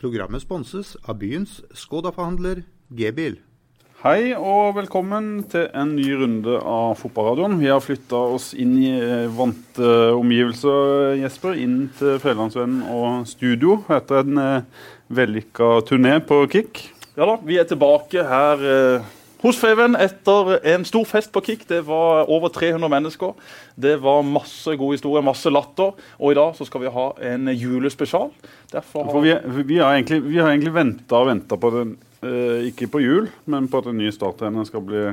Programmet 0.00 0.40
sponses 0.40 0.94
av 1.04 1.18
byens 1.20 1.58
Skoda-forhandler 1.76 2.62
G-bil. 2.96 3.34
Hei 4.00 4.30
og 4.32 4.78
velkommen 4.78 5.42
til 5.52 5.66
en 5.76 5.90
ny 5.92 6.06
runde 6.16 6.54
av 6.56 6.94
Fotballradioen. 7.02 7.58
Vi 7.60 7.68
har 7.68 7.82
flytta 7.84 8.22
oss 8.32 8.54
inn 8.56 8.78
i 8.80 8.94
eh, 8.96 9.26
vante 9.36 9.90
omgivelser, 10.16 11.18
Jesper. 11.20 11.60
Inn 11.60 11.90
til 11.98 12.16
Fjellandsvennen 12.22 12.86
og 12.88 13.28
studio 13.28 13.82
etter 13.92 14.24
en 14.24 14.40
eh, 14.40 14.88
vellykka 15.12 15.68
turné 15.90 16.16
på 16.24 16.46
Kick. 16.48 16.80
Ja 17.12 17.28
da, 17.28 17.36
vi 17.44 17.60
er 17.60 17.68
tilbake 17.68 18.24
her 18.24 18.64
eh, 18.72 19.10
hos 19.40 19.56
Feven 19.56 19.96
etter 19.96 20.58
en 20.74 20.84
stor 20.84 21.06
fest 21.08 21.30
på 21.32 21.40
Kick. 21.46 21.62
Det 21.68 21.80
var 21.86 22.28
over 22.28 22.52
300 22.52 22.90
mennesker. 22.92 23.32
Det 23.80 23.94
var 24.02 24.20
masse 24.26 24.74
god 24.76 24.92
historie, 24.96 25.24
masse 25.24 25.48
latter. 25.52 25.94
Og 26.20 26.34
i 26.34 26.36
dag 26.36 26.52
så 26.58 26.66
skal 26.68 26.84
vi 26.84 26.92
ha 26.92 27.06
en 27.32 27.48
julespesial. 27.54 28.28
Derfor 28.72 29.08
For 29.08 29.24
vi, 29.24 29.32
vi 29.64 29.80
har 29.80 29.96
egentlig, 29.96 30.20
vi 30.28 30.38
har 30.42 30.52
egentlig 30.52 30.74
venta 30.76 31.22
og 31.22 31.30
venta 31.32 31.56
på 31.56 31.72
den, 31.78 31.96
eh, 32.22 32.68
ikke 32.68 32.90
på 32.92 33.00
jul, 33.02 33.32
men 33.50 33.68
på 33.72 33.80
at 33.80 33.88
den 33.88 33.98
nye 34.02 34.12
starttreneren 34.12 34.68
skal 34.68 34.84
bli, 34.84 35.06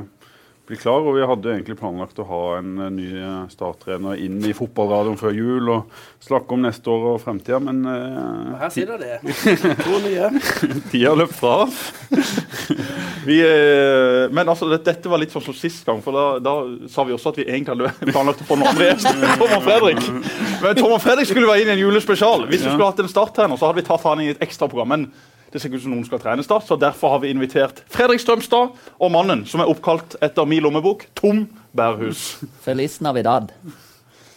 bli 0.67 0.75
klar. 0.77 1.07
Og 1.07 1.15
vi 1.15 1.23
hadde 1.31 1.53
egentlig 1.55 1.77
planlagt 1.79 2.19
å 2.19 2.27
ha 2.27 2.41
en 2.59 2.75
eh, 2.83 2.91
ny 2.99 3.07
eh, 3.21 3.39
starttrener 3.53 4.19
inn 4.27 4.43
i 4.43 4.51
fotballradioen 4.57 5.17
før 5.23 5.39
jul 5.39 5.71
og 5.77 6.03
snakke 6.27 6.57
om 6.57 6.67
neste 6.67 6.91
år 6.91 7.13
og 7.13 7.23
fremtida, 7.23 7.63
men 7.63 7.79
eh, 7.87 8.59
Her 8.59 8.75
sitter 8.75 8.99
det. 8.99 9.21
To 9.87 10.03
nye. 10.03 10.33
tida 10.91 11.15
løp 11.15 11.31
fra 11.39 11.61
oss. 11.63 11.79
vi, 13.29 13.37
eh, 13.43 14.27
men 14.33 14.49
altså, 14.49 14.67
det, 14.71 14.81
dette 14.87 15.09
var 15.11 15.21
litt 15.21 15.31
sånn 15.33 15.45
som 15.45 15.55
sist 15.57 15.85
gang, 15.87 16.01
for 16.03 16.15
da, 16.15 16.25
da 16.43 16.53
sa 16.91 17.05
vi 17.07 17.15
også 17.15 17.31
at 17.33 17.39
vi 17.41 17.47
egentlig 17.47 17.75
hadde 17.75 18.11
planlagt 18.15 18.43
å 18.43 18.49
få 18.49 18.57
noen 18.59 18.71
andre 18.73 18.91
gjester. 18.91 19.23
Tom 19.39 19.55
og 19.57 19.63
Fredrik. 19.65 20.03
Men 20.63 20.77
Tom 20.79 20.93
og 20.97 21.01
Fredrik 21.03 21.29
skulle 21.31 21.49
være 21.49 21.63
inn 21.65 21.71
i 21.71 21.75
en 21.77 21.83
julespesial. 21.85 22.45
Hvis 22.49 22.61
vi 22.61 22.69
Ja. 22.69 22.75
skulle 22.75 22.91
hatt 22.91 23.01
en 23.03 23.11
starttrener, 23.11 23.57
så 23.59 23.69
hadde 23.69 23.81
vi 23.81 23.87
tatt 23.87 24.05
han 24.07 24.21
i 24.23 24.29
et 24.33 24.41
ekstraprogram. 24.43 24.91
Men 24.95 25.07
det 25.51 25.61
ser 25.61 25.69
ikke 25.71 25.79
ut 25.79 25.85
som 25.85 25.93
noen 25.95 26.05
skal 26.07 26.19
trene 26.19 26.43
da 26.43 26.57
så 26.59 26.75
derfor 26.79 27.13
har 27.13 27.21
vi 27.23 27.29
invitert 27.31 27.79
Fredrik 27.93 28.19
Strømstad 28.19 28.73
og 28.99 29.11
mannen 29.13 29.45
som 29.47 29.63
er 29.63 29.69
oppkalt 29.71 30.17
etter 30.21 30.45
min 30.45 30.65
lommebok, 30.65 31.05
Tom 31.15 31.45
Bærhus. 31.77 32.37
Feliz 32.65 32.99
Navidad. 32.99 33.53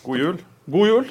god 0.05 0.19
jul. 0.23 0.39
God 0.71 0.87
jul. 0.87 1.11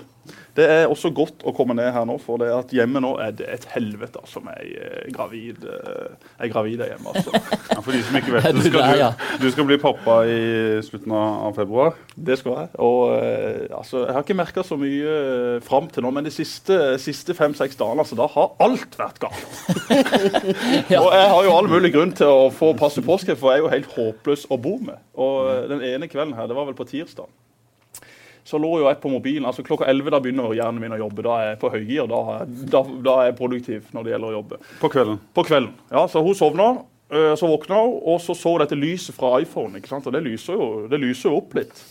Det 0.60 0.66
er 0.68 0.90
også 0.92 1.12
godt 1.16 1.44
å 1.48 1.54
komme 1.56 1.76
ned 1.78 1.88
her 1.96 2.04
nå, 2.08 2.18
for 2.20 2.42
det 2.42 2.50
at 2.52 2.72
hjemme 2.76 3.00
nå 3.04 3.14
er 3.24 3.32
det 3.40 3.48
et 3.48 3.66
helvete 3.72 4.20
altså, 4.20 4.42
med 4.44 4.58
ei 4.60 4.74
eh, 4.76 5.06
gravid 5.16 5.64
eh, 5.64 6.18
ei 6.44 6.50
gravid 6.52 6.84
er 6.84 6.94
hjemme. 6.94 7.14
altså. 7.14 7.32
Ja, 7.70 7.84
for 7.86 7.96
de 7.96 8.02
som 8.04 8.18
ikke 8.18 8.34
vet 8.34 8.48
det, 8.58 8.66
skal 8.66 9.00
du, 9.00 9.46
du 9.46 9.48
skal 9.54 9.68
bli 9.70 9.78
pappa 9.80 10.16
i 10.28 10.40
slutten 10.84 11.14
av, 11.16 11.54
februar. 11.56 11.96
Det 12.16 12.36
skal 12.42 12.58
jeg. 12.58 12.72
Og 12.84 13.14
eh, 13.16 13.70
altså, 13.78 14.04
Jeg 14.04 14.18
har 14.18 14.26
ikke 14.26 14.40
merka 14.42 14.66
så 14.68 14.76
mye 14.80 15.16
fram 15.64 15.88
til 15.94 16.04
nå, 16.04 16.12
men 16.18 16.28
de 16.28 16.34
siste, 16.34 16.76
siste 17.00 17.36
fem-seks 17.38 17.80
dagene 17.80 18.04
altså, 18.04 18.18
da 18.20 18.28
har 18.34 18.52
alt 18.66 19.00
vært 19.00 19.24
galt. 19.24 19.48
Ja. 20.90 21.00
Og 21.04 21.12
jeg 21.14 21.28
har 21.30 21.46
jo 21.46 21.52
all 21.54 21.68
mulig 21.70 21.92
grunn 21.94 22.12
til 22.16 22.30
å 22.30 22.48
få 22.54 22.72
passe 22.78 23.02
påskrift, 23.06 23.40
for 23.40 23.54
jeg 23.54 23.62
er 23.62 23.64
jo 23.64 23.72
helt 23.72 23.92
håpløs 23.94 24.48
å 24.52 24.58
bo 24.62 24.76
med. 24.82 24.98
Og 25.20 25.70
Den 25.70 25.84
ene 25.86 26.10
kvelden 26.10 26.36
her, 26.38 26.50
det 26.50 26.58
var 26.58 26.68
vel 26.70 26.78
på 26.78 26.88
tirsdag, 26.90 27.30
så 28.50 28.58
lå 28.62 28.72
jo 28.82 28.88
jeg 28.90 28.98
på 29.04 29.12
mobilen. 29.14 29.46
altså 29.46 29.62
Klokka 29.66 29.86
11 29.92 30.10
da 30.16 30.20
begynner 30.24 30.56
hjernen 30.58 30.82
min 30.82 30.96
å 30.96 30.98
jobbe. 31.04 31.22
Da 31.28 31.36
er 31.44 31.50
jeg 31.52 31.60
på 31.62 31.70
høygir. 31.74 32.08
Da, 32.10 32.22
da, 32.74 32.82
da 33.06 33.18
er 33.22 33.30
jeg 33.30 33.38
produktiv 33.38 33.92
når 33.94 34.08
det 34.08 34.16
gjelder 34.16 34.32
å 34.32 34.38
jobbe. 34.40 34.60
På 34.82 34.90
kvelden. 34.90 35.20
På 35.38 35.46
kvelden. 35.46 35.76
Ja, 35.94 36.08
Så 36.10 36.24
hun 36.26 36.36
sovna. 36.36 36.70
øh, 37.14 37.36
Så 37.38 37.48
våkna 37.48 37.78
hun, 37.84 38.00
og 38.14 38.20
så 38.22 38.34
så 38.38 38.58
dette 38.60 38.76
lyset 38.76 39.16
fra 39.16 39.36
iPhone. 39.42 39.78
ikke 39.78 39.88
sant? 39.94 40.08
Og 40.08 40.14
det 40.14 40.24
lyser 40.26 40.54
jo, 40.58 40.88
det 40.90 41.00
lyser 41.00 41.30
jo 41.30 41.38
opp 41.38 41.54
litt. 41.56 41.84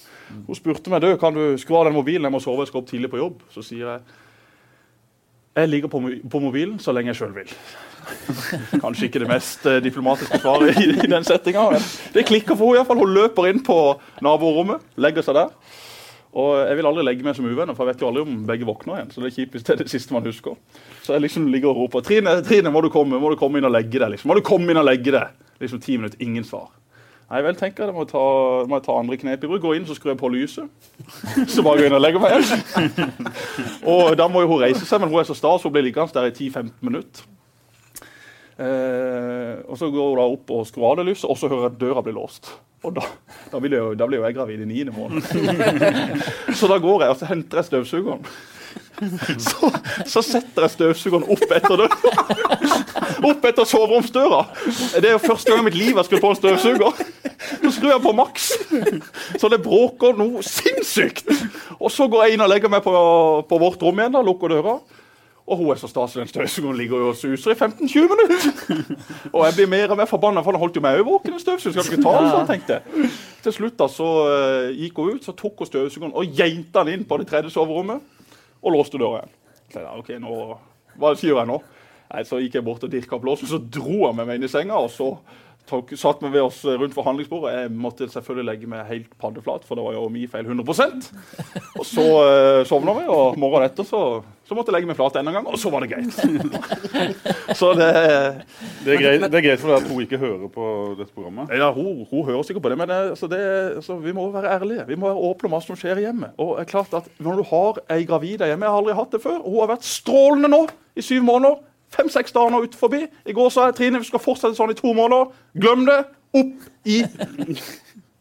Hun 0.46 0.54
spurte 0.58 0.90
meg 0.92 1.00
du, 1.00 1.12
kan 1.16 1.32
du 1.34 1.56
skru 1.56 1.76
av 1.78 1.86
den 1.88 1.94
mobilen, 1.96 2.22
jeg 2.26 2.32
må 2.34 2.40
sove, 2.42 2.60
jeg 2.66 2.68
skal 2.72 2.82
opp 2.82 2.90
tidlig 2.90 3.10
på 3.10 3.20
jobb. 3.22 3.38
Så 3.54 3.62
sier 3.64 3.86
jeg 3.86 4.00
jeg 5.58 5.68
ligger 5.72 5.88
på, 5.90 5.98
på 6.30 6.38
mobilen 6.40 6.76
så 6.78 6.92
lenge 6.94 7.10
jeg 7.10 7.18
sjøl 7.18 7.32
vil. 7.34 7.48
Kanskje 8.84 9.08
ikke 9.08 9.22
det 9.24 9.28
mest 9.30 9.64
eh, 9.66 9.80
diplomatiske 9.82 10.38
svaret 10.38 10.76
i, 10.78 10.84
i 11.02 11.08
den 11.10 11.24
settinga. 11.26 11.64
Det 12.14 12.22
klikker 12.28 12.54
for 12.54 12.70
henne 12.70 12.78
iallfall. 12.84 13.00
Hun 13.02 13.14
løper 13.16 13.48
inn 13.50 13.58
på 13.66 13.78
naborommet, 14.22 14.84
legger 15.02 15.26
seg 15.26 15.34
der. 15.40 15.50
Og 16.38 16.52
jeg 16.68 16.78
vil 16.78 16.86
aldri 16.86 17.04
legge 17.06 17.26
meg 17.26 17.34
som 17.34 17.46
uvenner, 17.48 17.74
for 17.74 17.84
jeg 17.86 17.96
vet 17.96 18.02
jo 18.04 18.08
aldri 18.12 18.22
om 18.22 18.40
begge 18.46 18.66
våkner 18.68 19.00
igjen. 19.00 19.12
Så 19.14 19.22
det 19.22 19.30
er 19.30 19.36
kjipt 19.40 19.56
hvis 19.56 19.66
det 19.66 19.74
er 19.74 19.80
det 19.82 19.90
siste 19.90 20.14
man 20.14 20.26
husker. 20.28 20.58
Så 21.02 21.16
jeg 21.16 21.24
liksom 21.24 21.48
ligger 21.50 21.72
og 21.72 21.84
roper 21.84 22.04
Trine, 22.06 22.38
Trine, 22.46 22.70
må 22.74 22.82
du 22.84 22.90
komme 22.94 23.18
må 23.18 23.32
du 23.32 23.38
komme 23.40 23.58
inn 23.58 23.66
og 23.66 23.74
legge 23.74 23.98
deg? 23.98 24.12
liksom. 24.14 24.30
Må 24.30 24.38
du 24.38 24.44
komme 24.46 24.70
inn 24.70 24.78
og 24.78 24.86
legge 24.86 25.14
deg? 25.14 25.38
Liksom 25.58 25.80
ti 25.82 25.96
minutter, 25.98 26.20
ingen 26.22 26.46
svar. 26.46 26.68
Nei 27.28 27.42
vel, 27.44 27.56
tenker 27.60 27.84
jeg, 27.84 27.90
da 27.90 27.92
må 27.92 28.06
jeg 28.06 28.12
ta, 28.14 28.20
må 28.64 28.78
jeg 28.78 28.84
ta 28.86 28.94
andre 28.96 29.16
knep 29.20 29.42
i 29.44 29.48
bruk. 29.50 29.60
Gå 29.60 29.74
inn, 29.76 29.88
så 29.88 29.96
skrur 29.98 30.14
jeg 30.14 30.20
på 30.20 30.30
lyset. 30.32 30.70
Så 31.52 31.64
bare 31.66 31.82
gå 31.82 31.88
inn 31.90 31.96
og 31.98 32.00
legger 32.00 32.22
meg 32.22 32.38
igjen. 32.38 33.26
Og 33.92 34.14
da 34.16 34.28
må 34.32 34.46
jo 34.46 34.54
hun 34.54 34.62
reise 34.62 34.86
seg, 34.88 35.02
men 35.02 35.12
hun 35.12 35.20
er 35.20 35.28
så 35.28 35.36
sta, 35.36 35.50
så 35.58 35.68
hun 35.68 35.74
blir 35.74 35.84
liggende 35.84 36.14
der 36.16 36.30
i 36.30 36.32
10-15 36.32 36.70
minutter. 36.88 37.26
Eh, 38.58 39.58
og 39.70 39.78
så 39.78 39.90
går 39.94 40.08
hun 40.16 40.24
opp 40.24 40.50
og 40.50 40.66
skrur 40.66 40.90
av 40.90 41.00
det 41.00 41.12
lyset, 41.12 41.28
og 41.30 41.38
så 41.38 41.50
hører 41.50 41.68
jeg 41.68 41.74
at 41.76 41.80
døra 41.82 42.02
blir 42.02 42.16
låst. 42.18 42.50
Og 42.86 42.94
da, 42.94 43.02
da, 43.50 43.58
blir, 43.58 43.74
jeg, 43.74 43.98
da 43.98 44.06
blir 44.06 44.22
jeg 44.22 44.36
gravid 44.36 44.62
i 44.62 44.68
niende 44.68 44.94
måned. 44.94 45.22
så 46.58 46.70
da 46.70 46.78
går 46.82 47.04
jeg 47.04 47.14
og 47.14 47.20
så 47.20 47.30
henter 47.30 47.60
jeg 47.60 47.70
støvsugeren. 47.72 48.26
Så, 49.38 49.70
så 50.10 50.22
setter 50.26 50.64
jeg 50.66 50.74
støvsugeren 50.74 51.26
opp 51.30 51.54
etter 51.54 51.82
døra. 51.84 52.12
Opp 53.28 53.46
etter 53.46 53.66
soveromsdøra. 53.66 54.44
Det 54.98 55.06
er 55.06 55.14
jo 55.16 55.22
første 55.22 55.50
gang 55.50 55.62
i 55.62 55.68
mitt 55.68 55.78
liv 55.78 55.98
jeg 55.98 56.06
skulle 56.08 56.22
på 56.22 56.32
en 56.34 56.38
støvsuger. 56.38 57.02
Så 57.48 57.72
skrur 57.76 57.92
jeg 57.92 58.02
på 58.02 58.14
maks, 58.18 58.48
så 59.38 59.50
det 59.50 59.60
bråker 59.62 60.18
noe 60.18 60.42
sinnssykt. 60.46 61.30
Og 61.78 61.90
så 61.94 62.08
går 62.10 62.26
jeg 62.26 62.36
inn 62.36 62.44
og 62.46 62.50
legger 62.50 62.72
meg 62.72 62.82
på, 62.86 62.94
på 63.48 63.60
vårt 63.62 63.82
rom 63.86 64.02
igjen, 64.02 64.14
da, 64.14 64.22
lukker 64.26 64.54
døra. 64.54 64.78
Og 65.48 65.56
hun 65.56 65.70
er 65.72 65.78
så 65.80 65.88
den 66.14 66.28
støvsugeren 66.28 66.76
ligger 66.76 66.98
jo 67.00 67.08
og 67.08 67.16
suser 67.16 67.54
i 67.54 67.56
15-20 67.56 68.08
minutter. 68.10 68.82
Og 69.34 69.46
jeg 69.46 69.54
blir 69.56 69.70
mer 69.72 69.94
og 69.94 69.96
mer 69.96 70.08
forbanna, 70.10 70.42
for 70.44 70.52
den 70.52 70.60
holdt 70.60 70.76
jo 70.76 70.82
meg 70.84 71.00
våken, 71.06 71.38
en 71.38 71.40
støvsuger. 71.40 71.72
Skal 71.80 71.96
du 71.96 72.02
ikke 72.02 72.04
ta 72.04 72.12
den 72.18 72.28
sånn, 72.34 72.50
tenkte 72.50 72.76
jeg. 72.76 73.08
Til 73.46 73.54
slutt 73.56 73.78
da, 73.80 73.88
så 73.88 74.08
uh, 74.28 74.68
gikk 74.76 75.00
hun 75.00 75.16
ut, 75.16 75.24
så 75.24 75.32
tok 75.38 75.62
hun 75.62 75.70
støvsugeren 75.70 76.12
og 76.12 76.36
geinta 76.36 76.84
den 76.84 76.98
inn 76.98 77.08
på 77.08 77.16
det 77.22 77.30
tredje 77.30 77.54
soverommet. 77.54 78.04
Og 78.60 78.76
låste 78.76 79.00
døra 79.00 79.22
igjen. 79.22 79.34
Så 79.72 79.80
jeg, 79.80 80.02
ok, 80.02 80.12
nå, 80.20 80.36
Hva 81.00 81.14
sier 81.16 81.32
jeg 81.38 81.48
nå? 81.48 81.58
Nei, 82.08 82.24
Så 82.28 82.42
gikk 82.42 82.58
jeg 82.58 82.66
bort 82.68 82.84
og 82.84 82.92
dirka 82.92 83.16
opp 83.16 83.24
låsen, 83.24 83.48
så 83.48 83.60
dro 83.60 84.06
han 84.06 84.20
med 84.20 84.28
meg 84.28 84.40
inn 84.40 84.48
i 84.48 84.52
senga. 84.52 84.76
og 84.76 84.92
så 84.92 85.14
tok, 85.68 85.92
satt 85.98 86.22
vi 86.24 86.40
oss 86.40 86.62
rundt 86.64 86.96
forhandlingsbordet. 86.96 87.54
Jeg 87.54 87.72
måtte 87.76 88.08
selvfølgelig 88.10 88.48
legge 88.48 88.70
meg 88.70 88.88
helt 88.88 89.12
paddeflat, 89.20 89.66
for 89.68 89.78
det 89.78 89.84
var 89.86 89.96
jo 89.96 90.08
min 90.12 90.28
feil 90.30 90.48
100% 90.48 91.08
Og 91.78 91.86
så 91.86 92.04
uh, 92.04 92.64
sovna 92.68 92.94
vi, 92.98 93.06
og 93.12 93.38
morgenen 93.40 93.68
etter 93.68 93.86
så, 93.86 94.02
så 94.48 94.56
måtte 94.56 94.72
jeg 94.72 94.78
legge 94.78 94.90
meg 94.90 94.98
flat 94.98 95.18
enda 95.20 95.32
en 95.32 95.38
gang, 95.40 95.50
og 95.50 95.60
så 95.60 95.72
var 95.72 95.84
det 95.84 95.90
greit. 95.92 96.16
så 97.60 97.72
det 97.78 97.92
Det 98.84 98.94
er 98.94 99.02
greit, 99.02 99.26
det 99.28 99.40
er 99.40 99.46
greit 99.46 99.62
for 99.62 99.72
deg 99.72 99.78
at 99.82 99.92
hun 99.92 100.04
ikke 100.04 100.20
hører 100.22 100.48
på 100.52 100.66
dette 100.98 101.12
programmet. 101.14 101.54
ja, 101.54 101.70
hun, 101.74 102.04
hun 102.10 102.26
hører 102.26 102.42
sikkert 102.48 102.66
på 102.66 102.74
det, 102.74 102.80
men 102.80 102.94
altså 102.96 103.30
det, 103.30 103.42
altså, 103.82 103.98
vi 104.02 104.16
må 104.16 104.28
være 104.34 104.56
ærlige. 104.58 104.88
Vi 104.88 104.98
må 104.98 105.10
være 105.10 105.30
åpne 105.30 105.50
om 105.50 105.56
hva 105.56 105.62
som 105.64 105.78
skjer 105.78 106.02
hjemme. 106.06 106.32
Og 106.40 106.56
det 106.56 106.66
er 106.66 106.72
klart 106.72 106.94
at 106.96 107.08
Når 107.22 107.40
du 107.40 107.48
har 107.50 107.80
ei 107.92 108.04
gravid 108.08 108.44
hjemme 108.44 108.66
Jeg 108.66 108.72
har 108.72 108.78
aldri 108.80 108.94
hatt 108.96 109.14
det 109.14 109.22
før. 109.22 109.40
og 109.42 109.50
Hun 109.50 109.60
har 109.62 109.72
vært 109.74 109.88
strålende 109.88 110.50
nå 110.52 110.62
i 110.98 111.04
syv 111.04 111.22
måneder. 111.26 111.60
Fem-seks 111.94 112.32
dager 112.36 112.52
nå 112.52 112.62
ut 112.66 112.74
forbi. 112.76 113.04
I 113.28 113.32
går 113.36 113.50
sa 113.54 113.68
jeg 113.70 113.78
Trine, 113.78 114.00
vi 114.02 114.08
skal 114.10 114.20
fortsette 114.22 114.58
sånn 114.58 114.74
i 114.74 114.78
to 114.78 114.92
måneder. 114.96 115.30
Glem 115.56 115.86
det. 115.88 116.02
Opp 116.36 116.88
i 116.88 117.02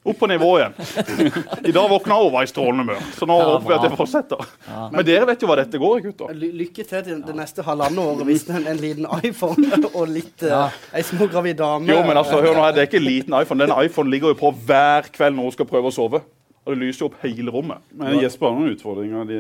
Opp 0.08 0.16
på 0.22 0.28
nivå 0.32 0.54
igjen. 0.56 0.76
I 1.68 1.72
dag 1.76 1.90
våkna 1.92 2.16
hun 2.16 2.30
og 2.30 2.32
var 2.38 2.46
i 2.46 2.48
strålende 2.48 2.86
humør. 2.86 3.02
Så 3.18 3.28
nå 3.28 3.36
Ja, 3.42 3.48
håper 3.50 3.68
vi 3.68 3.74
at 3.76 3.82
det 3.84 3.98
fortsetter. 4.00 4.40
fortsetter. 4.40 4.94
Men 4.94 5.04
dere 5.10 5.26
vet 5.28 5.42
jo 5.44 5.50
hva 5.50 5.58
dette 5.60 5.82
går 5.82 5.98
i, 5.98 6.04
gutter. 6.06 6.32
Ly 6.32 6.52
lykke 6.62 6.86
til 6.88 7.04
til 7.10 7.20
det 7.28 7.36
neste 7.36 7.66
halvannet 7.68 8.00
året 8.00 8.24
hvis 8.30 8.46
en, 8.48 8.70
en 8.72 8.80
liten 8.80 9.10
iPhone 9.28 9.82
og 9.92 10.08
litt 10.08 10.46
uh, 10.48 10.72
ei 10.96 11.04
smågravid 11.04 11.60
dame. 11.60 11.92
Jo, 11.92 12.00
men 12.08 12.16
altså, 12.24 12.40
hør 12.40 12.56
nå 12.56 12.64
her, 12.64 12.72
Det 12.78 12.86
er 12.86 12.88
ikke 12.88 13.02
en 13.04 13.10
liten 13.10 13.36
iPhone. 13.42 13.68
Den 13.68 13.76
iPhonen 13.84 14.14
ligger 14.16 14.32
jo 14.32 14.40
på 14.46 14.54
hver 14.70 15.12
kveld 15.12 15.36
når 15.36 15.50
hun 15.50 15.58
skal 15.60 15.68
prøve 15.76 15.92
å 15.92 15.98
sove. 16.00 16.24
Og 16.68 16.74
det 16.76 16.82
lyser 16.82 17.06
jo 17.06 17.08
opp 17.08 17.22
hele 17.24 17.52
rommet. 17.54 17.84
Men 17.96 18.18
Jesper 18.20 18.50
har 18.50 18.58
noen 18.58 18.74
utfordringer 18.76 19.28
de, 19.30 19.38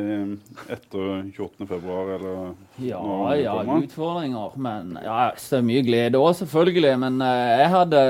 etter 0.71 1.25
28. 1.35 1.67
februar, 1.67 2.13
eller 2.15 2.53
Ja, 2.79 3.01
ja, 3.35 3.55
utfordringer. 3.75 4.55
Men 4.63 4.93
ja, 5.03 5.17
så 5.35 5.59
mye 5.65 5.83
glede 5.83 6.21
òg, 6.21 6.31
selvfølgelig. 6.39 6.93
Men 7.03 7.19
eh, 7.25 7.51
jeg 7.63 7.69
hadde 7.73 8.03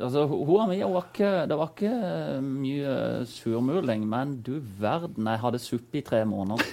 Altså, 0.00 0.26
hun 0.26 0.66
mi 0.70 0.80
var 0.82 1.06
ikke 1.06 1.30
Det 1.46 1.58
var 1.60 1.70
ikke 1.70 1.92
eh, 1.94 2.42
mye 2.42 2.96
surmuling, 3.30 4.06
men 4.10 4.34
du 4.42 4.56
verden, 4.80 5.30
jeg 5.30 5.44
hadde 5.44 5.62
suppe 5.62 6.00
i 6.00 6.04
tre 6.06 6.24
måneder. 6.26 6.66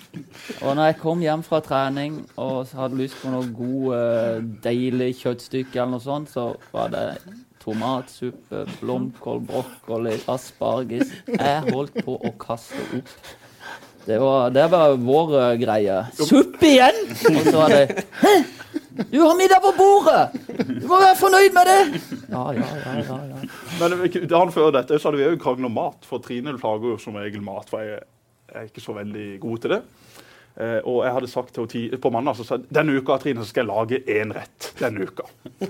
Og 0.64 0.74
når 0.74 0.90
jeg 0.90 1.00
kom 1.04 1.22
hjem 1.22 1.46
fra 1.46 1.62
trening 1.62 2.24
og 2.36 2.72
hadde 2.74 2.98
lyst 2.98 3.22
på 3.22 3.30
noe 3.30 3.46
god, 3.54 3.88
eh, 4.00 4.46
deilig 4.66 5.12
kjøttstykke 5.22 5.78
eller 5.78 5.96
noe 5.96 6.02
sånt, 6.02 6.32
så 6.34 6.50
var 6.74 6.90
det 6.94 7.06
tomatsuppe, 7.66 8.62
blomkål, 8.80 9.42
brokkoli, 9.48 10.14
asparges. 10.30 11.10
Jeg 11.26 11.74
holdt 11.74 11.98
på 12.06 12.14
å 12.14 12.32
kaste 12.38 12.78
opp. 13.00 13.10
Det 14.06 14.20
var, 14.22 14.52
det 14.54 14.68
var 14.70 14.92
vår 15.02 15.32
eh, 15.40 15.54
greie. 15.58 15.96
Suppe 16.14 16.68
igjen! 16.68 17.00
Og 17.32 17.40
så 17.42 17.56
var 17.58 17.74
det 17.74 18.04
Hæ? 18.20 18.36
Du 19.10 19.18
har 19.20 19.34
middag 19.36 19.58
på 19.64 19.72
bordet! 19.76 20.36
Du 20.78 20.86
må 20.86 21.00
være 21.02 21.16
fornøyd 21.18 21.56
med 21.56 21.68
det! 21.68 21.80
Ja, 22.30 22.44
ja, 22.54 22.68
ja. 22.84 22.92
ja, 23.02 23.18
ja. 23.32 23.40
Men 23.80 23.96
dagen 24.30 24.54
før 24.54 24.70
dette 24.78 25.00
så 25.00 25.10
hadde 25.10 25.20
vi 25.20 25.26
jo 25.26 25.40
kranglet 25.42 25.68
om 25.68 25.74
mat, 25.76 26.06
for 26.06 26.22
Trine 26.24 26.54
lager 26.54 26.94
jo 26.94 27.00
som 27.02 27.18
regel 27.18 27.42
mat. 27.44 27.66
For 27.68 27.82
jeg 27.82 27.98
er 28.54 28.70
ikke 28.70 28.84
så 28.84 28.94
veldig 28.96 29.26
god 29.42 29.64
til 29.64 29.74
det. 29.74 29.82
Eh, 30.56 30.78
og 30.88 31.02
jeg 31.04 31.12
hadde 31.12 31.28
sagt 31.28 31.52
til 31.52 31.66
henne 31.68 32.00
på 32.00 32.10
mandag 32.14 32.38
så 32.38 32.46
sa 32.46 32.56
jeg, 32.56 32.70
denne 32.72 32.96
uka 32.96 33.18
Trine, 33.20 33.42
så 33.44 33.52
skal 33.52 33.66
jeg 33.66 33.72
lage 33.72 33.98
én 34.08 34.32
rett. 34.32 34.70
denne 34.80 35.04
uka. 35.04 35.26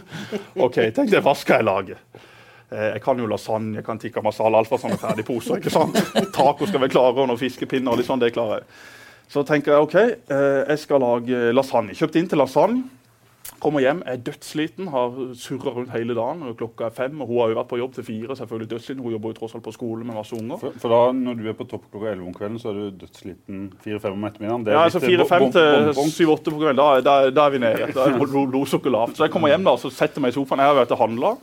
OK, 0.65 0.79
tenkte 0.95 1.17
jeg, 1.17 1.25
hva 1.27 1.35
skal 1.35 1.61
jeg 1.61 1.67
lage? 1.67 1.97
Eh, 2.71 2.93
jeg 2.95 3.03
kan 3.03 3.19
jo 3.19 3.27
lasagne, 3.31 3.81
jeg 3.81 3.87
kan 3.87 3.99
tikka 4.03 4.23
masala, 4.23 4.61
alt 4.63 4.71
fra 4.71 4.79
sånne 4.83 4.99
ferdigposer. 5.03 5.59
ikke 5.59 5.75
sant? 5.75 5.99
Taco 6.37 6.69
skal 6.71 6.85
vi 6.85 6.93
klare, 6.93 7.17
og 7.17 7.33
noen 7.33 7.41
fiskepinner. 7.41 7.91
og 7.93 8.01
litt 8.01 8.11
sånn, 8.11 8.23
det 8.23 8.31
klarer 8.37 8.63
jeg. 8.63 8.71
Så 9.33 9.43
tenker 9.43 9.75
jeg 9.75 9.89
OK, 9.89 9.97
eh, 9.99 10.61
jeg 10.71 10.83
skal 10.85 11.03
lage 11.03 11.51
lasagne. 11.55 11.97
Kjøpt 11.99 12.21
inn 12.21 12.31
til 12.31 12.43
lasagne. 12.43 12.85
Kommer 13.63 13.81
hjem, 13.81 14.03
er 14.07 14.19
dødssliten, 14.21 14.89
har 14.93 15.15
surra 15.41 15.73
rundt 15.73 15.91
hele 15.95 16.15
dagen. 16.15 16.43
og 16.45 16.59
Klokka 16.59 16.87
er 16.87 16.95
fem, 16.95 17.21
og 17.23 17.31
hun 17.31 17.39
har 17.41 17.49
jo 17.53 17.57
vært 17.57 17.71
på 17.71 17.79
jobb 17.81 17.95
til 17.97 18.05
fire. 18.05 18.37
selvfølgelig 18.37 18.71
dødssliten. 18.71 19.03
Hun 19.03 19.15
jobber 19.15 19.33
jo 19.33 19.37
tross 19.39 19.55
alt 19.57 19.65
på 19.65 19.73
skole 19.73 20.05
med 20.05 20.15
masse 20.15 20.37
unger. 20.37 20.61
For, 20.61 20.77
for 20.83 20.93
da, 20.93 21.01
når 21.17 21.39
du 21.41 21.49
er 21.49 21.57
på 21.57 21.67
topp 21.71 21.87
klokka 21.91 22.13
11 22.13 22.27
om 22.29 22.35
kvelden, 22.37 22.59
så 22.61 22.71
er 22.71 22.79
du 22.81 22.99
dødssliten 23.05 23.63
4-5 23.85 24.09
om 24.13 24.27
ettermiddagen. 24.29 24.65
Det 24.67 24.73
er 24.75 24.77
Ja, 24.77 24.85
altså 24.85 25.01
Fire-fem 25.01 25.47
til 25.57 26.11
syv-åtte 26.13 26.53
på 26.53 26.61
kvelden, 26.61 26.77
da, 26.83 26.89
da, 27.01 27.31
da 27.31 27.47
er 27.47 27.55
vi 27.57 27.63
nede. 27.65 27.93
Da 27.97 28.07
er 28.07 28.17
blodsukkeret 28.21 28.51
blodsukker 28.53 28.93
lavt. 28.93 29.17
Så 29.17 29.25
jeg 29.25 29.33
kommer 29.33 29.53
hjem 29.55 29.65
da, 29.65 29.77
så 29.81 29.91
setter 29.91 30.21
meg 30.25 30.35
i 30.35 30.37
sofaen. 30.37 30.61
Jeg 30.61 30.73
har 30.75 30.81
vært 30.83 30.93
og 30.97 31.01
handla. 31.07 31.37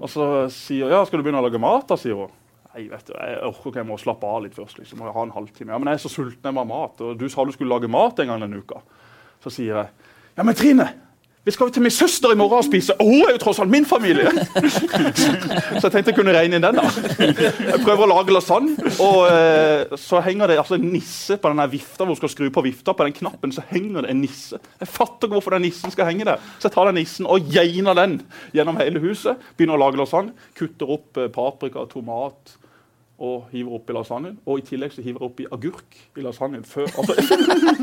Og 0.00 0.08
så 0.10 0.26
sier 0.50 0.90
ja, 0.90 1.04
skal 1.06 1.22
du 1.22 1.26
begynne 1.28 1.38
å 1.38 1.46
lage 1.46 1.60
mat, 1.62 1.86
da, 1.88 1.96
sier 2.00 2.18
hun. 2.18 2.32
Nei, 2.74 2.88
vet 2.90 3.06
du, 3.06 3.12
jeg 3.14 3.38
orker 3.46 3.70
ikke, 3.70 3.78
jeg 3.84 3.86
må 3.86 3.96
slappe 4.02 4.26
av 4.26 4.40
litt 4.42 4.56
først. 4.56 4.80
liksom, 4.82 4.98
jeg 5.06 5.14
ha 5.14 5.22
en 5.22 5.30
halvtime. 5.36 5.70
Ja, 5.70 5.78
Men 5.78 5.92
jeg 5.92 6.00
er 6.00 6.02
så 6.02 6.10
sulten, 6.10 6.42
jeg 6.42 6.56
må 6.56 6.64
ha 6.64 6.66
mat. 6.66 6.98
Og 7.06 7.14
du 7.20 7.28
sa 7.30 7.44
du 7.46 7.52
skulle 7.54 7.70
lage 7.70 7.86
mat 7.86 8.18
en 8.18 8.32
gang 8.32 8.42
denne 8.42 8.58
uka. 8.58 8.82
Så 9.44 9.52
sier 9.54 9.78
jeg 9.78 10.10
ja, 10.34 10.42
men 10.42 10.56
Trine, 10.58 10.88
vi 11.44 11.52
skal 11.52 11.68
jo 11.68 11.74
til 11.76 11.84
min 11.84 11.92
søster 11.92 12.32
i 12.32 12.36
morgen 12.40 12.62
og 12.62 12.64
spise. 12.64 12.94
Og 12.96 13.10
hun 13.10 13.26
er 13.26 13.34
jo 13.34 13.40
tross 13.42 13.58
alt 13.60 13.72
min 13.72 13.84
familie! 13.84 14.30
så 15.78 15.82
jeg 15.82 15.92
tenkte 15.92 16.10
jeg 16.10 16.16
kunne 16.16 16.32
regne 16.32 16.56
inn 16.56 16.64
den, 16.64 16.78
da. 16.80 16.86
Jeg 17.20 17.82
prøver 17.84 18.06
å 18.06 18.10
lage 18.14 18.32
lasagne, 18.32 18.92
og 19.04 19.18
eh, 19.28 19.92
så 20.00 20.22
henger 20.24 20.48
det 20.48 20.58
altså 20.62 20.78
en 20.78 20.88
nisse 20.88 21.36
på 21.36 21.52
denne 21.52 21.68
vifta 21.68 22.06
hvor 22.06 22.14
hun 22.14 22.20
skal 22.22 22.32
skru 22.32 22.48
på 22.54 22.64
vifta. 22.64 22.96
På 22.96 23.04
den 23.04 23.16
knappen 23.20 23.52
så 23.52 23.66
henger 23.68 24.06
det 24.06 24.14
en 24.14 24.24
nisse. 24.24 24.60
Jeg 24.80 24.88
fatter 24.88 25.28
ikke 25.28 25.36
hvorfor 25.36 25.58
den 25.58 25.66
nissen 25.68 25.92
skal 25.92 26.08
henge 26.08 26.24
der. 26.30 26.40
Så 26.56 26.70
jeg 26.70 26.78
tar 26.78 26.88
den 26.88 27.00
nissen 27.02 27.28
og 27.28 27.52
geiner 27.52 28.00
den 28.00 28.18
gjennom 28.56 28.80
hele 28.80 29.04
huset. 29.04 29.44
Begynner 29.58 29.76
å 29.76 29.84
lage 29.84 30.00
lasagne. 30.00 30.32
Kutter 30.56 30.96
opp 30.96 31.20
eh, 31.20 31.32
paprika, 31.34 31.84
tomat 31.92 32.56
og 33.18 33.44
hiver 33.52 33.76
oppi 33.76 33.94
lasagnen. 33.94 34.38
Og 34.46 34.58
i 34.58 34.64
tillegg 34.66 34.90
så 34.94 35.02
hiver 35.04 35.22
jeg 35.22 35.28
oppi 35.28 35.44
agurk 35.54 35.98
i 36.18 36.24
lasagnen 36.24 36.64
før, 36.66 36.88
altså, 36.98 37.14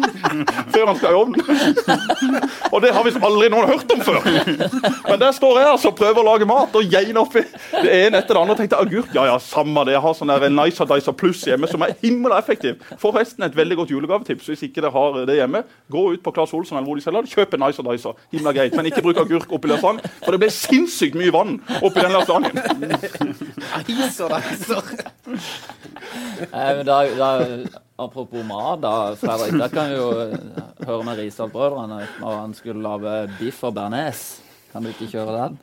før 0.74 0.90
han 0.90 0.98
skal 1.00 1.14
i 1.14 1.20
ovnen. 1.20 1.46
og 2.72 2.82
det 2.84 2.92
har 2.92 3.06
visst 3.08 3.24
aldri 3.24 3.48
noen 3.54 3.70
hørt 3.70 3.94
om 3.96 4.04
før. 4.04 4.20
Men 5.08 5.22
der 5.22 5.32
står 5.36 5.62
jeg 5.62 5.70
altså 5.72 5.94
prøver 5.96 6.20
å 6.20 6.26
lage 6.28 6.48
mat 6.50 6.76
og 6.76 6.92
geiner 6.92 7.22
oppi 7.24 7.46
det 7.46 7.94
ene 7.96 8.20
etter 8.20 8.36
det 8.36 8.42
andre. 8.42 8.58
og 8.58 8.60
tenkte 8.60 8.82
agurk, 8.84 9.14
ja 9.16 9.26
ja, 9.30 9.38
samme 9.40 9.86
det. 9.88 9.96
Jeg 9.96 10.04
har 10.04 10.18
sånn 10.20 10.34
der 10.34 10.48
Nice 10.52 10.90
Dicer 10.92 11.16
Pluss 11.16 11.46
hjemme 11.48 11.70
som 11.72 11.88
er 11.88 11.96
himla 12.04 12.42
effektiv. 12.42 12.84
Forresten 13.00 13.48
et 13.48 13.56
veldig 13.56 13.80
godt 13.82 13.96
julegavetips 13.96 14.52
hvis 14.52 14.66
ikke 14.68 14.84
dere 14.84 14.94
har 14.98 15.22
det 15.30 15.40
hjemme. 15.40 15.64
Gå 15.92 16.06
ut 16.12 16.26
på 16.26 16.36
Claes 16.36 16.54
Olsson 16.58 16.78
eller 16.78 16.90
hvor 16.90 17.00
de 17.00 17.06
selger 17.06 17.24
det, 17.24 17.32
kjøp 17.32 17.56
en 17.56 17.66
Nice 17.70 17.88
Dicer. 17.88 18.20
Himla 18.36 18.56
greit. 18.58 18.76
Men 18.76 18.92
ikke 18.92 19.06
bruk 19.06 19.24
agurk 19.24 19.56
oppi 19.56 19.72
lasagne, 19.72 20.12
for 20.20 20.36
det 20.36 20.44
blir 20.44 20.54
sinnssykt 20.56 21.16
mye 21.20 21.32
vann 21.34 21.58
oppi 21.80 22.04
den 22.04 22.16
lasagnen. 22.20 22.60
Iser, 23.88 24.38
iser. 24.52 24.96
Eh, 25.26 26.84
da, 26.84 26.98
da, 27.18 27.32
apropos 28.02 28.44
mat, 28.48 28.80
da, 28.82 28.94
Fredrik. 29.20 29.58
Da 29.62 29.68
kan 29.72 29.92
vi 29.92 29.98
jo 30.00 30.08
eh, 30.24 30.38
høre 30.88 31.04
med 31.08 31.20
Risdal-brødrene 31.22 32.00
når 32.22 32.38
han 32.40 32.56
skulle 32.58 32.82
lage 32.84 33.18
biff 33.40 33.62
og 33.68 33.76
bearnés. 33.78 34.24
Kan 34.72 34.86
du 34.86 34.92
ikke 34.94 35.10
kjøre 35.12 35.34
den? 35.36 35.58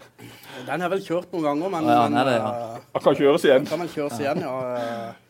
Den 0.66 0.68
har 0.68 0.84
jeg 0.84 0.92
vel 0.92 1.04
kjørt 1.06 1.32
noen 1.32 1.46
ganger, 1.46 1.72
men, 1.72 1.88
Ja, 1.88 2.02
men 2.04 2.12
den 2.12 2.20
er 2.20 2.28
det, 2.28 2.36
ja. 2.36 2.50
eh, 2.50 2.84
Han 2.94 3.04
kan 3.06 3.16
kjøres 3.22 3.46
igjen. 3.48 3.66
kan 3.70 3.80
vel 3.82 3.90
kjøres 3.94 4.20
igjen, 4.20 4.44
ja. 4.44 4.54
eh. 4.76 5.24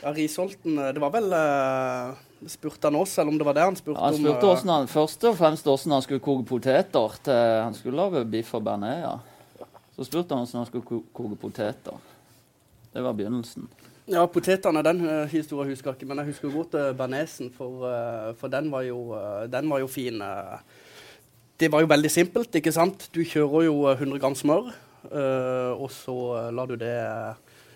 Ja, 0.00 0.12
Risholten, 0.16 0.78
eh, 0.80 0.92
det 0.96 1.02
var 1.02 1.12
vel 1.14 1.28
uh, 1.36 2.12
Spurte 2.48 2.88
han 2.88 2.96
oss, 2.96 3.18
eller 3.20 3.34
om 3.34 3.38
det 3.38 3.44
var 3.44 3.56
det 3.58 3.66
han 3.68 3.76
spurte 3.76 4.00
Han 4.00 4.16
spurte 4.16 4.38
om, 4.38 4.46
hvordan 4.48 4.72
han, 4.72 4.86
først 4.88 5.26
og 5.28 5.34
fremst 5.36 5.66
hvordan 5.68 5.96
han 5.98 6.06
skulle 6.06 6.24
koke 6.24 6.46
poteter. 6.48 7.18
til 7.26 7.42
Han 7.66 7.76
skulle 7.76 8.00
lage 8.00 8.24
biff 8.32 8.54
og 8.56 8.64
bearnés, 8.66 9.02
ja. 9.04 9.16
Så 9.96 10.08
spurte 10.08 10.34
han 10.34 10.46
hvordan 10.46 10.62
han 10.64 10.70
skulle 10.70 11.02
koke 11.12 11.36
poteter. 11.42 12.06
Det 12.94 13.02
var 13.04 13.14
begynnelsen. 13.14 13.68
Ja, 14.10 14.24
potetene, 14.26 14.82
den 14.82 15.04
uh, 15.06 15.26
historien 15.30 15.70
husker 15.70 15.92
jeg 15.92 16.00
ikke, 16.00 16.08
men 16.10 16.18
jeg 16.18 16.32
husker 16.32 16.50
godt 16.50 16.74
uh, 16.74 17.50
for, 17.54 17.84
eh, 17.86 18.34
for 18.34 18.48
den, 18.48 18.70
var 18.72 18.82
jo, 18.82 19.12
eh, 19.14 19.46
den 19.46 19.70
var 19.70 19.78
jo 19.78 19.86
fin. 19.86 20.20
eh. 20.20 20.58
det 21.60 21.70
var 21.70 21.80
jo 21.80 21.86
veldig 21.86 22.10
simpelt, 22.10 22.54
ikke 22.54 22.72
sant? 22.72 23.08
Du 23.14 23.20
kjører 23.22 23.66
jo 23.68 23.86
eh, 23.86 24.00
100 24.00 24.18
gram 24.18 24.34
smør, 24.34 24.72
eh, 25.12 25.72
og 25.76 25.90
så 25.92 26.16
eh, 26.40 26.50
lar 26.50 26.66
du 26.66 26.74
det 26.80 26.90
eh, 26.90 27.34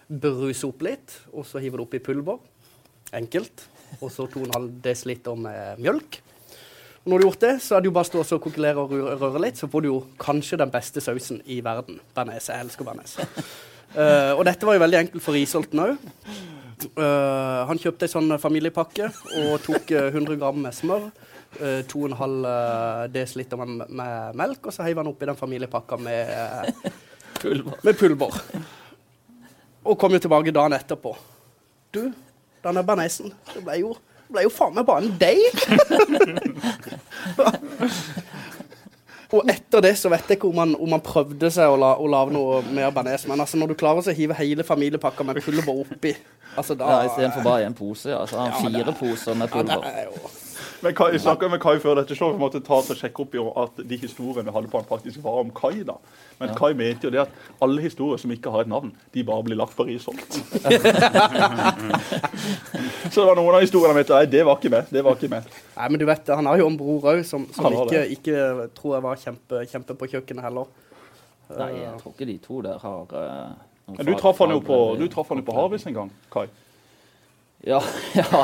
bruse 0.08 0.66
opp 0.66 0.82
litt, 0.82 1.14
og 1.32 1.46
så 1.46 1.62
hiver 1.62 1.78
du 1.78 1.84
oppi 1.84 2.00
pulver. 2.02 2.40
Enkelt. 3.14 3.69
Og 4.00 4.11
så 4.11 4.26
2,5 4.26 4.81
dl 4.82 5.37
med 5.38 5.78
mjølk. 5.78 6.19
Og 7.05 7.12
når 7.12 7.20
du 7.20 7.22
har 7.22 7.28
gjort 7.28 7.44
det, 7.44 7.52
så 7.62 7.76
er 7.76 7.84
det 7.84 7.90
jo 7.90 7.94
bare 7.94 8.08
å 8.19 8.25
stå 8.25 8.38
og 8.40 8.43
kokulere 8.43 8.81
og 8.81 9.20
røre 9.20 9.44
litt, 9.44 9.61
så 9.61 9.69
får 9.70 9.84
du 9.84 9.90
jo 9.93 10.00
kanskje 10.19 10.58
den 10.58 10.72
beste 10.72 11.05
sausen 11.05 11.43
i 11.44 11.61
verden. 11.62 12.00
Bearnés. 12.16 12.49
Jeg 12.49 12.64
elsker 12.64 12.88
bearnés. 12.88 13.19
Eh, 13.94 14.32
og 14.35 14.43
dette 14.49 14.67
var 14.67 14.75
jo 14.75 14.82
veldig 14.82 15.00
enkelt 15.05 15.23
for 15.23 15.37
Risholten 15.37 15.85
òg. 15.85 16.11
han 16.94 17.79
kjøpte 17.81 18.05
ei 18.05 18.11
sånn 18.12 18.35
familiepakke 18.43 19.06
og 19.41 19.62
tok 19.64 19.93
eh, 19.94 20.11
100 20.11 20.37
gram 20.41 20.58
med 20.67 20.75
smør. 20.75 21.06
Uh, 21.55 21.87
2,5 21.87 23.06
dl 23.14 23.56
med, 23.56 23.85
med 23.88 24.35
melk, 24.35 24.67
og 24.67 24.75
så 24.75 24.82
heiv 24.82 24.99
han 24.99 25.06
oppi 25.06 25.29
den 25.29 25.37
familiepakka 25.38 25.96
med, 26.02 26.32
eh, 26.35 26.91
Pulver. 27.38 27.79
med 27.82 27.94
pulver. 27.99 28.41
Og 29.85 29.99
kom 29.99 30.12
jo 30.12 30.19
tilbake 30.19 30.50
dagen 30.50 30.73
etterpå. 30.75 31.14
Du, 31.94 32.11
denne 32.64 32.82
bearnésen, 32.82 33.31
det 33.52 33.62
ble 33.62 33.79
jo, 33.85 33.94
ble 34.32 34.43
jo 34.49 34.50
faen 34.50 34.75
meg 34.75 34.87
bare 34.88 35.05
en 35.05 35.14
deig! 35.20 35.55
Og 39.34 39.50
etter 39.50 39.82
det 39.82 39.94
så 39.98 40.10
vet 40.12 40.28
jeg 40.31 40.38
ikke 40.38 40.50
om 40.52 40.60
han, 40.62 40.75
om 40.78 40.94
han 40.94 41.02
prøvde 41.04 41.50
seg 41.50 41.72
å, 41.72 41.76
la, 41.81 41.94
å 41.98 42.06
lage 42.10 42.34
noe 42.36 42.60
mer 42.70 42.92
bearnés, 42.94 43.26
men 43.31 43.42
altså 43.42 43.58
når 43.58 43.72
du 43.72 43.78
klarer 43.81 44.04
å 44.04 44.14
hive 44.14 44.36
hele 44.38 44.66
familiepakka 44.66 45.26
med 45.26 45.42
pulver 45.42 45.82
oppi 45.84 46.14
altså 46.54 46.76
da, 46.78 46.90
Ja, 46.90 47.04
Istedenfor 47.08 47.42
bare 47.46 47.66
én 47.66 47.75
pose. 47.75 48.12
Ja. 48.12 48.22
Så 48.31 48.38
har 48.38 48.50
han 48.52 48.54
Ja, 48.54 48.69
fire 48.69 48.84
fire 48.84 48.96
poser 49.00 49.34
med 49.34 49.50
pulver. 49.50 49.75
ja, 49.75 49.81
det 49.81 50.04
er 50.04 50.10
jo 50.10 50.44
Men 50.82 50.94
Kai, 50.94 51.11
jeg 51.15 51.21
snakket 51.25 51.50
med 51.53 51.61
Kai 51.62 51.79
før 51.82 51.94
dette 52.00 52.17
showet, 52.19 52.38
måtte 52.41 52.61
ta 52.65 52.75
og 52.81 52.99
sjekke 52.99 53.23
opp 53.25 53.35
i 53.35 53.43
at 53.62 53.81
de 53.88 53.97
historiene 54.00 54.49
vi 54.49 54.55
hadde 54.56 54.69
på 54.73 54.79
han 54.81 54.88
faktisk 54.88 55.23
var 55.25 55.41
om 55.44 55.50
Kai. 55.55 55.82
da. 55.87 55.97
Men 56.41 56.49
Ja. 56.50 56.55
Kai 56.59 56.73
mente 56.75 57.06
jo 57.06 57.11
det 57.11 57.21
at 57.23 57.31
alle 57.62 57.81
historier 57.82 58.19
som 58.19 58.31
ikke 58.31 58.50
har 58.50 58.61
et 58.61 58.69
navn, 58.69 58.93
de 59.15 59.25
bare 59.25 59.43
blir 59.44 59.56
lagt 59.56 59.76
på 59.76 59.87
Risholt. 59.87 60.32
Så 63.12 63.21
det 63.21 63.26
var 63.29 63.37
noen 63.38 63.55
av 63.55 63.61
historiene 63.62 63.94
mine 63.94 64.03
mente 64.03 64.15
nei, 64.17 64.26
det 64.26 64.44
var 64.47 64.56
ikke 64.59 64.71
med. 64.71 64.91
det 64.91 65.05
var 65.05 65.15
ikke 65.19 65.29
med. 65.32 65.43
Nei, 65.76 65.88
men 65.88 66.00
du 66.00 66.06
vet, 66.09 66.29
han 66.29 66.47
har 66.47 66.59
jo 66.59 66.67
en 66.67 66.79
bror 66.79 67.06
òg 67.15 67.23
som, 67.25 67.47
som 67.55 67.73
ikke, 67.73 68.06
ikke 68.17 68.69
tror 68.75 68.97
jeg 68.97 69.03
var 69.06 69.23
kjempe, 69.23 69.62
kjempe 69.71 69.94
på 70.00 70.11
kjøkkenet 70.15 70.44
heller. 70.44 70.67
Nei, 71.54 71.71
jeg 71.83 71.95
tror 72.00 72.14
ikke 72.16 72.28
de 72.28 72.37
to 72.43 72.61
der 72.64 72.78
har 72.81 73.00
uh, 73.12 73.95
Men 73.95 74.07
du 74.09 74.14
traff 74.19 74.38
han 74.40 74.50
jo 74.54 74.61
på, 74.64 74.97
på 75.45 75.57
Harvis 75.59 75.87
en 75.87 75.95
gang, 75.95 76.12
Kai. 76.33 76.47
Ja, 77.66 77.83
ja 78.14 78.40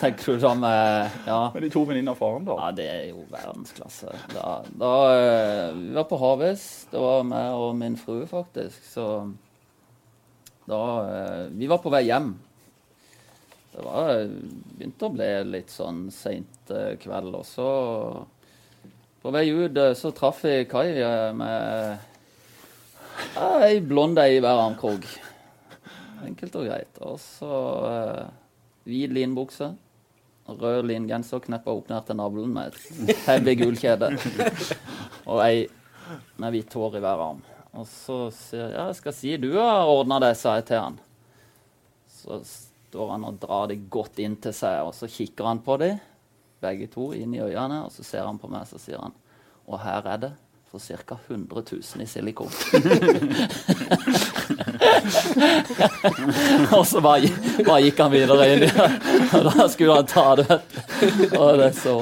tenker 0.00 0.32
du 0.32 0.40
sånn 0.40 0.62
Ja. 0.64 1.40
Med 1.52 1.60
de 1.66 1.68
to 1.72 1.82
venninnene 1.84 2.14
av 2.14 2.20
faren, 2.20 2.46
da. 2.48 2.56
Ja, 2.56 2.70
det 2.76 2.86
er 2.88 3.02
jo 3.10 3.26
verdensklasse. 3.28 4.14
Da, 4.32 4.52
da 4.80 4.92
eh, 5.12 5.66
Vi 5.76 5.92
var 5.98 6.06
på 6.08 6.20
Havis. 6.22 6.64
Det 6.88 7.02
var 7.02 7.26
meg 7.28 7.52
og 7.52 7.76
min 7.76 7.98
frue, 8.00 8.24
faktisk. 8.30 8.80
Så 8.88 9.06
da 10.64 10.80
eh, 11.04 11.42
Vi 11.52 11.68
var 11.68 11.82
på 11.84 11.92
vei 11.92 12.06
hjem. 12.08 12.32
Det 13.74 13.84
var 13.84 14.14
eh, 14.14 14.32
begynte 14.78 15.10
å 15.10 15.14
bli 15.18 15.30
litt 15.52 15.74
sånn 15.74 16.06
seint 16.14 16.72
kveld, 17.02 17.36
og 17.36 17.44
så 17.44 17.68
På 19.20 19.36
vei 19.36 19.50
ut 19.52 19.78
så 20.00 20.14
traff 20.16 20.44
jeg 20.48 20.70
Kai 20.70 20.88
med 21.36 22.14
ei 23.36 23.78
blond 23.84 24.18
ei 24.20 24.36
i 24.36 24.40
hver 24.40 24.64
armkrok. 24.64 25.04
Enkelt 26.24 26.56
og 26.56 26.66
greit. 26.68 26.98
Og 27.04 27.20
så 27.20 27.52
eh, 27.92 28.26
hvit 28.86 29.12
linbukse. 29.12 29.72
Rød 30.46 30.86
lingenser 30.86 31.42
kneppa 31.42 31.74
opp 31.74 31.90
ned 31.90 32.06
til 32.06 32.18
navlen 32.20 32.52
med 32.54 32.76
et 33.10 33.24
heavy 33.26 33.56
gullkjede. 33.58 34.12
Og 35.26 35.42
ei 35.42 35.66
med 36.38 36.54
hvitt 36.54 36.76
hår 36.78 36.98
i 36.98 37.02
hver 37.02 37.22
arm. 37.24 37.42
Og 37.76 37.84
så 37.90 38.18
sier 38.32 38.62
jeg 38.62 38.76
ja, 38.76 38.86
jeg 38.88 38.98
skal 39.00 39.16
si 39.16 39.34
du 39.42 39.50
har 39.58 39.90
ordna 39.90 40.20
det, 40.22 40.32
sa 40.38 40.54
jeg 40.60 40.68
til 40.70 40.80
han. 40.84 41.00
Så 42.08 42.40
står 42.46 43.12
han 43.12 43.26
og 43.28 43.40
drar 43.42 43.66
de 43.70 43.76
godt 43.90 44.22
inn 44.22 44.38
til 44.40 44.54
seg, 44.56 44.86
og 44.86 44.94
så 44.96 45.10
kikker 45.10 45.50
han 45.50 45.60
på 45.66 45.76
de, 45.82 45.92
begge 46.62 46.88
to, 46.94 47.10
inn 47.12 47.34
i 47.36 47.42
øynene, 47.42 47.82
og 47.84 47.92
så 47.92 48.06
ser 48.06 48.24
han 48.24 48.38
på 48.40 48.48
meg, 48.48 48.64
så 48.70 48.80
sier 48.80 49.02
han 49.02 49.14
Og 49.66 49.80
her 49.82 50.06
er 50.14 50.22
det 50.22 50.32
for 50.70 50.78
ca. 50.80 51.18
100 51.28 51.64
000 51.72 52.02
i 52.02 52.06
silikon. 52.06 52.50
og 56.76 56.84
så 56.86 57.00
bare, 57.04 57.30
bare 57.66 57.80
gikk 57.86 58.02
han 58.02 58.12
videre 58.12 58.48
inn. 58.52 58.66
Og 59.36 59.48
da 59.48 59.66
skulle 59.72 59.96
han 59.98 60.06
ta 60.10 60.26
det. 60.40 60.60
Og 61.36 61.58
det 61.60 61.72
så 61.78 61.96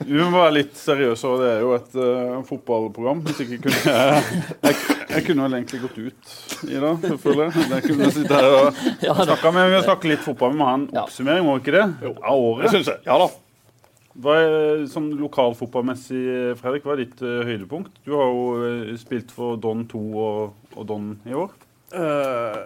Vi 0.00 0.16
må 0.16 0.30
være 0.32 0.54
litt 0.56 0.78
seriøse, 0.80 1.28
og 1.28 1.42
det 1.42 1.50
er 1.50 1.60
jo 1.60 1.74
et 1.76 1.98
uh, 2.00 2.38
fotballprogram. 2.48 3.20
Hvis 3.26 3.42
ikke 3.44 3.58
kunne 3.66 3.82
jeg, 3.84 4.22
jeg, 4.64 4.78
jeg 5.10 5.26
kunne 5.26 5.44
vel 5.44 5.58
egentlig 5.58 5.82
gått 5.82 5.98
ut 6.00 6.32
i 6.70 6.80
dag, 6.80 7.04
selvfølgelig. 7.04 7.68
Jeg 7.76 7.84
kunne 7.90 8.10
sitte 8.16 8.40
her 8.40 8.56
og 8.56 8.80
Ja, 9.04 9.14
snakke 9.20 9.52
med, 9.52 9.68
vi 9.68 9.76
må 9.76 9.84
snakke 9.84 10.10
litt 10.14 10.24
fotball. 10.24 10.56
Vi 10.56 10.60
må 10.62 10.70
ha 10.70 10.74
en 10.80 10.88
oppsummering, 11.04 11.44
må 11.46 11.58
vi 11.58 11.64
ikke 11.66 11.76
det? 11.76 11.86
Av 12.16 12.34
året. 12.48 12.72
syns 12.72 12.92
jeg. 12.94 13.04
Ja 13.08 13.20
da. 13.20 13.30
Hva 14.20 14.34
er 14.42 14.80
sånn 14.90 15.12
lokalfotballmessig, 15.20 16.22
Fredrik, 16.58 16.82
hva 16.84 16.96
er 16.96 17.04
ditt 17.04 17.20
uh, 17.22 17.44
høydepunkt? 17.46 18.00
Du 18.04 18.16
har 18.18 18.26
jo 18.32 18.46
uh, 18.58 18.94
spilt 19.00 19.30
for 19.34 19.60
Don 19.62 19.84
2 19.88 20.00
og, 20.24 20.72
og 20.74 20.88
Don 20.88 21.12
i 21.28 21.36
år. 21.36 21.52
Eh, 21.90 22.58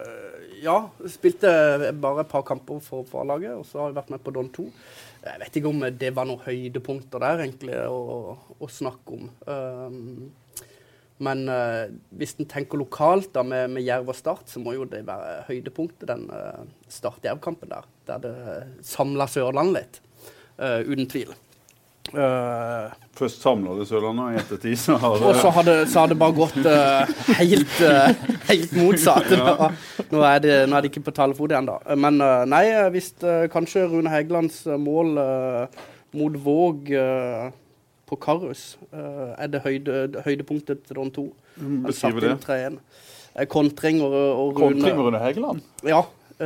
ja, 0.64 0.76
spilte 1.08 1.50
bare 2.00 2.24
et 2.24 2.30
par 2.30 2.44
kamper 2.46 2.80
for, 2.84 3.04
for 3.08 3.24
A-laget, 3.24 3.56
og 3.56 3.66
så 3.68 3.80
har 3.80 3.90
jeg 3.90 3.98
vært 3.98 4.14
med 4.14 4.22
på 4.24 4.32
Don 4.36 4.48
2. 4.52 4.64
Jeg 5.24 5.40
vet 5.40 5.58
ikke 5.58 5.70
om 5.72 5.84
det 6.04 6.10
var 6.16 6.28
noen 6.28 6.44
høydepunkter 6.44 7.22
der, 7.24 7.44
egentlig, 7.44 7.76
å, 7.88 8.34
å 8.60 8.70
snakke 8.70 9.18
om. 9.18 9.28
Um, 9.48 10.64
men 11.24 11.44
uh, 11.48 11.86
hvis 12.18 12.34
en 12.40 12.48
tenker 12.50 12.80
lokalt 12.80 13.30
da, 13.36 13.44
med, 13.46 13.72
med 13.76 13.86
Jerv 13.86 14.10
og 14.12 14.18
Start, 14.18 14.48
så 14.50 14.60
må 14.60 14.74
jo 14.76 14.88
det 14.88 15.04
være 15.08 15.44
høydepunktet, 15.48 16.08
den 16.10 16.26
uh, 16.32 16.64
Start-Jerv-kampen 16.92 17.72
der. 17.72 17.88
Der 18.08 18.24
det 18.24 18.34
samla 18.84 19.28
Sørlandet 19.30 19.78
litt. 19.78 20.00
Uh, 20.58 20.80
uten 20.86 21.08
tvil. 21.10 21.32
Eh, 22.14 22.92
Først 23.14 23.42
samla 23.42 23.76
det 23.78 23.86
Sørlandet, 23.88 24.24
og 24.24 24.34
i 24.34 24.38
ettertid 24.40 24.78
så 24.78 24.96
har 24.98 25.14
og 25.14 25.36
så 25.38 25.46
det 25.46 25.52
har 25.56 25.66
det, 25.68 25.74
så 25.90 26.00
har 26.02 26.10
det 26.10 26.16
bare 26.18 26.34
gått 26.34 26.56
uh, 26.66 27.12
helt, 27.38 27.74
uh, 27.78 28.32
helt 28.48 28.72
motsatt. 28.74 29.28
Nå, 29.38 29.68
nå, 30.10 30.22
er 30.26 30.40
det, 30.42 30.56
nå 30.66 30.74
er 30.74 30.82
det 30.82 30.90
ikke 30.90 31.04
på 31.06 31.14
talefot 31.14 31.54
igjen, 31.54 31.68
da. 31.68 31.76
Men 31.94 32.18
nei, 32.50 32.64
hvis 32.94 33.12
kanskje 33.52 33.86
Rune 33.92 34.10
Hægelands 34.10 34.64
eh, 34.66 34.80
mål 34.80 35.14
mot 36.14 36.38
Våg 36.42 36.90
på 38.04 38.18
Karus 38.20 38.64
er 38.92 39.48
det 39.50 39.62
høyde, 39.64 40.24
høydepunktet 40.26 40.82
til 40.86 40.98
Don 40.98 41.14
2. 41.14 41.24
Beskriv 41.86 42.18
det. 42.22 42.34
3-1. 42.44 42.82
Kontring 43.50 44.02
og, 44.04 44.14
og 44.14 44.58
Kontring 44.58 44.98
Rune 44.98 45.06
Rune 45.14 45.22
Hegeland? 45.22 45.62
Ja, 45.86 46.02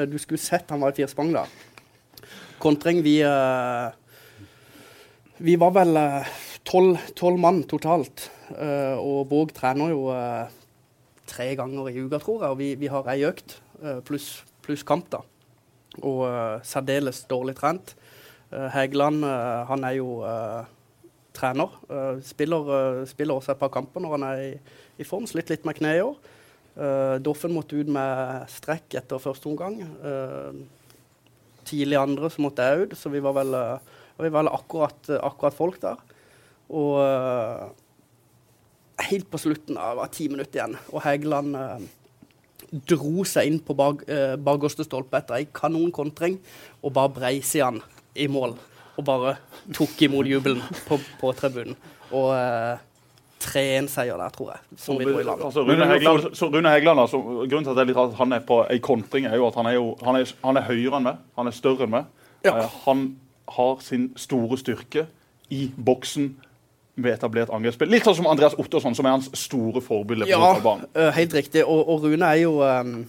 du 0.08 0.20
skulle 0.20 0.40
sett 0.40 0.68
han 0.72 0.84
var 0.84 0.92
i 0.92 1.00
firspang 1.00 1.32
da. 1.32 1.46
Kontring, 2.58 3.02
vi 3.06 3.20
eh, 3.22 3.88
Vi 5.38 5.54
var 5.54 5.70
vel 5.70 5.94
eh, 5.94 6.30
tolv 6.66 7.38
mann 7.38 7.60
totalt. 7.70 8.24
eh, 8.58 8.98
og 8.98 9.28
Våg 9.30 9.52
trener 9.54 9.92
jo 9.92 10.08
eh, 10.10 10.50
tre 11.30 11.52
ganger 11.54 11.92
i 11.92 12.00
uka, 12.02 12.18
tror 12.18 12.42
jeg. 12.42 12.50
Og 12.50 12.58
vi, 12.58 12.72
vi 12.80 12.90
har 12.90 13.06
ei 13.12 13.22
økt 13.28 13.60
pluss 14.08 14.40
plus 14.66 14.82
kamp, 14.82 15.06
da. 15.12 15.20
Og 16.02 16.24
særdeles 16.66 17.22
dårlig 17.30 17.54
trent. 17.56 17.94
Hegeland 18.50 19.22
han 19.22 19.84
er 19.86 19.94
jo 19.96 20.18
trener. 21.32 21.76
spiller, 22.26 23.04
spiller 23.06 23.38
også 23.38 23.54
et 23.54 23.60
par 23.60 23.70
kamper 23.72 24.02
når 24.02 24.16
han 24.16 24.26
er 24.26 24.42
i, 24.42 24.50
i 24.98 25.06
form. 25.06 25.28
Slitt 25.30 25.52
litt 25.52 25.64
med 25.64 25.78
kneet 25.78 26.00
i 26.00 26.04
år. 26.04 26.18
Doffen 27.22 27.54
måtte 27.54 27.78
ut 27.78 27.88
med 27.94 28.50
strekk 28.50 28.98
etter 28.98 29.22
første 29.22 29.48
omgang. 29.48 29.78
Tidlig 31.70 32.00
andre 32.02 32.32
så 32.34 32.44
måtte 32.44 32.66
jeg 32.66 32.88
ut, 32.88 32.98
så 32.98 33.14
vi 33.14 33.22
var 33.24 33.38
vel, 33.38 33.56
vi 34.26 34.32
var 34.34 34.50
akkurat, 34.50 35.10
akkurat 35.22 35.56
folk 35.56 35.78
der. 35.82 36.00
Og 36.68 36.96
uh, 37.00 37.68
helt 39.08 39.28
på 39.30 39.40
slutten, 39.40 39.78
det 39.78 40.00
var 40.00 40.10
ti 40.12 40.26
minutter 40.28 40.58
igjen, 40.58 40.74
og 40.92 41.04
Hegeland 41.04 41.54
uh, 41.56 41.78
dro 42.90 43.24
seg 43.28 43.48
inn 43.48 43.60
på 43.64 43.76
bak, 43.78 44.02
uh, 44.10 44.34
bakerste 44.36 44.84
stolpe 44.84 45.20
etter 45.20 45.38
ei 45.38 45.46
kanonkontring 45.54 46.36
og 46.82 46.92
bare 46.96 47.14
breis 47.20 47.54
han 47.56 47.80
i 48.18 48.28
mål. 48.28 48.58
Og 48.98 49.06
bare 49.06 49.36
tok 49.70 49.94
imot 50.08 50.26
jubelen 50.26 50.60
på, 50.88 50.98
på 51.20 51.32
tribunen. 51.38 51.78
Og 52.10 52.32
uh, 52.34 52.76
3-1-seier 53.38 54.18
der, 54.18 54.32
tror 54.34 54.50
jeg, 54.52 54.78
som 54.82 54.98
vi 54.98 55.06
dro 55.06 55.20
i 55.20 55.26
land. 55.26 55.42
Altså, 55.46 55.62
Rune 55.62 55.86
Hægeland, 55.86 56.34
så 56.34 56.48
Rune 56.50 56.72
Hegeland, 56.72 57.00
altså, 57.00 57.20
grunnen 57.22 57.64
til 57.64 57.70
at, 57.70 57.76
det 57.78 57.84
er 57.84 57.90
litt 57.90 57.98
rart 57.98 58.12
at 58.12 58.18
han 58.18 58.34
er 58.34 58.44
på 58.48 58.58
ei 58.66 58.80
kontring, 58.82 59.28
er 59.28 59.38
jo 59.38 59.46
at 59.48 59.58
han 59.60 59.70
er, 59.70 59.76
jo, 59.78 59.92
han 60.02 60.18
er, 60.18 60.32
han 60.42 60.58
er 60.58 60.66
høyere 60.66 60.98
enn 60.98 61.06
meg. 61.06 61.24
Han 61.38 61.50
er 61.50 61.56
større 61.56 61.86
enn 61.86 61.94
meg. 61.94 62.08
Ja. 62.46 62.56
Eh, 62.56 62.78
Han 62.86 63.04
har 63.56 63.80
sin 63.84 64.10
store 64.16 64.58
styrke 64.60 65.06
i 65.50 65.70
boksen 65.84 66.32
ved 66.98 67.14
etablert 67.14 67.52
angrepsspill. 67.54 67.90
Litt 67.92 68.06
sånn 68.08 68.18
som 68.18 68.26
Andreas 68.30 68.56
Ottosson, 68.58 68.96
som 68.98 69.06
er 69.06 69.14
hans 69.16 69.30
store 69.38 69.82
forbilde 69.84 70.26
på 70.26 70.32
Ja, 70.32 70.40
fotballbanen. 70.56 70.90
eh, 70.94 71.12
helt 71.14 71.36
riktig. 71.36 71.64
Og, 71.64 71.88
og 71.88 72.04
Rune 72.04 72.26
er 72.26 72.42
jo 72.42 72.58
um, 72.62 73.06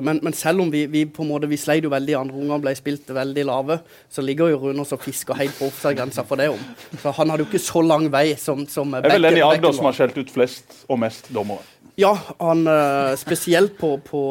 men, 0.00 0.20
men 0.22 0.32
selv 0.32 0.62
om 0.62 0.70
vi, 0.72 0.86
vi 0.86 1.04
på 1.10 1.24
en 1.24 1.28
måte, 1.28 1.48
vi 1.50 1.58
sleit 1.60 1.84
jo 1.84 1.90
veldig 1.92 2.14
i 2.14 2.16
andre 2.16 2.38
omgang, 2.38 2.62
ble 2.62 2.72
spilt 2.78 3.10
veldig 3.12 3.44
lave, 3.44 3.78
så 4.08 4.22
ligger 4.24 4.54
jo 4.54 4.60
Rune 4.62 4.86
og 4.86 5.02
fisker 5.02 5.36
helt 5.36 5.58
på 5.58 5.68
offside-grensa 5.68 6.24
for 6.24 6.40
det 6.40 6.48
om. 6.54 6.62
Så 7.02 7.12
han 7.18 7.30
hadde 7.30 7.44
jo 7.44 7.50
ikke 7.50 7.62
så 7.66 7.82
lang 7.84 8.06
vei 8.12 8.30
som, 8.40 8.64
som 8.70 8.94
Det 8.94 9.04
er 9.04 9.18
vel 9.18 9.28
den 9.28 9.40
i 9.42 9.44
Agder 9.44 9.74
som 9.76 9.90
har 9.90 9.98
skjelt 9.98 10.16
ut 10.16 10.30
flest 10.32 10.86
og 10.88 11.02
mest 11.02 11.28
dommere. 11.34 11.66
Ja, 12.00 12.14
han 12.40 12.64
spesielt 13.16 13.76
på, 13.78 13.96
på, 14.04 14.22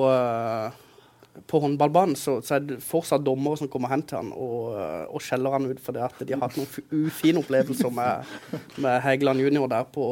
på 1.47 1.59
håndballbanen 1.63 2.15
så, 2.19 2.37
så 2.45 2.57
er 2.57 2.67
det 2.67 2.81
fortsatt 2.83 3.23
dommere 3.25 3.59
som 3.59 3.69
kommer 3.71 3.91
hen 3.91 4.03
til 4.07 4.19
han 4.21 4.31
og, 4.33 4.75
og 5.09 5.23
skjeller 5.23 5.57
han 5.57 5.69
ut 5.69 5.81
fordi 5.83 6.03
at 6.05 6.21
de 6.21 6.35
har 6.35 6.45
hatt 6.45 6.59
noen 6.59 7.05
ufine 7.05 7.41
opplevelser 7.41 7.91
med, 7.93 8.35
med 8.83 9.01
Hegeland 9.05 9.43
junior 9.43 9.69
der 9.71 9.87
på, 9.91 10.07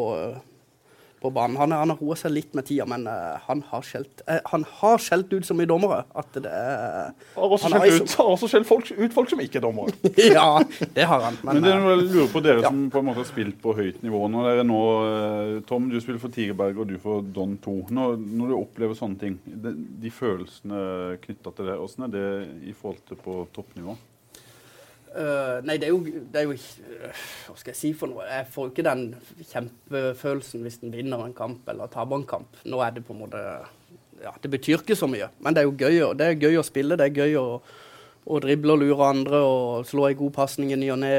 på 1.24 1.32
banen. 1.34 1.56
Han, 1.60 1.72
han 1.75 1.94
har 1.94 2.00
roa 2.01 2.18
seg 2.20 2.34
litt 2.36 2.53
med 2.58 2.68
tida, 2.68 2.86
men 2.89 3.08
uh, 3.08 3.39
han 3.48 3.63
har 3.70 3.86
skjelt 3.88 4.24
uh, 4.27 4.39
Han 4.51 4.65
har 4.82 5.01
skjelt 5.01 5.32
ut 5.34 5.48
så 5.48 5.56
mye 5.58 5.70
dommere 5.70 6.01
at 6.20 6.36
det 6.36 6.51
er 6.51 7.13
Har 7.38 7.56
også 7.56 7.70
Han 7.70 7.77
har 7.77 7.88
skjelt 7.88 8.12
ut, 8.12 8.15
også 8.25 8.50
skjelt 8.51 8.70
folk, 8.70 8.92
ut 8.92 9.15
folk 9.15 9.32
som 9.32 9.44
ikke 9.44 9.62
er 9.62 9.65
dommere. 9.68 9.96
Ja, 10.34 10.62
det 10.96 11.08
har 11.10 11.24
han. 11.27 11.39
Men, 11.44 11.60
Men 11.60 11.65
det 11.65 11.72
er 11.74 11.80
eh, 11.80 11.84
noe 11.84 11.96
jeg 11.96 12.08
lurer 12.12 12.32
på 12.34 12.44
dere 12.46 12.63
Ja. 12.63 12.72
som 12.72 12.86
på 12.94 13.01
en 13.01 13.08
måte 13.10 13.24
har 13.24 13.30
spilt 13.30 13.60
på 13.63 13.75
høyt 13.77 14.03
nivå. 14.06 14.22
Når 14.34 14.50
dere 14.50 14.68
nå, 14.68 14.82
eh, 15.10 15.53
Tom, 15.70 15.89
du 15.92 16.00
spiller 16.03 16.22
for 16.22 16.34
Tigerberg 16.34 16.80
og 16.84 16.89
du 16.92 16.96
for 17.01 17.25
Don 17.36 17.58
2. 17.63 17.75
Når, 17.96 18.18
når 18.42 18.53
du 18.53 18.58
opplever 18.60 18.98
sånne 19.00 19.20
ting, 19.24 19.38
de, 19.46 19.74
de 20.03 20.13
følelsene 20.13 20.82
knytta 21.24 21.53
til 21.56 21.70
det, 21.72 21.77
hvordan 21.80 22.08
er 22.08 22.13
det 22.18 22.27
i 22.70 22.75
forhold 22.77 23.03
til 23.10 23.20
på 23.24 23.44
toppnivå? 23.56 23.96
Øh, 25.13 25.60
nei, 25.65 25.77
det 25.77 25.86
er 25.88 25.91
jo, 25.93 26.00
det 26.34 26.39
er 26.39 26.48
jo 26.48 26.55
ikke 26.55 26.88
øh, 26.89 27.24
Hva 27.46 27.55
skal 27.60 27.70
jeg 27.70 27.77
si 27.77 27.91
for 27.93 28.10
noe? 28.10 28.25
Jeg 28.25 28.48
får 28.50 28.65
jo 28.65 28.72
ikke 28.72 28.86
den 28.88 29.03
kjempefølelsen 29.51 30.65
hvis 30.65 30.79
en 30.82 30.93
vinner 30.96 31.22
en 31.22 31.36
kamp 31.38 31.70
eller 31.70 31.91
taper 31.93 32.17
en 32.17 32.25
kamp. 32.25 32.58
Nå 32.65 32.82
er 32.82 32.96
det 32.96 33.05
på 33.05 33.13
en 33.13 33.22
måte 33.22 33.43
Ja, 34.24 34.34
det 34.41 34.50
betyr 34.50 34.82
ikke 34.82 34.98
så 34.98 35.10
mye, 35.12 35.27
men 35.43 35.53
det 35.53 35.62
er 35.62 35.67
jo 35.67 35.75
gøy, 35.77 36.00
det 36.17 36.27
er 36.27 36.39
gøy 36.39 36.58
å 36.58 36.65
spille. 36.65 36.98
Det 36.98 37.10
er 37.10 37.17
gøy 37.25 37.38
å, 37.38 37.48
å 38.25 38.39
drible 38.41 38.74
og 38.74 38.82
lure 38.82 39.10
andre 39.10 39.41
og 39.43 39.86
slå 39.86 40.08
en 40.08 40.22
god 40.22 40.34
pasning 40.38 40.72
i 40.74 40.79
ny 40.79 40.89
og 40.96 41.01
ne. 41.03 41.17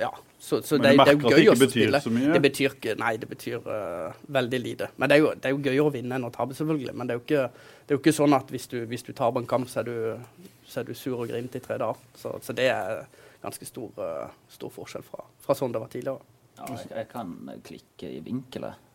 Ja. 0.00 0.12
Så, 0.42 0.62
så 0.62 0.78
det, 0.78 0.94
det 0.98 1.12
er 1.12 1.18
jo 1.18 1.30
gøy 1.30 1.50
å 1.52 1.54
spille. 1.58 2.00
Det 2.02 2.40
betyr 2.42 2.72
ikke 2.74 2.96
Nei, 2.98 3.12
det 3.20 3.28
betyr 3.30 3.60
uh, 3.62 4.16
veldig 4.26 4.58
lite. 4.58 4.88
Men 4.96 5.10
det 5.10 5.18
er, 5.18 5.20
jo, 5.22 5.34
det 5.38 5.50
er 5.50 5.52
jo 5.54 5.60
gøyere 5.62 5.84
å 5.86 5.92
vinne 5.94 6.16
enn 6.18 6.26
å 6.26 6.32
tape, 6.34 6.56
selvfølgelig. 6.58 6.94
Men 6.98 7.06
det 7.06 7.14
er 7.14 7.20
jo 7.20 7.22
ikke, 7.26 7.44
det 7.86 7.94
er 7.94 7.98
jo 7.98 8.02
ikke 8.02 8.16
sånn 8.16 8.34
at 8.34 8.50
hvis 8.50 8.66
du, 8.72 8.80
hvis 8.90 9.06
du 9.06 9.12
taper 9.12 9.38
en 9.38 9.46
kamp, 9.52 9.70
så 9.70 9.84
er 9.84 9.90
du, 9.90 10.48
så 10.72 10.80
er 10.80 10.88
du 10.88 10.94
sur 10.96 11.20
og 11.20 11.28
grinete 11.30 11.60
i 11.60 11.64
tre 11.64 11.78
dager. 11.80 12.00
Så, 12.18 12.34
så 12.42 12.56
det 12.56 12.68
er 12.72 13.04
ganske 13.42 13.68
stor, 13.68 13.90
øh, 14.00 14.36
stor 14.52 14.72
forskjell 14.72 15.04
fra, 15.06 15.24
fra 15.44 15.56
sånn 15.58 15.74
det 15.74 15.82
var 15.82 15.92
tidligere. 15.92 16.28
Ja, 16.58 16.68
jeg, 16.72 16.90
jeg 16.92 17.08
kan 17.12 17.32
klikke 17.66 18.10
i 18.10 18.20
vinkelet. 18.24 18.90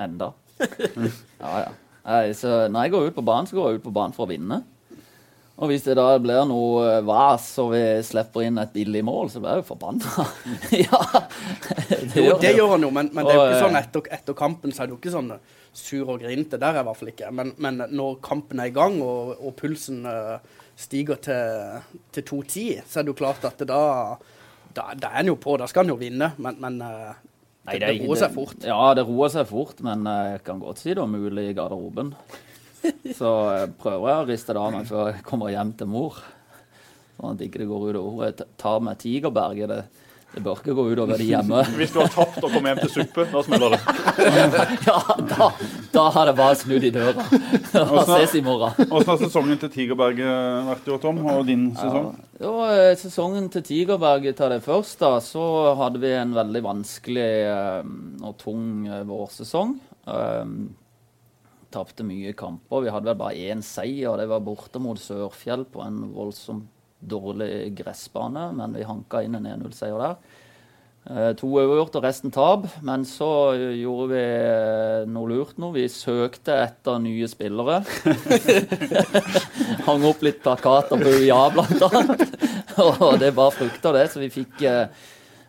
Enda. 0.00 0.32
Ja, 1.40 1.52
ja. 1.64 1.70
Så 2.36 2.48
når 2.72 2.84
jeg 2.84 2.92
går 2.92 3.06
ut 3.08 3.16
på 3.16 3.24
banen, 3.24 3.46
så 3.48 3.56
går 3.56 3.70
jeg 3.70 3.80
ut 3.80 3.84
på 3.86 3.92
banen 3.96 4.14
for 4.16 4.26
å 4.26 4.30
vinne. 4.30 4.62
Og 5.60 5.68
hvis 5.68 5.84
det 5.84 5.94
da 5.98 6.14
blir 6.20 6.46
noe 6.48 6.84
eh, 6.88 7.02
vas 7.04 7.44
og 7.60 7.74
vi 7.74 7.82
slipper 8.04 8.46
inn 8.46 8.60
et 8.62 8.72
billig 8.72 9.02
mål, 9.04 9.28
så 9.28 9.42
blir 9.42 9.58
jeg 9.58 9.60
jo 9.60 9.66
forbanna. 9.74 10.24
ja. 10.86 11.00
Det 12.00 12.24
Jo, 12.30 12.38
det 12.40 12.54
gjør 12.56 12.76
han 12.76 12.86
jo, 12.86 12.92
men, 12.96 13.10
men 13.12 13.28
det 13.28 13.34
er 13.34 13.36
jo 13.36 13.42
ikke 13.44 13.58
eh, 13.58 13.64
sånn 13.66 13.80
etter, 13.82 14.06
etter 14.16 14.38
kampen 14.38 14.72
så 14.72 14.82
er 14.82 14.88
det 14.88 14.96
jo 14.96 15.00
ikke 15.02 15.12
sånn 15.12 15.34
sur 15.76 16.14
og 16.14 16.22
grinete. 16.22 16.56
Der 16.56 16.70
er 16.70 16.80
jeg 16.80 16.86
i 16.86 16.88
hvert 16.88 17.00
fall 17.02 17.12
ikke. 17.12 17.32
Men, 17.36 17.52
men 17.60 17.84
når 17.92 18.16
kampen 18.24 18.62
er 18.64 18.72
i 18.72 18.74
gang 18.74 18.96
og, 19.04 19.34
og 19.36 19.52
pulsen 19.60 20.00
eh, 20.08 20.56
stiger 20.80 21.20
til, 21.22 21.80
til 22.16 22.26
2.10, 22.30 22.68
så 22.88 23.00
er 23.00 23.06
det 23.06 23.12
jo 23.12 23.20
klart 23.20 23.44
at 23.48 23.60
det 23.60 23.68
da 23.70 23.82
da, 24.74 24.92
da 24.94 25.10
er 25.10 25.20
han 25.20 25.30
jo 25.32 25.36
på, 25.40 25.56
da 25.58 25.66
skal 25.70 25.84
han 25.84 25.94
jo 25.94 25.98
vinne, 26.00 26.32
men, 26.42 26.58
men 26.62 26.78
eh, 26.86 27.14
Nei, 27.66 27.76
det, 27.76 27.88
det 27.90 28.04
roer 28.04 28.20
seg 28.20 28.34
fort. 28.34 28.66
Ja, 28.66 28.78
det 28.96 29.04
roer 29.08 29.32
seg 29.32 29.48
fort, 29.50 29.80
men 29.84 30.06
eh, 30.08 30.34
jeg 30.36 30.44
kan 30.46 30.60
godt 30.62 30.82
si 30.82 30.94
det 30.94 31.02
om 31.02 31.10
mulig 31.14 31.50
i 31.50 31.56
garderoben. 31.56 32.12
Så 33.18 33.32
jeg 33.56 33.72
prøver 33.80 34.12
jeg 34.12 34.22
å 34.22 34.28
riste 34.30 34.56
det 34.56 34.62
av 34.62 34.76
meg 34.76 34.86
før 34.88 35.10
jeg 35.10 35.24
kommer 35.26 35.52
hjem 35.52 35.74
til 35.80 35.90
mor. 35.90 36.20
Sånn 37.16 37.34
at 37.34 37.42
ikke 37.44 37.60
det 37.60 37.68
går 37.68 37.90
utover. 37.90 38.30
Jeg 38.30 38.48
tar 38.62 38.78
med 38.86 39.02
Tigerberget. 39.02 39.74
Det, 39.74 40.06
det 40.30 40.42
bør 40.44 40.60
ikke 40.60 40.74
gå 40.78 40.84
utover 40.92 41.18
de 41.18 41.26
hjemme. 41.26 41.60
Hvis 41.78 41.90
du 41.90 41.98
har 41.98 42.10
tapt 42.14 42.38
og 42.38 42.52
kommer 42.52 42.70
hjem 42.70 42.80
til 42.84 42.92
suppe, 42.94 43.24
da 43.32 43.42
smeller 43.46 43.74
det. 43.74 43.80
Ja, 44.86 44.98
da, 45.26 45.48
da 45.92 46.04
har 46.14 46.28
det 46.30 46.34
bare 46.38 46.56
snudd 46.58 46.84
i 46.86 46.92
døra. 46.94 47.24
Da 47.72 48.04
ses 48.12 48.36
i 48.38 48.42
morgen. 48.46 48.76
Hvordan 48.78 49.10
har 49.10 49.20
sesongen 49.24 49.58
til 49.60 49.72
Tigerberget 49.74 50.68
vært 50.70 50.86
i 50.86 50.94
år, 50.94 51.00
Tom? 51.02 51.20
Og 51.34 51.42
din 51.48 51.68
sesong? 51.78 52.10
Ja, 52.40 52.54
eh, 52.76 52.92
sesongen 53.00 53.50
til 53.52 53.64
Tigerberget 53.66 54.38
tar 54.38 54.54
det 54.54 54.62
først, 54.64 55.00
da, 55.02 55.16
så 55.24 55.44
hadde 55.80 56.02
vi 56.02 56.14
en 56.14 56.36
veldig 56.36 56.62
vanskelig 56.68 57.30
eh, 57.50 57.94
og 58.22 58.36
tung 58.40 58.86
eh, 58.86 59.02
vårsesong. 59.08 59.74
Um, 60.06 60.60
Tapte 61.70 62.02
mye 62.02 62.32
kamper. 62.34 62.82
Vi 62.82 62.90
hadde 62.90 63.12
vel 63.12 63.18
bare 63.18 63.50
én 63.50 63.60
seier. 63.62 64.16
Det 64.18 64.26
var 64.30 64.42
borte 64.42 64.80
mot 64.82 64.98
Sørfjell 64.98 65.66
på 65.70 65.84
en 65.84 66.00
voldsomt 66.16 66.66
dårlig 67.00 67.72
gressbane, 67.78 68.50
men 68.56 68.76
vi 68.76 68.86
hanka 68.86 69.24
inn 69.24 69.38
en 69.38 69.48
1-0-seier 69.56 70.00
der. 70.00 70.16
Eh, 71.08 71.30
to 71.32 71.48
overgjort 71.48 71.94
og 71.96 72.04
resten 72.04 72.32
tap. 72.34 72.66
Men 72.86 73.06
så 73.08 73.30
eh, 73.56 73.78
gjorde 73.80 74.08
vi 74.12 74.20
eh, 74.20 75.06
noe 75.08 75.30
lurt 75.32 75.56
nå. 75.60 75.72
Vi 75.74 75.86
søkte 75.90 76.58
etter 76.60 77.00
nye 77.02 77.28
spillere. 77.30 77.80
Hang 79.88 80.04
opp 80.10 80.20
litt 80.26 80.42
plakater 80.44 81.00
på 81.00 81.14
UiA, 81.22 81.40
blant 81.56 81.86
annet. 81.88 82.26
og 82.84 83.16
det 83.22 83.32
bare 83.36 83.56
frukta, 83.56 83.94
det. 83.96 84.06
Så 84.12 84.20
vi 84.22 84.30
fikk 84.34 84.60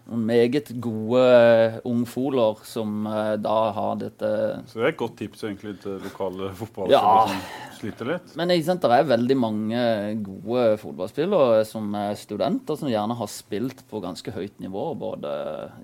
noen 0.10 0.24
meget 0.26 0.72
gode 0.82 1.22
uh, 1.22 1.76
ungfoler 1.88 2.62
som 2.68 3.06
uh, 3.08 3.36
da 3.40 3.58
har 3.76 4.00
dette 4.02 4.30
Så 4.68 4.80
det 4.80 4.86
er 4.88 4.94
et 4.94 4.98
godt 5.00 5.18
tips 5.22 5.44
egentlig 5.46 5.76
til 5.84 6.00
lokale 6.04 6.50
fotballspillere 6.58 6.92
Ja. 6.92 7.28
som 7.28 7.78
sliter 7.82 8.10
litt? 8.10 8.34
Men 8.38 8.50
ikke 8.54 8.66
sant, 8.68 8.82
det 8.86 8.92
er 8.98 9.08
veldig 9.12 9.38
mange 9.40 9.84
gode 10.26 10.64
fotballspillere 10.82 11.62
som 11.70 11.94
er 11.98 12.18
studenter, 12.20 12.78
som 12.78 12.90
gjerne 12.92 13.16
har 13.18 13.30
spilt 13.32 13.84
på 13.90 14.02
ganske 14.04 14.34
høyt 14.36 14.60
nivå 14.62 14.84
både 15.02 15.32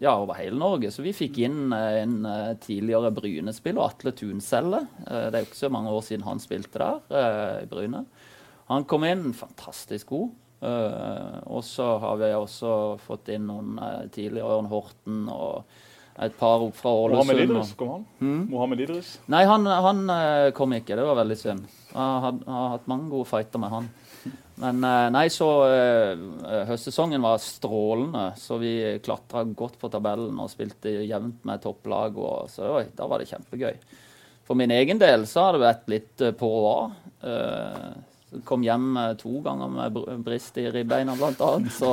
ja, 0.04 0.16
over 0.18 0.38
hele 0.38 0.58
Norge. 0.60 0.92
Så 0.94 1.06
vi 1.06 1.14
fikk 1.16 1.40
inn 1.46 1.72
eh, 1.74 2.02
en 2.04 2.18
eh, 2.26 2.56
tidligere 2.64 3.14
Bryne-spiller, 3.16 3.82
Atle 3.86 4.12
Tunselle. 4.18 4.84
Eh, 5.08 5.28
Det 5.30 5.36
er 5.40 5.46
jo 5.46 5.50
ikke 5.52 5.64
så 5.66 5.72
mange 5.74 5.94
år 5.94 6.04
siden 6.06 6.26
han 6.28 6.40
spilte 6.44 6.78
der 6.82 7.00
eh, 7.10 7.64
i 7.64 7.70
Bryne. 7.72 8.04
Han 8.68 8.84
kom 8.84 9.06
inn 9.08 9.30
fantastisk 9.34 10.10
god. 10.12 10.30
Eh, 10.58 11.36
og 11.46 11.62
så 11.64 11.86
har 12.02 12.16
vi 12.18 12.32
også 12.34 12.72
fått 13.06 13.30
inn 13.30 13.46
noen 13.46 13.76
uh, 13.78 14.08
tidligere 14.10 14.56
Ørn 14.58 14.70
Horten 14.72 15.28
og 15.30 15.68
et 16.18 16.34
par 16.40 16.64
opp 16.66 16.74
fra 16.80 16.90
Mohammed 16.90 17.44
Ålesund. 17.44 17.44
Idris, 17.52 17.72
og- 17.76 17.78
kom 17.78 17.92
han? 17.94 18.06
Hmm? 18.18 18.40
Mohammed 18.50 18.82
Idris. 18.82 19.12
Nei, 19.30 19.44
han, 19.46 19.70
han 19.70 20.02
uh, 20.10 20.50
kom 20.58 20.74
ikke. 20.74 20.98
Det 20.98 21.06
var 21.06 21.20
veldig 21.20 21.38
synd. 21.38 21.68
Jeg 21.92 22.24
har, 22.26 22.42
har 22.48 22.74
hatt 22.74 22.90
mange 22.90 23.12
gode 23.14 23.30
fighter 23.30 23.62
med 23.62 23.76
han. 23.76 23.92
Men 24.58 24.82
nei, 25.14 25.28
så 25.30 25.46
høstsesongen 26.66 27.22
var 27.22 27.38
strålende. 27.38 28.32
Så 28.42 28.58
vi 28.58 28.72
klatra 29.06 29.44
godt 29.46 29.76
på 29.78 29.92
tabellen 29.94 30.40
og 30.42 30.50
spilte 30.50 30.90
jevnt 31.06 31.46
med 31.46 31.62
topplag. 31.62 32.18
Og, 32.18 32.50
så 32.50 32.66
oi, 32.80 32.88
da 32.98 33.06
var 33.06 33.22
det 33.22 33.30
kjempegøy. 33.30 33.78
For 34.50 34.58
min 34.58 34.74
egen 34.74 34.98
del 34.98 35.28
så 35.30 35.46
har 35.46 35.54
det 35.54 35.62
vært 35.62 35.94
litt 35.94 36.26
på 36.42 36.50
og 36.58 36.68
av. 36.72 36.98
Kom 38.46 38.64
hjem 38.66 38.98
eh, 38.98 39.14
to 39.20 39.40
ganger 39.46 39.70
med 39.72 40.00
brist 40.26 40.58
i 40.60 40.66
ribbeina, 40.72 41.16
blant 41.16 41.40
annet. 41.42 41.72
Så 41.72 41.92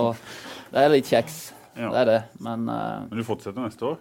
det 0.73 0.81
er 0.83 0.91
litt 0.91 1.07
kjeks. 1.11 1.53
Ja. 1.77 1.91
Det 1.91 2.01
er 2.01 2.09
det. 2.11 2.21
Men 2.43 2.69
uh, 2.71 3.05
Men 3.11 3.19
du 3.19 3.25
fortsetter 3.27 3.61
neste 3.63 3.85
år? 3.93 3.97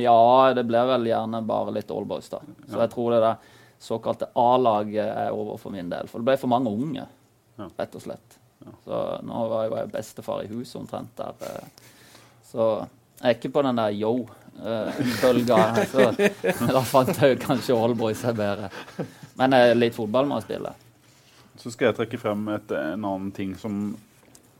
ja, 0.00 0.52
det 0.56 0.64
blir 0.68 0.86
vel 0.88 1.06
gjerne 1.08 1.40
bare 1.44 1.72
litt 1.76 1.90
Allboys, 1.92 2.28
da. 2.32 2.38
Så 2.68 2.78
jeg 2.80 2.90
tror 2.92 3.10
det 3.12 3.20
der 3.24 3.36
såkalte 3.84 4.28
A-laget 4.40 5.04
er 5.08 5.32
over 5.36 5.56
for 5.60 5.72
min 5.74 5.88
del. 5.92 6.08
For 6.08 6.20
det 6.20 6.28
ble 6.30 6.36
for 6.40 6.48
mange 6.52 6.70
unge, 6.72 7.04
Ja. 7.58 7.66
rett 7.78 7.94
og 7.96 8.02
slett. 8.02 8.38
Så 8.84 9.00
nå 9.22 9.42
var 9.50 9.64
jeg 9.66 9.72
jo 9.74 9.90
bestefar 9.92 10.42
i 10.44 10.48
huset 10.52 10.76
omtrent 10.80 11.12
der. 11.20 11.34
eh, 11.40 11.66
Så 12.48 12.68
jeg 13.20 13.28
er 13.30 13.34
ikke 13.36 13.52
på 13.52 13.62
den 13.66 13.76
der 13.76 13.90
yo-bølga. 13.92 15.58
så 15.90 16.08
da 16.76 16.80
fant 16.80 17.12
jeg 17.20 17.34
jo 17.36 17.42
kanskje 17.44 17.76
Allboys 17.76 18.24
er 18.24 18.32
bedre. 18.38 18.70
Men 19.36 19.52
uh, 19.56 19.72
litt 19.76 19.94
fotball 19.96 20.26
må 20.30 20.40
jeg 20.40 20.48
spille. 20.48 20.72
Så 21.60 21.70
skal 21.70 21.90
jeg 21.90 21.98
trekke 22.00 22.18
frem 22.18 22.48
et, 22.54 22.72
en 22.74 23.06
annen 23.06 23.30
ting 23.34 23.54
som 23.58 23.94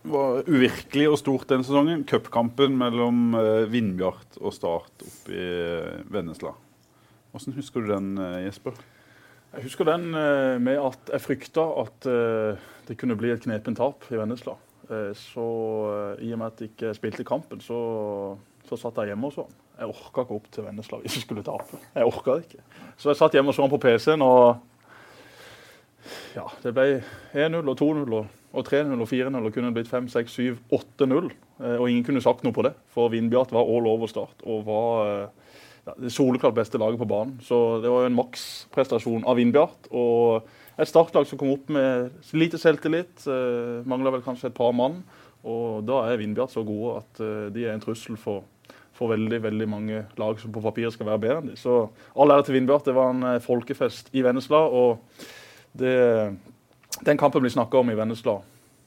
var 0.05 0.45
uvirkelig 0.47 1.09
og 1.11 1.19
stort 1.19 1.49
denne 1.51 1.67
sesongen. 1.67 2.05
Cupkampen 2.09 2.77
mellom 2.79 3.35
uh, 3.37 3.65
Vindbjart 3.71 4.39
og 4.41 4.55
Start 4.55 5.05
oppe 5.07 5.33
i 5.33 5.45
eh, 5.45 6.03
Vennesla. 6.13 6.53
Hvordan 7.33 7.57
husker 7.57 7.83
du 7.83 7.91
den, 7.91 8.13
eh, 8.21 8.45
Jesper? 8.45 8.77
Jeg 9.55 9.69
husker 9.69 9.87
den 9.87 10.09
med 10.11 10.81
at 10.83 11.11
jeg 11.13 11.23
frykta 11.23 11.63
at 11.79 12.07
det 12.89 12.97
kunne 12.99 13.15
bli 13.15 13.29
et 13.31 13.45
knepent 13.45 13.79
tap 13.79 14.03
i 14.11 14.17
Vennesla. 14.19 14.57
Så 15.15 15.45
i 16.19 16.33
og 16.35 16.41
med 16.41 16.49
at 16.49 16.59
jeg 16.59 16.73
ikke 16.73 16.91
spilte 16.99 17.27
kampen, 17.29 17.63
så, 17.63 17.79
så 18.67 18.79
satt 18.81 18.99
jeg 18.99 19.13
hjemme 19.13 19.31
og 19.31 19.37
så 19.37 19.45
den. 19.47 19.61
Jeg 19.79 19.93
orka 19.95 20.25
ikke 20.25 20.41
opp 20.41 20.51
til 20.51 20.67
Vennesla 20.67 20.99
hvis 21.05 21.21
jeg 21.21 21.27
skulle 21.29 21.47
tape. 21.47 21.79
Jeg 21.95 22.11
orka 22.11 22.35
ikke. 22.43 22.67
Så 22.99 23.13
jeg 23.13 23.21
satt 23.21 23.39
hjemme 23.39 23.55
og 23.55 23.55
så 23.55 23.63
den 23.63 23.75
på 23.77 23.83
PC-en, 23.87 24.27
og 24.27 24.59
ja, 26.35 26.47
det 26.63 26.75
ble 26.77 26.87
1-0 27.33 27.61
og 27.63 27.77
2-0 27.81 28.17
og, 28.19 28.31
og 28.55 28.69
3-0 28.69 28.95
og 28.95 29.11
4-0 29.11 29.49
og 29.49 29.55
kunne 29.55 29.73
blitt 29.75 29.91
5-6-7, 29.91 30.57
8-0. 30.75 31.33
Eh, 31.63 31.77
og 31.79 31.89
ingen 31.89 32.05
kunne 32.07 32.23
sagt 32.25 32.45
noe 32.45 32.55
på 32.55 32.65
det, 32.67 32.75
for 32.95 33.13
Vindbjart 33.13 33.55
var 33.55 33.69
all 33.69 33.87
over 33.91 34.11
start 34.11 34.43
og 34.43 34.65
var 34.67 35.11
eh, 35.11 35.59
ja, 35.87 35.95
det 36.01 36.13
soleklart 36.15 36.57
beste 36.57 36.81
laget 36.81 37.01
på 37.01 37.09
banen. 37.09 37.37
Så 37.45 37.81
det 37.85 37.93
var 37.93 38.05
jo 38.05 38.11
en 38.11 38.19
maksprestasjon 38.19 39.27
av 39.29 39.39
Vindbjart. 39.39 39.91
Og 39.95 40.49
et 40.81 40.91
startlag 40.91 41.29
som 41.29 41.39
kom 41.39 41.53
opp 41.55 41.69
med 41.75 42.33
lite 42.35 42.59
selvtillit. 42.61 43.27
Eh, 43.29 43.85
Mangla 43.87 44.15
vel 44.15 44.25
kanskje 44.25 44.51
et 44.51 44.57
par 44.57 44.75
mann. 44.77 45.03
Og 45.45 45.85
da 45.87 46.07
er 46.09 46.19
Vindbjart 46.19 46.55
så 46.55 46.65
gode 46.65 47.03
at 47.03 47.19
de 47.53 47.67
er 47.67 47.75
en 47.75 47.83
trussel 47.83 48.17
for, 48.17 48.47
for 48.97 49.13
veldig 49.13 49.43
veldig 49.45 49.67
mange 49.69 49.99
lag 50.17 50.39
som 50.41 50.55
på 50.55 50.63
papiret 50.65 50.95
skal 50.95 51.11
være 51.11 51.21
bedre 51.21 51.43
enn 51.43 51.51
de. 51.51 51.57
Så 51.61 51.83
all 52.17 52.33
ære 52.33 52.47
til 52.49 52.57
Vindbjart. 52.57 52.89
Det 52.89 52.95
var 52.97 53.13
en 53.13 53.43
folkefest 53.45 54.09
i 54.17 54.25
Vennesla. 54.25 54.63
Og 54.65 55.05
det, 55.79 55.95
den 57.05 57.21
kampen 57.21 57.45
blir 57.45 57.53
snakka 57.55 57.81
om 57.81 57.91
i 57.91 57.97
Vennesla. 57.99 58.39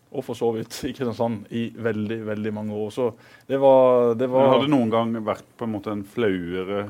Og 0.07 0.23
for 0.23 0.39
så 0.39 0.53
vidt 0.55 0.77
i 0.87 0.93
Kristiansand 0.95 1.49
i 1.51 1.67
veldig 1.75 2.21
veldig 2.29 2.53
mange 2.55 2.77
år. 2.79 2.93
Så 2.95 3.09
det 3.47 3.59
var, 3.59 4.13
det 4.15 4.29
var 4.31 4.53
Har 4.53 4.63
det 4.63 4.71
noen 4.71 4.93
gang 4.93 5.11
vært 5.25 5.49
på 5.59 5.67
en 5.67 5.73
måte 5.75 5.91
en 5.91 6.05
flauere 6.07 6.87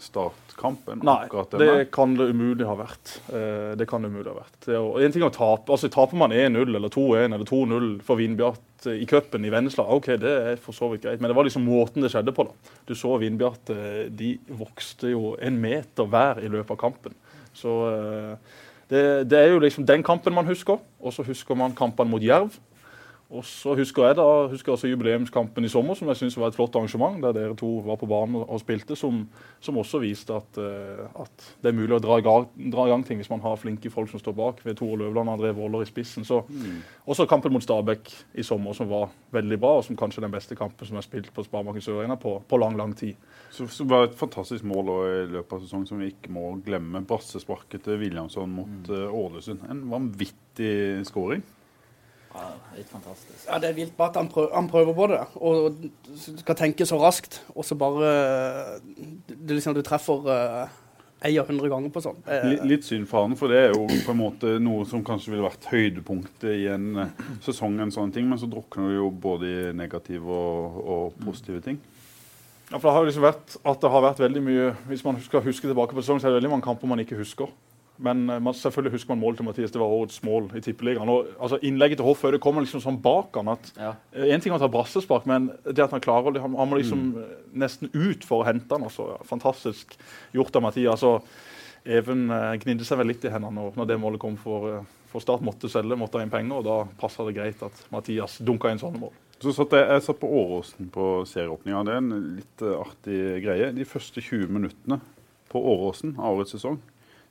startkamp 0.00 0.88
enn 0.90 1.04
Nei, 1.06 1.26
akkurat 1.28 1.54
det 1.60 1.90
kan 1.94 2.16
det 2.18 2.26
umulig 2.32 2.66
ha 2.66 2.74
vært. 2.78 3.18
Eh, 3.30 3.74
det 3.78 3.86
kan 3.90 4.02
det 4.02 4.10
umulig 4.10 4.30
ha 4.32 4.36
vært. 4.40 4.68
Er 4.68 5.06
en 5.06 5.14
ting 5.14 5.26
å 5.26 5.30
tape. 5.34 5.70
altså 5.70 5.90
Taper 5.92 6.18
man 6.18 6.34
1-0 6.34 6.74
eller 6.74 6.92
2-1 6.92 7.36
eller 7.36 7.46
2-0 7.48 7.90
for 8.06 8.20
Vindbjart 8.20 8.88
eh, 8.90 8.98
i 9.04 9.08
cupen 9.10 9.46
i 9.46 9.52
Vennesla, 9.54 9.86
OK, 9.94 10.10
det 10.20 10.34
er 10.54 10.60
for 10.60 10.76
så 10.76 10.90
vidt 10.92 11.04
greit. 11.06 11.22
Men 11.22 11.30
det 11.30 11.38
var 11.38 11.46
liksom 11.48 11.66
måten 11.68 12.04
det 12.04 12.10
skjedde 12.14 12.34
på. 12.34 12.48
da. 12.48 12.74
Du 12.88 12.94
så 12.98 13.14
Vindbjart, 13.22 13.70
eh, 13.74 14.04
de 14.10 14.34
vokste 14.58 15.14
jo 15.14 15.34
en 15.38 15.60
meter 15.62 16.10
hver 16.10 16.42
i 16.42 16.50
løpet 16.50 16.74
av 16.74 16.82
kampen. 16.88 17.16
Så 17.54 17.78
eh, 17.92 18.60
det, 18.90 19.30
det 19.30 19.38
er 19.38 19.52
jo 19.52 19.58
liksom 19.58 19.86
den 19.86 20.02
kampen 20.02 20.34
man 20.34 20.46
husker. 20.46 20.78
Og 21.00 21.12
så 21.12 21.22
husker 21.22 21.54
man 21.54 21.74
kampene 21.76 22.10
mot 22.10 22.22
Jerv. 22.22 22.50
Og 23.34 23.42
så 23.46 23.72
husker 23.74 24.06
jeg 24.06 24.16
da, 24.18 24.24
husker 24.50 24.74
også 24.74 24.88
jubileumskampen 24.88 25.66
i 25.66 25.70
sommer, 25.70 25.96
som 25.98 26.10
jeg 26.10 26.20
synes 26.20 26.36
var 26.38 26.52
et 26.52 26.56
flott 26.56 26.76
arrangement, 26.78 27.16
der 27.22 27.34
dere 27.34 27.56
to 27.58 27.70
var 27.82 27.98
på 27.98 28.06
banen 28.10 28.44
og, 28.44 28.60
spilte, 28.62 28.94
som, 28.98 29.24
som 29.64 29.78
også 29.80 29.98
viste 30.04 30.36
at, 30.36 30.60
eh, 30.62 31.00
at 31.24 31.46
det 31.62 31.72
er 31.72 31.76
mulig 31.76 31.96
å 31.96 32.02
dra 32.02 32.20
i, 32.20 32.24
gang, 32.24 32.46
dra 32.70 32.84
i 32.86 32.92
gang 32.92 33.02
ting 33.06 33.18
hvis 33.18 33.32
man 33.32 33.42
har 33.42 33.58
flinke 33.58 33.90
folk 33.90 34.12
som 34.12 34.22
står 34.22 34.36
bak, 34.38 34.62
ved 34.66 34.78
Tore 34.78 35.00
Løvland 35.02 35.32
og 35.32 35.38
André 35.38 35.50
Våler 35.56 35.82
i 35.82 35.88
spissen. 35.90 36.26
Så, 36.26 36.44
Også 37.10 37.26
kampen 37.30 37.52
mot 37.52 37.64
Stabæk 37.64 38.12
i 38.38 38.44
sommer, 38.46 38.76
som 38.76 38.88
var 38.92 39.10
veldig 39.34 39.58
bra, 39.60 39.72
og 39.80 39.88
som 39.88 39.98
kanskje 39.98 40.22
er 40.22 40.28
den 40.28 40.36
beste 40.36 40.58
kampen 40.58 40.86
som 40.86 41.00
er 41.00 41.06
spilt 41.06 41.32
på 41.34 41.46
Sparebanken 41.46 41.82
Sør 41.84 42.04
Arena 42.04 42.18
på, 42.20 42.36
på 42.48 42.60
lang, 42.62 42.78
lang 42.78 42.94
tid. 42.96 43.18
Så, 43.50 43.66
så 43.70 43.86
var 43.88 44.04
det 44.04 44.12
et 44.12 44.22
fantastisk 44.22 44.66
mål 44.68 44.94
i 44.94 45.26
løpet 45.34 45.58
av 45.58 45.66
sesongen 45.66 45.90
som 45.90 45.98
vi 45.98 46.12
ikke 46.14 46.30
må 46.34 46.52
glemme. 46.64 47.02
Brassesparket 47.08 47.82
til 47.88 47.98
Williamson 47.98 48.54
mot 48.62 48.88
mm. 48.88 49.10
Ålesund. 49.10 49.66
En 49.70 49.84
vanvittig 49.90 51.02
skåring. 51.10 51.42
Ja, 52.34 52.48
litt 52.74 52.88
fantastisk. 52.90 53.44
Ja, 53.46 53.58
Det 53.62 53.68
er 53.70 53.76
vilt 53.76 53.96
bare 53.96 54.10
at 54.10 54.16
han 54.18 54.28
prøver, 54.28 54.54
han 54.54 54.68
prøver 54.70 54.94
på 54.96 55.06
det. 55.12 55.20
Og 55.38 55.76
skal 56.40 56.58
tenke 56.58 56.86
så 56.86 56.98
raskt, 56.98 57.42
og 57.54 57.64
så 57.64 57.78
bare 57.78 58.80
Du, 59.28 59.54
liksom, 59.54 59.74
Du 59.74 59.82
treffer 59.86 60.26
uh, 60.26 60.80
ei 61.24 61.38
og 61.40 61.48
hundre 61.48 61.70
ganger 61.72 61.92
på 61.94 62.02
sånn. 62.04 62.18
Litt, 62.44 62.64
litt 62.68 62.84
synd 62.86 63.08
for 63.08 63.24
han, 63.24 63.36
for 63.38 63.52
det 63.52 63.60
er 63.62 63.70
jo 63.72 63.86
på 63.86 64.12
en 64.12 64.20
måte 64.20 64.56
noe 64.60 64.84
som 64.88 65.04
kanskje 65.06 65.32
ville 65.32 65.46
vært 65.46 65.70
høydepunktet 65.70 66.50
i 66.52 66.66
en 66.74 67.04
eh, 67.06 67.22
sesong, 67.46 67.78
en 67.80 67.94
sånn 67.94 68.12
ting, 68.12 68.28
men 68.28 68.40
så 68.40 68.48
drukner 68.50 68.90
det 68.90 68.98
jo 68.98 69.08
både 69.24 69.48
i 69.48 69.72
negative 69.76 70.28
og, 70.28 70.80
og 70.84 71.16
positive 71.24 71.62
ting. 71.64 71.80
Ja, 72.70 72.76
for 72.76 72.88
det 72.88 72.94
har 72.96 73.04
jo 73.04 73.08
liksom 73.08 73.24
vært 73.24 73.56
at 73.60 73.80
det 73.80 73.92
har 73.92 74.02
vært 74.02 74.20
veldig 74.22 74.40
mye 74.40 74.68
Hvis 74.88 75.02
man 75.04 75.18
skal 75.20 75.42
huske 75.44 75.68
tilbake 75.68 75.92
på 75.92 76.00
sesongen, 76.00 76.22
så 76.22 76.28
er 76.28 76.32
det 76.32 76.38
veldig 76.40 76.54
mange 76.54 76.64
kamper 76.64 76.88
man 76.90 77.02
ikke 77.02 77.18
husker. 77.20 77.52
Men 77.96 78.24
eh, 78.30 78.40
man, 78.42 78.56
selvfølgelig 78.58 78.96
husker 78.96 79.14
man 79.14 79.22
målet 79.22 79.38
til 79.38 79.46
Mathias. 79.46 79.70
Det 79.74 79.80
var 79.80 79.94
årets 79.94 80.20
mål 80.26 80.50
i 80.58 80.62
Tippeligaen. 80.64 81.10
Altså, 81.38 81.60
innlegget 81.62 82.00
til 82.00 82.08
Hoff 82.08 82.24
kommer 82.42 82.64
liksom 82.64 82.82
sånn 82.82 83.00
bak 83.02 83.36
han 83.38 83.52
at 83.54 83.72
Ja. 83.78 83.94
eh, 84.12 84.34
En 84.34 84.40
ting 84.40 84.52
er 84.52 84.58
å 84.58 84.64
ta 84.64 84.68
brassespark, 84.68 85.26
men 85.30 85.52
det 85.64 85.84
at 85.84 85.94
han 85.94 86.02
klarer 86.04 86.34
det, 86.34 86.42
han, 86.42 86.54
han 86.58 86.70
må 86.70 86.80
liksom 86.80 87.10
mm. 87.14 87.34
nesten 87.54 87.90
ut 87.94 88.24
for 88.24 88.42
å 88.42 88.48
hente 88.48 88.74
han. 88.74 88.86
Altså, 88.86 89.18
fantastisk 89.24 89.96
gjort 90.32 90.56
av 90.56 90.66
Mathias. 90.68 91.02
Og 91.02 91.22
Even 91.84 92.30
eh, 92.32 92.54
gnidde 92.62 92.84
seg 92.88 92.96
vel 92.96 93.10
litt 93.12 93.24
i 93.26 93.32
hendene 93.32 93.52
når, 93.52 93.74
når 93.76 93.88
det 93.90 94.00
målet 94.00 94.20
kom 94.22 94.38
for, 94.40 94.70
eh, 94.72 94.92
for 95.12 95.20
Start. 95.20 95.44
Måtte 95.44 95.68
selge, 95.68 95.98
måtte 96.00 96.16
ha 96.16 96.24
inn 96.24 96.32
penger, 96.32 96.62
og 96.62 96.64
da 96.64 96.78
passa 97.00 97.26
det 97.28 97.36
greit 97.36 97.60
at 97.62 97.82
Mathias 97.92 98.38
dunka 98.40 98.72
inn 98.72 98.80
sånne 98.80 99.02
mål. 99.02 99.12
Så 99.42 99.52
satt 99.52 99.74
jeg, 99.76 99.84
jeg 99.90 100.04
satt 100.06 100.20
på 100.22 100.30
Åråsen 100.30 100.88
på 100.94 101.08
serieåpninga. 101.28 101.82
Det 101.84 101.92
er 101.92 102.00
en 102.00 102.30
litt 102.38 102.64
eh, 102.64 102.78
artig 102.78 103.18
greie. 103.44 103.68
De 103.76 103.84
første 103.88 104.22
20 104.24 104.48
minuttene 104.56 105.00
på 105.52 105.60
Åråsen 105.74 106.16
av 106.16 106.38
årets 106.38 106.56
sesong. 106.56 106.80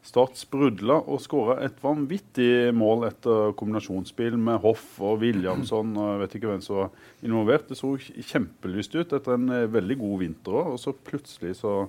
Start 0.03 0.35
sprudla 0.35 0.97
og 1.07 1.21
skåra 1.23 1.61
et 1.63 1.77
vanvittig 1.79 2.73
mål 2.75 3.05
etter 3.07 3.53
kombinasjonsspill 3.55 4.35
med 4.35 4.59
Hoff 4.65 4.97
og 4.99 5.21
Williamson. 5.21 5.93
og 5.95 6.09
Jeg 6.09 6.21
vet 6.21 6.35
ikke 6.39 6.49
hvem 6.51 6.63
som 6.65 6.79
var 6.81 6.89
involvert. 7.23 7.69
Det 7.69 7.77
så 7.79 7.93
kjempelyst 7.99 8.97
ut 8.99 9.15
etter 9.15 9.37
en 9.37 9.47
eh, 9.55 9.69
veldig 9.71 9.97
god 10.01 10.17
vinter 10.25 10.57
òg, 10.59 10.73
og 10.75 10.81
så 10.83 10.91
plutselig 11.07 11.55
så, 11.61 11.85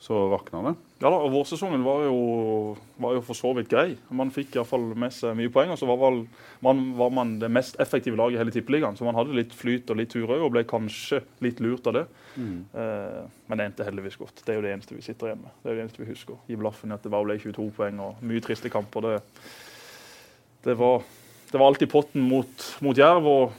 så 0.00 0.16
rakna 0.32 0.62
det. 0.64 0.72
Ja 1.02 1.10
da, 1.12 1.16
og 1.20 1.32
Vårsesongen 1.34 1.82
var 1.84 2.06
jo, 2.06 2.20
var 3.00 3.18
jo 3.18 3.20
for 3.24 3.36
så 3.36 3.50
vidt 3.56 3.68
grei. 3.68 3.98
Man 4.16 4.30
fikk 4.32 4.54
i 4.54 4.58
hvert 4.58 4.70
fall 4.70 4.86
med 4.96 5.12
seg 5.12 5.36
mye 5.36 5.52
poeng. 5.52 5.74
og 5.74 5.76
så 5.76 5.88
var, 5.88 6.00
vel, 6.00 6.22
man, 6.64 6.80
var 6.96 7.12
man 7.12 7.34
det 7.42 7.50
mest 7.52 7.76
effektive 7.80 8.16
laget 8.16 8.38
i 8.38 8.40
hele 8.40 8.54
tippeligaen. 8.54 8.96
Så 8.96 9.04
man 9.04 9.18
hadde 9.18 9.36
litt 9.36 9.52
flyt 9.56 9.92
og 9.92 10.00
litt 10.00 10.12
tur 10.12 10.24
òg, 10.24 10.46
og 10.46 10.54
ble 10.54 10.64
kanskje 10.68 11.20
litt 11.44 11.60
lurt 11.60 11.88
av 11.92 11.98
det. 11.98 12.06
Eh, 12.40 13.20
men 13.48 13.60
det 13.60 13.66
endte 13.68 13.88
heldigvis 13.90 14.16
godt. 14.22 14.40
Det 14.40 14.54
er 14.54 14.60
jo 14.60 14.64
det 14.64 14.72
eneste 14.72 14.96
vi 14.96 15.04
sitter 15.04 15.30
igjen 15.30 15.44
med. 15.44 15.52
Det 15.60 15.68
er 15.68 15.76
jo 15.76 15.80
det 15.82 15.84
eneste 15.84 16.02
vi 16.04 16.10
husker. 16.14 16.40
Gi 16.48 16.60
blaffen 16.64 16.92
i 16.92 16.96
at 16.96 17.04
det 17.04 17.12
bare 17.12 17.28
ble 17.28 17.36
22 17.44 17.68
poeng 17.76 18.00
og 18.06 18.24
mye 18.32 18.44
triste 18.48 18.72
kamper. 18.72 19.08
Det, 19.08 19.44
det, 20.64 20.78
var, 20.80 21.04
det 21.52 21.60
var 21.60 21.74
alltid 21.74 21.92
potten 21.92 22.24
mot, 22.24 22.70
mot 22.80 23.04
Jerv. 23.04 23.28
og 23.28 23.58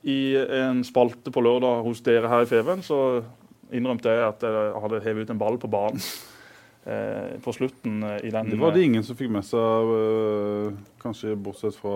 i 0.00 0.32
en 0.32 0.78
spalte 0.86 1.28
på 1.28 1.42
lørdag 1.44 1.82
hos 1.84 1.98
dere 2.00 2.30
her 2.30 2.46
i 2.46 2.48
Feven, 2.48 2.80
så 2.80 3.20
innrømte 3.76 4.12
jeg 4.12 4.26
at 4.26 4.44
jeg 4.46 4.74
hadde 4.84 5.02
hevet 5.04 5.26
ut 5.26 5.32
en 5.34 5.40
ball 5.40 5.58
på 5.60 5.70
banen. 5.70 6.04
Eh, 6.88 7.36
på 7.44 7.52
slutten 7.52 7.98
eh, 8.08 8.22
i 8.24 8.30
den 8.32 8.54
Det 8.54 8.58
var 8.60 8.72
det 8.72 8.86
ingen 8.86 9.04
som 9.04 9.16
fikk 9.18 9.28
med 9.34 9.44
seg, 9.44 9.90
kanskje 11.02 11.34
bortsett 11.36 11.76
fra 11.76 11.92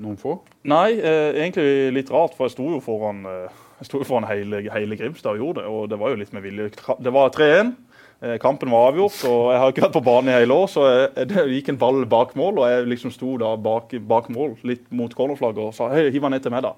noen 0.00 0.16
få. 0.20 0.38
Nei, 0.72 0.94
eh, 0.96 1.36
egentlig 1.42 1.92
litt 1.92 2.12
rart, 2.12 2.32
for 2.38 2.48
jeg 2.48 2.56
sto 2.56 2.70
jo 2.72 2.80
foran, 2.80 3.20
eh, 3.28 3.62
jeg 3.82 3.90
sto 3.90 4.00
jo 4.00 4.08
foran 4.08 4.28
hele, 4.30 4.62
hele 4.72 4.96
Grimstad 4.96 5.36
og 5.36 5.42
gjorde 5.44 5.60
det. 5.60 5.68
Og 5.68 5.88
det 5.92 6.00
var 6.00 6.14
jo 6.14 6.22
litt 6.22 6.32
med 6.32 6.46
vilje. 6.46 6.70
Det 7.04 7.12
var 7.12 7.34
3-1. 7.36 7.74
Eh, 8.22 8.36
kampen 8.38 8.70
var 8.70 8.92
avgjort, 8.92 9.16
og 9.26 9.48
jeg 9.50 9.58
har 9.58 9.72
ikke 9.72 9.82
vært 9.82 9.96
på 9.96 10.04
banen 10.06 10.30
i 10.30 10.34
hele 10.36 10.54
år, 10.54 10.68
så 10.70 10.82
jeg, 10.86 11.26
det 11.32 11.42
gikk 11.56 11.72
en 11.72 11.78
ball 11.80 12.04
bak 12.06 12.36
mål, 12.38 12.60
og 12.62 12.68
jeg 12.70 12.84
liksom 12.92 13.10
sto 13.10 13.32
da 13.40 13.56
bak, 13.58 13.96
bak 14.06 14.28
mål, 14.30 14.52
litt 14.62 14.84
mot 14.94 15.10
cornerflagget, 15.10 15.64
og 15.66 15.74
sa 15.74 15.88
hei, 15.90 16.04
hiv 16.14 16.22
den 16.22 16.36
ned 16.36 16.44
til 16.44 16.54
meg, 16.54 16.62
da. 16.62 16.76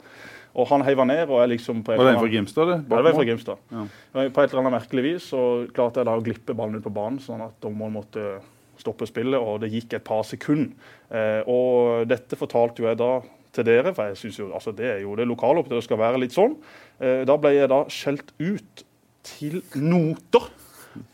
Og 0.55 0.69
han 0.71 0.85
heiva 0.87 1.05
ned, 1.09 1.27
og 1.27 1.41
jeg 1.43 1.51
liksom 1.57 1.83
på 1.83 1.93
et 1.93 1.99
Var 1.99 2.07
det 2.07 2.15
en 2.15 2.21
fra 2.23 2.31
Grimstad? 2.31 2.69
det? 2.71 2.77
Ja, 2.87 2.97
det 2.97 3.05
var 3.05 3.17
fra 3.17 3.27
Grimstad. 3.27 3.63
Ja. 3.75 3.87
På 4.31 4.43
et 4.43 4.53
eller 4.53 4.63
annet 4.63 4.77
merkelig 4.77 5.03
vis 5.03 5.31
så 5.33 5.41
klarte 5.75 6.01
jeg 6.01 6.07
da 6.07 6.15
å 6.15 6.23
glippe 6.23 6.55
ballen 6.55 6.79
ut 6.79 6.85
på 6.87 6.95
banen, 6.95 7.19
sånn 7.23 7.43
at 7.43 7.57
dommeren 7.65 7.97
måtte 7.97 8.39
stoppe 8.79 9.07
spillet, 9.09 9.39
og 9.39 9.63
det 9.63 9.73
gikk 9.73 9.97
et 9.99 10.07
par 10.07 10.23
sekunder. 10.27 10.75
Eh, 11.11 11.43
og 11.51 12.07
dette 12.11 12.39
fortalte 12.39 12.83
jo 12.83 12.89
jeg 12.89 13.01
da 13.01 13.13
til 13.55 13.67
dere, 13.67 13.95
for 13.95 14.11
jeg 14.11 14.19
synes 14.19 14.39
jo, 14.39 14.49
altså 14.55 14.75
det 14.75 14.89
er 14.91 15.01
jo 15.05 15.15
det 15.19 15.27
lokale 15.31 15.63
opp 15.63 15.71
til 15.71 15.79
det 15.79 15.87
skal 15.87 16.01
være 16.01 16.21
litt 16.23 16.35
sånn. 16.35 16.57
Eh, 17.01 17.23
da 17.27 17.39
ble 17.39 17.55
jeg 17.55 17.71
da 17.71 17.85
skjelt 17.93 18.35
ut 18.43 18.85
til 19.25 19.61
noter 19.81 20.51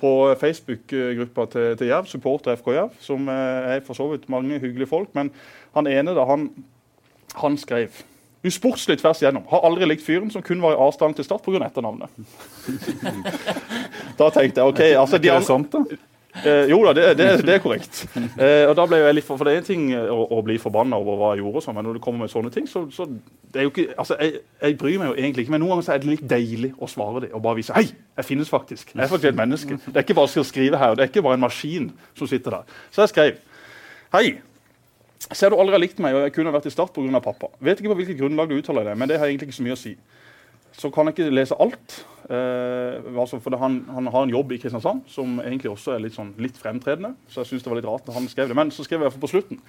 på 0.00 0.12
Facebook-gruppa 0.40 1.46
til, 1.52 1.70
til 1.80 1.88
Jerv, 1.88 2.08
supporter 2.10 2.56
FK 2.60 2.70
Jerv, 2.76 2.96
som 3.00 3.28
eh, 3.32 3.76
er 3.76 3.84
for 3.86 3.96
så 3.96 4.08
vidt 4.12 4.28
mange 4.32 4.60
hyggelige 4.60 4.90
folk. 4.90 5.12
Men 5.16 5.32
han 5.76 5.88
ene 5.88 6.16
da, 6.16 6.26
han, 6.28 6.50
han 7.40 7.56
skrev 7.60 8.02
Usportslig 8.46 8.96
tvers 9.02 9.18
igjennom. 9.20 9.42
Har 9.50 9.66
aldri 9.68 9.84
likt 9.90 10.04
fyren 10.06 10.30
som 10.32 10.40
kun 10.42 10.62
var 10.64 10.72
i 10.72 10.78
avstand 10.80 11.18
til 11.18 11.26
start 11.26 11.42
pga. 11.44 11.60
etternavnet. 11.66 12.08
da 14.18 14.30
tenkte 14.32 14.62
jeg 14.62 14.70
OK 14.70 14.80
altså 14.96 15.18
de 15.20 15.28
Er 15.28 15.36
andre, 15.36 15.46
sant, 15.46 15.72
da? 15.74 15.98
eh, 16.44 16.70
Jo 16.70 16.78
da, 16.86 16.94
det, 16.96 17.04
det, 17.18 17.26
det 17.44 17.54
er 17.58 17.60
korrekt. 17.60 18.00
Eh, 18.16 18.64
og 18.70 18.74
da 18.78 18.86
ble 18.88 19.02
jeg 19.02 19.18
litt 19.18 19.26
for, 19.28 19.36
for 19.36 19.44
Det 19.48 19.54
er 19.54 19.60
en 19.60 19.68
ting 19.68 19.84
å, 19.92 20.22
å 20.38 20.40
bli 20.46 20.56
forbanna 20.62 20.96
over 20.96 21.20
hva 21.20 21.30
jeg 21.34 21.42
gjorde, 21.44 21.60
og 21.60 21.66
sånn, 21.66 21.76
men 21.76 21.88
når 21.90 21.98
det 22.00 22.04
kommer 22.08 22.24
med 22.24 22.32
sånne 22.32 22.52
ting, 22.54 22.68
så, 22.70 22.86
så 22.94 23.04
det 23.10 23.60
er 23.60 23.68
jo 23.68 23.74
ikke, 23.74 23.86
altså 24.00 24.16
jeg, 24.20 24.40
jeg 24.62 24.78
bryr 24.80 24.98
meg 25.02 25.12
jo 25.12 25.16
egentlig 25.20 25.44
ikke, 25.46 25.54
men 25.58 25.64
noen 25.66 25.74
ganger 25.76 25.88
så 25.90 25.94
er 25.98 26.02
det 26.04 26.12
litt 26.14 26.26
deilig 26.32 26.72
å 26.80 26.88
svare 26.88 27.26
det 27.26 27.32
og 27.36 27.44
bare 27.44 27.60
vise 27.60 27.76
Hei, 27.76 27.90
jeg 28.20 28.30
finnes 28.32 28.52
faktisk. 28.52 28.94
Jeg 28.96 29.04
er 29.04 29.10
faktisk 29.12 29.32
et 29.34 29.40
menneske. 29.44 29.80
Det 29.84 29.96
er 30.00 30.06
ikke 30.08 30.16
bare 30.20 30.32
å 30.44 30.48
skrive 30.48 30.80
her, 30.80 30.94
og 30.94 31.00
det 31.00 31.04
er 31.06 31.12
ikke 31.12 31.26
bare 31.28 31.36
en 31.36 31.44
maskin 31.44 31.90
som 32.16 32.30
sitter 32.30 32.60
der. 32.62 32.78
Så 32.94 33.04
jeg 33.04 33.12
skrev 33.16 33.42
Hei. 34.16 34.38
Ser 35.28 35.52
du 35.52 35.58
aldri 35.60 35.76
har 35.76 35.82
likt 35.82 36.00
meg, 36.00 36.16
og 36.16 36.24
jeg 36.24 36.32
kunne 36.38 36.52
vært 36.54 36.70
i 36.70 36.72
Start 36.72 36.94
pga. 36.96 37.20
pappa. 37.20 37.50
Vet 37.60 37.80
ikke 37.80 37.92
på 37.92 37.98
hvilket 38.00 38.18
grunnlag 38.18 38.48
du 38.48 38.56
uttaler 38.56 38.88
det, 38.88 38.96
men 38.96 39.08
det 39.08 39.18
har 39.20 39.28
egentlig 39.28 39.50
ikke 39.50 39.60
så 39.60 39.66
mye 39.66 39.76
å 39.76 39.82
si. 39.82 39.94
Så 40.72 40.88
kan 40.94 41.06
jeg 41.06 41.18
ikke 41.18 41.34
lese 41.34 41.58
alt. 41.60 42.04
Eh, 42.30 43.02
altså 43.18 43.40
for 43.42 43.56
han, 43.58 43.80
han 43.90 44.06
har 44.06 44.22
en 44.22 44.32
jobb 44.32 44.52
i 44.54 44.58
Kristiansand 44.62 45.02
som 45.10 45.40
egentlig 45.42 45.72
også 45.72 45.96
er 45.96 46.04
litt, 46.04 46.14
sånn, 46.14 46.32
litt 46.40 46.56
fremtredende. 46.56 47.12
Så 47.28 47.42
jeg 47.42 47.50
synes 47.50 47.66
det 47.66 47.72
var 47.72 47.80
litt 47.80 47.88
rart 47.90 48.08
at 48.08 48.16
han 48.16 48.28
skrev 48.30 48.48
det. 48.48 48.56
Men 48.56 48.70
så 48.72 48.86
skrev 48.86 49.00
jeg 49.00 49.04
i 49.04 49.08
hvert 49.08 49.18
fall 49.18 49.26
på 49.26 49.32
slutten. 49.34 49.60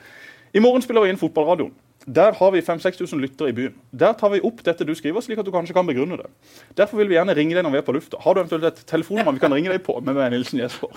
I 0.53 0.63
morgen 0.63 0.83
spiller 0.83 1.03
vi 1.03 1.11
inn 1.11 1.19
fotballradioen. 1.19 1.73
Der 2.05 2.33
har 2.33 2.51
vi 2.51 2.63
5000-6000 2.65 3.21
lyttere 3.21 3.51
i 3.51 3.55
byen. 3.55 3.75
Der 3.91 4.15
tar 4.17 4.31
vi 4.33 4.41
opp 4.45 4.63
dette 4.65 4.87
du 4.87 4.93
skriver, 4.97 5.21
slik 5.21 5.41
at 5.41 5.45
du 5.45 5.53
kanskje 5.53 5.75
kan 5.77 5.87
begrunne 5.87 6.17
det. 6.17 6.31
Derfor 6.77 6.97
vil 7.01 7.11
vi 7.11 7.17
gjerne 7.19 7.35
ringe 7.37 7.55
deg 7.57 7.65
når 7.65 7.75
vi 7.75 7.81
er 7.81 7.85
på 7.87 7.95
lufta. 7.95 8.19
Har 8.23 8.33
du 8.35 8.41
eventuelt 8.41 8.71
et 8.71 8.83
telefonnummer 8.89 9.37
vi 9.37 9.43
kan 9.43 9.53
ringe 9.53 9.69
deg 9.73 9.83
på? 9.85 9.99
med 10.01 10.17
meg, 10.17 10.31
Nilsen 10.33 10.63
Jesper? 10.63 10.95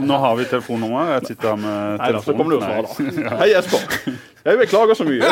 Nå 0.00 0.18
har 0.24 0.36
vi 0.36 0.44
telefonnummer. 0.50 1.14
Jeg 1.18 1.32
sitter 1.32 1.52
her 1.52 1.56
med 1.60 2.02
Nei 2.02 2.12
da, 2.16 2.20
så 2.24 2.36
kommer 2.36 2.54
du 2.54 2.60
og 2.60 2.66
telefonen. 2.66 3.16
svarer, 3.16 3.30
da. 3.30 3.40
Hei, 3.42 3.48
Jesper. 3.52 4.20
Jeg 4.42 4.58
beklager 4.58 4.98
så 4.98 5.04
mye. 5.06 5.28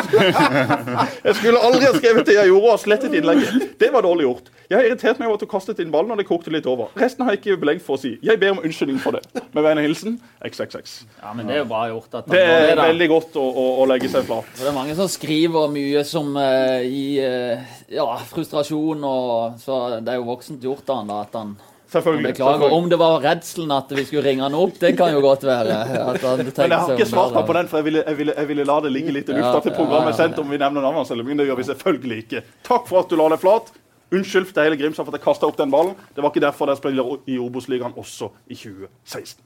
Jeg 1.27 1.35
skulle 1.35 1.59
aldri 1.59 1.83
ha 1.83 1.91
skrevet 1.97 2.27
det 2.29 2.35
jeg 2.37 2.47
gjorde, 2.47 2.69
og 2.71 2.79
slettet 2.79 3.15
innlegget. 3.17 3.73
Det 3.81 3.89
var 3.91 4.05
dårlig 4.05 4.23
gjort. 4.23 4.51
Jeg 4.69 4.77
har 4.77 4.87
irritert 4.87 5.19
meg 5.19 5.27
over 5.27 5.35
at 5.35 5.43
du 5.43 5.49
kastet 5.51 5.81
inn 5.83 5.89
ballen 5.91 6.13
når 6.13 6.21
det 6.21 6.27
kokte 6.29 6.53
litt 6.53 6.67
over. 6.69 6.93
Resten 6.99 7.25
har 7.27 7.35
jeg 7.35 7.41
ikke 7.41 7.57
belegg 7.59 7.81
for 7.83 7.97
å 7.97 7.99
si. 7.99 8.13
Jeg 8.23 8.39
ber 8.39 8.53
om 8.53 8.61
unnskyldning 8.63 9.01
for 9.03 9.17
det. 9.17 9.43
Med 9.51 9.65
vennlig 9.65 9.83
hilsen 9.89 10.15
XXX. 10.47 10.93
Ja, 11.19 11.33
men 11.35 11.49
det 11.49 11.57
er 11.57 11.59
jo 11.65 11.67
bra 11.73 11.81
gjort. 11.91 12.07
at 12.21 12.29
Det 12.31 12.39
er 12.39 12.71
det, 12.71 12.77
veldig 12.79 13.09
godt 13.11 13.35
å, 13.41 13.43
å, 13.43 13.65
å 13.83 13.89
legge 13.91 14.11
seg 14.13 14.23
flat. 14.29 14.47
For 14.53 14.63
det 14.63 14.71
er 14.71 14.77
mange 14.77 14.95
som 14.95 15.11
skriver 15.11 15.75
mye 15.75 16.05
som 16.07 16.31
uh, 16.39 16.79
i 16.79 17.03
uh, 17.19 17.75
ja, 17.91 18.07
frustrasjon, 18.31 19.03
og 19.11 19.59
så 19.59 19.81
det 19.99 20.15
er 20.15 20.21
jo 20.21 20.29
voksent 20.31 20.63
gjort 20.63 20.87
av 20.87 21.01
han 21.01 21.11
da, 21.11 21.19
at 21.27 21.35
han 21.41 21.53
Selvfølgelig. 21.91 22.27
beklager. 22.31 22.51
selvfølgelig. 22.53 22.77
Om 22.77 22.89
det 22.89 22.99
var 22.99 23.19
redselen 23.25 23.71
at 23.75 23.89
vi 23.91 24.03
skulle 24.07 24.23
ringe 24.29 24.43
han 24.45 24.53
opp, 24.55 24.79
det 24.79 24.93
kan 24.97 25.11
jo 25.11 25.19
godt 25.19 25.43
være. 25.43 25.75
At 26.13 26.21
han 26.23 26.45
Men 26.45 26.71
jeg 26.71 26.79
har 26.79 26.93
ikke 26.95 27.09
svart 27.09 27.35
meg 27.35 27.45
på 27.49 27.55
den, 27.57 27.67
for 27.67 27.81
jeg 27.81 27.85
ville, 27.89 28.03
jeg 28.07 28.17
ville, 28.17 28.35
jeg 28.37 28.47
ville 28.47 28.65
la 28.69 28.79
det 28.85 28.91
ligge 28.95 29.15
litt 29.17 29.29
i 29.29 29.35
lufta 29.35 29.59
til 29.65 29.75
programmet 29.75 30.13
er 30.13 30.19
sendt 30.21 30.39
om 30.39 30.47
vi 30.47 30.59
nevner 30.61 30.79
navnet 30.79 31.03
hans. 31.03 31.11
eller 31.11 31.27
Men 31.27 31.41
det 31.41 31.49
gjør 31.49 31.59
vi 31.59 31.67
selvfølgelig 31.67 32.17
ikke. 32.25 32.43
Takk 32.63 32.87
for 32.87 33.03
at 33.03 33.11
du 33.11 33.19
la 33.19 33.27
deg 33.35 33.43
flat. 33.43 33.73
Unnskyld 34.11 34.53
til 34.53 34.63
hele 34.63 34.79
Grimstad 34.79 35.05
for 35.05 35.11
at 35.11 35.19
jeg 35.19 35.25
kasta 35.27 35.47
opp 35.47 35.59
den 35.59 35.71
ballen. 35.71 35.95
Det 36.15 36.23
var 36.23 36.31
ikke 36.31 36.43
derfor 36.43 36.71
dere 36.71 36.79
spiller 36.79 37.13
i 37.27 37.37
Obos-ligaen 37.39 37.95
også 37.95 38.31
i 38.47 38.55
2016. 38.55 39.43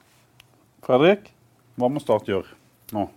Fredrik, 0.85 1.31
hva 1.81 1.89
må 1.89 2.01
Start 2.01 2.29
gjøre 2.29 2.49
nå? 2.93 3.09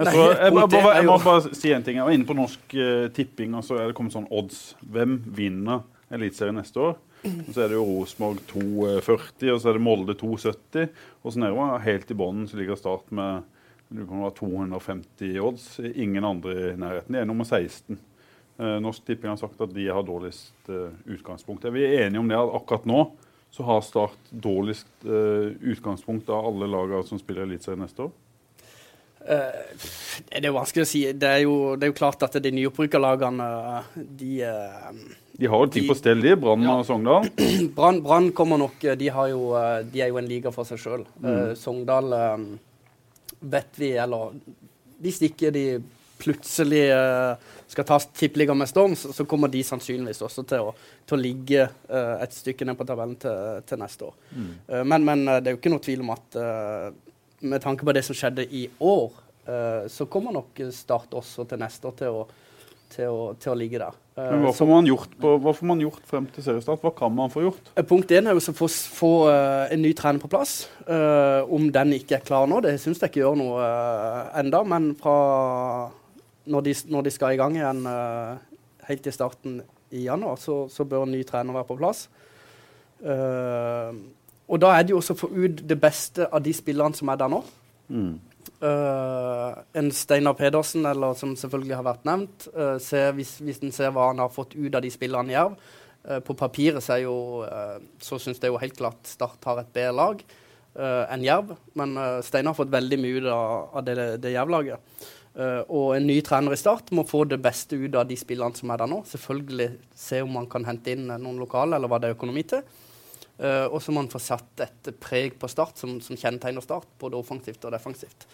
Jeg, 0.00 0.14
tror, 0.14 0.32
jeg, 0.32 0.52
må 0.54 0.66
bare, 0.70 0.92
jeg 0.96 1.04
må 1.04 1.16
bare 1.20 1.54
si 1.58 1.72
en 1.74 1.82
ting. 1.84 1.98
Jeg 1.98 2.06
var 2.06 2.14
inne 2.14 2.26
på 2.26 2.34
Norsk 2.38 2.74
uh, 2.78 3.10
Tipping, 3.12 3.52
og 3.58 3.66
så 3.66 3.76
er 3.76 3.90
det 3.90 3.96
kommet 3.98 4.14
sånn 4.14 4.30
odds. 4.32 4.70
Hvem 4.80 5.18
vinner 5.36 5.82
Eliteserien 6.10 6.56
neste 6.56 6.80
år? 6.80 6.94
Så 7.22 7.60
er 7.60 7.68
det 7.68 7.76
jo 7.76 7.84
Rosenborg 7.84 8.38
2,40, 8.50 9.50
og 9.52 9.58
så 9.60 9.70
er 9.70 9.76
det 9.76 9.84
Molde 9.84 10.14
2,70. 10.16 10.92
Og 11.20 11.32
så 11.34 11.42
nedover, 11.42 11.80
helt 11.84 12.10
i 12.10 12.16
bunnen, 12.16 12.46
så 12.48 12.60
ligger 12.60 12.78
Start 12.80 13.10
med 13.14 13.42
jeg 13.90 13.98
lurer 13.98 14.06
på 14.06 14.14
om 14.14 14.20
det 14.20 14.26
var 14.28 14.34
250 14.38 15.40
odds. 15.42 15.64
Ingen 15.98 16.24
andre 16.24 16.52
i 16.54 16.76
nærheten. 16.78 17.16
De 17.16 17.18
er 17.18 17.26
nummer 17.26 17.44
16. 17.44 17.96
Eh, 18.60 18.76
Norsk 18.84 19.02
Tipping 19.02 19.32
har 19.32 19.40
sagt 19.40 19.60
at 19.64 19.72
de 19.74 19.88
har 19.90 20.04
dårligst 20.06 20.68
utgangspunkt. 20.70 21.08
utgangspunkt. 21.10 21.64
Er 21.64 21.74
vi 21.74 21.88
enige 21.96 22.20
om 22.20 22.28
det 22.30 22.38
at 22.38 22.54
akkurat 22.54 22.86
nå 22.86 23.00
så 23.50 23.66
har 23.66 23.80
Start 23.82 24.30
dårligst 24.30 24.86
eh, 25.02 25.58
utgangspunkt 25.72 26.30
av 26.30 26.46
alle 26.52 26.70
lagene 26.70 27.02
som 27.08 27.18
spiller 27.18 27.48
Eliteserien 27.48 27.82
neste 27.82 28.06
år? 28.06 28.12
Eh, 29.20 29.80
det 30.30 30.40
er 30.40 30.48
jo 30.48 30.56
vanskelig 30.56 30.84
å 30.86 30.88
si. 30.90 31.02
Det 31.12 31.28
er 31.28 31.42
jo, 31.44 31.54
det 31.76 31.86
er 31.88 31.92
jo 31.92 31.98
klart 31.98 32.22
at 32.26 32.38
de 32.42 32.52
nyopprykka 32.56 33.00
lagene, 33.02 33.48
de 33.96 34.40
eh, 34.48 34.88
De 35.40 35.48
har 35.48 35.62
jo 35.64 35.70
ting 35.72 35.86
på 35.88 35.96
stell, 35.98 36.20
de. 36.24 36.34
Brann 36.40 36.64
Ja. 36.64 36.78
og 36.80 36.86
Sogndal. 36.88 37.28
Brann 37.76 38.02
Brann 38.04 38.30
kommer 38.36 38.60
nok 38.60 38.80
De, 38.80 39.08
har 39.08 39.30
jo, 39.32 39.52
eh, 39.60 39.78
de 39.92 40.02
er 40.04 40.12
jo 40.12 40.18
en 40.20 40.28
liga 40.28 40.52
for 40.54 40.68
seg 40.68 40.80
sjøl. 40.82 41.06
Sogndal 41.56 42.12
eh, 42.16 42.44
vet 43.40 43.80
vi, 43.80 43.94
eller 43.96 44.34
Hvis 45.00 45.22
ikke 45.30 45.52
de 45.54 45.64
plutselig 46.20 46.82
uh, 46.92 47.32
skal 47.70 47.86
ta 47.88 47.96
tippeliga 48.12 48.52
med 48.52 48.68
storm, 48.68 48.92
så, 48.92 49.08
så 49.16 49.24
kommer 49.24 49.48
de 49.48 49.62
sannsynligvis 49.64 50.18
også 50.26 50.42
til 50.50 50.66
å, 50.68 50.74
til 51.08 51.16
å 51.16 51.20
ligge 51.22 51.62
uh, 51.64 52.18
et 52.20 52.34
stykke 52.36 52.66
ned 52.68 52.76
på 52.76 52.84
tabellen 52.84 53.14
til, 53.22 53.62
til 53.64 53.80
neste 53.80 54.04
år. 54.10 54.18
Eh, 54.36 54.82
men, 54.84 55.06
men 55.06 55.22
eh, 55.24 55.38
det 55.40 55.48
er 55.48 55.56
jo 55.56 55.60
ikke 55.62 55.72
noe 55.72 55.80
tvil 55.86 56.02
om 56.04 56.12
at 56.12 56.36
eh, 56.36 56.90
med 57.40 57.62
tanke 57.62 57.86
på 57.86 57.94
det 57.96 58.04
som 58.06 58.16
skjedde 58.16 58.44
i 58.46 58.66
år, 58.80 59.10
uh, 59.48 59.88
så 59.90 60.06
kommer 60.10 60.34
nok 60.36 60.60
Start 60.74 61.14
også 61.16 61.46
til 61.48 61.60
neste 61.60 61.88
år 61.88 61.96
til 61.98 62.20
å, 62.20 62.26
til 62.90 63.08
å, 63.08 63.24
til 63.40 63.52
å 63.52 63.56
ligge 63.58 63.80
der. 63.80 63.96
Uh, 64.18 64.26
Men 64.34 64.44
hva 64.44 64.52
så- 64.52 64.60
får 64.62 64.70
man 64.72 64.90
gjort, 64.90 65.16
på, 65.22 65.32
hva 65.40 65.54
får 65.56 65.70
man 65.72 65.80
gjort 65.84 66.04
frem 66.10 66.28
til 66.34 66.44
seriestart? 66.44 66.84
Hva 66.84 66.92
kan 66.96 67.14
man 67.14 67.32
få 67.32 67.46
gjort? 67.46 67.72
Eh, 67.76 67.86
Punkt 67.86 68.12
én 68.12 68.28
er 68.28 68.36
jo 68.36 68.42
å 68.42 68.56
få, 68.60 68.68
få 69.00 69.12
en 69.70 69.82
ny 69.82 69.94
trener 69.96 70.20
på 70.20 70.30
plass. 70.30 70.68
Om 70.86 71.70
den 71.72 71.96
ikke 71.96 72.18
er 72.18 72.26
klar 72.26 72.46
nå, 72.50 72.60
det 72.64 72.76
syns 72.82 73.00
jeg 73.00 73.12
ikke 73.12 73.24
gjør 73.24 73.40
noe 73.40 73.64
uh, 73.64 74.38
enda, 74.40 74.62
men 74.64 74.92
fra 74.98 75.90
når 76.50 76.64
de, 76.66 76.74
når 76.90 77.04
de 77.06 77.10
skal 77.14 77.34
i 77.34 77.38
gang 77.38 77.54
igjen 77.54 77.84
helt 78.88 79.06
i 79.06 79.12
starten 79.14 79.60
i 79.90 80.04
januar, 80.06 80.38
så, 80.40 80.64
så 80.70 80.86
bør 80.88 81.04
en 81.06 81.14
ny 81.14 81.22
trener 81.26 81.54
være 81.54 81.68
på 81.68 81.78
plass. 81.78 82.08
Eh, 83.00 83.90
og 84.50 84.58
da 84.62 84.72
er 84.74 84.82
det 84.82 84.94
jo 84.94 84.98
også 84.98 85.14
å 85.14 85.20
få 85.20 85.30
ut 85.30 85.62
det 85.70 85.78
beste 85.78 86.26
av 86.26 86.42
de 86.42 86.52
spillerne 86.56 86.98
som 86.98 87.10
er 87.12 87.20
der 87.20 87.30
nå. 87.30 87.40
Mm. 87.90 88.18
Uh, 88.60 89.56
en 89.76 89.90
Steinar 89.94 90.34
Pedersen, 90.36 90.84
eller 90.88 91.14
som 91.16 91.36
selvfølgelig 91.38 91.76
har 91.78 91.86
vært 91.86 92.08
nevnt. 92.08 92.48
uh, 92.56 92.76
ser, 92.82 93.12
hvis, 93.16 93.36
hvis 93.44 93.62
en 93.64 93.72
ser 93.72 93.92
hva 93.94 94.10
han 94.10 94.20
har 94.20 94.32
fått 94.32 94.56
ut 94.56 94.74
av 94.74 94.82
de 94.84 94.90
spillerne 94.92 95.32
i 95.32 95.36
Jerv 95.36 95.54
uh, 95.54 96.18
På 96.24 96.36
papiret 96.36 96.84
så, 96.84 96.98
jo, 97.00 97.14
så 98.02 98.18
syns 98.20 98.40
jeg 98.42 98.52
jo 98.52 98.60
helt 98.60 98.76
klart 98.76 99.08
Start 99.08 99.48
har 99.48 99.62
et 99.62 99.74
bedre 99.74 99.96
lag 99.96 100.22
enn 100.80 101.24
Jerv. 101.26 101.48
Men 101.74 101.96
Steinar 102.22 102.52
har 102.52 102.56
fått 102.60 102.70
veldig 102.70 102.96
mye 103.02 103.16
ut 103.18 103.24
av, 103.34 103.54
av 103.74 103.82
det, 103.84 103.94
det 104.22 104.30
Jerv-laget. 104.30 105.00
Og 105.66 105.96
en 105.96 106.06
ny 106.06 106.14
trener 106.22 106.54
i 106.54 106.58
Start 106.60 106.92
må 106.94 107.02
få 107.10 107.24
det 107.26 107.40
beste 107.42 107.74
ut 107.74 107.98
av 107.98 108.06
de 108.06 108.14
spillerne 108.16 108.54
som 108.54 108.70
er 108.70 108.78
der 108.78 108.92
nå. 108.92 109.00
Selvfølgelig 109.10 109.66
se 109.98 110.20
om 110.22 110.30
man 110.38 110.46
kan 110.48 110.68
hente 110.68 110.94
inn 110.94 111.10
noen 111.10 111.42
lokale, 111.42 111.74
eller 111.74 111.90
hva 111.90 111.98
det 111.98 112.12
er 112.12 112.14
økonomi 112.14 112.46
til. 112.54 112.62
Eh, 113.40 113.66
og 113.66 113.80
så 113.82 113.92
må 113.92 114.02
man 114.02 114.12
få 114.12 114.20
satt 114.20 114.60
et 114.60 114.92
preg 115.00 115.38
på 115.40 115.48
Start 115.48 115.80
som, 115.80 115.96
som 116.04 116.18
kjennetegner 116.18 116.64
Start, 116.64 116.88
både 117.00 117.16
offensivt 117.16 117.64
og 117.64 117.72
defensivt. 117.72 118.26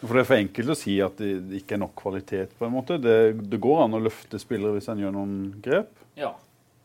For 0.00 0.14
Det 0.14 0.22
er 0.22 0.28
for 0.28 0.38
enkelt 0.38 0.72
å 0.74 0.78
si 0.78 0.94
at 1.02 1.18
det 1.18 1.60
ikke 1.60 1.76
er 1.76 1.82
nok 1.82 1.94
kvalitet. 1.98 2.54
på 2.58 2.66
en 2.66 2.74
måte. 2.74 3.00
Det, 3.02 3.16
det 3.50 3.60
går 3.62 3.84
an 3.84 3.98
å 3.98 4.02
løfte 4.02 4.38
spillere 4.38 4.76
hvis 4.76 4.90
en 4.90 5.02
gjør 5.02 5.14
noen 5.14 5.36
grep. 5.62 5.90
Ja, 6.18 6.32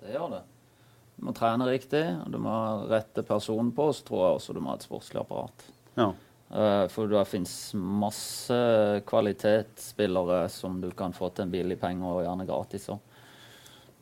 det 0.01 0.15
gjør 0.15 0.35
det. 0.37 0.43
Du 1.17 1.27
må 1.27 1.33
trene 1.37 1.69
riktig, 1.69 2.03
og 2.23 2.31
du 2.33 2.39
må 2.41 2.53
ha 2.53 2.71
rette 2.89 3.25
personen 3.25 3.69
på, 3.73 3.89
og 3.89 3.97
så 3.97 4.05
tror 4.07 4.23
jeg 4.23 4.39
også 4.39 4.55
du 4.57 4.61
må 4.61 4.73
ha 4.73 4.79
et 4.79 4.85
sportslig 4.85 5.21
apparat. 5.21 5.67
Ja. 5.97 6.09
Eh, 6.53 6.85
for 6.93 7.09
det 7.09 7.21
fins 7.29 7.53
masse 7.77 8.57
kvalitetsspillere 9.09 10.43
som 10.53 10.81
du 10.81 10.89
kan 10.97 11.13
få 11.13 11.29
til 11.33 11.47
en 11.47 11.53
billig 11.53 11.77
penge, 11.81 12.05
og 12.05 12.25
gjerne 12.25 12.49
gratis 12.49 12.89
òg. 12.93 13.01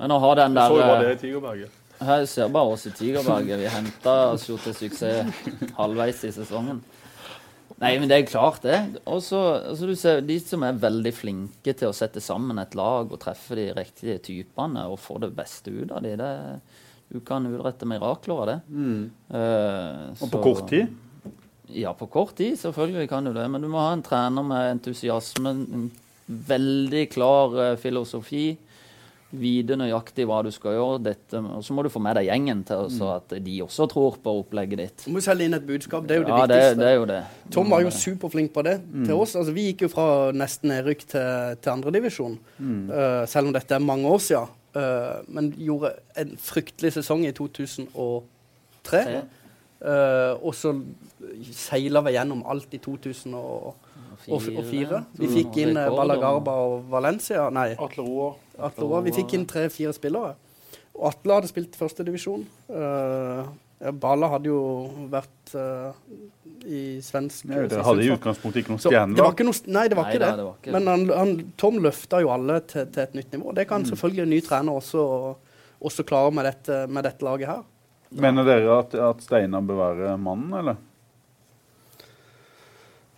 Men 0.01 0.15
å 0.15 0.23
ha 0.23 0.31
den 0.39 0.55
Jeg 0.57 0.71
så 0.71 0.79
jo 0.79 0.88
bare 0.88 1.03
det 1.05 1.13
i 1.13 1.21
Tigerberget. 1.27 1.81
Jeg 2.01 2.27
ser 2.31 2.49
bare 2.49 2.73
oss 2.73 2.87
i 2.89 2.91
Tigerberget. 2.97 3.59
Vi 3.61 3.69
henta 3.69 4.15
oss 4.33 4.47
jo 4.49 4.57
til 4.61 4.73
suksess 4.73 5.29
halvveis 5.77 6.23
i 6.25 6.31
sesongen. 6.33 6.81
Nei, 7.81 7.95
men 7.97 8.09
det 8.09 8.17
er 8.19 8.27
klart, 8.29 8.61
det. 8.65 8.77
Og 9.09 9.21
så 9.25 9.39
altså 9.71 9.87
du 9.89 9.95
ser, 9.97 10.21
De 10.25 10.35
som 10.41 10.61
er 10.67 10.77
veldig 10.81 11.13
flinke 11.17 11.73
til 11.73 11.89
å 11.89 11.95
sette 11.97 12.21
sammen 12.21 12.59
et 12.61 12.75
lag 12.77 13.09
og 13.09 13.19
treffe 13.21 13.57
de 13.57 13.69
riktige 13.77 14.19
typene 14.21 14.83
og 14.89 14.99
få 15.01 15.17
det 15.23 15.31
beste 15.37 15.73
ut 15.73 15.93
av 15.93 16.03
de, 16.05 16.11
det, 16.19 16.31
du 17.09 17.19
kan 17.25 17.45
utrette 17.49 17.87
mirakler 17.89 18.43
av 18.43 18.49
det. 18.51 18.57
Eh, 19.33 20.03
Og 20.21 20.27
på 20.27 20.37
så- 20.37 20.43
kort 20.45 20.67
tid. 20.69 20.93
Ja, 21.71 21.93
på 21.95 22.05
kort 22.11 22.35
tid, 22.35 22.57
selvfølgelig 22.59 23.09
kan 23.09 23.23
du 23.25 23.33
det. 23.33 23.49
Men 23.49 23.61
du 23.63 23.67
må 23.71 23.79
ha 23.79 23.93
en 23.93 24.03
trener 24.03 24.43
med 24.43 24.75
entusiasme, 24.75 25.49
en 25.49 25.91
veldig 26.27 27.05
klar 27.13 27.53
uh, 27.55 27.75
filosofi. 27.79 28.57
Vite 29.32 29.78
nøyaktig 29.80 30.26
hva 30.28 30.41
du 30.44 30.50
skal 30.52 30.76
gjøre. 30.76 31.02
Dette, 31.06 31.39
og 31.39 31.63
så 31.63 31.76
må 31.76 31.86
du 31.86 31.89
få 31.94 32.02
med 32.04 32.17
deg 32.20 32.28
gjengen 32.28 32.63
til 32.67 32.89
så 32.91 33.13
at 33.15 33.36
de 33.46 33.58
også 33.63 33.88
tror 33.91 34.17
på 34.24 34.34
opplegget 34.41 34.82
ditt. 34.82 35.06
Du 35.08 35.15
må 35.15 35.24
selge 35.24 35.48
inn 35.48 35.56
et 35.56 35.67
budskap. 35.67 36.08
Det 36.08 36.17
er 36.17 36.22
jo 36.22 36.28
det 36.28 36.36
Ja, 36.36 36.41
viktigste. 36.46 36.80
det 36.82 36.88
er 36.89 36.98
jo 36.98 37.06
det. 37.12 37.20
Tom 37.56 37.72
var 37.72 37.86
jo 37.86 37.91
superflink 37.96 38.54
på 38.54 38.65
det 38.67 38.78
til 39.06 39.13
oss. 39.15 39.36
Altså, 39.39 39.56
vi 39.56 39.70
gikk 39.72 39.86
jo 39.88 39.91
fra 39.94 40.08
nesten 40.36 40.74
nedrykk 40.74 41.06
til, 41.15 41.58
til 41.62 41.72
andredivisjon, 41.76 42.39
uh, 42.62 43.26
selv 43.26 43.48
om 43.48 43.54
dette 43.56 43.76
er 43.76 43.80
mange 43.80 44.08
år 44.08 44.20
siden. 44.20 44.58
Uh, 44.72 45.20
men 45.28 45.52
gjorde 45.60 45.96
en 46.15 46.38
fryktelig 46.39 46.94
sesong 47.00 47.26
i 47.28 47.32
2003. 47.36 48.22
Tre. 48.82 49.22
Eh, 49.82 50.34
og 50.46 50.54
så 50.54 50.76
seila 51.58 52.04
vi 52.06 52.13
gjennom 52.13 52.44
alt 52.50 52.74
i 52.78 52.80
2004. 52.82 53.74
Vi 55.17 55.28
fikk 55.32 55.60
inn 55.63 55.76
Ballagarba 55.76 55.97
Balagarba 55.97 56.56
og 56.67 56.88
Valencia. 56.91 57.50
Nei, 57.54 57.71
Atle 57.78 58.06
Roa. 58.06 59.02
Vi 59.08 59.15
fikk 59.15 59.36
inn 59.38 59.47
tre-fire 59.50 59.93
spillere. 59.95 60.36
Og 60.97 61.08
Atle 61.12 61.39
hadde 61.39 61.50
spilt 61.50 61.78
førstedivisjon. 61.80 62.43
Uh, 62.69 63.47
ja, 63.82 63.93
Bala 63.97 64.30
hadde 64.36 64.52
jo 64.52 64.62
vært 65.10 65.54
uh, 65.58 65.93
i 66.67 67.00
svensk 67.02 67.47
Nei, 67.50 67.63
Dere 67.71 67.86
hadde 67.88 68.04
i 68.06 68.12
utgangspunktet 68.13 68.62
ikke 68.62 68.76
noen 68.76 68.84
så 68.84 68.91
det 68.91 69.24
var 69.24 69.32
ikke 69.34 69.47
noe, 69.47 69.58
nei, 69.74 69.86
det 69.89 69.97
var 69.97 70.06
Nei 70.06 70.12
ikke 70.13 70.21
det. 70.21 70.30
det 70.38 70.45
var 70.45 70.60
ikke 70.60 70.74
Men 70.76 70.89
han, 70.91 71.06
han, 71.17 71.32
Tom 71.58 71.80
løfta 71.82 72.19
jo 72.21 72.30
alle 72.36 72.60
til, 72.69 72.86
til 72.93 73.06
et 73.08 73.17
nytt 73.17 73.34
nivå. 73.34 73.56
Det 73.58 73.65
kan 73.71 73.88
selvfølgelig 73.88 74.26
en 74.28 74.34
ny 74.36 74.41
trener 74.45 74.78
også, 74.84 75.08
også 75.82 76.06
klare 76.06 76.36
med 76.38 76.45
dette, 76.52 76.84
med 76.91 77.08
dette 77.10 77.26
laget 77.26 77.50
her. 77.50 77.65
Mener 78.12 78.45
dere 78.45 78.78
at, 78.84 78.93
at 78.93 79.26
Steinar 79.26 79.65
bør 79.65 79.82
være 79.82 80.15
mannen, 80.21 80.54
eller? 80.62 80.80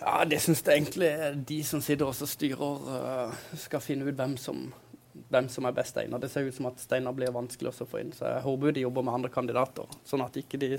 Ja, 0.03 0.23
det 0.27 0.41
syns 0.43 0.59
jeg 0.65 0.81
egentlig 0.81 1.11
de 1.47 1.59
som 1.63 1.81
sitter 1.83 2.09
og 2.09 2.15
styrer, 2.27 2.87
eh, 2.91 3.35
skal 3.61 3.83
finne 3.83 4.09
ut 4.09 4.17
hvem 4.17 4.35
som, 4.37 4.65
hvem 5.31 5.47
som 5.49 5.65
er 5.65 5.75
best 5.77 5.97
egnet. 6.01 6.19
Det 6.21 6.29
ser 6.31 6.43
ut 6.47 6.55
som 6.55 6.67
at 6.67 6.81
Steinar 6.83 7.15
blir 7.15 7.31
vanskelig 7.31 7.71
å 7.71 7.87
få 7.87 8.01
inn, 8.01 8.11
så 8.11 8.33
jeg 8.33 8.43
håper 8.43 8.75
de 8.75 8.83
jobber 8.83 9.05
med 9.07 9.13
andre 9.15 9.31
kandidater. 9.31 9.87
Sånn 10.03 10.25
at 10.25 10.35
ikke 10.35 10.59
de 10.59 10.75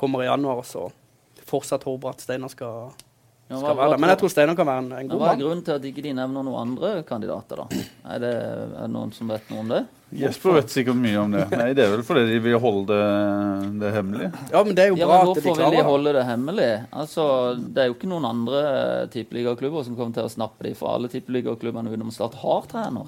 kommer 0.00 0.24
i 0.24 0.30
januar 0.30 0.62
og 0.62 0.68
så 0.68 0.86
fortsatt 1.50 1.84
håper 1.84 2.14
at 2.14 2.24
Steinar 2.24 2.52
skal, 2.52 2.94
skal 3.58 3.76
være 3.76 3.76
hva 3.80 3.90
der. 3.90 3.98
Men 3.98 4.10
jeg 4.10 4.18
tror- 4.20 4.30
Steinar 4.30 4.54
kan 4.56 4.66
være 4.66 4.78
en, 4.84 4.92
en 4.92 5.08
god 5.08 5.18
mann. 5.18 5.28
Hva 5.28 5.32
er 5.34 5.40
grunnen 5.42 5.64
til 5.66 5.72
at 5.74 5.82
ikke 5.90 6.02
de 6.06 6.12
nevner 6.14 6.44
noen 6.46 6.60
andre 6.68 7.02
kandidater, 7.08 7.56
da? 7.64 7.80
Er 8.14 8.18
det, 8.22 8.34
er 8.36 8.84
det 8.86 8.90
noen 8.94 9.12
som 9.16 9.28
vet 9.28 9.50
noe 9.50 9.60
om 9.64 9.68
det? 9.74 9.80
Jesper 10.20 10.56
vet 10.56 10.70
sikkert 10.74 10.96
mye 10.98 11.18
om 11.22 11.30
det. 11.30 11.44
Nei, 11.54 11.68
Det 11.74 11.84
er 11.84 11.90
vel 11.96 12.02
fordi 12.02 12.24
de 12.32 12.38
vil 12.42 12.58
holde 12.58 12.86
det, 12.90 13.80
det 13.80 13.90
hemmelig. 13.94 14.30
Ja, 14.50 14.62
men 14.66 14.74
det 14.74 14.82
er 14.84 14.88
jo 14.90 14.96
Ja, 14.98 15.06
bra 15.06 15.18
men 15.20 15.30
at 15.30 15.34
de 15.36 15.40
klarer. 15.42 15.54
Hvorfor 15.54 15.70
vil 15.70 15.78
de 15.78 15.84
holde 15.86 16.12
det 16.16 16.24
hemmelig? 16.26 16.70
Altså, 16.92 17.26
Det 17.74 17.78
er 17.84 17.86
jo 17.90 17.94
ikke 17.94 18.10
noen 18.10 18.26
andre 18.26 18.62
tippeligaklubber 19.14 19.84
som 19.86 19.94
kommer 19.96 20.14
til 20.14 20.26
å 20.26 20.32
snappe 20.32 20.62
dem, 20.66 20.74
for 20.74 20.90
alle 20.94 21.08
tippeligaklubbene 21.12 21.90
utenom 21.94 22.10
Start 22.12 22.34
har 22.42 22.62
trener. 22.70 23.06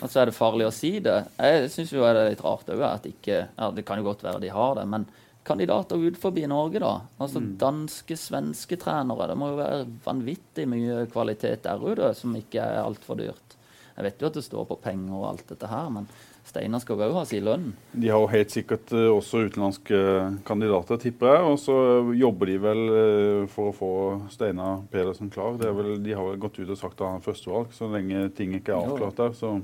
Altså 0.00 0.20
Er 0.22 0.30
det 0.30 0.36
farlig 0.36 0.66
å 0.68 0.72
si 0.74 0.92
det? 1.02 1.16
Jeg 1.42 1.70
syns 1.74 1.90
jo 1.92 2.04
det 2.06 2.10
er 2.14 2.30
litt 2.30 2.44
rart 2.44 2.68
òg 2.70 2.82
at 2.86 3.08
ikke 3.10 3.40
ja, 3.58 3.70
Det 3.74 3.84
kan 3.88 3.98
jo 3.98 4.04
godt 4.06 4.22
være 4.22 4.40
de 4.44 4.48
har 4.54 4.76
det, 4.78 4.86
men 4.86 5.06
kandidater 5.48 6.00
ut 6.00 6.18
forbi 6.20 6.46
Norge, 6.50 6.82
da? 6.84 6.94
Altså 7.18 7.40
Danske, 7.40 8.16
svenske 8.20 8.78
trenere. 8.80 9.30
Det 9.30 9.38
må 9.40 9.52
jo 9.52 9.60
være 9.60 9.84
vanvittig 10.04 10.68
mye 10.70 11.04
kvalitet 11.12 11.64
der 11.66 11.82
ute 11.82 12.12
som 12.16 12.36
ikke 12.38 12.62
er 12.62 12.82
altfor 12.84 13.18
dyrt. 13.20 13.56
Jeg 13.98 14.06
vet 14.06 14.20
jo 14.22 14.28
at 14.28 14.36
det 14.38 14.44
står 14.46 14.66
på 14.68 14.76
penger 14.78 15.14
og 15.16 15.30
alt 15.32 15.48
dette 15.50 15.66
her, 15.66 15.88
men 15.90 16.04
Steinar 16.48 16.80
skal 16.80 16.96
jo 16.96 17.08
òg 17.08 17.16
ha 17.18 17.24
sin 17.28 17.44
lønn. 17.44 17.64
De 17.92 18.08
har 18.08 18.22
jo 18.22 18.28
helt 18.30 18.52
sikkert 18.54 18.92
eh, 18.94 19.08
også 19.10 19.42
utenlandske 19.48 19.98
kandidater, 20.48 21.00
tipper 21.02 21.32
jeg. 21.34 21.48
Og 21.50 21.58
så 21.60 21.76
jobber 22.16 22.48
de 22.48 22.54
vel 22.62 22.84
eh, 22.88 23.48
for 23.52 23.72
å 23.72 23.74
få 23.76 23.90
Steinar 24.32 24.84
Pedersen 24.92 25.32
klar. 25.34 25.58
Det 25.60 25.68
er 25.68 25.74
vel, 25.76 25.96
de 26.04 26.14
har 26.14 26.30
vel 26.30 26.38
gått 26.40 26.60
ut 26.62 26.70
og 26.70 26.78
sagt 26.78 27.00
at 27.00 27.08
han 27.08 27.18
er 27.20 27.26
førstevalg 27.26 27.74
så 27.76 27.90
lenge 27.92 28.28
ting 28.38 28.54
ikke 28.56 28.76
er 28.76 28.86
avklart 28.86 29.20
der. 29.20 29.34
Så 29.36 29.58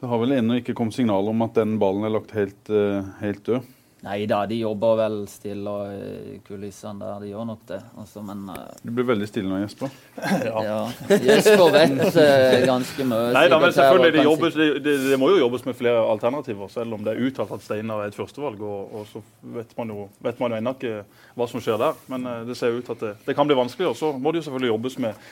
det 0.00 0.08
har 0.08 0.22
vel 0.22 0.38
ennå 0.38 0.58
ikke 0.58 0.74
kommet 0.78 0.96
signal 0.96 1.28
om 1.28 1.44
at 1.44 1.60
den 1.60 1.76
ballen 1.82 2.08
er 2.08 2.16
lagt 2.16 2.34
helt, 2.34 2.72
eh, 2.72 3.12
helt 3.20 3.44
død. 3.46 3.68
Nei 4.00 4.24
da, 4.24 4.46
de 4.48 4.56
jobber 4.62 4.94
vel 4.96 5.16
stille 5.28 5.72
i 5.92 6.36
kulissene 6.46 7.02
der. 7.02 7.18
De 7.20 7.32
gjør 7.34 7.48
nok 7.50 7.64
det. 7.68 7.80
Altså, 8.00 8.22
men 8.24 8.46
uh, 8.48 8.62
Du 8.80 8.92
blir 8.96 9.04
veldig 9.10 9.26
stille 9.28 9.50
nå, 9.50 9.58
Jesper. 9.60 9.92
ja. 10.48 10.78
Jesper 11.20 11.64
vet 11.74 11.92
uh, 12.00 12.56
ganske 12.64 13.06
mye. 13.10 13.34
Nei 13.36 13.44
da, 13.52 13.58
men 13.60 13.74
selvfølgelig, 13.76 14.14
det, 14.16 14.24
jobbes, 14.24 14.56
det, 14.56 14.68
det, 14.86 14.94
det 15.10 15.18
må 15.20 15.28
jo 15.34 15.42
jobbes 15.42 15.66
med 15.68 15.76
flere 15.76 16.06
alternativer, 16.14 16.70
selv 16.72 16.96
om 16.96 17.04
det 17.04 17.12
er 17.12 17.28
uttalt 17.28 17.52
at 17.58 17.66
Steinar 17.66 18.00
er 18.06 18.14
et 18.14 18.16
førstevalg. 18.16 18.62
Og, 18.64 18.94
og 19.02 19.10
så 19.10 19.22
vet 19.58 19.76
man 19.76 19.92
jo, 19.92 20.06
vet 20.24 20.40
man 20.40 20.54
jo 20.54 20.62
ennå 20.62 20.74
ikke 20.78 20.94
hva 21.36 21.50
som 21.52 21.60
skjer 21.60 21.82
der. 21.84 22.00
Men 22.08 22.24
uh, 22.24 22.38
det 22.48 22.56
ser 22.56 22.78
ut 22.78 22.88
til 22.88 22.96
at 22.96 23.04
det, 23.04 23.12
det 23.26 23.36
kan 23.36 23.50
bli 23.50 23.58
vanskelig. 23.58 23.92
Og 23.92 24.00
så 24.00 24.14
må 24.16 24.32
det 24.32 24.40
jo 24.40 24.48
selvfølgelig 24.48 24.72
jobbes 24.72 24.96
med, 25.04 25.28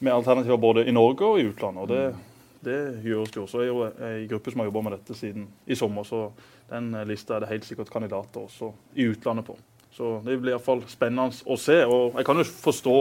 med 0.00 0.16
alternativer 0.16 0.64
både 0.64 0.86
i 0.88 0.96
Norge 0.96 1.34
og 1.34 1.42
i 1.42 1.50
utlandet. 1.50 1.84
og 1.84 1.92
det 1.92 2.06
det 2.66 3.02
gjøres 3.04 3.36
jo 3.36 3.44
også. 3.44 3.60
Jeg 3.62 3.68
er 3.68 3.74
jo 3.74 3.84
en 3.86 4.28
gruppe 4.30 4.50
som 4.50 4.60
har 4.60 4.66
jobba 4.66 4.80
med 4.82 4.94
dette 4.96 5.14
siden 5.14 5.44
i 5.66 5.76
sommer. 5.78 6.02
Så 6.02 6.30
den 6.70 6.92
eh, 6.94 7.06
lista 7.08 7.36
er 7.36 7.44
det 7.44 7.52
helt 7.54 7.66
sikkert 7.68 7.90
kandidater 7.92 8.44
også 8.46 8.72
i 8.96 9.08
utlandet 9.10 9.46
på. 9.48 9.56
Så 9.96 10.18
det 10.26 10.36
blir 10.42 10.52
iallfall 10.52 10.82
spennende 10.90 11.32
å 11.48 11.56
se. 11.60 11.78
Og 11.88 12.18
jeg 12.18 12.28
kan 12.28 12.36
jo 12.36 12.44
forstå 12.44 12.96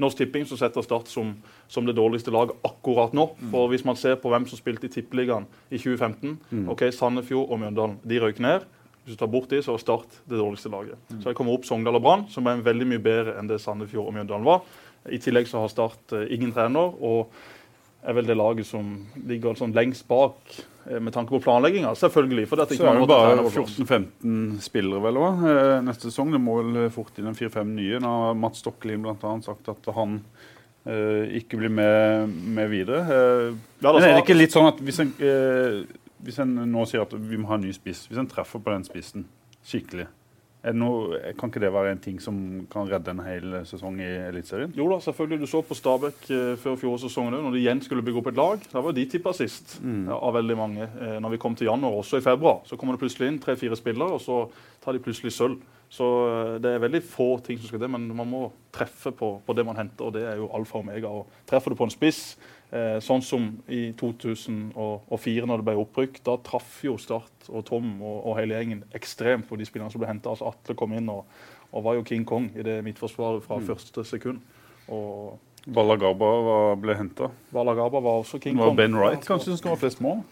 Norsk 0.00 0.20
Tipping 0.20 0.46
som 0.48 0.56
setter 0.60 0.84
Start 0.86 1.10
som, 1.10 1.34
som 1.68 1.84
det 1.84 1.96
dårligste 1.98 2.32
laget 2.32 2.56
akkurat 2.64 3.12
nå. 3.16 3.26
For 3.52 3.68
hvis 3.72 3.84
man 3.84 3.98
ser 4.00 4.16
på 4.22 4.32
hvem 4.32 4.46
som 4.48 4.60
spilte 4.60 4.88
i 4.88 4.94
Tippeligaen 4.94 5.48
i 5.68 5.76
2015 5.76 6.70
ok, 6.72 6.86
Sandefjord 6.94 7.52
og 7.52 7.60
Mjøndalen 7.60 7.98
de 8.08 8.22
røyk 8.22 8.40
ned. 8.40 8.64
Hvis 9.04 9.16
du 9.16 9.20
tar 9.20 9.30
bort 9.32 9.50
de, 9.52 9.60
så 9.64 9.74
var 9.74 9.82
Start 9.82 10.18
det 10.28 10.40
dårligste 10.40 10.72
laget. 10.72 10.96
Så 11.18 11.30
jeg 11.30 11.36
kommer 11.36 11.58
opp 11.58 11.68
Sogndal 11.68 11.96
og 11.98 12.04
Brann, 12.04 12.26
som 12.32 12.48
er 12.48 12.64
veldig 12.64 12.88
mye 12.94 13.02
bedre 13.02 13.36
enn 13.40 13.48
det 13.50 13.60
Sandefjord 13.60 14.08
og 14.08 14.16
Mjøndalen 14.16 14.48
var. 14.48 14.64
I 15.08 15.20
tillegg 15.20 15.48
så 15.48 15.62
har 15.62 15.72
Start 15.72 16.16
eh, 16.16 16.28
ingen 16.36 16.52
trener. 16.52 16.96
og 17.00 17.32
er 18.06 18.14
vel 18.14 18.26
det 18.28 18.36
laget 18.38 18.66
som 18.68 18.90
ligger 19.26 19.56
sånn 19.58 19.72
lengst 19.74 20.06
bak 20.08 20.36
eh, 20.86 20.98
med 21.02 21.12
tanke 21.12 21.34
på 21.34 21.40
planlegginga. 21.44 21.90
Selvfølgelig. 21.98 22.46
for 22.48 22.56
det 22.56 22.68
at 22.68 22.76
Så 22.78 22.86
er 22.86 23.00
det 23.00 23.08
bare 23.10 23.32
trener 23.34 23.48
på 23.48 23.54
plass. 23.56 23.78
14-15 23.78 24.60
spillere 24.62 25.02
vel 25.02 25.16
også. 25.22 25.56
neste 25.88 26.10
sesong. 26.10 26.30
Det 26.32 26.40
må 26.40 26.60
vel 26.62 26.90
fort 26.94 27.18
inn 27.18 27.26
en 27.32 27.34
4-5 27.38 27.64
nye. 27.74 27.98
Nå 28.00 28.12
har 28.22 28.34
Mats 28.38 28.62
Stokkelin 28.62 29.02
bl.a. 29.02 29.34
sagt 29.44 29.68
at 29.74 29.90
han 29.96 30.20
eh, 30.86 31.38
ikke 31.40 31.58
blir 31.60 31.70
med, 31.74 32.28
med 32.58 32.70
videre. 32.70 33.02
Eh, 33.06 33.56
Ja, 33.82 33.92
men 33.92 34.02
er 34.02 34.14
det 34.16 34.22
ikke 34.24 34.38
litt 34.38 34.54
sånn 34.54 34.70
at 34.70 34.78
hvis 34.82 35.00
en, 35.04 35.12
eh, 35.22 35.82
hvis 36.24 36.38
en 36.42 36.54
nå 36.72 36.86
sier 36.90 37.02
at 37.04 37.12
vi 37.14 37.36
må 37.38 37.50
ha 37.50 37.58
en 37.58 37.66
ny 37.66 37.74
spiss, 37.76 38.06
hvis 38.10 38.18
en 38.18 38.26
treffer 38.30 38.58
på 38.62 38.72
den 38.74 38.86
spissen 38.86 39.26
skikkelig, 39.68 40.06
noe, 40.76 41.20
kan 41.38 41.50
ikke 41.50 41.62
det 41.62 41.70
være 41.74 41.92
en 41.94 42.02
ting 42.02 42.18
som 42.22 42.36
kan 42.72 42.88
redde 42.90 43.12
en 43.14 43.22
hel 43.24 43.56
sesong 43.68 44.00
i 44.02 44.08
Eliteserien? 44.28 44.72
Jo 44.76 44.88
da, 44.92 44.98
selvfølgelig. 45.04 45.40
Du 45.42 45.50
så 45.50 45.62
på 45.64 45.76
Stabæk 45.78 46.28
eh, 46.34 46.52
før 46.60 46.76
fjorårssesongen 46.80 47.38
òg, 47.38 47.46
når 47.46 47.56
de 47.56 47.62
igjen 47.62 47.82
skulle 47.84 48.04
bygge 48.06 48.22
opp 48.22 48.30
et 48.32 48.40
lag. 48.40 48.68
Da 48.72 48.82
var 48.84 48.96
de 48.96 49.06
tippa 49.10 49.34
sist 49.36 49.78
mm. 49.84 50.06
av 50.14 50.36
veldig 50.38 50.58
mange. 50.58 50.88
Eh, 50.88 51.16
når 51.22 51.36
vi 51.36 51.40
kom 51.42 51.56
til 51.58 51.70
januar, 51.70 51.98
også 52.00 52.20
i 52.20 52.24
februar, 52.24 52.62
så 52.68 52.78
kommer 52.78 52.96
det 52.96 53.04
plutselig 53.04 53.32
inn 53.32 53.42
tre-fire 53.42 53.78
spillere, 53.78 54.18
og 54.18 54.24
så 54.24 54.44
tar 54.84 54.96
de 54.96 55.04
plutselig 55.04 55.34
sølv. 55.36 55.58
Så 55.88 56.04
eh, 56.28 56.54
det 56.62 56.74
er 56.74 56.84
veldig 56.84 57.00
få 57.04 57.30
ting 57.44 57.58
som 57.60 57.70
skal 57.70 57.82
til, 57.82 57.92
men 57.94 58.08
man 58.16 58.28
må 58.28 58.44
treffe 58.74 59.12
på, 59.16 59.38
på 59.44 59.56
det 59.56 59.64
man 59.66 59.78
henter, 59.80 60.08
og 60.08 60.14
det 60.16 60.26
er 60.28 60.40
jo 60.40 60.50
alfa 60.54 60.78
og 60.78 60.84
omega. 60.86 61.10
Og 61.10 61.44
treffer 61.48 61.72
du 61.72 61.78
på 61.78 61.88
en 61.88 61.94
spiss, 61.94 62.36
eh, 62.36 62.57
sånn 62.70 63.22
som 63.24 63.44
i 63.72 63.92
2004, 63.96 65.46
når 65.48 65.60
det 65.62 65.66
ble 65.68 65.74
opprykk, 65.80 66.18
da 66.26 66.34
traff 66.44 66.82
jo 66.84 66.96
Start 67.00 67.48
og 67.48 67.64
Tom 67.68 67.94
og, 68.02 68.18
og 68.28 68.36
hele 68.38 68.58
gjengen 68.58 68.82
ekstremt 68.96 69.46
på 69.48 69.56
de 69.58 69.64
spillerne 69.68 69.92
som 69.92 70.02
ble 70.02 70.10
henta. 70.10 70.30
Altså 70.34 70.50
Atle 70.50 70.76
kom 70.76 70.92
inn 70.98 71.08
og, 71.12 71.24
og 71.72 71.84
var 71.86 71.96
jo 71.98 72.04
King 72.08 72.26
Kong 72.28 72.50
i 72.56 72.64
det 72.66 72.78
midtforsvaret 72.84 73.44
fra 73.46 73.60
første 73.64 74.04
sekund. 74.04 74.40
Og 74.88 75.38
Balagaba 75.68 76.28
var- 76.46 76.76
ble 76.80 76.94
henta. 76.96 77.30
Balagaba 77.52 78.00
var 78.00 78.20
også 78.22 78.40
King 78.40 78.56
Det 78.56 78.60
var 78.60 78.68
Kong. 78.72 78.76
Ben 78.76 78.96
Wright 78.96 79.24
kanskje 79.26 79.52
som 79.56 79.62
skåra 79.62 79.80
flest 79.80 80.00
mål. 80.04 80.22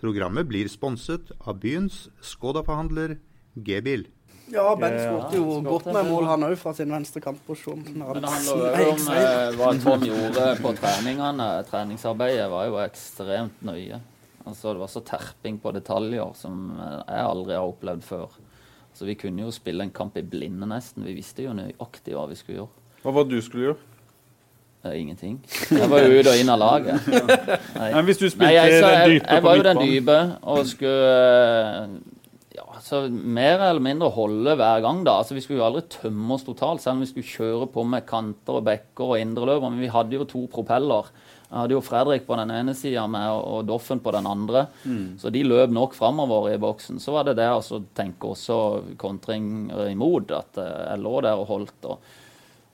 Programmet 0.00 0.46
blir 0.48 0.68
sponset 0.68 1.30
av 1.46 1.60
byens 1.62 2.08
Skoda-forhandler 2.20 3.16
G-bil. 3.56 4.06
Ja, 4.52 4.64
Ben 4.76 4.96
skåret 4.98 5.36
jo 5.36 5.44
skåret 5.44 5.68
godt 5.70 5.86
med 5.94 6.08
mål, 6.10 6.26
han 6.28 6.46
òg, 6.48 6.56
fra 6.60 6.74
sin 6.76 6.92
venstre 6.92 7.22
kantposisjon. 7.24 7.84
Men 7.94 8.18
det 8.20 8.32
handler 8.32 8.82
jo 8.82 8.90
om 8.92 9.06
eh, 9.14 9.54
hva 9.58 9.70
Tom 9.80 10.04
gjorde 10.08 10.48
på 10.60 10.74
treningene. 10.80 11.46
Treningsarbeidet 11.70 12.50
var 12.52 12.68
jo 12.68 12.80
ekstremt 12.82 13.64
nøye. 13.64 14.02
Altså, 14.44 14.74
det 14.74 14.82
var 14.82 14.92
så 14.92 15.00
terping 15.00 15.56
på 15.62 15.72
detaljer 15.72 16.34
som 16.36 16.74
eh, 16.76 17.00
jeg 17.08 17.30
aldri 17.30 17.56
har 17.56 17.70
opplevd 17.70 18.04
før. 18.04 18.36
Så 18.94 19.08
Vi 19.08 19.16
kunne 19.18 19.42
jo 19.42 19.50
spille 19.50 19.82
en 19.82 19.94
kamp 19.94 20.16
i 20.20 20.22
blinde 20.22 20.68
nesten. 20.70 21.06
Vi 21.08 21.16
visste 21.16 21.46
jo 21.46 21.56
nøyaktig 21.56 22.14
hva 22.14 22.28
vi 22.30 22.38
skulle 22.38 22.60
gjøre. 22.60 22.84
Hva 23.02 23.14
var 23.16 23.26
det 23.26 23.40
du 23.40 23.44
skulle 23.44 23.70
gjøre? 23.70 23.90
Eh, 24.84 25.00
ingenting. 25.00 25.40
Jeg 25.70 25.88
var 25.90 26.04
jo 26.04 26.20
ute 26.20 26.30
og 26.34 26.40
inn 26.42 26.52
av 26.52 26.60
laget. 26.60 27.08
Nei. 27.80 27.88
Men 27.96 28.04
hvis 28.04 28.20
du 28.20 28.28
spilte 28.28 28.50
Nei, 28.50 28.58
jeg, 28.58 28.76
så, 28.76 28.90
den 28.92 29.00
jeg, 29.00 29.14
dype 29.14 29.32
jeg 29.32 29.46
var 29.46 29.56
jo 29.56 29.64
den 29.64 29.80
dype 29.80 30.18
og 30.42 30.66
skulle 30.68 31.88
ja, 32.54 32.64
så 32.80 33.00
mer 33.10 33.58
eller 33.66 33.82
mindre 33.82 34.12
holde 34.14 34.54
hver 34.54 34.82
gang. 34.84 35.02
da. 35.06 35.18
Altså, 35.20 35.34
Vi 35.34 35.42
skulle 35.42 35.58
jo 35.58 35.66
aldri 35.66 35.82
tømme 35.90 36.36
oss 36.36 36.44
totalt, 36.46 36.82
selv 36.84 36.96
om 36.98 37.02
vi 37.02 37.10
skulle 37.10 37.26
kjøre 37.26 37.66
på 37.74 37.82
med 37.86 38.06
kanter 38.06 38.60
og 38.60 38.66
bekker 38.68 39.14
og 39.14 39.18
indreløper. 39.18 39.70
Men 39.72 39.82
vi 39.82 39.90
hadde 39.90 40.14
jo 40.20 40.24
to 40.30 40.44
propeller. 40.52 41.10
Jeg 41.50 41.58
hadde 41.60 41.74
jo 41.76 41.82
Fredrik 41.86 42.24
på 42.26 42.36
den 42.38 42.50
ene 42.50 42.74
sida 42.74 43.04
og 43.34 43.66
Doffen 43.66 44.00
på 44.02 44.10
den 44.14 44.26
andre. 44.26 44.66
Så 45.18 45.30
de 45.34 45.42
løp 45.46 45.70
nok 45.70 45.94
framover 45.94 46.52
i 46.54 46.58
boksen. 46.62 46.98
Så 47.02 47.12
var 47.14 47.26
det 47.28 47.36
det 47.38 47.46
å 47.50 47.82
tenke 47.94 48.30
også 48.32 48.58
kontring 48.98 49.70
imot. 49.90 50.30
At 50.34 50.58
eh, 50.58 50.90
jeg 50.94 51.02
lå 51.04 51.20
der 51.22 51.38
og 51.38 51.46
holdt. 51.50 51.78
og 51.90 51.98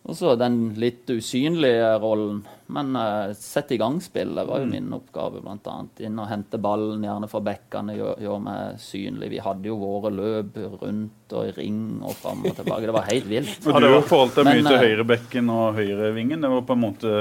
og 0.01 0.17
så 0.17 0.33
den 0.39 0.73
litt 0.81 1.11
usynlige 1.13 1.91
rollen. 2.01 2.41
Men 2.73 2.95
uh, 2.97 3.35
sette 3.37 3.77
i 3.77 3.81
gang 3.81 3.99
spillet 4.03 4.49
var 4.49 4.63
jo 4.63 4.69
min 4.71 4.89
oppgave, 4.97 5.43
bl.a. 5.45 5.75
Inn 6.07 6.23
og 6.23 6.31
hente 6.31 6.61
ballen, 6.63 7.05
gjerne 7.05 7.29
fra 7.29 7.43
bekkene, 7.45 7.97
gjøre 7.99 8.17
gjør 8.25 8.41
meg 8.47 8.81
synlig. 8.81 9.29
Vi 9.35 9.43
hadde 9.45 9.69
jo 9.69 9.77
våre 9.81 10.13
løp 10.15 10.57
rundt 10.81 11.37
og 11.37 11.51
i 11.51 11.53
ring 11.59 12.01
og 12.01 12.17
fram 12.17 12.43
og 12.47 12.57
tilbake. 12.57 12.89
Det 12.89 12.97
var 12.97 13.11
helt 13.11 13.29
vilt. 13.31 13.69
Og 13.69 13.85
du 13.85 13.93
forholdt 14.09 14.41
deg 14.41 14.49
mye 14.49 14.65
til 14.65 14.79
eh, 14.79 14.87
høyrebekken 14.87 15.53
og 15.53 15.79
høyrevingen. 15.79 16.43
Det 16.43 16.53
var 16.57 16.67
på 16.67 16.79
en 16.79 16.85
måte 16.89 17.15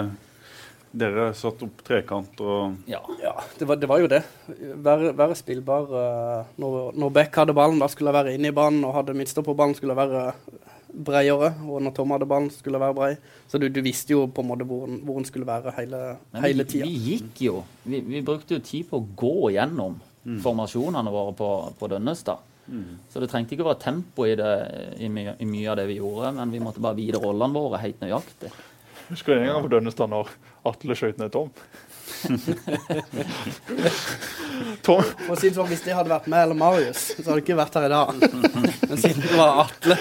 Dere 0.89 1.27
satt 1.37 1.59
opp 1.61 1.83
trekant 1.85 2.39
og 2.41 2.87
Ja. 2.89 2.97
Ja, 3.21 3.35
det 3.59 3.67
var, 3.69 3.77
det 3.77 3.85
var 3.91 3.99
jo 4.01 4.07
det. 4.09 4.23
Være, 4.81 5.11
være 5.13 5.35
spillbar 5.37 5.91
uh, 5.93 6.47
når, 6.57 6.95
når 6.97 7.13
Beck 7.19 7.37
hadde 7.37 7.53
ballen, 7.53 7.77
da 7.77 7.85
skulle 7.91 8.09
jeg 8.09 8.17
være 8.17 8.33
inne 8.39 8.49
i 8.49 8.55
banen. 8.57 8.81
Og 8.87 8.95
hadde 8.95 9.13
midtstopperballen, 9.19 9.77
skulle 9.77 9.93
jeg 9.93 10.01
være 10.01 10.23
bredere. 10.93 11.53
Og 11.67 11.81
når 11.85 11.93
Tom 11.95 12.11
hadde 12.15 12.27
ballen, 12.29 12.49
skulle 12.53 12.79
være 12.81 12.95
brei. 12.97 13.11
Så 13.51 13.59
du, 13.61 13.67
du 13.69 13.81
visste 13.85 14.13
jo 14.15 14.25
på 14.27 14.43
en 14.43 14.49
måte 14.51 14.67
hvor, 14.67 14.85
hvor 15.05 15.19
den 15.21 15.27
skulle 15.29 15.47
være 15.47 15.73
hele, 15.77 16.03
Men 16.33 16.45
hele 16.47 16.65
vi, 16.65 16.69
tida. 16.73 16.85
vi 16.89 17.13
gikk 17.13 17.41
jo. 17.47 17.63
Vi, 17.85 17.99
vi 18.07 18.21
brukte 18.25 18.57
jo 18.57 18.63
tid 18.65 18.87
på 18.89 18.99
å 19.01 19.07
gå 19.23 19.51
gjennom 19.55 19.97
formasjonene 20.43 21.09
våre 21.13 21.33
på, 21.37 21.49
på 21.79 21.87
Dønnestad. 21.89 22.45
Så 23.09 23.17
det 23.23 23.31
trengte 23.31 23.55
ikke 23.55 23.63
å 23.65 23.71
være 23.71 23.81
tempo 23.81 24.27
i, 24.29 24.35
det, 24.37 24.49
i, 25.01 25.07
mye, 25.09 25.31
i 25.41 25.45
mye 25.49 25.71
av 25.71 25.79
det 25.79 25.87
vi 25.89 25.95
gjorde, 25.97 26.35
men 26.37 26.51
vi 26.53 26.59
måtte 26.61 26.83
bare 26.83 26.99
vite 26.99 27.17
rollene 27.17 27.55
våre 27.55 27.79
helt 27.81 28.03
nøyaktig. 28.03 28.51
Husker 29.07 29.33
du 29.33 29.39
en 29.41 29.47
gang 29.49 29.63
på 29.65 29.71
Dønnestad 29.73 30.11
når 30.11 30.29
Atle 30.69 30.93
skøyt 30.99 31.17
ned 31.17 31.31
Tom? 31.33 31.49
Tom 34.85 35.03
For 35.03 35.33
å 35.33 35.35
si 35.39 35.47
det 35.49 35.55
sånn, 35.55 35.69
Hvis 35.69 35.83
det 35.85 35.93
hadde 35.95 36.11
vært 36.11 36.27
meg 36.31 36.43
eller 36.47 36.57
Marius, 36.59 37.01
så 37.15 37.23
hadde 37.29 37.39
det 37.39 37.43
ikke 37.45 37.57
vært 37.59 37.77
her 37.79 37.85
i 37.87 37.91
dag. 37.93 38.07
Men 38.89 38.97
siden 38.99 39.23
det 39.23 39.37
var 39.37 39.49
Atle 39.65 39.95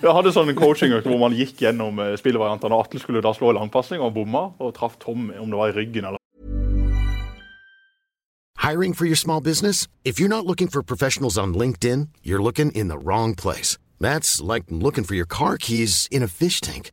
Jeg 0.00 0.14
hadde 0.16 0.32
sånn 0.36 0.50
en 0.52 0.58
coachingøkt 0.58 1.08
hvor 1.10 1.20
man 1.20 1.36
gikk 1.36 1.56
gjennom 1.66 1.94
eh, 2.02 2.14
spillvariantene. 2.20 2.74
og 2.74 2.80
Atle 2.86 2.98
skulle 3.02 3.24
da 3.24 3.32
slå 3.36 3.48
langpasning 3.56 4.00
og 4.04 4.14
bomma, 4.16 4.42
og 4.60 4.68
traff 4.78 4.94
Tom 5.02 5.20
om 5.34 5.48
det 5.50 5.58
var 5.60 5.68
i 5.72 5.76
ryggen 5.80 6.04
eller 6.08 6.18
Hiring 8.60 8.92
for 8.92 9.06
your 9.06 9.16
small 9.16 9.40
business? 9.40 9.88
If 10.04 10.20
you're 10.20 10.28
not 10.28 10.46
looking 10.46 10.68
for 10.68 10.82
professionals 10.82 11.38
on 11.38 11.54
LinkedIn, 11.54 12.08
you're 12.22 12.42
looking 12.42 12.70
in 12.72 12.88
the 12.88 12.98
wrong 12.98 13.34
place. 13.34 13.78
That's 13.98 14.40
like 14.40 14.64
looking 14.68 15.02
for 15.02 15.14
your 15.14 15.26
car 15.26 15.56
keys 15.56 16.06
in 16.10 16.22
a 16.22 16.28
fish 16.28 16.60
tank. 16.60 16.92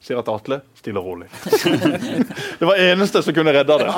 ser 0.00 0.20
at 0.20 0.28
Atle 0.32 0.60
stiller 0.78 1.04
rolig. 1.04 1.28
det 2.58 2.66
var 2.66 2.80
eneste 2.80 3.22
som 3.22 3.36
kunne 3.36 3.52
redda 3.54 3.78
det. 3.82 3.90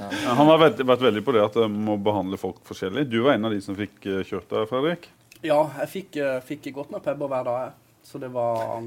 Ja, 0.00 0.34
Han 0.38 0.46
har 0.46 0.60
vært, 0.62 0.82
vært 0.86 1.06
veldig 1.08 1.24
på 1.26 1.34
det 1.36 1.42
at 1.44 1.58
jeg 1.60 1.72
må 1.74 1.98
behandle 2.00 2.38
folk 2.40 2.62
forskjellig. 2.68 3.08
Du 3.10 3.20
var 3.26 3.34
en 3.34 3.50
av 3.50 3.54
de 3.54 3.60
som 3.64 3.76
fikk 3.78 4.06
eh, 4.06 4.22
kjørt 4.26 4.48
deg, 4.52 4.68
Fredrik. 4.70 5.10
Ja, 5.42 5.60
jeg 5.82 5.92
fikk, 5.92 6.20
eh, 6.20 6.38
fikk 6.46 6.70
godt 6.76 6.94
med 6.94 7.04
pebber 7.04 7.30
hver 7.30 7.46
dag. 7.48 7.76
Så 8.06 8.18
det 8.18 8.30
var, 8.32 8.80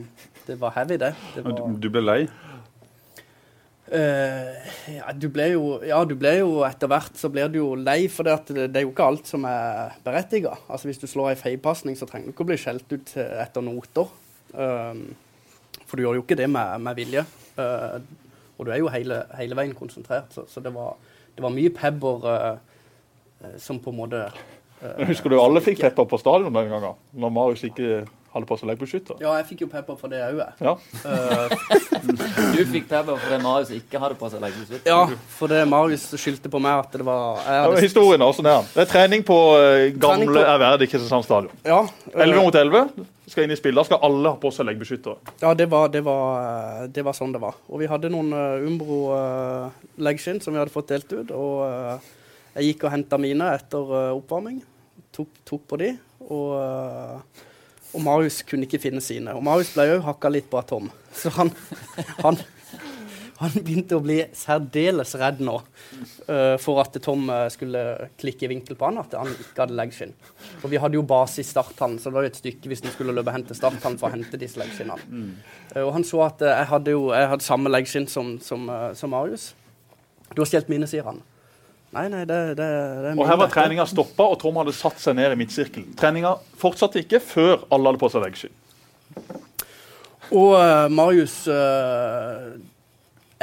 det 0.47 0.58
var 0.60 0.73
heavy, 0.76 0.97
det. 0.99 1.13
det 1.36 1.43
var, 1.45 1.56
Du, 1.56 1.78
du 1.80 1.91
ble 1.93 2.02
lei. 2.04 2.19
Uh, 3.93 4.56
ja, 4.89 5.12
du 5.13 5.28
ble 5.30 5.49
jo, 5.52 5.63
ja, 5.86 5.99
du 6.08 6.15
ble 6.17 6.32
jo 6.39 6.63
etter 6.65 6.89
hvert 6.89 7.17
så 7.19 7.30
blir 7.30 7.49
du 7.52 7.60
jo 7.60 7.67
lei, 7.78 8.08
for 8.10 8.26
det, 8.26 8.34
at 8.39 8.47
det, 8.56 8.65
det 8.73 8.80
er 8.80 8.86
jo 8.88 8.93
ikke 8.93 9.06
alt 9.12 9.30
som 9.30 9.45
er 9.45 9.93
berettiga. 10.06 10.56
Altså, 10.65 10.89
hvis 10.89 11.02
du 11.04 11.06
slår 11.12 11.34
ei 11.34 11.39
feilpasning, 11.39 11.97
så 11.99 12.08
trenger 12.10 12.32
du 12.32 12.34
ikke 12.34 12.45
å 12.47 12.49
bli 12.49 12.58
skjelt 12.60 12.95
ut 12.95 13.13
eh, 13.19 13.36
etter 13.43 13.65
noter. 13.65 14.10
Um, 14.54 15.06
for 15.94 16.02
du 16.02 16.08
gjør 16.08 16.16
jo 16.18 16.24
ikke 16.26 16.40
det 16.40 16.48
med, 16.50 16.82
med 16.82 16.98
vilje. 16.98 17.22
Uh, 17.54 18.00
og 18.58 18.66
du 18.66 18.72
er 18.74 18.80
jo 18.82 18.90
hele, 18.90 19.20
hele 19.38 19.58
veien 19.58 19.74
konsentrert, 19.78 20.34
så, 20.34 20.48
så 20.50 20.62
det, 20.66 20.72
var, 20.74 20.96
det 21.38 21.42
var 21.46 21.54
mye 21.54 21.70
pepper 21.74 22.26
eh, 22.30 22.50
eh, 23.44 23.56
som 23.62 23.80
på 23.82 23.90
en 23.94 23.98
måte 23.98 24.20
eh, 24.30 25.06
Husker 25.10 25.34
du 25.34 25.40
alle 25.42 25.62
fikk 25.66 25.82
pepper 25.82 26.06
på 26.10 26.20
stadion 26.22 26.54
den 26.54 26.70
gangen? 26.70 26.94
Når 27.18 27.34
Marius 27.34 27.64
ikke 27.66 28.04
hadde 28.34 28.48
på 28.50 28.58
seg 28.62 28.70
leggbeskytter? 28.70 29.18
Ja, 29.22 29.34
jeg 29.40 29.48
fikk 29.50 29.64
jo 29.66 29.70
pepper 29.74 29.98
for 30.00 30.14
det 30.14 30.22
òg, 30.26 30.40
jeg. 30.42 30.54
Ja. 30.70 30.78
Du 32.54 32.62
fikk 32.70 32.88
pepper 32.90 33.18
fordi 33.18 33.40
Marius 33.44 33.74
ikke 33.76 34.00
hadde 34.02 34.18
på 34.20 34.30
seg 34.32 34.42
leggbeskytter? 34.46 34.88
ja, 34.90 35.18
for 35.38 35.52
det 35.52 35.64
Marius 35.70 36.06
skyldte 36.20 36.52
på 36.54 36.62
meg 36.64 36.86
at 36.86 36.94
det 36.98 37.06
var 37.08 37.42
jeg 37.42 37.50
Ja, 37.58 37.60
hadde, 37.66 37.74
men 37.76 37.86
Historien 37.88 38.22
er 38.22 38.32
også 38.32 38.46
nær. 38.46 38.70
Det 38.74 38.86
er 38.86 38.90
trening 38.94 39.26
på 39.28 39.38
eh, 39.58 39.90
Trening 39.90 40.00
gamle 40.06 40.40
på- 40.40 40.46
ærverdige 40.54 40.94
Kristiansand 40.94 41.28
stadion. 41.28 41.52
ja, 41.66 41.82
eh, 42.14 42.22
11 42.28 42.42
mot 42.46 42.56
11 42.62 42.86
skal 43.32 43.46
inn 43.46 43.54
i 43.56 43.60
spillet. 43.60 43.88
Skal 43.88 44.04
alle 44.04 44.34
ha 44.34 44.40
på 44.40 44.52
seg 44.52 44.68
leggbeskyttere. 44.68 45.36
Ja, 45.44 45.54
det 45.56 45.70
var, 45.72 45.88
det, 45.94 46.04
var, 46.04 46.42
eh, 46.42 46.84
det 46.92 47.06
var 47.08 47.16
sånn 47.18 47.36
det 47.36 47.42
var. 47.44 47.56
Og 47.70 47.80
vi 47.84 47.88
hadde 47.92 48.12
noen 48.12 48.34
uh, 48.36 48.68
Umbro-leggskinn 48.68 50.42
som 50.44 50.56
vi 50.56 50.60
hadde 50.60 50.74
fått 50.74 50.92
delt 50.92 51.14
ut. 51.14 51.32
Og 51.32 51.64
uh, 51.64 52.14
jeg 52.58 52.74
gikk 52.74 52.88
og 52.88 52.96
henta 52.98 53.22
mine 53.22 53.54
etter 53.56 53.94
uh, 53.96 54.18
oppvarming. 54.18 54.60
Tok, 55.14 55.32
tok 55.48 55.64
på 55.70 55.80
de. 55.82 55.94
Og, 56.32 56.54
eh, 56.58 57.44
og 57.94 58.02
Marius 58.04 58.42
kunne 58.48 58.68
ikke 58.68 58.82
finne 58.82 59.04
sine. 59.04 59.36
Og 59.36 59.44
Marius 59.46 59.74
ble 59.76 59.90
òg 59.96 60.06
hakka 60.08 60.32
litt 60.32 60.50
på 60.50 60.60
av 60.60 60.68
Tom. 60.70 60.90
Så 61.14 61.32
han, 61.36 61.52
han, 62.24 62.40
han 63.41 63.56
begynte 63.65 63.98
å 63.98 64.04
bli 64.04 64.19
særdeles 64.38 65.15
redd 65.19 65.41
nå 65.43 65.56
uh, 65.58 66.56
for 66.62 66.82
at 66.84 66.96
Tom 67.04 67.26
eh, 67.34 67.48
skulle 67.54 67.82
klikke 68.19 68.46
i 68.46 68.52
vinkel 68.52 68.78
på 68.78 68.88
han, 68.88 69.00
at 69.02 69.15
han 69.17 69.32
ikke 69.34 69.65
hadde 69.65 69.78
leggskinn. 69.78 70.13
For 70.62 70.69
vi 70.72 70.80
hadde 70.82 71.00
jo 71.00 71.06
base 71.08 71.41
i 71.41 71.48
starthallen, 71.48 71.98
så 72.00 72.12
det 72.12 72.17
var 72.17 72.28
jo 72.28 72.32
et 72.34 72.39
stykke 72.39 72.69
hvis 72.72 72.84
han 72.86 72.93
skulle 72.93 73.15
løpe 73.15 73.32
og 73.32 73.38
hente 73.38 73.58
starthallen 73.58 74.00
for 74.02 74.10
å 74.10 74.13
hente 74.13 74.39
disse 74.41 74.62
leggskinnene. 74.62 75.24
Eh, 75.74 75.82
og 75.82 75.93
han 75.98 76.06
så 76.08 76.24
at 76.28 76.43
uh, 76.46 76.54
jeg 76.54 76.69
hadde 76.72 76.96
jo 76.96 77.06
jeg 77.13 77.30
hadde 77.34 77.46
samme 77.48 77.74
leggskinn 77.74 78.10
som, 78.12 78.36
som, 78.43 78.67
som 78.98 79.13
Marius. 79.13 79.52
Du 80.34 80.43
har 80.43 80.50
stjålet 80.50 80.69
mine, 80.72 80.89
sier 80.89 81.06
han. 81.08 81.22
Nei, 81.93 82.08
nei, 82.10 82.24
det, 82.26 82.38
det, 82.58 82.65
det 82.65 83.10
er 83.12 83.19
Og 83.22 83.28
Her 83.30 83.38
var 83.38 83.52
treninga 83.54 83.86
stoppa, 83.89 84.26
og 84.34 84.39
Tom 84.41 84.56
hadde 84.62 84.74
satt 84.74 85.02
seg 85.02 85.17
ned 85.17 85.36
i 85.36 85.38
midtsirkelen. 85.38 85.91
Treninga 85.98 86.38
fortsatte 86.62 87.02
ikke 87.04 87.22
før 87.22 87.67
alle 87.74 87.91
hadde 87.91 88.02
på 88.02 88.10
seg 88.13 88.26
leggskinn. 88.26 88.60
Og 90.34 90.56
Marius 90.89 91.43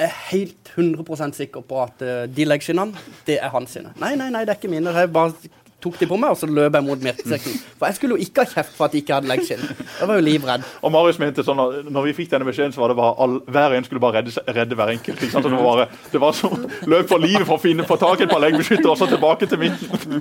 er 0.04 0.18
helt 0.30 0.70
100% 0.76 1.36
sikker 1.38 1.64
på 1.66 1.80
at 1.82 2.04
uh, 2.04 2.24
de 2.30 2.46
leggskinnene, 2.46 2.98
det 3.26 3.40
er 3.40 3.52
hans 3.54 3.76
sine. 3.76 3.94
Nei, 4.00 4.14
nei, 4.18 4.30
nei, 4.32 4.44
det 4.46 4.54
er 4.54 4.60
ikke 4.60 4.72
mine. 4.72 4.94
Jeg 4.96 5.12
bare 5.14 5.34
tok 5.80 5.96
de 6.00 6.08
på 6.10 6.18
meg, 6.20 6.34
og 6.34 6.38
så 6.40 6.48
løp 6.48 6.76
jeg 6.76 6.84
mot 6.84 7.04
midtsekken. 7.04 7.56
For 7.78 7.88
jeg 7.88 7.96
skulle 7.96 8.16
jo 8.16 8.26
ikke 8.26 8.44
ha 8.44 8.52
kjeft 8.52 8.74
for 8.76 8.86
at 8.86 8.94
de 8.94 9.00
ikke 9.00 9.16
hadde 9.16 9.30
leggskinn. 9.30 9.62
Jeg 10.00 10.08
var 10.10 10.18
jo 10.18 10.24
livredd. 10.26 10.66
Og 10.84 10.92
Marius 10.92 11.20
mente 11.22 11.44
sånn 11.46 11.62
at 11.62 11.88
når 11.88 12.08
vi 12.08 12.16
fikk 12.20 12.34
denne 12.34 12.48
beskjeden, 12.48 12.74
så 12.76 12.82
var 12.82 12.92
det 12.92 12.98
bare 13.00 13.14
all, 13.24 13.38
hver 13.48 13.76
en 13.76 13.88
skulle 13.88 14.02
bare 14.04 14.20
redde, 14.20 14.44
redde 14.58 14.78
hver 14.78 14.92
enkelt. 14.96 15.16
Ikke 15.16 15.32
sant? 15.32 15.48
Så 15.48 15.52
det 15.52 15.60
var, 15.60 15.80
bare, 15.80 16.04
det 16.12 16.22
var 16.22 16.36
som 16.36 16.68
løp 16.92 17.08
for 17.10 17.24
livet 17.24 17.46
for 17.48 17.56
å 17.56 17.62
finne, 17.62 17.88
få 17.88 17.96
tak 18.00 18.20
i 18.20 18.28
et 18.28 18.32
par 18.32 18.44
leggbeskyttere, 18.44 18.92
og 18.92 19.00
så 19.00 19.08
tilbake 19.10 19.48
til 19.48 19.62
midten. 19.64 20.20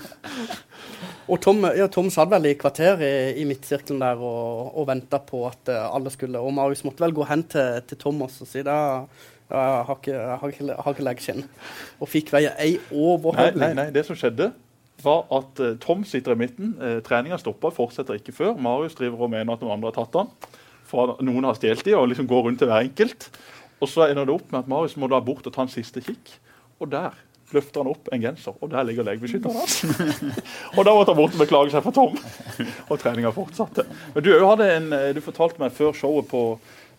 Og 1.30 1.38
Tom, 1.44 1.62
ja, 1.77 1.86
Tom 1.94 2.08
satt 2.10 2.32
vel 2.32 2.48
i 2.50 2.56
kvarter 2.58 3.04
i, 3.06 3.13
i 3.42 3.44
midtsirkelen 3.46 4.00
der 4.02 4.21
og, 4.23 4.71
og 4.80 4.88
venta 4.90 5.19
på 5.21 5.44
at 5.46 5.69
eh, 5.69 5.84
alle 5.86 6.10
skulle 6.10 6.42
Og 6.42 6.56
Marius 6.58 6.82
måtte 6.88 7.04
vel 7.04 7.13
gå 7.13 7.27
hen 7.30 7.44
til, 7.52 7.84
til 7.86 8.00
Thomas 8.02 8.40
og 8.42 8.50
si 8.50 8.63
da 8.65 8.80
jeg 9.50 9.85
har 9.87 9.95
ikke, 9.95 10.13
jeg 10.13 10.39
har 10.41 10.54
ikke, 10.54 10.65
jeg 10.67 10.83
har 10.85 10.95
ikke 10.95 11.06
leggskinn. 11.08 11.45
Og 12.00 12.10
fikk 12.12 12.33
veie 12.35 12.52
ei 12.62 12.75
Nei, 12.77 12.81
overhøvling. 12.93 13.62
nei, 13.63 13.71
nei, 13.79 13.87
det 13.95 14.06
som 14.06 14.17
skjedde 14.19 14.52
var 15.04 15.23
at 15.31 15.62
uh, 15.63 15.75
Tom 15.81 16.04
sitter 16.06 16.35
i 16.35 16.41
midten. 16.41 16.73
Uh, 16.77 16.97
treninga 17.06 17.39
stoppa, 17.39 17.71
fortsetter 17.73 18.19
ikke 18.19 18.35
før. 18.35 18.58
Marius 18.60 18.97
driver 19.00 19.25
og 19.25 19.31
mener 19.31 19.56
at 19.56 19.63
noen 19.63 19.77
andre 19.77 19.89
har 19.93 19.97
tatt 20.02 20.19
han. 20.19 20.29
For 20.89 21.15
noen 21.23 21.47
har 21.47 21.58
stjålet 21.58 21.85
de, 21.87 21.95
og 21.97 22.10
liksom 22.12 22.27
går 22.29 22.45
rundt 22.45 22.62
til 22.62 22.69
hver 22.69 22.85
enkelt. 22.85 23.29
Og 23.79 23.87
så 23.89 24.10
ender 24.10 24.27
det 24.27 24.35
opp 24.35 24.52
med 24.52 24.60
at 24.65 24.69
Marius 24.69 24.97
må 25.00 25.08
da 25.10 25.21
bort 25.23 25.47
og 25.47 25.56
ta 25.56 25.63
en 25.65 25.71
siste 25.71 26.04
kikk. 26.04 26.33
Og 26.83 26.91
der 26.91 27.15
løfter 27.56 27.81
han 27.81 27.89
opp 27.89 28.10
en 28.13 28.21
genser, 28.21 28.54
og 28.62 28.69
der 28.69 28.85
ligger 28.85 29.08
legebeskytteren 29.08 29.56
hans. 29.58 29.79
og 30.77 30.83
da 30.85 30.93
måtte 30.93 31.13
han 31.13 31.17
bort 31.17 31.33
og 31.33 31.41
beklage 31.41 31.73
seg 31.73 31.85
for 31.85 31.95
Tom. 31.95 32.17
og 32.89 33.00
treninga 33.02 33.31
fortsatte. 33.33 33.87
Men 34.13 34.25
du, 34.25 34.29
hadde 34.43 34.67
en, 34.75 34.91
eh, 34.93 35.08
du 35.17 35.21
fortalte 35.25 35.62
meg 35.62 35.73
før 35.73 35.95
showet 35.97 36.29
på, 36.29 36.43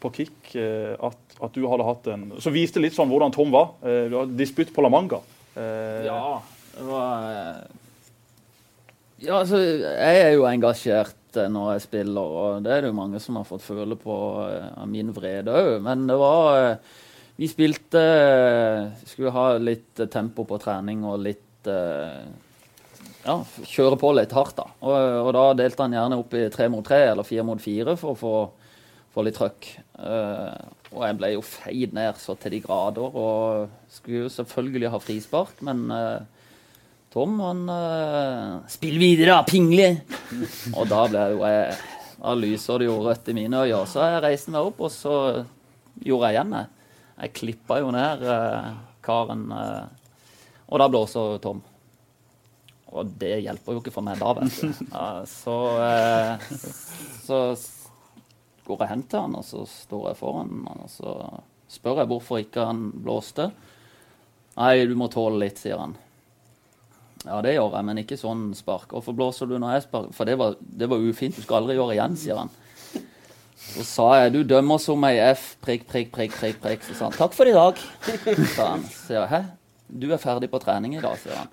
på 0.00 0.10
Kick 0.16 0.54
eh, 0.58 0.94
at, 0.98 1.18
at 1.44 1.52
du 1.56 1.62
hadde 1.68 1.86
hatt 1.86 2.06
en 2.12 2.24
Som 2.42 2.54
viste 2.56 2.80
litt 2.82 2.96
sånn 2.96 3.10
hvordan 3.12 3.32
Tom 3.34 3.52
var. 3.54 3.74
Eh, 3.84 4.06
Du 4.10 4.16
hadde 4.18 4.38
disputt 4.38 4.72
på 4.74 4.82
La 4.84 4.90
Manga. 4.92 5.20
Eh, 5.54 6.06
Ja, 6.08 6.40
det 6.76 6.86
var 6.88 7.28
Ja, 9.20 9.40
altså, 9.42 9.58
jeg 9.60 10.20
er 10.24 10.32
jo 10.36 10.46
engasjert 10.48 11.16
når 11.36 11.74
jeg 11.76 11.82
spiller, 11.84 12.32
og 12.42 12.62
det 12.64 12.72
er 12.74 12.80
det 12.82 12.88
jo 12.90 12.96
mange 12.96 13.20
som 13.22 13.36
har 13.38 13.44
fått 13.46 13.62
føle 13.62 13.94
på 14.00 14.14
av 14.50 14.88
min 14.90 15.12
vrede 15.14 15.52
òg. 15.54 15.76
Men 15.84 16.06
det 16.10 16.16
var 16.18 16.78
Vi 17.38 17.46
spilte 17.48 18.00
Skulle 19.06 19.30
ha 19.36 19.44
litt 19.62 20.00
tempo 20.10 20.42
på 20.48 20.58
trening 20.60 21.04
og 21.06 21.20
litt 21.22 21.68
Ja, 21.70 23.36
kjøre 23.68 23.98
på 24.00 24.10
litt 24.16 24.32
hardt, 24.32 24.56
da. 24.56 24.64
Og, 24.80 24.96
og 25.26 25.30
da 25.36 25.44
delte 25.60 25.84
han 25.84 25.92
gjerne 25.92 26.18
opp 26.22 26.34
i 26.40 26.46
tre 26.50 26.70
mot 26.72 26.84
tre 26.86 27.02
eller 27.12 27.26
fire 27.28 27.44
mot 27.44 27.60
fire 27.60 27.94
for 28.00 28.14
å 28.14 28.18
få, 28.18 28.32
få 29.14 29.24
litt 29.26 29.38
trøkk. 29.38 29.68
Eh, 30.00 30.66
og 30.90 31.06
jeg 31.06 31.16
ble 31.18 31.32
jo 31.36 31.46
feid 31.46 31.94
ned 31.96 32.18
så 32.18 32.36
til 32.38 32.56
de 32.56 32.60
grader, 32.64 33.14
og 33.14 33.70
skulle 33.90 34.26
jo 34.26 34.32
selvfølgelig 34.32 34.92
ha 34.92 35.00
frispark, 35.02 35.62
men 35.66 35.86
eh, 35.94 36.20
Tom, 37.10 37.40
han 37.42 37.64
uh, 37.66 38.66
Spill 38.70 39.00
videre, 39.02 39.34
da, 39.34 39.42
pingle! 39.42 39.88
og 40.78 40.84
da 40.86 41.00
ble 41.10 41.24
jo 41.32 41.40
jeg 41.42 41.72
Da 42.20 42.34
lyser 42.38 42.78
det 42.78 42.86
jo 42.86 43.00
rødt 43.02 43.30
i 43.32 43.34
mine 43.34 43.64
øyne. 43.64 43.80
Så 43.90 44.04
jeg 44.04 44.20
reiste 44.22 44.54
meg 44.54 44.68
opp, 44.68 44.78
og 44.86 44.92
så 44.94 45.14
gjorde 45.98 46.28
jeg 46.28 46.36
igjen 46.36 46.54
det. 46.54 46.62
Jeg 47.16 47.34
klippa 47.40 47.80
jo 47.80 47.90
ned 47.96 48.22
uh, 48.22 48.68
karen, 49.02 49.42
uh, 49.50 50.22
og 50.70 50.82
da 50.84 50.88
blåser 50.92 51.42
Tom. 51.42 51.64
Og 52.94 53.10
det 53.18 53.40
hjelper 53.42 53.74
jo 53.74 53.82
ikke 53.82 53.94
for 53.96 54.06
meg 54.06 54.22
da, 54.22 54.30
vet 54.38 54.62
du. 54.62 54.70
Så, 55.40 55.56
så 57.26 57.42
går 58.70 58.84
jeg 58.84 58.92
hen 58.94 59.02
til 59.10 59.24
han, 59.26 59.34
og 59.38 59.46
så 59.46 59.64
står 59.68 60.10
jeg 60.10 60.20
foran 60.20 60.54
han, 60.68 60.84
og 60.86 60.92
så 60.92 61.16
spør 61.70 62.02
jeg 62.02 62.10
hvorfor 62.10 62.40
ikke 62.42 62.68
han 62.70 62.86
blåste. 63.04 63.50
Nei, 64.56 64.72
du 64.88 64.96
må 64.98 65.10
tåle 65.12 65.38
litt, 65.44 65.60
sier 65.60 65.78
han. 65.80 65.94
Ja, 67.26 67.38
det 67.44 67.52
gjør 67.52 67.76
jeg, 67.76 67.84
men 67.84 68.00
ikke 68.00 68.16
sånn 68.16 68.48
spark. 68.56 68.94
Hvorfor 68.94 69.14
blåser 69.16 69.48
du 69.50 69.58
når 69.60 69.76
jeg 69.76 69.86
sparker? 69.86 70.16
For 70.16 70.28
det 70.28 70.38
var, 70.40 70.56
det 70.60 70.88
var 70.90 71.04
ufint, 71.04 71.36
du 71.36 71.44
skal 71.44 71.60
aldri 71.60 71.76
gjøre 71.76 71.96
igjen, 71.98 72.16
sier 72.18 72.40
han. 72.40 72.52
Så 73.60 73.84
sa 73.86 74.06
jeg, 74.22 74.32
du 74.34 74.40
dømmer 74.48 74.80
som 74.82 75.04
ei 75.06 75.18
F, 75.30 75.52
prikk, 75.62 75.84
prikk, 75.90 76.08
prikk, 76.14 76.36
prikk, 76.40 76.60
prikk. 76.62 76.86
Så 76.86 76.96
sa 76.96 77.10
han, 77.10 77.18
takk 77.18 77.36
for 77.36 77.50
i 77.50 77.54
dag, 77.54 77.78
sa 78.56 78.70
han. 78.72 78.86
Så 78.88 79.18
jeg, 79.18 79.26
hæ? 79.30 79.42
Du 79.90 80.08
er 80.10 80.22
ferdig 80.22 80.48
på 80.50 80.62
trening 80.62 80.96
i 80.96 81.02
dag, 81.02 81.18
sier 81.20 81.42
han. 81.42 81.52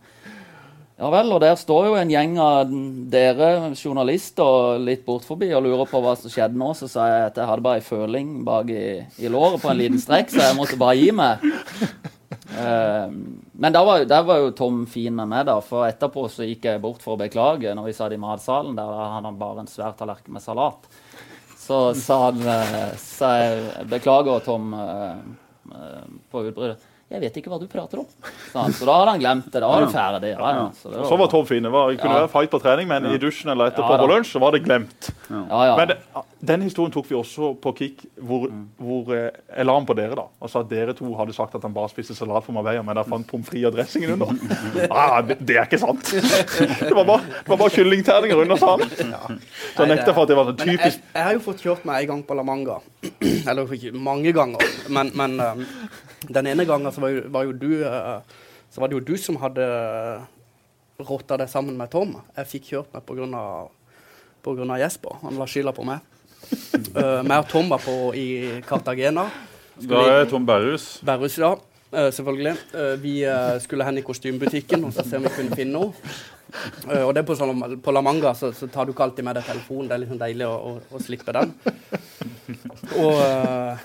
Ja 0.98 1.12
vel, 1.14 1.28
og 1.30 1.44
der 1.44 1.54
står 1.54 1.92
jo 1.92 1.98
en 2.00 2.10
gjeng 2.10 2.40
av 2.42 2.72
dere 3.14 3.70
journalister 3.78 4.80
litt 4.82 5.04
bort 5.06 5.28
forbi 5.28 5.52
og 5.54 5.62
lurer 5.68 5.86
på 5.86 6.00
hva 6.02 6.16
som 6.18 6.32
skjedde 6.34 6.58
nå. 6.58 6.72
Så 6.74 6.90
sa 6.90 7.06
jeg 7.12 7.28
at 7.28 7.38
jeg 7.38 7.46
hadde 7.46 7.66
bare 7.68 7.78
ei 7.78 7.86
føling 7.86 8.32
bak 8.48 8.72
i, 8.74 8.88
i 9.22 9.30
låret 9.30 9.62
på 9.62 9.70
en 9.70 9.78
liten 9.78 10.02
strekk, 10.02 10.34
så 10.34 10.48
jeg 10.48 10.58
måtte 10.58 10.80
bare 10.82 10.98
gi 10.98 11.12
meg. 11.14 11.46
Uh, 12.48 13.14
men 13.54 13.76
der 13.76 13.86
var, 13.86 14.08
der 14.10 14.26
var 14.26 14.42
jo 14.42 14.50
Tom 14.58 14.82
fin 14.90 15.14
med 15.14 15.30
meg, 15.30 15.46
da, 15.46 15.60
for 15.62 15.86
etterpå 15.86 16.26
så 16.34 16.48
gikk 16.50 16.66
jeg 16.66 16.82
bort 16.82 17.06
for 17.06 17.14
å 17.14 17.22
beklage 17.22 17.78
når 17.78 17.92
vi 17.92 17.96
satt 18.00 18.18
i 18.18 18.20
matsalen. 18.22 18.74
Der 18.80 18.90
hadde 18.90 19.22
han 19.30 19.38
bare 19.38 19.68
en 19.68 19.70
svær 19.70 19.94
tallerken 20.00 20.34
med 20.34 20.42
salat. 20.42 20.90
Så 21.62 21.92
sa 22.00 22.24
han 22.26 22.42
uh, 22.42 22.98
sa 22.98 23.36
jeg, 23.44 23.88
Beklager, 23.94 24.42
Tom, 24.50 24.74
uh, 24.74 25.78
på 26.34 26.48
utbruddet. 26.50 26.94
Jeg 27.08 27.22
vet 27.24 27.38
ikke 27.40 27.48
hva 27.54 27.58
du 27.62 27.70
prater 27.72 28.02
om. 28.02 28.08
Så 28.76 28.84
da 28.84 28.96
hadde 29.00 29.12
han 29.14 29.22
glemt 29.22 29.46
det. 29.48 29.62
Da 29.64 29.68
var 29.72 29.86
det 29.86 29.92
ferdig. 29.94 30.32
Ja, 30.34 30.50
ja. 30.58 30.64
Så 30.76 30.90
det 30.92 30.98
var, 31.00 31.06
så 31.08 31.18
var 31.22 31.30
Tom 31.32 31.46
fin. 31.48 31.64
Det 31.64 31.70
var, 31.72 31.94
kunne 31.96 32.18
Ja. 32.18 32.24
være 32.26 32.32
fight 32.34 32.52
på 32.52 32.60
trening, 32.60 32.88
men 32.90 33.06
i 33.14 33.18
dusjen 33.22 33.52
eller 33.54 33.72
etterpå 33.72 33.94
Ja, 33.96 34.00
på 34.02 34.10
lunsj 34.12 34.34
så 34.36 34.40
var 34.44 34.52
det 34.52 34.60
glemt. 34.66 35.08
ja, 35.32 35.62
ja. 35.70 35.78
Men 35.80 35.88
det, 35.88 35.98
den 36.52 36.62
historien 36.68 36.92
tok 36.92 37.08
vi 37.10 37.16
også 37.16 37.54
på 37.64 37.72
Kick, 37.78 38.04
hvor, 38.20 38.50
hvor 38.78 39.14
eh, 39.16 39.32
jeg 39.56 39.66
la 39.70 39.78
den 39.80 39.88
på 39.88 39.96
dere. 39.96 40.16
da, 40.20 40.26
og 40.42 40.52
sa 40.52 40.60
at 40.66 40.70
dere 40.70 40.94
to 40.94 41.14
hadde 41.16 41.34
sagt 41.34 41.56
at 41.56 41.64
han 41.64 41.74
bare 41.74 41.90
spiste 41.90 42.14
salat 42.18 42.44
for 42.44 42.52
Marbella, 42.58 42.84
men 42.84 43.00
der 43.00 43.08
fant 43.08 43.26
pommes 43.28 43.48
frites 43.48 43.72
og 43.72 43.78
dressingen 43.80 44.12
under. 44.18 44.36
ah, 44.92 45.22
det, 45.24 45.40
det 45.48 45.58
er 45.62 45.64
ikke 45.70 45.80
sant! 45.80 46.12
Det 46.12 46.92
var 46.92 47.08
bare, 47.08 47.24
det 47.24 47.48
var 47.54 47.58
bare 47.64 47.72
kyllingterninger 47.78 48.44
under, 48.44 48.60
sa 48.60 48.76
han. 48.76 49.40
Så 49.78 49.86
jeg 49.86 49.94
nekter 49.96 50.12
for 50.12 50.28
at 50.28 50.34
det 50.34 50.38
var 50.42 50.52
så 50.52 50.58
typisk. 50.60 51.00
jeg, 51.00 51.16
jeg 51.16 51.24
har 51.30 51.40
jo 51.40 51.46
fått 51.48 51.64
kjørt 51.64 51.88
meg 51.88 52.04
en 52.04 52.12
gang 52.12 52.22
på 52.28 52.36
La 52.36 52.44
Manga. 52.44 52.82
Eller 53.48 53.74
ikke 53.80 53.96
mange 53.96 54.36
ganger, 54.36 54.68
men, 54.92 55.12
men 55.16 55.40
um, 55.40 55.66
den 56.26 56.50
ene 56.50 56.66
gangen 56.66 56.92
så 56.94 57.04
var 57.04 57.14
jo, 57.14 57.24
var 57.34 57.46
jo 57.46 57.54
du 57.54 57.70
uh, 57.86 58.20
Så 58.74 58.82
var 58.82 58.90
det 58.90 58.98
jo 58.98 59.06
du 59.06 59.16
som 59.22 59.38
hadde 59.42 59.66
rotta 60.98 61.38
deg 61.38 61.50
sammen 61.50 61.78
med 61.78 61.92
Tom. 61.94 62.16
Jeg 62.36 62.50
fikk 62.50 62.72
kjørt 62.72 62.96
meg 62.96 63.06
pga. 63.06 63.44
På 64.44 64.54
grunn 64.56 64.72
av 64.72 64.80
Jesper. 64.80 65.18
Han 65.24 65.38
la 65.38 65.48
skylda 65.50 65.74
på 65.76 65.86
meg. 65.88 66.02
Uh, 66.96 67.22
meg 67.28 67.38
og 67.42 67.48
Tom 67.52 67.70
var 67.70 67.84
på 67.84 67.96
i 68.18 68.28
Cartagena. 68.68 69.28
Da 69.78 70.04
er 70.10 70.30
Tom 70.30 70.46
Berrus. 70.48 70.98
Berrus, 71.06 71.38
ja. 71.38 71.54
Uh, 71.92 72.10
selvfølgelig. 72.14 72.56
Uh, 72.74 72.96
vi 73.04 73.20
uh, 73.28 73.56
skulle 73.64 73.86
hen 73.88 74.02
i 74.02 74.06
kostymebutikken 74.06 74.84
og 74.88 74.96
så 74.96 75.06
se 75.08 75.20
om 75.20 75.28
vi 75.28 75.34
kunne 75.36 75.56
finne 75.58 75.78
noe. 75.78 76.16
Eh, 76.88 77.04
og 77.04 77.14
det 77.14 77.22
er 77.22 77.28
på, 77.28 77.36
sånn, 77.38 77.80
på 77.84 77.94
La 77.94 78.02
Manga 78.06 78.34
så, 78.38 78.54
så 78.56 78.70
tar 78.72 78.88
du 78.88 78.94
ikke 78.94 79.08
alltid 79.08 79.28
med 79.28 79.38
deg 79.40 79.48
telefonen. 79.50 79.90
Det 79.90 79.98
er 79.98 80.12
sånn 80.12 80.22
deilig 80.22 80.48
å, 80.48 80.56
å, 80.56 80.74
å 80.96 81.04
slippe 81.04 81.36
den. 81.36 81.54
Og 82.98 83.20
uh, 83.20 83.76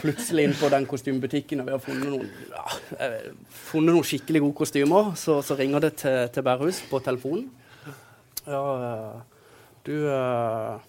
plutselig 0.00 0.46
inn 0.48 0.56
på 0.56 0.70
den 0.72 0.86
kostymebutikken, 0.88 1.60
og 1.60 1.68
vi 1.68 1.74
har 1.74 1.82
funnet 1.84 2.08
noen, 2.08 2.30
ja, 2.48 2.64
eh, 2.96 3.28
funnet 3.68 3.92
noen 3.92 4.06
skikkelig 4.06 4.42
gode 4.46 4.58
kostymer, 4.62 5.12
så, 5.20 5.40
så 5.44 5.56
ringer 5.58 5.84
det 5.84 5.92
til, 6.00 6.24
til 6.32 6.46
Bærhus 6.46 6.80
på 6.90 7.02
telefonen. 7.04 7.50
Ja, 8.46 8.62
uh, 8.62 9.44
du 9.84 9.94
uh, 10.08 10.80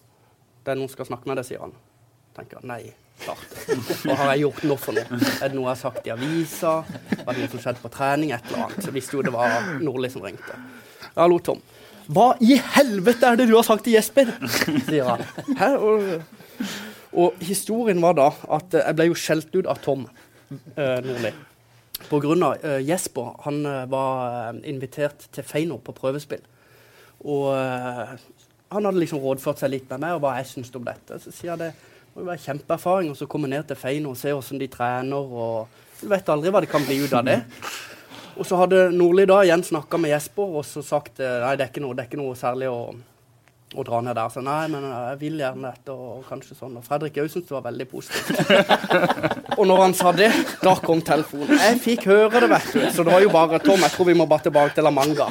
Det 0.63 0.71
er 0.71 0.79
noen 0.79 0.87
som 0.87 0.95
skal 1.01 1.11
snakke 1.11 1.29
med 1.29 1.41
deg, 1.41 1.49
sier 1.49 1.63
han. 1.65 1.75
Tenker 2.37 2.61
han, 2.61 2.69
nei, 2.71 2.93
klart. 3.21 3.43
Hva 4.05 4.15
har 4.21 4.31
jeg 4.33 4.45
gjort 4.45 4.63
nå 4.69 4.77
for 4.79 4.95
noe? 4.95 5.19
Er 5.41 5.51
det 5.51 5.57
noe 5.57 5.67
jeg 5.67 5.73
har 5.73 5.81
sagt 5.81 6.07
i 6.07 6.13
avisa? 6.15 6.77
Var 7.11 7.33
det 7.33 7.43
noe 7.43 7.51
som 7.51 7.65
skjedde 7.65 7.83
på 7.83 7.91
trening? 7.93 8.31
Et 8.31 8.47
eller 8.47 8.69
annet. 8.69 8.85
Så 8.85 8.95
visste 8.95 9.17
jo 9.17 9.25
det 9.25 9.35
var 9.35 9.73
Nordli 9.83 10.09
som 10.13 10.23
ringte. 10.25 10.55
Hallo, 11.11 11.39
Tom. 11.43 11.59
Hva 12.11 12.33
i 12.39 12.55
helvete 12.75 13.27
er 13.27 13.39
det 13.39 13.49
du 13.49 13.55
har 13.57 13.65
sagt 13.67 13.83
til 13.83 13.97
Jesper? 13.97 14.29
sier 14.87 15.07
han. 15.09 15.23
Hæ? 15.59 15.69
Og, 15.75 16.69
og 17.11 17.41
historien 17.43 17.99
var 18.03 18.15
da 18.15 18.29
at 18.57 18.75
eh, 18.77 18.85
jeg 18.85 18.97
ble 18.99 19.07
jo 19.09 19.17
skjelt 19.19 19.57
ut 19.57 19.67
av 19.67 19.81
Tom 19.83 20.05
eh, 20.07 20.99
Nordli. 21.03 21.33
På 22.07 22.21
grunn 22.23 22.45
av 22.47 22.63
eh, 22.63 22.79
Jesper. 22.87 23.33
Han 23.43 23.59
eh, 23.67 23.83
var 23.91 24.23
eh, 24.53 24.61
invitert 24.71 25.27
til 25.35 25.47
Feino 25.47 25.81
på 25.83 25.95
prøvespill. 25.99 26.43
Og 27.27 27.51
eh, 27.57 28.15
han 28.71 28.87
hadde 28.87 29.03
liksom 29.03 29.19
rådført 29.19 29.59
seg 29.59 29.75
litt 29.75 29.91
med 29.91 30.05
meg 30.05 30.15
og 30.15 30.23
hva 30.23 30.37
jeg 30.39 30.47
syntes 30.53 30.75
om 30.79 30.87
dette. 30.87 31.19
Så 31.19 31.35
sier 31.35 31.51
jeg 31.53 31.63
det 31.65 31.71
må 32.15 32.23
jo 32.23 32.31
være 32.31 32.43
kjempeerfaring 32.47 33.11
å 33.11 33.31
komme 33.31 33.51
ned 33.51 33.67
til 33.67 33.79
Feino 33.79 34.15
og 34.15 34.19
se 34.19 34.31
hvordan 34.31 34.63
de 34.63 34.71
trener. 34.71 35.35
og 35.43 35.99
Du 35.99 36.07
vet 36.11 36.31
aldri 36.31 36.55
hva 36.55 36.63
det 36.63 36.71
kan 36.71 36.87
bli 36.87 37.03
ut 37.03 37.19
av 37.19 37.27
det. 37.27 37.41
Og 38.37 38.47
så 38.47 38.59
hadde 38.61 38.89
Nordli 38.95 39.25
da 39.29 39.41
igjen 39.45 39.63
snakka 39.65 39.99
med 40.01 40.13
Jesper 40.13 40.59
og 40.59 40.65
så 40.67 40.83
sagt 40.85 41.19
eh, 41.19 41.39
nei, 41.43 41.55
det 41.59 41.65
er 41.65 41.73
ikke 41.73 41.83
noe, 41.83 41.97
det 41.97 42.05
er 42.05 42.11
ikke 42.11 42.21
noe 42.21 42.37
særlig 42.39 42.69
å, 42.71 42.93
å 43.71 43.83
dra 43.87 44.01
ned 44.03 44.17
der. 44.17 44.29
Så 44.33 44.43
nei, 44.43 44.65
men 44.71 44.83
eh, 44.87 45.03
jeg 45.11 45.19
vil 45.21 45.41
gjerne 45.41 45.71
dette, 45.71 45.93
og 45.95 46.25
kanskje 46.27 46.57
sånn. 46.57 46.77
Og 46.79 46.85
Fredrik 46.85 47.19
òg 47.21 47.29
syntes 47.31 47.49
det 47.49 47.55
var 47.55 47.65
veldig 47.67 47.87
positivt. 47.91 48.41
og 49.59 49.63
når 49.69 49.83
han 49.85 49.95
sa 49.97 50.13
det, 50.15 50.29
da 50.63 50.73
kom 50.83 51.03
telefonen. 51.05 51.53
Jeg 51.61 51.79
fikk 51.85 52.07
høre 52.11 52.43
det, 52.43 52.49
vet 52.51 52.69
du. 52.73 52.81
Så 52.95 53.05
det 53.07 53.15
var 53.15 53.23
jo 53.23 53.31
bare 53.33 53.61
Tom, 53.63 53.83
jeg 53.85 53.95
tror 53.95 54.09
vi 54.09 54.17
må 54.19 54.27
bare 54.31 54.45
tilbake 54.47 54.75
til 54.77 54.87
La 54.87 54.93
Manga. 54.95 55.29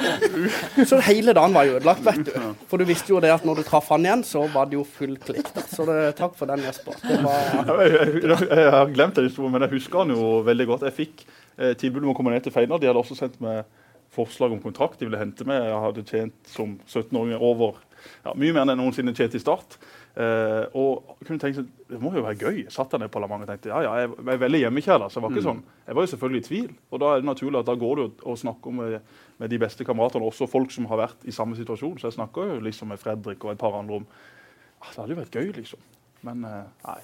Så 0.87 1.01
hele 1.05 1.35
dagen 1.37 1.57
var 1.57 1.67
jo 1.69 1.77
ødelagt, 1.77 2.05
vet 2.07 2.31
du. 2.31 2.31
For 2.71 2.81
du 2.81 2.87
visste 2.89 3.13
jo 3.13 3.21
det 3.23 3.33
at 3.33 3.45
når 3.47 3.61
du 3.61 3.67
traff 3.67 3.91
han 3.93 4.07
igjen, 4.07 4.25
så 4.27 4.47
var 4.53 4.71
det 4.71 4.79
jo 4.79 4.87
full 4.97 5.17
klikk. 5.21 5.51
Så 5.71 5.85
det, 5.89 5.99
takk 6.19 6.33
for 6.39 6.49
den, 6.49 6.65
Jesper. 6.65 6.97
Det 7.05 7.19
var 7.25 7.85
jeg, 7.85 8.23
jeg, 8.23 8.49
jeg 8.49 8.73
har 8.77 8.95
glemt 8.95 9.19
den 9.19 9.29
historien, 9.29 9.53
men 9.53 9.67
jeg 9.67 9.75
husker 9.77 10.03
han 10.03 10.15
jo 10.15 10.33
veldig 10.47 10.67
godt. 10.73 10.89
Jeg 10.89 10.97
fikk 10.97 11.23
eh, 11.27 11.75
tilbud 11.77 12.05
om 12.05 12.15
å 12.15 12.17
komme 12.17 12.33
ned 12.33 12.45
til 12.45 12.55
Feinar. 12.55 12.81
De 12.81 12.89
hadde 12.89 13.05
også 13.05 13.19
sendt 13.19 13.37
meg 13.43 13.63
forslag 14.11 14.51
om 14.51 14.59
kontrakt. 14.63 14.99
De 14.99 15.07
ville 15.07 15.19
hente 15.19 15.45
meg. 15.47 15.63
Jeg 15.69 15.83
hadde 15.85 16.05
tjent 16.07 16.51
som 16.51 16.75
17-åring 16.89 17.37
over 17.39 17.79
ja, 18.25 18.33
mye 18.33 18.53
mer 18.53 18.63
enn 18.63 18.73
jeg 18.73 18.79
noensinne 18.81 19.13
tjent 19.17 19.37
i 19.37 19.41
start. 19.41 19.77
Uh, 20.11 20.65
og 20.75 21.13
kunne 21.23 21.39
tenke 21.39 21.61
seg, 21.61 21.67
Det 21.87 21.99
må 22.01 22.11
jo 22.15 22.23
være 22.25 22.49
gøy. 22.49 22.65
Satt 22.73 22.91
på 22.91 23.21
La 23.23 23.29
Manga 23.31 23.45
og 23.45 23.51
tenkte 23.53 23.71
ja, 23.71 23.79
ja, 23.85 23.93
jeg, 24.01 24.09
jeg 24.17 24.33
er 24.33 24.41
veldig 24.41 24.61
hjemmekjær. 24.65 25.05
Så 25.07 25.19
det 25.19 25.23
var 25.25 25.35
ikke 25.35 25.45
sånn. 25.47 25.63
Jeg 25.87 25.97
var 25.97 26.07
jo 26.07 26.11
selvfølgelig 26.13 26.41
i 26.41 26.47
tvil. 26.49 26.73
Og 26.91 27.03
da 27.03 27.13
er 27.13 27.21
det 27.21 27.29
naturlig 27.29 27.61
at 27.61 27.69
da 27.69 27.77
går 27.79 28.01
du 28.01 28.03
og, 28.07 28.35
snakker 28.41 28.75
med, 28.75 28.99
med 29.39 29.53
de 29.53 29.61
beste 29.61 29.87
kameratene, 29.87 30.27
også 30.27 30.49
folk 30.51 30.73
som 30.75 30.89
har 30.91 31.05
vært 31.05 31.23
i 31.23 31.35
samme 31.35 31.55
situasjon. 31.59 31.97
Så 32.01 32.09
jeg 32.09 32.19
snakker 32.19 32.55
jo 32.55 32.59
liksom 32.67 32.91
med 32.91 33.01
Fredrik 33.01 33.47
og 33.47 33.55
et 33.55 33.61
par 33.61 33.79
andre 33.79 34.01
om 34.01 34.05
ah, 34.09 34.91
Det 34.91 34.99
hadde 34.99 35.15
jo 35.15 35.21
vært 35.23 35.39
gøy, 35.39 35.49
liksom. 35.61 35.87
Men 36.25 36.43
uh, 36.45 36.65
nei. 36.85 36.99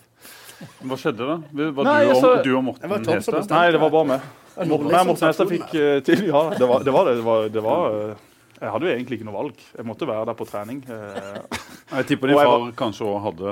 Hva 0.86 0.98
skjedde 0.98 1.26
da? 1.26 1.38
Var 1.54 1.88
Nei, 1.88 2.02
du, 2.06 2.12
og, 2.12 2.20
så, 2.22 2.30
du 2.46 2.52
og 2.58 2.64
Morten 2.66 2.90
var 2.90 3.02
Tom 3.06 3.22
som 3.22 3.38
Hestad? 3.38 3.54
Nei, 3.54 3.72
det 3.74 3.82
var 3.82 3.94
bare 3.94 4.10
meg. 4.12 4.30
Morten, 4.58 4.90
som 4.94 5.10
Morten 5.12 5.28
Hestad 5.30 5.52
fikk 5.52 5.68
uh, 5.74 5.98
til 6.06 6.24
Ja, 6.30 6.44
det 6.54 6.70
var 6.70 6.86
det. 6.86 6.94
Var 6.94 7.10
det. 7.10 7.16
det, 7.20 7.26
var, 7.26 7.50
det 7.54 7.64
var, 7.66 7.98
eh, 7.98 8.27
jeg 8.58 8.72
hadde 8.74 8.88
jo 8.88 8.94
egentlig 8.94 9.20
ikke 9.20 9.28
noe 9.28 9.38
valg. 9.38 9.60
Jeg 9.78 9.86
måtte 9.86 10.08
være 10.10 10.30
der 10.30 10.38
på 10.38 10.48
trening. 10.50 10.82
eh. 10.90 11.62
Jeg 11.98 12.08
tipper 12.10 12.28
din 12.28 12.36
far 12.36 12.72
kanskje 12.76 13.06
også 13.08 13.20
hadde 13.24 13.52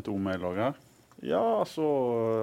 et 0.00 0.08
med 0.18 0.34
i 0.34 0.42
laget 0.42 0.64
her. 0.64 0.80
Ja, 1.22 1.60
altså 1.60 1.84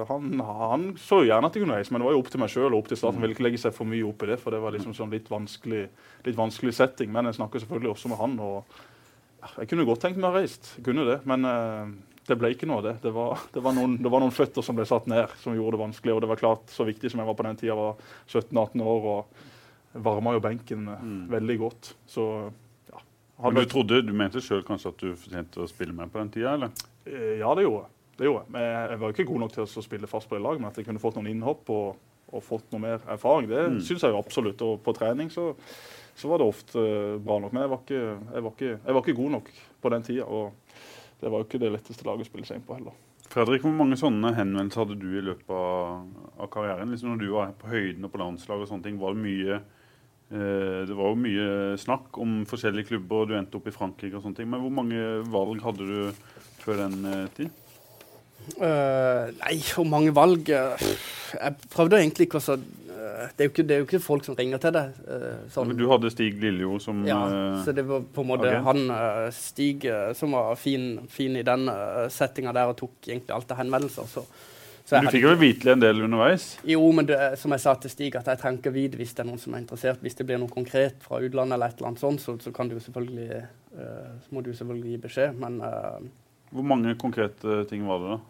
han, 0.08 0.40
han 0.40 0.84
så 0.96 1.18
jo 1.20 1.26
gjerne 1.28 1.50
at 1.50 1.56
jeg 1.56 1.66
kunne 1.66 1.76
reise, 1.76 1.92
men 1.92 2.00
det 2.00 2.06
var 2.06 2.14
jo 2.14 2.20
opp 2.22 2.30
til 2.32 2.40
meg 2.40 2.48
sjøl 2.48 2.70
og 2.70 2.78
opp 2.78 2.86
til 2.88 2.96
staten. 2.96 3.18
Mm. 3.18 3.26
ville 3.26 3.36
ikke 3.36 3.44
legge 3.44 3.60
seg 3.60 3.74
for 3.76 3.90
mye 3.90 4.06
opp 4.08 4.24
i 4.24 4.30
det, 4.30 4.38
for 4.40 4.56
det 4.56 4.60
var 4.62 4.72
liksom 4.72 4.94
sånn 4.96 5.12
litt 5.12 5.28
vanskelig, 5.28 5.82
litt 6.24 6.38
vanskelig 6.38 6.72
setting. 6.78 7.10
Men 7.12 7.28
jeg 7.28 7.36
snakker 7.36 7.60
selvfølgelig 7.60 7.90
også 7.92 8.12
med 8.14 8.20
han, 8.22 8.38
og 8.40 9.50
jeg 9.58 9.68
kunne 9.68 9.84
godt 9.90 10.00
tenkt 10.06 10.16
meg 10.16 10.30
å 10.30 10.32
ha 10.32 10.40
reist. 10.40 10.72
Jeg 10.78 10.86
kunne 10.88 11.04
det, 11.10 11.18
men 11.28 11.44
eh, 11.50 11.92
det 12.30 12.38
ble 12.40 12.54
ikke 12.54 12.70
noe 12.70 12.80
av 12.80 12.88
det. 12.88 12.96
Det 13.04 13.12
var, 13.12 13.44
det, 13.52 13.66
var 13.68 13.76
noen, 13.76 13.98
det 14.00 14.14
var 14.16 14.24
noen 14.24 14.32
føtter 14.32 14.64
som 14.64 14.80
ble 14.80 14.88
satt 14.88 15.12
ned, 15.12 15.36
som 15.44 15.56
gjorde 15.58 15.76
det 15.76 15.84
vanskelig. 15.84 16.16
Og 16.16 16.24
det 16.24 16.32
var 16.32 16.40
klart, 16.40 16.72
så 16.72 16.88
viktig 16.88 17.12
som 17.12 17.20
jeg 17.20 17.28
var 17.28 17.36
på 17.36 17.46
den 17.50 17.60
tida, 17.60 17.76
var 17.76 18.00
17-18 18.32 18.80
år. 18.80 19.12
og 19.12 19.49
varma 19.92 20.34
jo 20.36 20.40
benken 20.44 20.84
mm. 20.86 21.22
veldig 21.32 21.56
godt. 21.58 21.94
Så 22.06 22.26
ja. 22.90 23.00
Men 23.42 23.54
du 23.62 23.64
trodde, 23.70 24.02
du 24.06 24.12
mente 24.12 24.42
sjøl 24.44 24.62
kanskje 24.66 24.92
at 24.92 25.00
du 25.02 25.14
fortjente 25.18 25.62
å 25.64 25.68
spille 25.70 25.94
med 25.96 26.12
på 26.12 26.20
den 26.22 26.30
tida, 26.34 26.54
eller? 26.58 26.70
Eh, 27.06 27.38
Ja, 27.40 27.54
det 27.56 27.64
gjorde 27.66 27.86
jeg. 27.86 27.96
Det 28.20 28.28
gjorde 28.28 28.42
jeg. 28.44 28.52
Men 28.52 28.62
jeg 28.68 28.98
var 29.00 29.08
jo 29.08 29.14
ikke 29.16 29.28
god 29.32 29.40
nok 29.46 29.52
til 29.56 29.64
å 29.64 29.82
spille 29.86 30.06
fast 30.10 30.28
på 30.28 30.36
det 30.36 30.42
laget, 30.44 30.60
men 30.60 30.68
at 30.70 30.76
jeg 30.76 30.86
kunne 30.86 31.00
fått 31.00 31.16
noen 31.16 31.30
innhopp 31.32 31.70
og, 31.72 31.96
og 32.30 32.42
fått 32.44 32.68
noe 32.74 32.82
mer 32.84 33.00
erfaring, 33.10 33.48
det 33.48 33.62
Mm. 33.70 33.80
syns 33.80 34.02
jeg 34.04 34.12
jo 34.12 34.18
absolutt. 34.20 34.60
Og 34.62 34.82
på 34.84 34.92
trening 34.94 35.30
så, 35.32 35.54
så 36.14 36.28
var 36.28 36.38
det 36.38 36.46
ofte 36.52 36.78
eh, 36.78 37.16
bra 37.18 37.38
nok. 37.40 37.52
Men 37.56 37.62
jeg 37.64 37.70
var, 37.72 37.80
ikke, 37.86 38.02
jeg, 38.34 38.42
var 38.44 38.50
ikke, 38.52 38.72
jeg 38.76 38.94
var 38.94 39.00
ikke 39.06 39.16
god 39.22 39.30
nok 39.38 39.50
på 39.80 39.90
den 39.96 40.02
tida. 40.02 40.26
Og 40.28 40.52
det 41.20 41.30
var 41.32 41.38
jo 41.40 41.48
ikke 41.48 41.58
det 41.64 41.72
letteste 41.72 42.04
laget 42.06 42.28
å 42.28 42.30
spille 42.30 42.46
seg 42.46 42.60
inn 42.60 42.66
på 42.68 42.76
heller. 42.76 42.92
Fredrik, 43.30 43.62
hvor 43.62 43.72
mange 43.72 43.96
sånne 43.96 44.32
henvendelser 44.34 44.82
hadde 44.84 44.96
du 45.00 45.10
i 45.16 45.22
løpet 45.22 45.50
av, 45.54 46.06
av 46.36 46.48
karrieren? 46.50 46.90
Liksom 46.90 47.12
når 47.12 47.20
du 47.24 47.28
var 47.30 47.52
på 47.60 47.68
høyden 47.70 48.04
og 48.04 48.10
på 48.12 48.18
landslag 48.20 48.60
og 48.64 48.68
sånne 48.68 48.82
ting, 48.88 48.96
var 49.00 49.14
det 49.14 49.22
mye 49.22 49.58
eh, 49.58 49.68
Det 50.30 50.94
var 50.94 51.10
jo 51.10 51.18
mye 51.18 51.76
snakk 51.80 52.18
om 52.22 52.44
forskjellige 52.46 52.92
klubber, 52.92 53.24
og 53.24 53.30
du 53.30 53.34
endte 53.34 53.58
opp 53.58 53.66
i 53.66 53.74
Frankrike 53.74 54.14
og 54.14 54.22
sånne 54.22 54.38
ting. 54.38 54.50
Men 54.52 54.62
hvor 54.62 54.74
mange 54.76 55.00
valg 55.26 55.64
hadde 55.64 55.88
du 55.88 56.30
før 56.62 56.84
den 56.84 57.00
eh, 57.08 57.26
tid? 57.36 57.50
Uh, 58.56 59.30
nei, 59.36 59.56
hvor 59.74 59.84
mange 59.86 60.14
valg 60.16 60.48
eh, 60.48 60.84
Jeg 61.36 61.68
prøvde 61.70 61.98
egentlig 62.00 62.26
ikke 62.26 62.40
å 62.40 62.42
så 62.42 62.54
eh, 62.56 63.28
det, 63.36 63.44
er 63.44 63.50
ikke, 63.50 63.64
det 63.68 63.74
er 63.74 63.82
jo 63.82 63.86
ikke 63.86 64.00
folk 64.02 64.24
som 64.26 64.34
ringer 64.38 64.62
til 64.62 64.72
deg. 64.74 64.96
eh, 65.06 65.42
sånn. 65.52 65.74
Du 65.78 65.84
hadde 65.90 66.10
Stig 66.10 66.40
Lillejord 66.42 66.82
som 66.82 67.04
Ja, 67.06 67.20
eh, 67.28 67.58
så 67.66 67.74
det 67.76 67.84
var 67.86 68.02
på 68.02 68.24
en 68.24 68.30
måte 68.32 68.48
okay. 68.48 68.62
han 68.66 68.94
eh, 68.96 69.26
Stig 69.36 69.84
eh, 69.90 70.08
som 70.16 70.34
var 70.34 70.56
fin, 70.58 70.94
fin 71.12 71.36
i 71.36 71.44
den 71.46 71.68
settinga 72.10 72.54
der 72.56 72.72
og 72.72 72.78
tok 72.80 73.10
egentlig 73.12 73.36
alt 73.36 73.52
av 73.54 73.60
henvendelser. 73.60 74.08
Så, 74.10 74.24
så 74.90 74.98
jeg 74.98 75.06
Du 75.06 75.14
fikk 75.14 75.22
jo 75.28 75.32
vite 75.38 75.70
en 75.70 75.82
del 75.82 76.00
underveis. 76.02 76.44
Jo, 76.66 76.80
men 76.90 77.06
det, 77.06 77.16
som 77.38 77.52
jeg 77.54 77.62
sa 77.62 77.76
til 77.78 77.92
Stig, 77.92 78.16
at 78.18 78.26
jeg 78.26 78.40
trenger 78.40 78.58
ikke 78.58 78.72
vite 78.74 78.98
hvis 78.98 79.12
det 79.14 79.22
er 79.22 79.28
noen 79.28 79.38
som 79.38 79.54
er 79.54 79.62
interessert. 79.62 80.00
Hvis 80.02 80.18
det 80.18 80.26
blir 80.26 80.40
noe 80.42 80.50
konkret 80.50 80.98
fra 81.04 81.20
utlandet, 81.22 81.54
eller 81.54 81.70
et 81.70 81.78
eller 81.78 81.92
annet 81.92 82.02
sånt, 82.02 82.24
så, 82.24 82.34
så 82.42 82.50
kan 82.56 82.66
du 82.66 82.74
selvfølgelig 82.82 83.38
uh, 83.78 84.10
så 84.24 84.34
må 84.34 84.42
du 84.42 84.50
selvfølgelig 84.50 84.96
gi 84.96 84.98
beskjed. 85.06 85.38
Men 85.38 85.62
uh, 85.62 86.02
Hvor 86.50 86.66
mange 86.72 86.96
konkrete 86.98 87.62
ting 87.70 87.86
var 87.86 88.02
det, 88.02 88.16
da? 88.16 88.20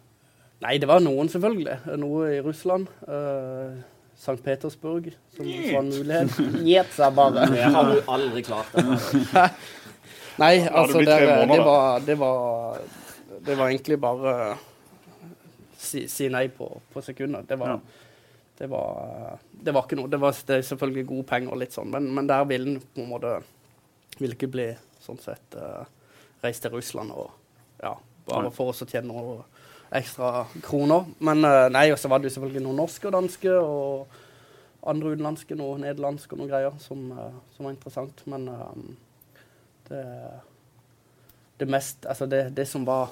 nei, 0.67 0.77
det 0.77 0.91
var 0.93 1.01
noen, 1.01 1.33
selvfølgelig. 1.33 1.97
Noe 1.97 2.29
i 2.35 2.39
Russland. 2.45 2.93
Uh, 3.09 3.81
St. 4.21 4.37
Petersburg, 4.45 5.09
som 5.33 5.49
var 5.49 5.81
en 5.81 5.89
mulighet. 5.89 6.41
Gjet, 6.69 6.93
seg 6.93 7.15
bare. 7.17 7.49
Det 7.49 7.69
har 7.73 7.89
du 7.89 8.03
aldri 8.05 8.45
klart. 8.45 8.69
Det. 8.77 9.47
Nei, 10.37 10.55
altså 10.69 11.01
det, 11.01 11.15
det, 11.49 11.63
var, 11.65 12.03
det, 12.05 12.21
var, 12.21 12.83
det 13.49 13.57
var 13.57 13.71
egentlig 13.73 13.97
bare 14.01 14.35
si, 15.91 16.05
si 16.11 16.29
nei 16.31 16.47
på, 16.55 16.67
på 16.93 17.03
sekunder. 17.05 17.45
Det 17.47 17.57
var, 17.59 17.75
Ja. 17.75 17.79
det 18.57 18.69
var 18.71 19.39
Det 19.51 19.73
var 19.75 19.85
ikke 19.85 19.99
noe. 19.99 20.09
Det 20.11 20.19
var 20.21 20.35
det 20.47 20.61
selvfølgelig 20.65 21.07
gode 21.09 21.27
penger 21.29 21.53
og 21.53 21.61
litt 21.61 21.75
sånn, 21.75 21.91
men, 21.93 22.09
men 22.15 22.29
der 22.29 22.45
ville 22.49 22.79
på 22.79 23.03
en 23.03 23.11
måte 23.11 23.41
Ville 24.19 24.35
ikke 24.35 24.51
bli 24.53 24.67
sånn 25.01 25.17
sett 25.17 25.55
uh, 25.57 25.85
reist 26.43 26.61
til 26.61 26.73
Russland 26.75 27.13
og 27.15 27.29
ja, 27.81 27.95
bare 28.27 28.51
for 28.53 28.69
oss 28.69 28.83
å 28.83 28.87
tjene 28.89 29.07
noen 29.09 29.39
ekstra 29.97 30.43
kroner. 30.61 31.07
Men 31.23 31.41
uh, 31.47 31.69
nei, 31.73 31.87
og 31.93 31.97
så 31.97 32.11
var 32.11 32.21
det 32.21 32.29
jo 32.29 32.35
selvfølgelig 32.35 32.61
noen 32.67 32.81
norske 32.83 33.07
og 33.09 33.15
danske 33.15 33.55
og 33.55 34.19
andre 34.91 35.15
utenlandske, 35.15 35.57
noe 35.57 35.79
nederlandske 35.81 36.35
og 36.35 36.43
noe 36.43 36.51
greier 36.51 36.77
som, 36.83 37.07
uh, 37.15 37.31
som 37.55 37.65
var 37.65 37.73
interessant. 37.73 38.21
Men 38.29 38.45
um, 38.51 38.85
det, 39.89 40.03
det 41.63 41.69
mest 41.71 42.05
Altså 42.05 42.29
det, 42.29 42.43
det 42.57 42.67
som 42.69 42.85
var 42.85 43.09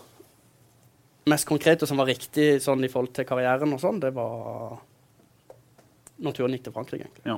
mest 1.30 1.47
konkret 1.49 1.84
og 1.84 1.89
som 1.89 1.99
var 2.01 2.09
riktig 2.09 2.51
sånn 2.63 2.84
i 2.86 2.91
forhold 2.91 3.13
til 3.15 3.27
karrieren 3.30 3.75
og 3.75 3.82
sånn, 3.82 4.01
det 4.03 4.11
var 4.15 4.80
når 6.19 6.36
turen 6.36 6.55
gikk 6.55 6.65
til 6.67 6.75
Frankrike, 6.75 7.07
egentlig. 7.07 7.25
Ja. 7.30 7.38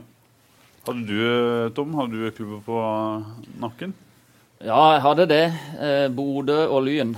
Hadde 0.88 1.04
du, 1.06 1.20
eh, 1.22 1.72
Tom, 1.78 1.94
hadde 1.94 2.18
du 2.18 2.32
klubber 2.34 2.64
på 2.66 2.78
nakken? 3.62 3.94
Ja, 4.62 4.94
jeg 4.94 5.02
hadde 5.02 5.26
det. 5.30 5.46
Eh, 5.82 6.08
Bodø 6.14 6.58
og 6.70 6.84
Lyn. 6.86 7.16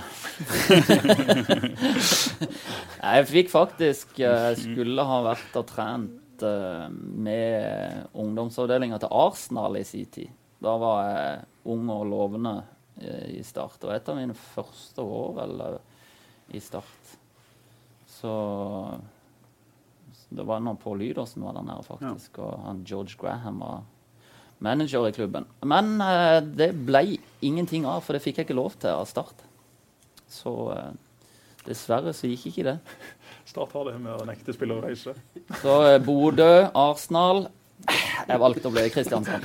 jeg 3.04 3.26
fikk 3.28 3.50
faktisk 3.52 4.16
Jeg 4.18 4.56
skulle 4.58 5.04
ha 5.04 5.18
vært 5.28 5.58
og 5.60 5.66
trent 5.68 6.44
eh, 6.44 6.86
med 6.88 8.08
ungdomsavdelinga 8.16 9.00
til 9.02 9.12
Arsenal 9.12 9.76
i 9.80 9.84
sin 9.88 10.08
tid. 10.12 10.32
Da 10.64 10.76
var 10.80 11.02
jeg 11.08 11.44
ung 11.74 11.88
og 11.92 12.06
lovende 12.08 12.54
eh, 13.00 13.36
i 13.36 13.42
Start. 13.44 13.80
Og 13.84 13.92
et 13.92 14.08
av 14.08 14.16
mine 14.16 14.36
første 14.36 15.04
år 15.04 15.42
eh, 15.44 15.76
i 16.52 16.60
Start. 16.60 17.16
Så 18.10 18.34
så 20.14 20.38
det 20.40 20.46
var 20.48 20.62
når 20.62 20.78
Paul 20.82 21.02
som 21.26 21.42
var 21.44 21.52
der 21.54 21.66
nede, 21.66 21.82
faktisk. 21.84 22.38
Og 22.38 22.60
han 22.64 22.84
George 22.86 23.16
Graham 23.20 23.60
var 23.60 23.82
manager 24.58 25.08
i 25.08 25.12
klubben. 25.12 25.44
Men 25.62 26.00
eh, 26.00 26.40
det 26.42 26.72
ble 26.86 27.18
ingenting 27.42 27.86
av, 27.86 28.00
for 28.00 28.16
det 28.16 28.22
fikk 28.24 28.40
jeg 28.40 28.48
ikke 28.48 28.56
lov 28.56 28.76
til 28.80 28.94
av 28.94 29.04
Start. 29.10 29.44
Så 30.30 30.54
eh, 30.72 30.94
dessverre 31.66 32.14
så 32.16 32.30
gikk 32.30 32.48
ikke 32.50 32.66
det. 32.70 32.78
Start 33.50 33.74
har 33.76 33.90
det 33.90 33.98
med 34.00 34.14
å 34.16 34.28
nekte 34.28 34.54
spillere 34.56 34.80
å 34.80 34.88
reise. 34.88 35.14
Så 35.60 35.76
eh, 35.90 36.00
Bodø, 36.02 36.70
Arsenal 36.72 37.46
Jeg 37.84 38.40
valgte 38.40 38.70
å 38.70 38.72
bli 38.72 38.88
Kristiansand. 38.94 39.44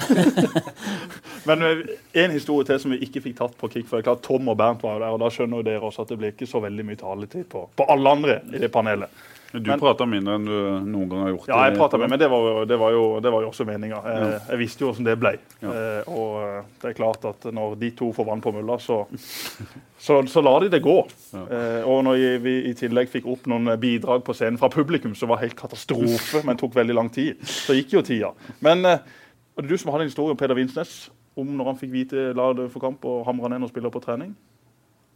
Men 1.47 1.65
eh, 1.65 1.81
en 2.23 2.31
historie 2.35 2.67
til 2.67 2.79
som 2.81 2.93
vi 2.95 3.01
ikke 3.05 3.23
fikk 3.27 3.39
tatt 3.39 3.57
på 3.59 3.71
kick. 3.71 3.87
for 3.87 3.97
det 3.97 4.03
er 4.03 4.11
klart 4.11 4.23
Tom 4.25 4.51
og 4.51 4.57
Bernt 4.59 4.83
var 4.83 4.97
jo 4.97 5.03
der, 5.05 5.15
og 5.15 5.19
da 5.23 5.31
skjønner 5.33 5.61
jo 5.61 5.67
dere 5.69 5.89
også 5.89 6.05
at 6.05 6.13
det 6.13 6.19
blir 6.21 6.33
ikke 6.35 6.49
så 6.49 6.63
veldig 6.63 6.85
mye 6.85 6.99
taletid 6.99 7.49
på, 7.51 7.67
på 7.75 7.89
alle 7.89 8.15
andre 8.17 8.39
i 8.53 8.63
det 8.63 8.71
panelet. 8.73 9.27
Men 9.51 9.63
Du 9.65 9.69
prata 9.81 10.05
mindre 10.05 10.35
enn 10.37 10.45
du 10.45 10.57
noen 10.85 11.07
gang 11.09 11.21
har 11.23 11.31
gjort. 11.33 11.47
Ja, 11.49 11.59
jeg 11.65 11.77
prata 11.79 11.97
med 11.97 12.11
men 12.11 12.21
det 12.21 12.27
var, 12.29 12.43
jo, 12.45 12.65
det, 12.69 12.77
var 12.77 12.91
jo, 12.93 13.05
det 13.23 13.31
var 13.33 13.45
jo 13.45 13.49
også 13.49 13.65
meninga. 13.65 14.01
Jeg, 14.05 14.41
jeg 14.51 14.59
visste 14.61 14.83
jo 14.83 14.89
hvordan 14.91 15.07
det 15.07 15.15
ble. 15.21 15.31
Ja. 15.63 15.71
Eh, 15.71 16.11
og 16.13 16.35
eh, 16.43 16.67
det 16.83 16.91
er 16.91 16.97
klart 16.99 17.25
at 17.29 17.47
når 17.55 17.73
de 17.81 17.89
to 17.97 18.11
får 18.13 18.27
vann 18.29 18.43
på 18.45 18.53
mølla, 18.53 18.77
så, 18.83 18.99
så, 19.97 20.19
så 20.29 20.43
lar 20.45 20.61
de 20.61 20.69
det 20.75 20.83
gå. 20.85 20.97
Ja. 21.33 21.45
Eh, 21.57 21.89
og 21.89 22.03
når 22.05 22.21
vi 22.45 22.55
i 22.69 22.75
tillegg 22.77 23.09
fikk 23.09 23.29
opp 23.29 23.49
noen 23.49 23.73
bidrag 23.81 24.21
på 24.27 24.37
scenen 24.37 24.61
fra 24.61 24.69
publikum, 24.73 25.17
som 25.17 25.33
var 25.33 25.41
helt 25.41 25.57
katastrofe, 25.57 26.43
men 26.45 26.59
tok 26.59 26.77
veldig 26.77 26.99
lang 26.99 27.09
tid, 27.13 27.41
så 27.41 27.77
gikk 27.77 27.97
jo 27.97 28.05
tida. 28.05 28.33
Men 28.65 28.85
eh, 28.85 29.01
det 29.57 29.67
du 29.67 29.77
som 29.81 29.89
har 29.95 30.03
en 30.03 30.11
historie 30.11 30.35
om 30.35 30.39
Peder 30.39 30.55
Vinsnes 30.55 31.07
om 31.39 31.55
når 31.57 31.71
han 31.73 31.79
fikk 31.81 31.91
vite 31.95 32.29
la 32.37 32.51
det 32.57 32.69
for 32.73 32.83
kamp 32.83 33.05
og 33.09 33.25
hamra 33.27 33.51
ned 33.51 33.63
noen 33.63 33.71
spillere 33.71 33.93
på 33.95 34.03
trening? 34.03 34.35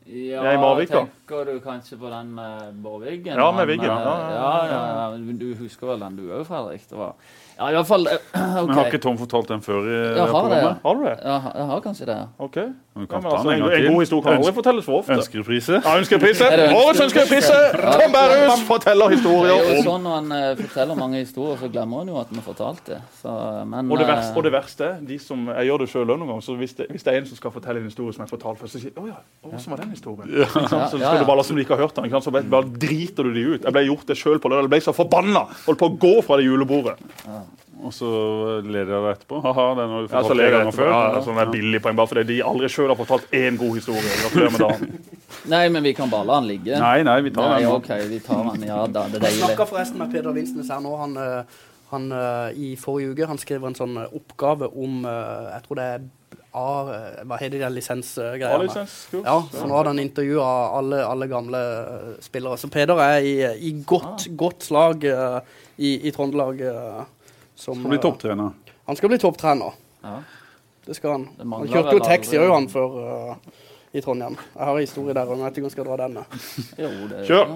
Ja, 0.04 0.42
Jeg 0.44 0.58
er 0.60 0.86
tenker 0.90 1.46
du 1.48 1.60
kanskje 1.64 1.96
på 1.96 2.10
den 2.12 2.34
med 2.36 2.74
Bård 2.84 3.06
Wiggen? 3.06 3.38
Ja, 3.40 3.52
med 3.56 3.68
Wiggen, 3.70 3.86
eh, 3.88 4.04
ja, 4.04 4.16
Ja, 4.34 4.66
ja, 4.68 4.80
ja, 4.88 5.12
ja. 5.16 5.34
Du 5.40 5.54
husker 5.56 5.88
vel 5.94 6.00
den 6.04 6.18
du 6.18 6.24
òg, 6.28 6.44
Fredrik? 6.46 6.84
Det 6.90 6.98
var 6.98 7.14
Ja, 7.58 7.70
i 7.70 7.76
hvert 7.78 7.88
fall 7.90 8.08
eh, 8.08 8.18
OK. 8.64 8.68
Men 8.68 8.78
har 8.80 8.90
ikke 8.92 9.02
Tom 9.04 9.18
fortalt 9.22 9.48
den 9.54 9.62
før 9.66 9.84
i 9.86 9.94
jeg 9.94 10.16
har 10.16 10.16
det, 10.16 10.24
ja. 10.24 10.32
programmet? 10.34 10.80
Har 10.84 10.96
du 10.96 11.04
det? 11.06 11.16
Ja, 11.24 11.38
jeg 11.60 11.68
har 11.74 11.82
kanskje 11.86 12.06
det. 12.10 12.18
ja. 12.18 12.26
OK. 12.48 12.58
Du 12.94 13.02
Ja, 13.02 13.08
kan 13.10 13.24
men 13.24 13.32
ta 13.32 13.38
altså, 13.38 13.50
den 13.50 13.58
en, 13.58 13.64
en 13.64 13.70
gang 13.70 13.74
en 13.74 13.82
til. 13.82 13.94
god 13.94 14.02
historie 14.04 14.24
kan 14.24 14.36
aldri 14.38 14.52
fortelles 14.54 14.86
for 14.86 15.00
ofte. 15.02 15.16
Ønskeprise. 15.18 15.78
Ja, 15.82 15.94
ønskeprise. 15.98 16.46
Er 16.54 16.58
det 16.60 16.66
ønske- 16.68 16.82
Årets 16.84 17.00
ønskeprise! 17.08 17.56
Tom 17.82 18.12
Berrhus 18.14 18.62
forteller 18.68 19.10
Det 19.10 19.16
historier 19.18 19.50
er 19.50 19.64
jo 19.64 19.78
om 19.80 19.88
sånn 19.88 20.04
Når 20.06 20.18
en 20.20 20.32
eh, 20.38 20.52
forteller 20.60 21.00
mange 21.00 21.18
historier, 21.24 21.58
så 21.64 21.70
glemmer 21.74 22.04
en 22.06 22.12
jo 22.14 22.20
at 22.22 22.30
en 22.30 22.38
har 22.42 22.46
fortalt 22.46 22.84
det. 22.92 23.00
Så, 23.22 23.34
men, 23.72 23.90
og 23.90 23.98
det, 23.98 24.06
eh, 24.06 24.12
verste, 24.14 24.36
og 24.38 24.46
det 24.46 24.52
verste 24.54 24.86
er, 24.92 25.00
de 25.10 25.18
som, 25.24 25.42
jeg 25.58 25.70
gjør 25.72 25.82
det 25.82 25.88
også 25.90 26.04
noen 26.12 26.28
ganger, 26.30 26.46
så 26.46 26.56
hvis 26.60 26.76
det, 26.78 26.88
hvis 26.94 27.08
det 27.08 27.14
er 27.16 27.18
en 27.24 27.30
som 27.32 27.40
skal 27.42 27.56
fortelle 27.58 27.82
en 27.82 27.90
historie 27.90 28.14
som 28.14 28.26
har 28.28 28.30
fortalt 28.30 28.62
før, 28.62 28.70
så 28.76 28.78
sier 28.84 28.92
jeg, 28.92 28.98
å 29.02 29.08
ja, 29.10 29.18
å, 29.42 29.50
hvordan 29.50 29.74
var 29.74 29.82
den 29.82 29.96
historien? 29.98 30.30
Ikke 30.30 30.70
sant? 30.70 30.94
Så 30.94 31.02
Ja, 31.02 31.02
ja, 31.02 31.10
skal 31.16 31.24
du 31.26 31.30
bare 31.32 31.42
la 31.42 31.48
som 31.50 31.58
de 31.58 31.66
ikke 31.66 31.74
har 31.80 31.84
hørt 31.88 31.98
den, 31.98 32.06
ikke 32.12 32.20
sant? 32.20 32.28
så 32.30 32.36
bare, 32.38 32.46
bare 32.54 32.70
driter 32.86 33.26
du 33.26 33.34
de 33.34 33.48
ut. 33.56 33.66
Jeg 33.66 33.74
ble 33.80 33.86
gjort 33.90 34.06
det 34.14 34.20
selv 34.22 34.38
på 34.46 34.54
lørdag, 34.54 34.70
jeg 34.70 34.74
ble 34.78 34.82
så 34.86 34.94
forbanna, 35.02 35.48
holdt 35.66 35.82
på 35.82 35.90
å 35.90 35.98
gå 36.06 36.14
fra 36.30 36.38
det 36.38 36.46
julebordet. 36.46 36.96
Og 37.84 37.92
så 37.94 38.10
ler 38.64 38.86
dere 38.88 39.12
etterpå. 39.16 39.42
Haha, 39.44 39.66
den 39.80 39.90
har 39.94 40.06
du 40.06 40.08
Ja, 40.08 40.10
så 40.10 40.30
fortalt 40.30 40.38
ler 40.40 40.48
tre 40.48 40.52
ganger 40.56 40.72
etterpå. 40.72 40.78
før. 40.80 40.94
Ja, 41.18 41.22
sånn 41.26 41.42
er 41.44 41.52
billig 41.52 41.82
poeng, 41.84 41.98
bare 42.00 42.08
fordi 42.14 42.24
de 42.30 42.38
aldri 42.48 42.70
selv 42.72 42.94
har 42.94 43.00
fortalt 43.02 43.28
én 43.36 43.58
god 43.60 43.76
historie. 43.80 44.14
Gratulerer 44.22 44.56
med 44.56 44.64
dagen. 44.64 45.04
Nei, 45.54 45.64
men 45.70 45.84
vi 45.84 45.94
kan 45.98 46.10
bare 46.10 46.26
la 46.30 46.40
han 46.40 46.48
ligge. 46.48 46.80
Nei, 46.80 47.04
nei, 47.04 47.20
vi 47.26 47.32
tar 47.36 47.50
Nei, 47.50 47.60
den 47.66 47.76
Okay, 47.76 48.08
vi 48.08 48.20
tar 48.24 48.44
den. 48.54 48.66
Ja 48.70 48.86
da, 48.88 49.08
det 49.12 49.22
Jeg 49.28 49.42
snakka 49.42 49.66
forresten 49.68 50.00
med 50.00 50.12
Peder 50.14 50.32
Vinsnes 50.36 50.70
her 50.72 50.80
nå. 50.84 50.94
Han, 51.02 51.18
eh, 51.20 51.62
han 51.92 52.12
eh, 52.16 52.52
i 52.56 52.76
forrige 52.80 53.12
uke 53.12 53.28
han 53.28 53.42
skriver 53.42 53.68
en 53.68 53.76
sånn 53.78 53.98
eh, 54.00 54.14
oppgave 54.16 54.70
om 54.72 55.02
Jeg 55.04 55.66
tror 55.66 55.80
det 55.82 55.88
er 55.98 56.06
A, 56.54 56.66
Hva 57.26 57.38
heter 57.42 57.58
de 57.64 57.70
lisensgreiene? 57.74 58.86
Ja, 59.26 59.36
så 59.50 59.66
nå 59.66 59.74
hadde 59.74 59.90
han 59.90 60.00
intervjua 60.04 60.48
alle, 60.78 61.00
alle 61.02 61.26
gamle 61.28 61.62
spillere. 62.22 62.60
Så 62.62 62.70
Peder 62.70 63.02
er 63.02 63.26
i, 63.26 63.34
i 63.70 63.72
godt, 63.90 64.28
godt 64.38 64.62
slag 64.68 65.02
i, 65.04 65.96
i 65.98 66.12
Trøndelag. 66.14 66.62
Som, 67.64 67.80
Skal 67.80 67.94
bli 67.96 68.00
eh, 68.00 68.04
topptrener. 68.04 68.54
Han 68.92 69.00
skal 69.00 69.14
bli 69.14 69.20
topptrener. 69.24 69.78
Ja. 70.04 70.18
Det 70.84 70.98
skal 70.98 71.16
han. 71.16 71.28
Det 71.38 71.48
Han 71.48 71.70
kjørte 71.72 71.96
jo 71.96 72.04
taxi 72.04 72.36
òg, 72.42 72.50
han, 72.52 72.66
før 72.72 72.98
uh, 73.00 73.60
i 73.96 74.02
Trondheim. 74.04 74.36
Jeg 74.52 74.66
har 74.68 74.76
en 74.76 74.84
historie 74.84 75.16
der, 75.16 75.30
og 75.32 75.38
jeg 75.40 75.46
vet 75.46 75.58
ikke 75.58 75.64
om 75.64 75.70
jeg 75.70 75.76
skal 75.78 75.88
dra 75.88 75.98
den. 76.04 76.18
eh. 76.20 76.38
Jo, 76.84 76.90
det 77.12 77.26
Kjør. 77.30 77.54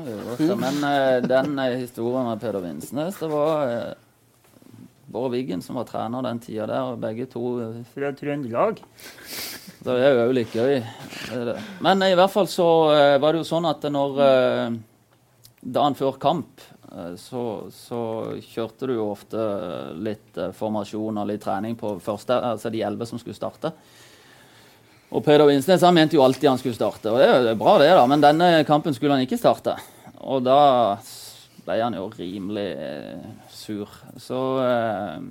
jo. 0.47 0.57
Men 0.63 0.77
uh, 0.85 1.15
den 1.27 1.59
eh, 1.65 1.77
historien 1.83 2.29
med 2.31 2.39
Peder 2.43 2.63
Vinsnes, 2.63 3.17
det 3.19 3.29
var 3.33 3.67
uh, 3.67 3.95
Bård 5.11 5.31
Wiggen 5.35 5.61
som 5.63 5.75
var 5.79 5.87
trener 5.87 6.23
den 6.23 6.39
tida 6.43 6.65
der, 6.71 6.93
og 6.93 7.01
begge 7.03 7.27
to 7.31 7.43
uh, 7.59 7.81
fra 7.93 8.13
Trøndelag. 8.15 8.79
Det 9.87 9.93
er 9.93 10.17
jo 10.17 10.33
litt 10.33 10.51
gøy. 10.57 10.79
det 11.29 11.43
det. 11.51 11.57
Men 11.85 12.01
eh, 12.01 12.11
i 12.11 12.15
hvert 12.17 12.31
fall 12.33 12.47
så 12.49 12.65
eh, 12.91 13.17
var 13.21 13.31
det 13.35 13.43
jo 13.43 13.47
sånn 13.47 13.67
at 13.69 13.85
når 13.93 14.17
eh, 14.25 14.77
Dagen 15.77 15.95
før 15.99 16.17
kamp 16.19 16.59
eh, 16.59 16.76
så, 17.19 17.43
så 17.73 18.01
kjørte 18.39 18.87
du 18.87 18.95
jo 18.95 19.09
ofte 19.11 19.41
litt 19.99 20.37
eh, 20.39 20.53
formasjon 20.55 21.19
og 21.19 21.29
litt 21.29 21.43
trening 21.43 21.75
på 21.79 21.97
første, 22.03 22.37
altså 22.53 22.71
de 22.73 22.83
elleve 22.85 23.07
som 23.09 23.19
skulle 23.19 23.37
starte. 23.37 23.73
Og 25.07 25.23
Peder 25.23 25.47
Vinsnes 25.47 25.83
han 25.83 25.95
mente 25.95 26.17
jo 26.17 26.23
alltid 26.23 26.49
han 26.49 26.59
skulle 26.59 26.77
starte, 26.77 27.11
og 27.11 27.19
det 27.21 27.27
er 27.27 27.51
jo 27.51 27.59
bra 27.59 27.77
det, 27.81 27.91
da, 27.95 28.07
men 28.09 28.23
denne 28.23 28.49
kampen 28.67 28.95
skulle 28.95 29.15
han 29.15 29.27
ikke 29.27 29.39
starte. 29.39 29.77
Og 30.27 30.43
da 30.47 30.59
ble 31.67 31.77
han 31.81 31.95
jo 31.95 32.07
rimelig 32.15 32.67
eh, 32.79 33.29
sur. 33.51 33.91
Så 34.19 34.41
eh, 34.63 35.21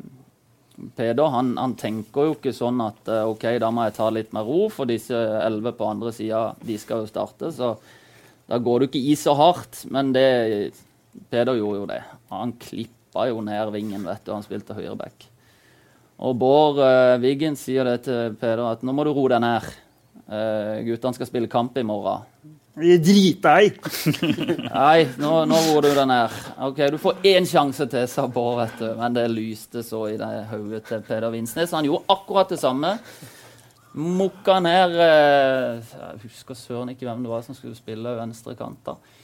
Peder 0.97 1.33
han, 1.33 1.55
han, 1.57 1.73
tenker 1.81 2.29
jo 2.29 2.35
ikke 2.37 2.53
sånn 2.53 2.83
at 2.85 3.09
eh, 3.09 3.25
OK, 3.25 3.49
da 3.63 3.71
må 3.73 3.87
jeg 3.87 3.97
ta 3.97 4.11
litt 4.13 4.35
mer 4.37 4.45
ro, 4.49 4.67
for 4.73 4.89
disse 4.89 5.17
elleve 5.17 5.73
på 5.77 5.89
andre 5.89 6.13
sida 6.13 6.51
de 6.61 6.77
skal 6.81 7.05
jo 7.05 7.13
starte. 7.13 7.53
Så 7.57 7.75
da 8.47 8.61
går 8.63 8.85
du 8.85 8.89
ikke 8.91 9.01
i 9.01 9.17
så 9.19 9.35
hardt. 9.37 9.87
Men 9.93 10.13
det, 10.17 10.27
Peder 11.31 11.59
gjorde 11.59 11.81
jo 11.81 11.89
det. 11.91 12.03
Han 12.33 12.53
klippa 12.61 13.27
jo 13.31 13.41
ned 13.45 13.73
vingen, 13.75 14.05
vet 14.07 14.25
du. 14.25 14.35
Han 14.35 14.45
spilte 14.45 14.77
høyreback. 14.77 15.29
Og 16.17 16.37
Bård 16.41 16.81
uh, 16.81 17.17
Wiggen 17.21 17.59
sier 17.61 17.85
det 17.85 18.07
til 18.07 18.37
Peder 18.41 18.65
at 18.71 18.85
nå 18.87 18.95
må 18.97 19.05
du 19.05 19.13
roe 19.13 19.33
deg 19.33 19.43
ned. 19.45 19.69
Uh, 20.27 20.81
guttene 20.87 21.17
skal 21.17 21.29
spille 21.29 21.51
kamp 21.51 21.77
i 21.77 21.85
morgen. 21.87 22.25
Driter 22.77 23.61
i! 23.65 23.71
Nei, 24.69 25.07
nå, 25.21 25.33
nå 25.49 25.61
roer 25.69 25.87
du 25.87 25.91
deg 25.97 26.09
ned. 26.11 26.41
Ok, 26.67 26.83
Du 26.93 26.99
får 27.01 27.23
én 27.29 27.49
sjanse 27.49 27.89
til, 27.93 28.05
sa 28.11 28.27
Bård, 28.29 28.61
vet 28.63 28.81
du. 28.81 28.89
Men 28.99 29.17
det 29.17 29.29
lyste 29.33 29.85
så 29.85 30.07
i 30.13 30.19
det 30.21 30.31
hodet 30.53 30.85
til 30.89 31.05
Peder 31.07 31.33
Vinsnes. 31.33 31.73
Han 31.77 31.89
gjorde 31.89 32.09
akkurat 32.17 32.53
det 32.53 32.61
samme. 32.61 32.97
Mokka 33.97 34.59
ned 34.61 34.93
uh, 35.01 35.79
Jeg 35.81 36.19
husker 36.27 36.57
søren 36.59 36.93
ikke 36.93 37.09
hvem 37.09 37.23
det 37.25 37.33
var 37.33 37.45
som 37.45 37.57
skulle 37.57 37.77
spille 37.79 38.13
venstre 38.19 38.57
kant. 38.59 38.93
Uh, 38.93 39.17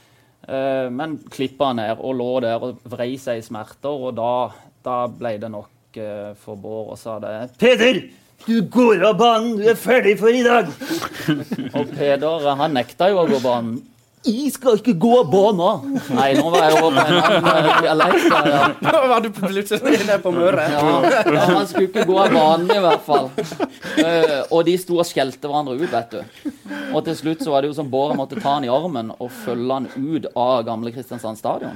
men 0.43 1.13
klippa 1.31 1.69
ned 1.79 2.01
og 2.03 2.17
lå 2.19 2.31
der 2.43 2.65
og 2.67 2.81
vrei 2.91 3.13
seg 3.21 3.39
i 3.39 3.45
smerter, 3.47 3.95
og 3.95 4.17
da, 4.19 4.33
da 4.83 4.97
ble 5.07 5.37
det 5.39 5.51
nok 5.53 6.01
for 6.43 6.59
Bård 6.59 6.95
og 6.95 6.99
sa 6.99 7.19
det. 7.23 7.37
Peder! 7.63 8.01
Du 8.43 8.57
går 8.67 9.05
av 9.07 9.21
banen! 9.21 9.55
Du 9.61 9.69
er 9.71 9.79
ferdig 9.79 10.17
for 10.19 10.35
i 10.35 10.43
dag! 10.43 10.67
og 11.79 11.93
Peder 11.95 12.49
han 12.59 12.75
nekta 12.75 13.13
jo 13.13 13.21
å 13.23 13.29
gå 13.31 13.39
banen. 13.45 13.77
Jeg 14.23 14.53
skal 14.55 14.77
ikke 14.79 14.93
gå 15.03 15.11
av 15.19 15.31
banen! 15.33 15.97
Nei, 16.15 16.29
nå 16.39 16.51
var 16.53 16.69
jeg 16.69 16.79
over 16.79 16.95
på 16.95 17.07
en 17.11 17.49
annen 17.49 17.81
dialekt. 17.83 18.29
Nå 18.87 19.01
var 19.11 19.25
du 19.25 19.29
plutselig 19.35 19.97
nede 20.05 20.19
på 20.23 20.31
Møre. 20.37 20.67
Ja, 20.71 20.85
ja, 21.11 21.47
han 21.51 21.67
skulle 21.67 21.89
ikke 21.89 22.05
gå 22.07 22.19
av 22.23 22.31
banen, 22.37 22.71
i 22.71 22.85
hvert 22.85 23.03
fall. 23.03 23.33
Uh, 23.99 24.39
og 24.55 24.63
de 24.69 24.77
sto 24.79 25.01
og 25.03 25.09
skjelte 25.09 25.51
hverandre 25.51 25.75
ut, 25.81 25.89
vet 25.91 26.15
du. 26.15 26.53
Og 26.93 27.03
til 27.09 27.19
slutt 27.19 27.43
så 27.43 27.57
var 27.57 27.65
det 27.65 27.73
jo 27.73 27.79
som 27.81 27.91
Bård 27.91 28.15
måtte 28.19 28.39
ta 28.39 28.61
han 28.61 28.69
i 28.69 28.71
armen 28.71 29.11
og 29.19 29.33
følge 29.43 29.81
han 29.81 29.91
ut 29.97 30.31
av 30.39 30.63
gamle 30.71 30.95
Kristiansand 30.95 31.43
stadion. 31.43 31.75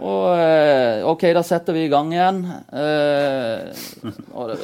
Og 0.00 0.32
eh, 0.32 1.04
OK, 1.04 1.26
da 1.36 1.42
setter 1.44 1.76
vi 1.76 1.84
i 1.84 1.90
gang 1.92 2.12
igjen. 2.14 2.40
Eh, 2.72 3.68
og 4.32 4.52
det 4.52 4.58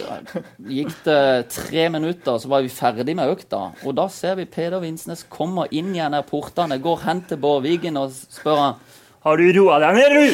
gikk 0.79 0.95
det 1.05 1.21
tre 1.53 1.89
minutter, 1.93 2.39
så 2.41 2.51
var 2.51 2.65
vi 2.65 2.73
ferdig 2.73 3.17
med 3.19 3.33
økta. 3.35 3.67
Og 3.85 3.97
da 3.99 4.09
ser 4.13 4.39
vi 4.41 4.49
Peder 4.49 4.81
Vinsnes 4.81 5.27
kommer 5.29 5.69
inn 5.71 5.93
igjen 5.93 6.17
her 6.17 6.25
portene, 6.27 6.81
går 6.81 7.05
hen 7.05 7.25
til 7.29 7.41
Bård 7.43 7.67
Vigen 7.67 8.01
og 8.01 8.15
spør 8.17 8.63
han 8.63 8.81
har 9.27 9.41
du 9.43 9.47
roa 9.57 9.81
deg 9.83 9.97
ned, 9.97 10.13
du? 10.15 10.27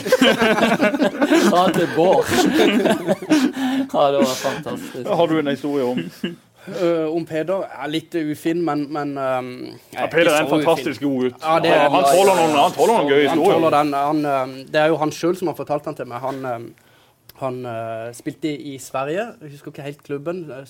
Han 1.55 1.73
til 1.73 1.87
Bård. 1.95 2.29
ja, 3.95 4.03
det 4.13 4.19
var 4.21 4.35
fantastisk. 4.37 5.07
Har 5.09 5.31
du 5.31 5.39
en 5.39 5.49
historie 5.49 5.87
om 5.87 6.03
Uh, 6.63 7.09
om 7.11 7.25
Peder 7.27 7.65
er 7.67 7.89
litt 7.91 8.15
ufin, 8.15 8.61
men, 8.63 8.85
men 8.95 9.17
um, 9.19 9.47
ja, 9.91 10.05
Peder 10.07 10.31
er 10.31 10.45
en 10.45 10.51
fantastisk 10.53 11.03
god 11.03 11.25
gutt. 11.25 11.41
Ja, 11.43 11.57
er, 11.59 11.81
han, 11.89 11.97
han, 11.97 12.05
tåler 12.07 12.37
noen, 12.39 12.53
han 12.55 12.75
tåler 12.77 13.01
noen 13.01 13.09
gøye 13.11 13.25
historier. 13.33 14.67
det 14.71 14.79
er 14.79 14.93
jo 14.93 14.99
han 15.01 15.13
sjøl 15.17 15.35
som 15.41 15.49
har 15.51 15.57
fortalt 15.59 15.89
den 15.89 15.97
til 15.99 16.07
meg. 16.13 16.23
Han, 16.23 16.45
um, 16.47 16.69
han 17.41 17.57
uh, 17.67 18.13
spilte 18.15 18.53
i, 18.53 18.75
i, 18.75 18.79
Sverige. 18.79 19.25
Jeg 19.43 19.57
husker 19.57 19.73
ikke 19.73 19.87
helt 19.89 20.05
klubben. 20.07 20.45
Uh, 20.53 20.61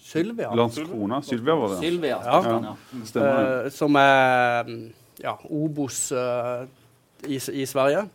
Sylvia. 0.00 0.48
Landskrona. 0.56 1.18
Sylvia 1.26 1.56
var 1.60 1.74
det. 1.74 1.80
Sylvia, 1.82 2.20
ja. 2.24 2.38
ja. 2.64 2.72
Uh, 3.12 3.66
som 3.74 3.98
er 4.00 4.70
ja, 5.20 5.34
Obos 5.50 6.06
i, 7.28 7.36
i, 7.36 7.66
Sverige. 7.68 8.06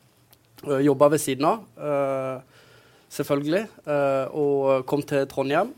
Jobba 0.66 1.12
ved 1.14 1.22
siden 1.22 1.46
av, 1.48 2.42
selvfølgelig. 3.10 3.62
og 4.36 4.84
kom 4.90 5.06
til 5.08 5.24
Trondheim. 5.30 5.72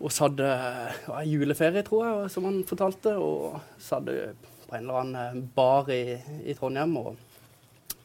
Og 0.00 0.12
så 0.12 0.26
hadde 0.26 0.46
ja, 0.48 1.22
juleferie, 1.28 1.82
tror 1.84 2.06
jeg, 2.06 2.30
som 2.32 2.46
han 2.48 2.62
fortalte. 2.68 3.16
Og 3.20 3.58
så 3.78 3.98
hadde 3.98 4.32
på 4.66 4.76
en 4.76 4.86
eller 4.86 5.02
annen 5.02 5.42
bar 5.54 5.90
i, 5.92 6.16
i 6.46 6.56
Trondheim 6.56 6.96
og 7.00 7.18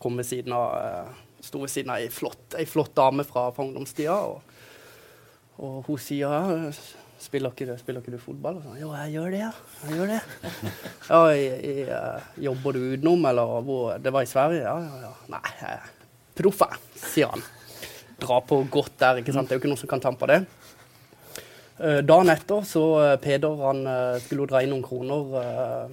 kom 0.01 0.19
ved 0.19 0.27
siden 0.27 0.53
av 0.53 0.75
eh, 0.81 1.23
sto 1.45 1.61
ved 1.61 1.71
siden 1.71 1.93
av 1.93 2.03
ei 2.03 2.11
flott, 2.11 2.57
flott 2.69 2.93
dame 2.97 3.25
fra, 3.27 3.47
fra 3.55 3.65
ungdomstida. 3.65 4.17
Og, 4.27 4.41
og, 5.61 5.81
hun 5.87 6.01
sier 6.01 6.69
spiller 7.21 7.53
ikke, 7.53 7.77
spiller 7.79 8.03
ikke 8.03 8.15
du 8.17 8.21
fotball? 8.21 8.59
Og 8.59 8.67
sånn, 8.67 8.79
jo, 8.81 8.91
jeg 8.97 9.15
gjør 9.15 9.31
det, 9.33 9.41
ja. 9.45 9.51
Jeg 9.85 9.99
gjør 9.99 10.11
det. 10.11 10.21
ja, 11.11 11.21
i, 11.31 11.45
i, 11.55 11.75
uh, 11.89 12.31
Jobber 12.49 12.75
du 12.75 12.81
utenom, 12.95 13.29
eller 13.31 13.55
hvor 13.65 14.01
Det 14.03 14.13
var 14.13 14.25
i 14.25 14.29
Sverige? 14.29 14.65
Ja, 14.65 14.75
ja, 14.83 14.99
ja. 15.07 15.13
Nei, 15.31 15.43
jeg 15.61 15.79
proff, 16.35 16.65
sier 16.99 17.31
han. 17.31 17.45
Dra 18.19 18.41
på 18.43 18.59
godt 18.71 18.97
der, 18.99 19.21
ikke 19.21 19.33
sant. 19.35 19.47
Det 19.47 19.55
er 19.55 19.59
jo 19.59 19.63
ikke 19.63 19.71
noen 19.71 19.79
som 19.79 19.91
kan 19.91 20.03
tampe 20.03 20.27
det. 20.31 20.41
Uh, 21.75 21.99
dagen 22.07 22.31
etter 22.31 22.63
så 22.63 22.81
uh, 23.01 23.13
Peder 23.19 23.63
han 23.65 23.81
uh, 23.83 24.15
skulle 24.23 24.45
jo 24.45 24.47
dra 24.47 24.61
inn 24.63 24.71
noen 24.71 24.85
kroner 24.85 25.89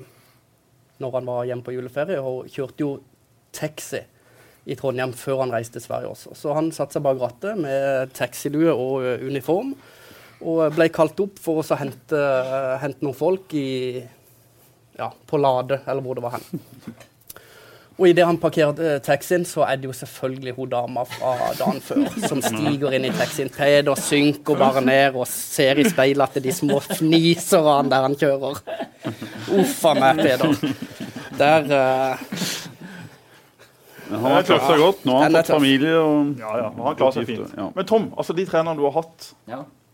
når 1.03 1.14
han 1.16 1.26
var 1.26 1.47
hjemme 1.49 1.66
på 1.66 1.74
juleferie, 1.74 2.20
og 2.22 2.47
kjørte 2.53 2.85
jo 2.85 2.91
taxi 3.51 3.99
i 4.70 4.76
Trondheim 4.78 5.11
før 5.18 5.41
han 5.43 5.51
reiste 5.51 5.80
til 5.80 5.89
Sverige 5.89 6.12
også. 6.12 6.37
Så 6.39 6.55
han 6.55 6.70
satte 6.70 6.95
seg 6.95 7.03
bak 7.03 7.18
rattet 7.18 7.59
med 7.59 8.12
taxilue 8.14 8.70
og 8.70 9.26
uniform, 9.26 9.72
og 10.47 10.76
ble 10.76 10.87
kalt 10.95 11.18
opp 11.24 11.43
for 11.43 11.59
å 11.59 11.78
hente, 11.80 12.20
hente 12.85 13.03
noen 13.03 13.18
folk 13.18 13.51
i, 13.59 13.99
ja, 14.95 15.11
på 15.11 15.43
Lade, 15.43 15.80
eller 15.83 16.07
hvor 16.07 16.20
det 16.20 16.26
var 16.28 16.39
hen. 16.39 16.62
Og 18.03 18.09
idet 18.11 18.24
han 18.26 18.38
parkerer 18.42 18.80
eh, 18.82 18.96
taxien, 18.98 19.44
så 19.46 19.62
er 19.62 19.78
det 19.78 19.86
jo 19.86 19.92
selvfølgelig 19.94 20.57
hun 20.57 20.70
dama 20.72 21.05
fra 21.07 21.53
dagen 21.55 21.78
før 21.84 22.00
som 22.26 22.40
stiger 22.48 22.96
inn 22.96 23.07
i 23.07 23.12
taxien. 23.14 23.50
Peder 23.55 23.94
synker 23.94 24.59
bare 24.59 24.82
ned 24.82 25.14
og 25.14 25.28
ser 25.30 25.78
i 25.78 25.84
speilet 25.86 26.24
at 26.26 26.42
de 26.42 26.55
små 26.55 26.80
fniser 26.82 27.62
av 27.62 27.76
han 27.76 27.92
der 27.92 28.09
han 28.09 28.18
kjører. 28.18 28.59
Uff 29.55 29.84
a 29.86 29.94
meg, 30.00 30.18
Peder. 30.18 30.59
Der 31.38 31.70
uh... 31.70 32.26
Han 34.11 34.28
har 34.34 34.50
klart 34.50 34.66
seg 34.66 34.82
godt. 34.82 35.07
Nå 35.07 35.14
har 35.20 35.28
han 35.28 35.38
fått 35.38 35.55
familie 35.55 35.94
og 36.03 36.42
Ja, 36.42 36.59
ja. 36.59 36.68
Han 36.82 36.98
klarer 36.98 37.20
seg 37.20 37.30
fint. 37.30 37.55
Ja. 37.55 37.70
Men 37.76 37.88
Tom, 37.88 38.11
altså 38.18 38.34
de 38.34 38.50
trenerne 38.50 38.74
du 38.82 38.84
har 38.88 38.98
hatt 38.98 39.30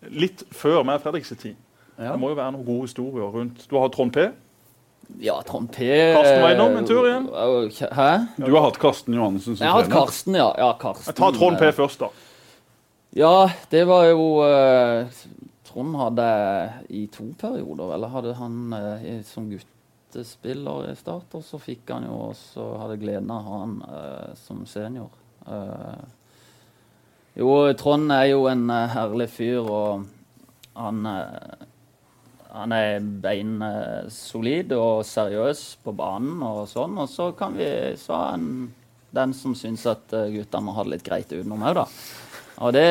litt 0.09 0.49
før 0.57 0.81
med 0.89 1.05
Fredriks 1.05 1.37
tid, 1.37 1.61
det 1.99 2.17
må 2.17 2.33
jo 2.33 2.41
være 2.41 2.57
noen 2.57 2.65
gode 2.65 2.89
historier 2.89 3.29
rundt 3.35 3.67
Du 3.69 3.77
har 3.77 3.93
Trond 3.93 4.17
P. 4.17 4.31
Ja, 5.17 5.43
Trond 5.43 5.73
P. 5.73 6.13
Karsten 6.15 6.43
var 6.43 6.53
innom 6.53 6.77
en 6.77 6.87
tur 6.87 7.07
igjen. 7.09 7.29
Hæ? 7.93 8.27
Du 8.37 8.53
har 8.53 8.61
hatt 8.61 8.79
Karsten 8.79 9.15
Johansen 9.15 9.57
som 9.57 9.57
trener? 9.57 9.67
Jeg 9.67 9.73
har 9.73 9.83
hatt 9.83 9.93
Karsten, 9.93 10.35
ja. 10.35 10.49
ja 10.59 10.73
Karsten, 10.81 11.15
Ta 11.17 11.31
Trond 11.33 11.59
P 11.59 11.71
først, 11.73 12.05
da. 12.05 12.11
Ja, 13.17 13.51
det 13.73 13.87
var 13.89 14.05
jo 14.11 14.27
uh, 14.45 15.09
Trond 15.67 15.97
hadde 15.97 16.29
i 16.93 17.07
to 17.13 17.31
perioder, 17.41 17.95
eller 17.97 18.13
hadde 18.13 18.35
han 18.37 18.59
uh, 18.77 19.09
som 19.27 19.49
guttespiller 19.49 20.91
i 20.93 20.95
start, 20.99 21.33
og 21.33 21.43
så 21.47 21.61
fikk 21.63 21.89
han 21.95 22.07
jo 22.07 22.21
også 22.29 22.69
hadde 22.85 23.01
gleden 23.01 23.33
av 23.33 23.41
å 23.41 23.49
ha 23.49 23.63
han 23.65 23.75
uh, 23.89 24.37
som 24.45 24.63
senior. 24.69 25.11
jo, 27.39 27.49
Trond 27.81 28.13
er 28.13 28.29
jo 28.35 28.45
en 28.51 28.69
herlig 28.69 29.31
fyr, 29.33 29.65
og 29.65 30.05
han 30.77 31.01
han 32.59 32.75
er 32.75 33.05
beinsolid 33.23 34.73
og 34.75 35.05
seriøs 35.07 35.63
på 35.85 35.95
banen 35.97 36.43
og 36.43 36.65
sånn. 36.71 36.97
Og 36.99 37.11
så 37.11 37.31
kan 37.39 37.55
vi 37.59 37.69
så 38.01 38.17
er 38.17 38.33
han 38.33 38.49
den 39.15 39.35
som 39.37 39.55
syns 39.57 39.87
at 39.89 40.13
eh, 40.13 40.31
gutta 40.35 40.61
må 40.61 40.75
ha 40.77 40.85
det 40.85 40.97
litt 40.97 41.07
greit 41.07 41.31
utenom 41.33 41.63
òg, 41.65 41.79
da. 41.79 41.87
Og 42.59 42.75
det, 42.75 42.89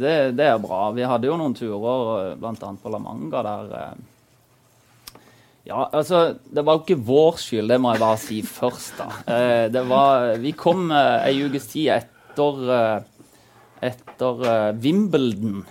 det, 0.00 0.16
det, 0.36 0.48
er 0.50 0.58
bra. 0.58 0.88
Vi 0.92 1.06
hadde 1.06 1.28
jo 1.30 1.38
noen 1.38 1.54
turer, 1.56 2.10
eh, 2.32 2.34
bl.a. 2.40 2.72
på 2.82 2.92
La 2.92 3.00
Manga, 3.02 3.44
der 3.46 3.78
eh, 3.80 3.94
Ja, 5.64 5.86
altså, 5.86 6.34
det 6.44 6.60
var 6.60 6.76
jo 6.76 6.82
ikke 6.82 7.00
vår 7.06 7.38
skyld, 7.40 7.70
det 7.72 7.78
må 7.80 7.94
jeg 7.94 8.02
bare 8.02 8.20
si 8.20 8.42
først, 8.44 8.98
da. 8.98 9.06
Det 9.72 9.80
var 9.88 10.34
Vi 10.42 10.52
kom 10.60 10.90
ei 10.92 11.38
ukes 11.40 11.70
tid 11.70 11.88
etter, 11.94 13.06
etter 13.80 14.42
Wimbledon 14.76 15.62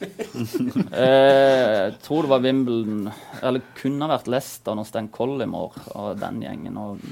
eh, 1.04 1.90
tror 2.04 2.24
det 2.24 2.32
var 2.32 2.44
Wimbledon, 2.44 3.10
eller 3.42 3.66
kunne 3.76 4.08
vært 4.10 4.30
Leicester 4.32 4.78
når 4.78 4.88
Stan 4.88 5.10
Collymore 5.12 5.84
og 5.94 6.16
den 6.20 6.40
gjengen. 6.46 6.80
og 6.80 7.04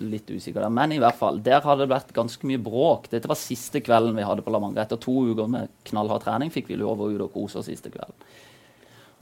litt 0.00 0.30
usikker 0.30 0.62
der. 0.62 0.72
Men 0.72 0.94
i 0.94 1.00
hvert 1.02 1.18
fall, 1.18 1.40
der 1.44 1.64
hadde 1.64 1.84
det 1.84 1.92
vært 1.92 2.14
ganske 2.16 2.48
mye 2.48 2.60
bråk. 2.62 3.10
Dette 3.12 3.28
var 3.30 3.36
siste 3.36 3.82
kvelden 3.84 4.16
vi 4.16 4.24
hadde 4.26 4.44
på 4.44 4.52
La 4.54 4.60
Manga. 4.62 4.84
Etter 4.84 5.00
to 5.00 5.12
uker 5.32 5.50
med 5.52 5.72
knallhard 5.88 6.24
trening 6.24 6.52
fikk 6.54 6.70
vi 6.72 6.78
lov 6.80 7.02
å 7.02 7.10
ut 7.12 7.26
og 7.26 7.34
kose 7.34 7.60
oss 7.60 7.68
siste 7.68 7.92
kvelden. 7.92 8.16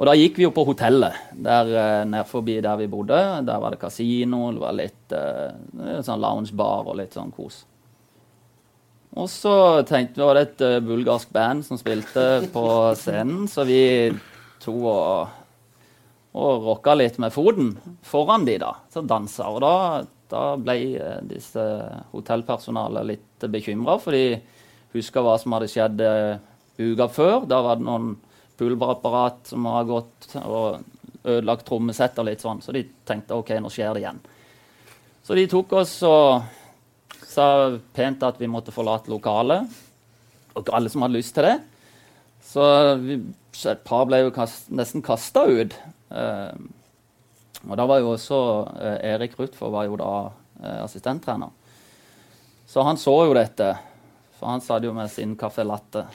Og 0.01 0.09
da 0.09 0.15
gikk 0.17 0.39
vi 0.39 0.47
jo 0.47 0.53
på 0.57 0.65
hotellet 0.65 1.19
der 1.35 1.69
nede 1.69 2.05
ned 2.09 2.29
forbi 2.29 2.57
der 2.65 2.79
vi 2.81 2.89
bodde. 2.89 3.19
Der 3.45 3.61
var 3.61 3.75
det 3.75 3.83
kasino, 3.83 4.47
det 4.55 4.63
var 4.63 4.79
litt 4.79 5.17
eh, 5.17 5.99
sånn 6.07 6.23
loungebar 6.23 6.89
og 6.89 6.97
litt 7.03 7.19
sånn 7.19 7.35
kos. 7.37 7.65
Og 9.19 9.27
så 9.31 9.83
tenkte 9.89 10.21
vi 10.21 10.27
var 10.27 10.39
det 10.39 10.45
et 10.45 10.63
eh, 10.67 10.83
bulgarsk 10.85 11.33
band 11.35 11.65
som 11.67 11.79
spilte 11.81 12.47
på 12.55 12.65
scenen, 12.99 13.49
så 13.51 13.65
vi 13.67 13.83
to 14.63 14.75
og, 14.87 15.33
og 16.39 16.69
rocka 16.69 16.95
litt 16.95 17.19
med 17.19 17.35
foten 17.35 17.73
foran 18.07 18.47
de 18.47 18.55
da, 18.63 18.77
som 18.95 19.09
dansa. 19.11 19.49
Og 19.51 19.59
da, 19.65 19.75
da 20.31 20.45
ble 20.61 20.77
eh, 20.95 21.19
disse 21.27 21.65
hotellpersonalet 22.13 23.09
litt 23.09 23.49
bekymra, 23.51 23.99
for 23.99 24.15
de 24.15 24.39
huska 24.95 25.25
hva 25.27 25.35
som 25.43 25.59
hadde 25.59 25.71
skjedd 25.73 26.07
eh, 26.07 26.39
uka 26.79 27.11
før. 27.11 27.49
Da 27.51 27.61
var 27.67 27.81
det 27.81 27.89
noen 27.89 28.15
pulverapparat 28.61 29.51
som 29.51 29.67
har 29.73 29.91
gått 29.91 30.37
og 30.45 30.85
ødelagt 31.25 31.67
trommesett 31.67 32.19
og 32.21 32.31
litt 32.31 32.43
sånn, 32.45 32.63
så 32.63 32.73
de 32.73 32.85
tenkte 33.09 33.37
OK, 33.37 33.57
nå 33.59 33.73
skjer 33.73 33.97
det 33.97 34.05
igjen. 34.05 34.23
Så 35.27 35.37
de 35.37 35.45
tok 35.51 35.75
oss 35.83 35.99
og 36.07 36.60
sa 37.31 37.47
pent 37.97 38.27
at 38.27 38.41
vi 38.41 38.51
måtte 38.51 38.75
forlate 38.75 39.13
lokalet. 39.13 39.69
Og 40.59 40.73
alle 40.75 40.91
som 40.93 41.05
hadde 41.05 41.19
lyst 41.19 41.37
til 41.37 41.47
det. 41.47 41.57
Så, 42.51 42.65
vi, 43.03 43.21
et 43.71 43.83
par 43.87 44.07
ble 44.09 44.25
jo 44.25 44.35
kast, 44.35 44.71
nesten 44.75 45.05
kasta 45.05 45.45
ut. 45.47 45.77
Eh, 46.11 46.53
og 47.69 47.77
da 47.77 47.87
var 47.87 48.01
jo 48.01 48.15
også 48.15 48.41
eh, 48.81 48.99
Erik 49.13 49.37
Ruthfor 49.39 49.73
var 49.75 49.87
jo 49.87 49.99
da 50.01 50.13
eh, 50.63 50.81
assistenttrener. 50.83 51.53
Så 52.71 52.83
han 52.87 52.99
så 53.01 53.15
jo 53.29 53.37
dette. 53.37 53.75
For 54.41 54.49
han 54.49 54.63
satt 54.65 54.87
jo 54.87 54.95
med 54.97 55.11
sin 55.13 55.35
caffè 55.39 55.67
latte. 55.69 56.07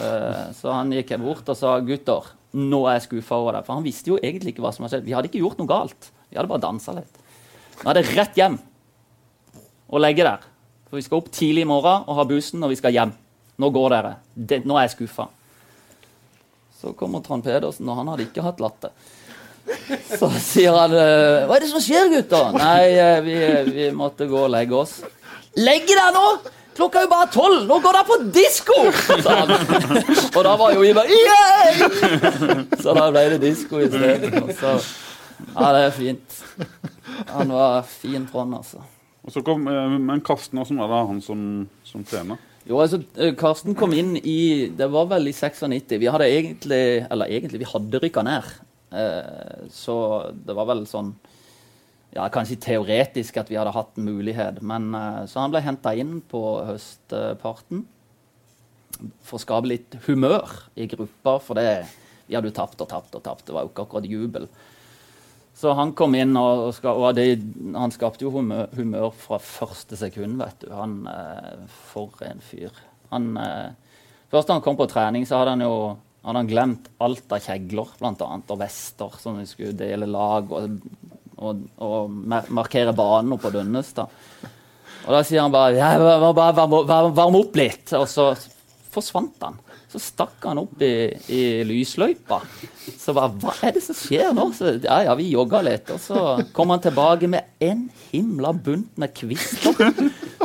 Eh, 0.00 0.46
så 0.56 0.72
han 0.72 0.92
gikk 0.94 1.12
bort 1.22 1.50
og 1.52 1.58
sa 1.58 1.76
gutter, 1.84 2.30
nå 2.56 2.80
er 2.88 2.96
jeg 2.96 3.08
skuffa 3.10 3.40
over 3.42 3.58
deg. 3.58 3.66
For 3.66 3.76
han 3.76 3.84
visste 3.86 4.14
jo 4.14 4.20
egentlig 4.22 4.54
ikke 4.54 4.64
hva 4.64 4.72
som 4.72 4.86
hadde 4.86 4.96
skjedd. 4.96 5.08
Vi 5.10 5.16
hadde 5.16 5.30
ikke 5.30 5.42
gjort 5.42 5.60
noe 5.60 5.70
galt. 5.70 6.10
Vi 6.30 6.38
hadde 6.38 6.50
bare 6.50 6.64
dansa 6.64 6.96
litt. 6.96 7.20
Nå 7.82 7.90
er 7.90 7.98
det 7.98 8.08
rett 8.14 8.38
hjem 8.40 8.56
og 9.90 10.00
legge 10.00 10.24
der. 10.26 10.46
For 10.94 11.00
vi 11.00 11.08
skal 11.08 11.18
opp 11.18 11.30
tidlig 11.34 11.64
i 11.64 11.66
morgen 11.66 12.04
og 12.06 12.18
ha 12.20 12.24
bussen, 12.30 12.62
og 12.62 12.70
vi 12.70 12.76
skal 12.78 12.92
hjem. 12.94 13.10
Nå 13.58 13.70
går 13.74 13.88
dere. 13.90 14.12
Det, 14.30 14.60
nå 14.62 14.76
er 14.78 14.84
jeg 14.84 14.92
skuffa. 14.92 15.24
Så 16.78 16.92
kommer 16.94 17.18
Trond 17.24 17.42
Pedersen, 17.42 17.88
og 17.90 17.98
han 17.98 18.12
hadde 18.12 18.28
ikke 18.28 18.44
hatt 18.44 18.62
latte. 18.62 18.92
Så 20.20 20.28
sier 20.38 20.78
han 20.78 20.94
eh, 20.94 21.48
Hva 21.48 21.56
er 21.56 21.66
det 21.66 21.72
som 21.72 21.82
skjer, 21.82 22.12
gutter? 22.12 22.54
Nei, 22.54 22.94
eh, 22.94 23.18
vi, 23.26 23.34
vi 23.72 23.88
måtte 23.90 24.30
gå 24.30 24.38
og 24.44 24.54
legge 24.54 24.78
oss. 24.84 24.94
Legge 25.58 25.98
deg 25.98 26.14
nå! 26.14 26.24
Klokka 26.78 27.02
er 27.02 27.08
jo 27.08 27.12
bare 27.16 27.30
tolv! 27.40 27.66
Nå 27.66 27.82
går 27.82 27.98
dere 27.98 28.06
på 28.12 28.22
disko! 28.38 28.80
sa 29.26 29.38
han. 29.42 29.54
Og 30.30 30.40
da 30.46 30.56
var 30.62 30.78
jo 30.78 30.86
vi 30.86 30.94
bare 30.94 31.10
Yay! 31.10 31.92
Så 32.78 32.94
da 32.94 33.10
ble 33.10 33.28
det 33.34 33.42
disko 33.48 33.82
stedet. 33.82 34.30
ja, 34.62 35.68
det 35.74 35.86
er 35.88 35.94
fint. 35.98 36.42
Han 37.34 37.58
var 37.58 37.82
fin, 37.98 38.30
Trond, 38.30 38.60
altså. 38.62 38.86
Kom, 39.32 39.68
eh, 39.68 39.98
Men 39.98 40.20
Karsten, 40.20 40.58
hvordan 40.58 40.78
var 40.82 40.90
det 40.90 41.06
han 41.08 41.20
som, 41.22 41.68
som 41.84 42.04
trener? 42.04 42.40
Jo, 42.68 42.78
altså, 42.80 43.00
eh, 43.16 43.34
Karsten 43.36 43.76
kom 43.76 43.92
inn 43.92 44.16
i 44.16 44.68
Det 44.68 44.88
var 44.92 45.06
vel 45.08 45.28
i 45.28 45.32
96. 45.32 45.98
Vi 46.00 46.10
hadde 46.10 46.28
egentlig 46.28 47.06
Eller 47.10 47.32
egentlig, 47.32 47.60
vi 47.64 47.70
hadde 47.72 48.00
rykka 48.02 48.24
ned. 48.24 48.50
Eh, 48.92 49.64
så 49.72 49.96
det 50.34 50.56
var 50.56 50.68
vel 50.68 50.84
sånn 50.86 51.14
ja, 52.14 52.28
Kanskje 52.28 52.60
teoretisk 52.60 53.40
at 53.40 53.48
vi 53.50 53.56
hadde 53.58 53.72
hatt 53.74 53.96
en 53.98 54.06
mulighet. 54.06 54.60
Men, 54.62 54.92
så 55.26 55.40
han 55.40 55.50
ble 55.50 55.64
henta 55.64 55.96
inn 55.98 56.20
på 56.30 56.42
høstparten 56.62 57.80
for 59.18 59.34
å 59.34 59.42
skape 59.42 59.66
litt 59.66 59.96
humør 60.06 60.46
i 60.78 60.86
gruppa. 60.86 61.40
For 61.42 61.58
det, 61.58 61.88
vi 62.28 62.36
hadde 62.36 62.52
jo 62.52 62.54
tapt 62.54 62.84
og 62.84 62.92
tapt 62.92 63.18
og 63.18 63.24
tapt. 63.24 63.48
Det 63.48 63.56
var 63.56 63.66
jo 63.66 63.72
ikke 63.72 63.88
akkurat 63.88 64.06
jubel. 64.06 64.46
Så 65.54 65.72
han 65.78 65.92
kom 65.94 66.16
inn, 66.18 66.34
og, 66.36 66.72
skal, 66.74 66.98
og 66.98 67.14
det, 67.14 67.28
han 67.76 67.92
skapte 67.94 68.26
jo 68.26 68.32
humør, 68.34 68.66
humør, 68.74 69.12
fra 69.14 69.38
første 69.38 69.98
sekund, 69.98 70.36
vet 70.40 70.64
du. 70.64 70.72
Han, 70.74 71.04
eh, 71.10 71.76
For 71.92 72.24
en 72.26 72.42
fyr. 72.42 72.74
Han, 73.12 73.36
eh, 73.38 74.00
først 74.32 74.50
da 74.50 74.56
han 74.58 74.64
kom 74.64 74.78
på 74.80 74.88
trening, 74.90 75.26
så 75.28 75.38
hadde 75.38 75.54
han 75.54 75.64
jo 75.66 75.76
hadde 76.24 76.40
han 76.40 76.48
glemt 76.48 76.86
alt 77.04 77.32
av 77.36 77.42
kjegler 77.44 77.90
annet, 78.00 78.50
og 78.50 78.58
vester, 78.58 79.16
som 79.20 79.36
vi 79.36 79.44
skulle 79.44 79.76
dele 79.76 80.08
lag 80.08 80.48
og, 80.56 80.78
og, 81.36 81.64
og 81.84 82.14
markere 82.48 82.94
banen 82.96 83.36
på 83.38 83.52
Dønnestad. 83.52 84.08
Og 85.04 85.12
da 85.12 85.20
sier 85.20 85.44
han 85.44 85.52
bare 85.52 87.12
varm 87.12 87.36
opp 87.36 87.58
litt. 87.60 87.92
Og 87.98 88.06
så 88.08 88.30
forsvant 88.94 89.44
han. 89.44 89.58
Så 89.94 90.00
stakk 90.02 90.42
han 90.42 90.58
opp 90.58 90.80
i, 90.82 91.06
i 91.30 91.42
lysløypa. 91.62 92.40
Så 92.98 93.12
bare 93.14 93.30
Hva 93.38 93.52
er 93.62 93.76
det 93.76 93.82
som 93.84 93.94
skjer 93.94 94.32
nå? 94.34 94.48
Så, 94.56 94.72
ja, 94.82 94.96
ja, 95.06 95.12
vi 95.14 95.28
jogga 95.30 95.60
litt. 95.62 95.92
Og 95.94 96.00
så 96.02 96.22
kom 96.56 96.72
han 96.74 96.82
tilbake 96.82 97.28
med 97.30 97.62
en 97.62 97.84
himla 98.08 98.50
bunt 98.58 98.98
med 98.98 99.14
kvister. 99.14 99.78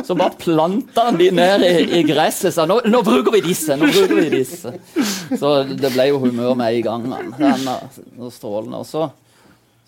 Så 0.06 0.14
bare 0.14 0.38
planta 0.38 1.08
han 1.08 1.18
de 1.18 1.32
ned 1.34 1.66
i, 1.66 1.72
i 1.98 2.04
gresset. 2.06 2.54
Sa 2.54 2.68
nå, 2.70 2.78
nå 2.86 3.02
bruker 3.02 3.34
vi 3.34 3.42
disse! 3.48 3.74
Nå 3.74 3.90
bruker 3.90 4.20
vi 4.20 4.28
disse. 4.38 4.70
Så 5.34 5.54
det 5.66 5.90
ble 5.96 6.12
jo 6.12 6.22
humør 6.22 6.54
med 6.62 6.78
i 6.78 6.86
gang. 6.86 7.10
Han. 7.10 7.66
Var 7.66 8.30
strålende. 8.30 8.84
Og 8.84 8.86
så, 8.86 9.08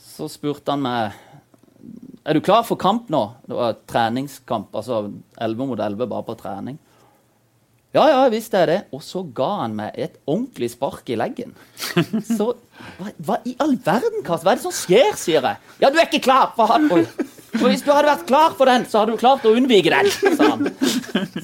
så 0.03 0.27
spurte 0.33 0.75
han 0.75 0.83
meg 0.83 1.21
er 2.23 2.39
du 2.39 2.43
klar 2.43 2.67
for 2.67 2.79
kamp 2.79 3.09
nå? 3.11 3.21
Det 3.47 3.57
var 3.57 3.79
treningskamp. 3.91 4.75
altså 4.75 5.05
11 5.39 5.71
mot 5.71 5.79
11 5.79 6.07
bare 6.07 6.27
på 6.27 6.37
trening. 6.39 6.83
Ja, 7.93 8.07
ja, 8.09 8.21
visst 8.33 8.55
er 8.57 8.71
det. 8.71 8.79
Og 8.97 9.03
så 9.05 9.21
ga 9.37 9.51
han 9.63 9.75
meg 9.77 9.99
et 10.01 10.15
ordentlig 10.25 10.71
spark 10.73 11.11
i 11.13 11.19
leggen. 11.21 11.53
Så 12.39 12.55
hva, 12.97 13.11
hva 13.21 13.37
i 13.45 13.53
all 13.61 13.75
verden, 13.85 14.23
Karsten? 14.25 14.47
Hva 14.47 14.55
er 14.55 14.61
det 14.61 14.65
som 14.65 14.75
skjer, 14.75 15.13
sier 15.21 15.45
jeg. 15.45 15.61
Ja, 15.83 15.91
du 15.93 16.01
er 16.01 16.09
ikke 16.09 16.23
klar 16.25 16.55
for 16.57 16.73
han. 16.73 16.89
Oi. 16.95 17.05
Og 17.61 17.67
hvis 17.69 17.85
du 17.85 17.91
hadde 17.93 18.09
vært 18.09 18.25
klar 18.31 18.57
for 18.57 18.71
den, 18.71 18.87
så 18.89 19.03
hadde 19.03 19.13
du 19.13 19.21
klart 19.21 19.45
å 19.45 19.53
unnvike 19.53 19.93
den, 19.93 20.09
sa 20.39 20.55
han. 20.55 20.71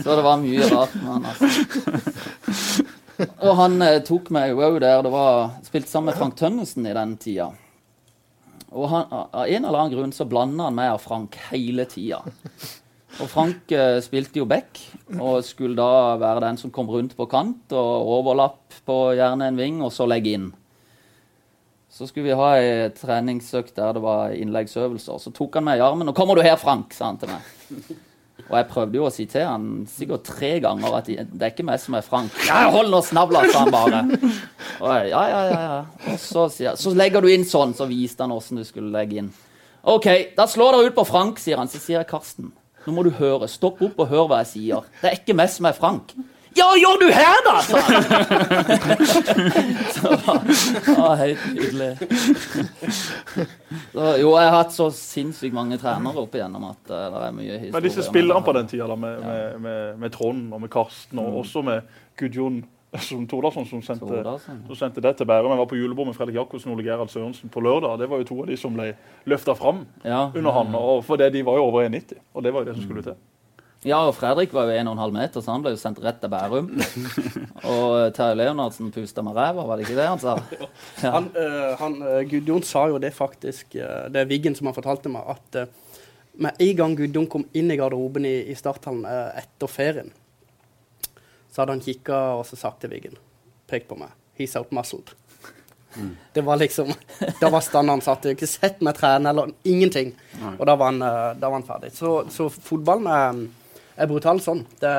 Så 0.00 0.08
det 0.08 0.24
var 0.24 0.40
mye 0.40 0.70
rart 0.72 0.96
med 0.96 1.10
han, 1.12 1.28
altså. 1.28 2.88
Og 3.42 3.54
han 3.58 3.80
eh, 3.82 4.00
tok 4.06 4.30
meg 4.32 4.56
òg 4.56 4.78
der. 4.80 5.02
Det 5.04 5.12
var 5.12 5.50
spilt 5.66 5.88
sammen 5.90 6.12
med 6.12 6.20
Frank 6.20 6.36
Tønnesen 6.38 6.86
i 6.88 6.94
den 6.96 7.16
tida. 7.20 7.50
Og 8.72 8.88
han, 8.92 9.08
av 9.10 9.44
en 9.44 9.64
eller 9.64 9.78
annen 9.82 9.94
grunn 9.94 10.14
så 10.14 10.24
blanda 10.28 10.68
han 10.68 10.76
meg 10.78 10.94
og 10.94 11.02
Frank 11.04 11.36
hele 11.50 11.84
tida. 11.90 12.22
Og 13.18 13.26
Frank 13.26 13.72
eh, 13.74 13.98
spilte 14.04 14.38
jo 14.38 14.46
back, 14.46 14.78
og 15.18 15.42
skulle 15.46 15.74
da 15.78 16.14
være 16.20 16.44
den 16.44 16.58
som 16.60 16.70
kom 16.74 16.90
rundt 16.90 17.16
på 17.18 17.26
kant 17.30 17.74
og 17.74 18.10
overlapp 18.18 18.76
på 18.86 18.98
gjerne 19.18 19.48
en 19.50 19.58
ving, 19.58 19.80
og 19.82 19.90
så 19.94 20.06
legge 20.06 20.36
inn. 20.36 20.50
Så 21.90 22.06
skulle 22.06 22.28
vi 22.28 22.36
ha 22.38 22.50
ei 22.60 22.90
treningsøkt 22.94 23.74
der 23.74 23.96
det 23.96 24.02
var 24.04 24.34
innleggsøvelser. 24.36 25.18
Så 25.18 25.32
tok 25.34 25.56
han 25.58 25.66
meg 25.66 25.80
i 25.80 25.82
armen. 25.82 26.06
'Nå 26.06 26.14
kommer 26.14 26.38
du 26.38 26.44
her, 26.46 26.54
Frank', 26.60 26.94
sa 26.94 27.08
han 27.08 27.18
til 27.18 27.32
meg. 27.32 27.42
Og 28.48 28.54
jeg 28.54 28.68
prøvde 28.70 28.96
jo 28.96 29.08
å 29.08 29.10
si 29.12 29.26
til 29.26 29.44
han 29.44 29.64
sikkert 29.90 30.22
tre 30.28 30.52
ganger 30.62 30.94
at 31.00 31.08
det 31.10 31.42
er 31.42 31.50
ikke 31.50 31.66
meg 31.66 31.80
som 31.82 31.96
er 31.98 32.06
Frank. 32.06 32.32
Ja, 32.46 32.68
hold 32.70 32.92
nå 32.92 33.00
snavla, 33.02 33.42
sa 33.50 33.64
han 33.64 33.74
bare. 33.74 34.04
Og 34.78 34.86
jeg, 34.94 35.10
ja, 35.10 35.24
ja, 35.32 35.42
ja, 35.48 35.58
ja. 35.64 36.12
Og 36.12 36.22
så 36.22 36.46
sier 36.54 36.78
så 36.78 36.94
legger 36.94 37.24
du 37.24 37.32
inn 37.32 37.44
sånn. 37.48 37.74
Så 37.74 37.88
viste 37.90 38.22
han 38.22 38.32
åssen 38.32 38.60
du 38.60 38.64
skulle 38.68 38.94
legge 38.94 39.18
inn. 39.24 39.32
OK, 39.88 40.08
da 40.38 40.46
slår 40.46 40.76
dere 40.78 40.92
ut 40.92 40.96
på 40.96 41.08
Frank, 41.08 41.42
sier 41.42 41.58
han. 41.58 41.68
Så 41.68 41.82
sier 41.82 41.98
jeg 41.98 42.10
Karsten. 42.14 42.52
Nå 42.86 42.94
må 42.96 43.04
du 43.06 43.12
høre. 43.18 43.48
Stopp 43.50 43.82
opp 43.84 43.98
og 44.04 44.10
hør 44.10 44.28
hva 44.30 44.42
jeg 44.44 44.52
sier. 44.54 44.90
Det 45.02 45.10
er 45.10 45.20
ikke 45.20 45.36
meg 45.36 45.50
som 45.52 45.68
er 45.68 45.76
Frank. 45.76 46.14
Ja, 46.58 46.66
gjør 46.74 46.96
du 47.00 47.08
her, 47.12 47.38
da?! 47.46 47.56
sa 47.62 47.80
han. 47.80 48.02
så 49.94 50.10
det 50.86 50.94
var 50.96 51.14
helt 51.20 51.44
nydelig. 51.54 51.90
Så, 53.92 54.06
jo, 54.22 54.32
jeg 54.32 54.48
har 54.48 54.56
hatt 54.56 54.74
så 54.74 54.88
sinnssykt 54.94 55.54
mange 55.54 55.78
trenere 55.80 56.24
opp 56.24 56.34
igjennom 56.34 56.70
at 56.70 56.82
uh, 56.90 57.04
det 57.12 57.22
er 57.28 57.36
mye 57.36 57.52
historie. 57.52 57.74
Men 57.76 57.86
disse 57.86 58.06
spillerne 58.06 58.44
på 58.46 58.56
den 58.56 58.70
tida, 58.70 58.88
da, 58.90 58.96
med, 58.98 59.20
med, 59.22 59.60
med, 59.66 59.94
med 60.02 60.14
Trond 60.14 60.48
og 60.56 60.64
med 60.64 60.72
Karsten, 60.72 61.22
og 61.22 61.42
også 61.44 61.62
med 61.68 61.94
Gudjon 62.18 62.62
som 63.08 63.26
Tordarsson, 63.28 63.66
som 63.66 63.80
ja. 63.82 64.38
som 64.40 64.76
sendte 64.76 65.02
det 65.04 65.16
til 65.18 65.26
Bærum. 65.28 65.52
Jeg 65.52 65.60
var 65.60 65.68
på 65.68 65.76
julebord 65.76 66.06
med 66.08 66.16
Fredrik 66.16 66.38
Jacobsen 66.38 66.72
og 66.72 66.78
Ole 66.78 66.86
Gerhard 66.86 67.10
Sørensen 67.12 67.50
på 67.52 67.60
lørdag. 67.60 67.98
Det 68.00 68.08
var 68.08 68.22
jo 68.22 68.28
to 68.30 68.38
av 68.42 68.46
de 68.48 68.56
som 68.56 68.76
ble 68.76 68.92
løfta 69.28 69.54
fram 69.58 69.84
Ja. 70.04 70.30
under 70.34 70.54
han. 70.56 70.74
Og 70.74 71.04
for 71.04 71.20
det, 71.20 71.32
de 71.32 71.44
var 71.44 71.58
jo 71.60 71.66
over 71.68 71.88
1,90, 71.88 72.16
og 72.34 72.44
det 72.44 72.52
var 72.54 72.64
jo 72.64 72.70
det 72.70 72.76
som 72.78 72.86
skulle 72.86 73.02
til. 73.02 73.18
Ja, 73.86 74.00
og 74.08 74.14
Fredrik 74.16 74.50
var 74.52 74.66
jo 74.66 74.74
1,5 74.74 75.12
meter, 75.14 75.40
så 75.40 75.52
han 75.52 75.62
ble 75.62 75.70
jo 75.76 75.78
sendt 75.78 76.00
rett 76.02 76.16
til 76.18 76.32
Bærum. 76.32 76.72
Og 77.74 78.14
Terje 78.16 78.34
Leonardsen 78.34 78.90
pusta 78.90 79.22
med 79.22 79.36
ræva, 79.36 79.62
var 79.68 79.78
det 79.78 79.84
ikke 79.86 79.98
det 80.00 80.08
han 80.08 80.18
sa? 80.18 80.34
Ja. 81.04 81.12
Han, 81.14 81.28
uh, 81.36 81.76
han, 81.78 81.94
eh, 82.02 82.24
Gudjon 82.26 82.64
sa 82.66 82.88
jo 82.90 82.98
det 82.98 83.12
faktisk, 83.14 83.76
uh, 83.78 84.08
det 84.10 84.24
er 84.24 84.32
Viggen 84.32 84.56
som 84.58 84.66
har 84.66 84.74
fortalte 84.74 85.12
meg, 85.12 85.22
at 85.30 85.60
eh, 85.60 85.70
med 86.38 86.58
en 86.58 86.76
gang 86.80 86.96
Gudjon 86.98 87.26
kom 87.30 87.44
inn 87.54 87.70
i 87.70 87.76
garderoben 87.78 88.26
i, 88.26 88.34
i 88.50 88.56
starthallen 88.58 89.06
eh, 89.06 89.40
etter 89.44 89.70
ferien, 89.70 90.10
så 91.58 91.64
hadde 91.64 91.74
han 91.74 91.80
kikka 91.82 92.16
og 92.38 92.44
så 92.46 92.54
sagt 92.54 92.84
til 92.84 92.92
Viggen, 92.92 93.16
pekt 93.66 93.88
på 93.90 93.96
meg, 93.98 94.12
'He's 94.38 94.54
outmuscled'. 94.54 95.10
Det 96.32 96.44
var 96.46 96.56
liksom 96.56 96.92
Da 97.40 97.50
var 97.50 97.60
standarden 97.60 98.00
satt. 98.00 98.26
Ikke 98.30 98.46
sett 98.46 98.80
meg 98.80 98.94
trene 98.94 99.32
eller 99.32 99.50
ingenting. 99.64 100.12
Og 100.58 100.66
da 100.66 100.76
var 100.76 100.92
han, 100.92 101.02
eh, 101.02 101.34
da 101.34 101.48
var 101.48 101.58
han 101.58 101.66
ferdig. 101.66 101.90
Så, 101.96 102.28
så 102.30 102.46
fotballen 102.52 103.08
er, 103.10 103.40
er 103.96 104.06
brutal 104.06 104.38
sånn. 104.40 104.62
Det, 104.78 104.92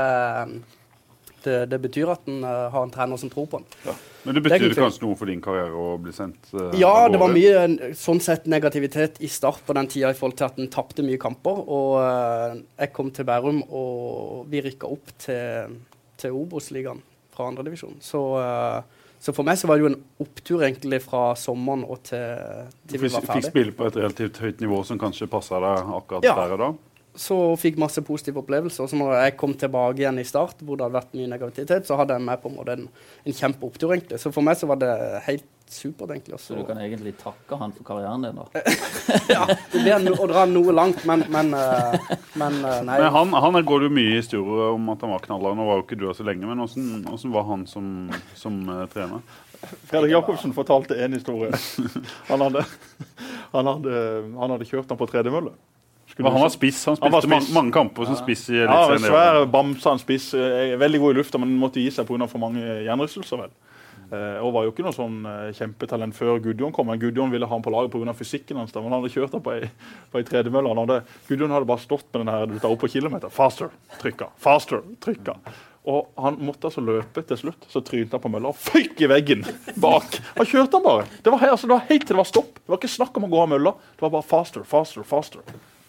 det, 1.45 1.65
det 1.71 1.79
betyr 1.79 2.11
at 2.11 2.27
en 2.27 2.43
eh, 2.43 2.69
har 2.73 2.83
en 2.83 2.91
trener 2.91 3.21
som 3.21 3.31
tror 3.31 3.47
på 3.47 3.61
den. 3.61 3.95
Men 4.23 4.35
det 4.35 4.41
Det 4.41 4.49
betydde 4.49 4.65
ingen 4.65 4.81
kanskje 4.81 5.05
noe 5.05 5.15
for 5.15 5.31
din 5.31 5.41
karriere 5.41 5.71
å 5.79 5.93
bli 6.01 6.11
sendt 6.11 6.51
Uh, 6.51 6.73
Ja, 6.75 7.07
det 7.07 7.21
var 7.21 7.31
mye 7.31 7.93
sånn 7.95 8.19
sett 8.19 8.49
negativitet 8.51 9.21
i 9.23 9.29
start 9.31 9.63
på 9.63 9.75
den 9.77 9.87
tida 9.87 10.11
i 10.11 10.17
forhold 10.17 10.35
til 10.41 10.49
at 10.49 10.59
en 10.59 10.67
tapte 10.73 11.05
mye 11.05 11.21
kamper. 11.21 11.61
Og 11.63 11.93
uh, 12.03 12.59
jeg 12.81 12.91
kom 12.97 13.13
til 13.15 13.29
Bærum, 13.29 13.63
og 13.69 14.49
vi 14.51 14.65
rykka 14.65 14.89
opp 14.91 15.13
til, 15.23 15.77
til 16.19 16.35
Obos-ligaen 16.35 17.01
fra 17.33 17.47
andredivisjon. 17.51 17.97
Så, 18.03 18.21
uh, 18.39 19.07
så 19.19 19.33
for 19.35 19.47
meg 19.47 19.59
så 19.59 19.69
var 19.69 19.79
det 19.79 19.85
jo 19.85 19.91
en 19.93 20.01
opptur 20.23 20.63
egentlig 20.67 21.01
fra 21.05 21.23
sommeren 21.39 21.85
og 21.87 22.03
til, 22.07 22.43
til 22.89 23.01
vi 23.01 23.09
var 23.09 23.23
ferdig. 23.23 23.27
Du 23.27 23.33
fikk 23.39 23.49
spille 23.51 23.75
på 23.75 23.87
et 23.89 23.99
relativt 23.99 24.39
høyt 24.43 24.63
nivå 24.63 24.83
som 24.87 24.99
kanskje 25.01 25.29
passa 25.31 25.59
deg 25.63 25.91
akkurat 26.01 26.27
Ja. 26.27 26.35
der 26.39 26.55
og 26.57 26.63
da? 26.63 26.69
Så 27.19 27.35
fikk 27.59 27.79
masse 27.81 27.99
positive 28.07 28.39
opplevelser. 28.39 28.87
Så 28.87 28.95
når 28.95 29.17
jeg 29.17 29.37
kom 29.39 29.53
tilbake 29.59 29.99
igjen 29.99 30.21
i 30.21 30.27
start, 30.27 30.61
hvor 30.63 30.79
det 30.79 30.85
hadde 30.87 30.99
vært 31.01 31.15
mye 31.19 31.31
negativitet, 31.33 31.87
så 31.87 31.97
hadde 31.99 32.15
jeg 32.15 32.23
med 32.23 32.39
på 32.39 32.51
en 32.51 32.55
måte 32.55 32.75
en, 32.77 32.85
en 33.27 33.35
kjempeopptur, 33.35 33.91
egentlig. 33.91 34.21
Så 34.21 34.31
for 34.31 34.45
meg 34.45 34.55
så 34.59 34.69
var 34.69 34.79
det 34.79 34.93
helt 35.25 35.47
supert, 35.67 36.13
egentlig. 36.13 36.39
Så 36.39 36.55
du 36.55 36.63
kan 36.65 36.79
egentlig 36.81 37.13
takke 37.19 37.59
han 37.59 37.73
for 37.75 37.83
karrieren 37.89 38.23
din, 38.23 38.39
da. 38.39 38.63
ja, 39.35 39.43
det 39.51 39.83
blir 39.83 39.99
no, 40.05 40.15
å 40.15 40.29
dra 40.31 40.45
noe 40.49 40.75
langt, 40.75 41.03
men, 41.09 41.25
men, 41.33 41.51
uh, 41.53 42.15
men 42.39 42.57
uh, 42.63 42.79
nei. 42.87 42.97
Men 43.03 43.11
han, 43.17 43.35
han 43.35 43.59
går 43.67 43.83
det 43.83 43.89
jo 43.89 43.97
mye 43.99 44.15
historier 44.15 44.73
om 44.77 44.89
at 44.95 45.03
han 45.05 45.13
var 45.13 45.27
knallhard. 45.27 45.59
Nå 45.59 45.67
var 45.67 45.81
jo 45.81 45.85
ikke 45.85 45.99
du 45.99 46.07
her 46.07 46.17
så 46.17 46.25
lenge, 46.27 46.47
men 46.47 46.63
hvordan 46.63 47.35
var 47.35 47.47
han 47.51 47.67
som, 47.69 47.91
som 48.39 48.63
uh, 48.71 48.85
trener? 48.95 49.27
Fredrik 49.91 50.13
Jacobsen 50.15 50.55
fortalte 50.55 50.95
en 51.03 51.19
historie. 51.19 51.51
Han 52.31 52.47
hadde, 52.47 52.63
han 53.51 53.67
hadde, 53.73 54.05
han 54.39 54.55
hadde 54.55 54.67
kjørt 54.69 54.87
han 54.87 54.99
på 54.99 55.09
tredemølle. 55.11 55.51
Men 56.23 56.31
han 56.35 56.41
var 56.41 56.49
spiss. 56.49 56.85
Han 56.85 56.97
Han 57.01 57.11
spilte 57.21 57.41
spiss. 57.41 57.53
mange, 57.55 57.71
kamper 57.71 58.05
som 58.05 58.15
spiss 58.19 58.49
i 58.49 58.57
Ja, 58.59 58.67
Eliteserien. 58.67 59.07
svær 59.11 59.45
bamse, 59.51 59.89
han 59.89 59.99
spiss. 59.99 60.33
eh, 60.33 60.75
Veldig 60.77 60.99
god 60.99 61.15
i 61.15 61.19
lufta, 61.19 61.37
men 61.39 61.57
måtte 61.59 61.79
gi 61.81 61.89
seg 61.91 62.05
pga. 62.07 62.27
for 62.27 62.39
mange 62.39 62.59
hjernerystelser. 62.83 63.37
vel. 63.37 63.49
Uh, 64.11 64.41
og 64.43 64.53
var 64.53 64.63
jo 64.65 64.71
ikke 64.71 64.81
noe 64.81 64.91
sånn 64.95 65.17
uh, 65.23 65.51
kjempetalent 65.53 66.15
før 66.17 66.39
Gudjon 66.41 66.71
kom. 66.73 66.87
men 66.87 66.97
Gudjon 66.97 67.29
ville 67.29 67.45
ha 67.45 67.53
ham 67.53 67.61
på 67.61 67.69
laget 67.69 67.91
pga. 67.93 68.11
fysikken 68.17 68.57
hans. 68.57 68.73
men 68.73 68.83
Han 68.89 68.91
hadde 69.03 69.11
kjørt 69.13 69.31
ham 69.33 69.41
på 69.41 69.51
ei, 69.53 69.69
på 70.11 70.17
ei 70.17 70.23
tredemølle. 70.23 70.73
Hadde- 70.73 71.03
Gudjon 71.27 71.51
hadde 71.51 71.67
bare 71.69 71.77
stått 71.77 72.05
med 72.13 72.25
den 72.25 72.33
her 72.33 72.45
du 72.47 72.57
tar 72.57 72.71
opp 72.71 72.79
på 72.79 72.89
kilometer. 72.89 73.29
Faster, 73.29 73.69
trykka. 74.01 74.29
Faster, 74.39 74.81
trykka. 74.99 75.35
Og 75.85 76.07
han 76.17 76.37
måtte 76.41 76.65
altså 76.71 76.81
løpe 76.81 77.21
til 77.25 77.37
slutt. 77.37 77.69
Så 77.69 77.81
trynte 77.85 78.17
han 78.17 78.19
på 78.21 78.31
mølla 78.33 78.49
og 78.49 78.55
føyk 78.57 78.99
i 78.99 79.05
veggen 79.07 79.45
bak. 79.77 80.19
Han 80.35 80.45
kjørte 80.45 80.73
han 80.73 80.83
bare. 80.83 81.05
Det 81.23 81.31
var, 81.31 81.39
altså, 81.45 81.67
det 81.69 81.75
var 81.77 81.85
helt 81.87 82.07
til 82.07 82.15
det 82.15 82.17
var 82.17 82.25
stopp. 82.33 82.55
Det 82.55 82.67
var 82.67 82.77
ikke 82.81 82.89
snakk 82.97 83.15
om 83.17 83.25
å 83.25 83.29
gå 83.29 83.43
av 83.43 83.49
mølla. 83.49 83.75
Det 83.95 84.01
var 84.01 84.09
bare 84.09 84.23
faster, 84.25 84.63
faster, 84.63 85.03
faster. 85.03 85.41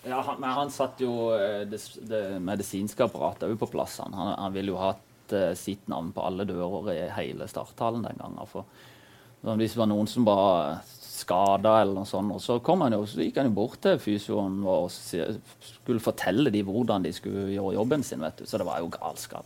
Ja, 0.03 0.21
han, 0.25 0.41
men 0.41 0.51
han 0.57 0.71
satt 0.73 1.01
jo 1.03 1.33
eh, 1.37 1.67
det, 1.69 1.81
det 2.09 2.23
medisinske 2.41 3.05
apparatet 3.05 3.51
òg 3.51 3.59
på 3.61 3.69
plass. 3.75 3.99
Han, 4.01 4.15
han, 4.17 4.55
ville 4.55 4.73
jo 4.73 4.81
hatt 4.81 5.35
uh, 5.35 5.51
sitt 5.59 5.91
navn 5.93 6.09
på 6.17 6.25
alle 6.25 6.47
dører 6.49 6.95
i 6.95 7.03
hele 7.19 7.49
starttalen 7.51 8.07
den 8.07 8.21
gangen. 8.21 8.49
For 8.49 8.65
hvis 9.61 9.77
det 9.77 9.83
var 9.83 9.91
noen 9.91 10.09
som 10.09 10.25
var 10.29 10.81
skada 11.21 11.75
eller 11.83 11.99
noe 11.99 12.09
sånt, 12.09 12.33
og 12.33 12.41
så 12.41 12.57
kom 12.65 12.81
han 12.87 12.97
jo, 12.97 13.05
så 13.09 13.21
gikk 13.21 13.43
han 13.43 13.51
jo 13.51 13.59
bort 13.59 13.81
til 13.85 14.01
fysioen 14.01 14.63
og 14.65 14.89
skulle 14.93 16.01
fortelle 16.01 16.53
dem 16.53 16.69
hvordan 16.69 17.05
de 17.05 17.13
skulle 17.13 17.51
gjøre 17.53 17.77
jobben 17.77 18.05
sin. 18.07 18.25
vet 18.25 18.41
du. 18.41 18.49
Så 18.49 18.61
det 18.61 18.69
var 18.69 18.81
jo 18.81 18.89
galskap. 18.95 19.45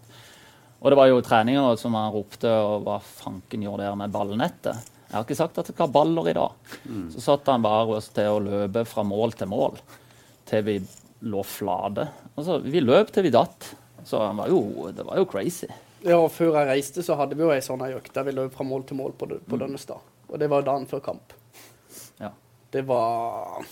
Og 0.84 0.92
det 0.92 0.98
var 1.00 1.08
jo 1.08 1.22
treninger 1.24 1.78
som 1.80 1.96
han 1.98 2.12
ropte 2.14 2.50
og 2.50 2.84
hva 2.86 3.00
fanken 3.02 3.62
gjør 3.64 3.80
dere 3.80 3.98
med 3.98 4.14
ballnettet? 4.14 4.90
Jeg 5.08 5.16
har 5.16 5.26
ikke 5.26 5.38
sagt 5.38 5.58
at 5.58 5.68
det 5.70 5.78
har 5.78 5.90
baller 5.94 6.30
i 6.30 6.34
dag. 6.36 6.54
Så 7.14 7.22
satt 7.22 7.50
han 7.50 7.62
bare 7.64 8.00
til 8.14 8.30
å 8.30 8.42
løpe 8.42 8.82
fra 8.86 9.04
mål 9.06 9.34
til 9.38 9.50
mål 9.50 9.78
til 10.48 10.64
vi 10.66 10.76
lå 11.24 11.42
flate. 11.46 12.08
Altså, 12.36 12.58
vi 12.64 12.80
løp 12.84 13.12
til 13.14 13.24
vi 13.28 13.30
datt. 13.34 13.70
Så 14.04 14.20
han 14.20 14.36
var 14.36 14.50
jo, 14.52 14.90
det 14.92 15.04
var 15.08 15.16
jo 15.16 15.24
crazy. 15.30 15.68
Ja, 16.04 16.18
og 16.20 16.28
Før 16.34 16.58
jeg 16.58 16.68
reiste, 16.68 17.00
så 17.06 17.14
hadde 17.16 17.36
vi 17.38 17.46
jo 17.46 17.52
ei 17.54 17.62
sånn 17.64 17.80
økt 17.86 18.12
der 18.12 18.26
vi 18.26 18.34
løp 18.36 18.52
fra 18.52 18.66
mål 18.68 18.82
til 18.84 18.98
mål 18.98 19.14
på, 19.16 19.30
på 19.48 19.56
Dønnestad. 19.60 20.02
Og 20.28 20.36
det 20.42 20.50
var 20.52 20.66
dagen 20.66 20.84
før 20.90 21.00
kamp. 21.06 21.32
Ja. 22.20 22.28
Det 22.74 22.82
var 22.88 23.64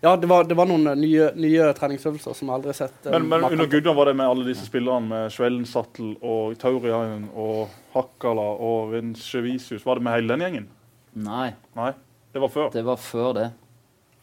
Ja, 0.00 0.14
det 0.16 0.28
var, 0.30 0.44
det 0.48 0.56
var 0.56 0.64
noen 0.70 0.86
nye, 0.96 1.26
nye 1.36 1.66
treningsøvelser 1.76 2.32
som 2.36 2.48
jeg 2.48 2.54
aldri 2.56 2.70
har 2.72 2.78
sett. 2.78 3.04
eh, 3.06 3.12
Men, 3.12 3.28
men 3.28 3.44
under. 3.50 3.66
Gudjon 3.68 3.96
var 3.96 4.08
det 4.08 4.14
med 4.16 4.28
alle 4.32 4.46
disse 4.48 4.64
spillerne, 4.64 5.08
med 5.08 5.32
Svellensattel 5.34 6.14
og 6.24 6.56
Tauriainen 6.60 7.26
og 7.36 7.68
Hakkala 7.92 8.46
og 8.64 8.94
Renskjevisius. 8.94 9.84
Var 9.84 10.00
det 10.00 10.06
med 10.06 10.16
hele 10.16 10.32
den 10.32 10.44
gjengen? 10.46 10.68
Nei, 11.20 11.50
Nei, 11.76 11.90
det 12.32 12.40
var 12.40 12.48
før. 12.54 12.70
det 12.72 12.84
var 12.86 12.96
før 12.96 13.32
det. 13.36 13.48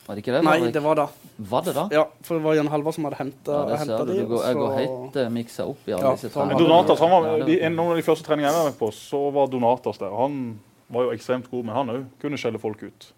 Var 0.08 0.16
det 0.16 0.22
ikke 0.24 0.34
det? 0.38 0.42
Nei, 0.48 0.72
det 0.72 0.82
var 0.84 0.96
da. 0.96 1.06
Var 1.38 1.62
det 1.68 1.74
da? 1.76 1.84
Ja, 1.92 2.06
for 2.24 2.38
det 2.40 2.44
var 2.46 2.56
Jan 2.56 2.70
Halvard 2.72 2.96
som 2.96 3.04
hadde 3.10 3.18
henta 3.20 3.58
Ja, 3.68 3.78
det 3.84 3.98
de. 4.08 4.20
du 4.22 4.28
går, 4.32 4.44
jeg 4.48 4.56
går 4.56 4.76
helt 4.78 5.18
uh, 5.20 5.30
miksa 5.36 5.66
opp 5.68 5.82
i 5.90 5.92
alle 5.98 6.06
Ja, 6.06 6.14
disse 6.16 6.32
hadde- 6.32 6.60
Donatas, 6.62 7.00
han 7.04 7.12
var, 7.12 7.28
de, 7.50 7.58
en, 7.68 7.76
Noen 7.76 7.92
av 7.92 8.00
de 8.00 8.06
første 8.08 8.24
treningene 8.24 8.54
jeg 8.54 8.58
var 8.62 8.70
med 8.72 8.78
på, 8.80 8.90
så 8.96 9.20
var 9.36 9.48
Donatas 9.52 10.00
der. 10.00 10.14
Han 10.16 10.60
var 10.96 11.10
jo 11.10 11.12
ekstremt 11.18 11.50
god, 11.52 11.66
men 11.68 11.76
han 11.76 11.92
òg 11.92 12.06
kunne 12.24 12.40
skjelle 12.40 12.60
folk 12.64 12.84
ut. 12.88 13.10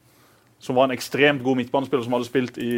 Som 0.59 0.75
var 0.75 0.89
en 0.89 0.95
ekstremt 0.97 1.43
god 1.45 1.55
midtbanespiller 1.61 2.03
som 2.03 2.13
hadde 2.17 2.25
spilt 2.27 2.57
i 2.57 2.71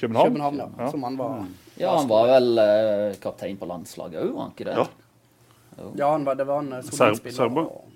København. 0.00 0.30
København, 0.30 0.56
ja. 0.62 0.68
Ja. 0.84 0.90
Som 0.94 1.02
han 1.02 1.16
var. 1.18 1.34
Ja, 1.76 1.96
han 1.98 2.06
var 2.08 2.28
vel 2.30 2.52
uh, 2.62 3.16
kaptein 3.20 3.58
på 3.58 3.66
landslaget 3.66 4.22
òg, 4.22 4.30
var 4.36 4.42
han 4.46 4.54
ikke 4.54 4.68
det? 4.70 4.76
Ja. 4.78 4.86
Ja, 5.98 6.12
han 6.14 6.22
var, 6.24 6.36
det 6.38 6.46
var 6.46 6.62
en 6.62 6.72
eh, 6.78 6.82
solid 6.86 7.16
spiller. 7.18 7.34
serber? 7.36 7.66
og- 7.66 7.90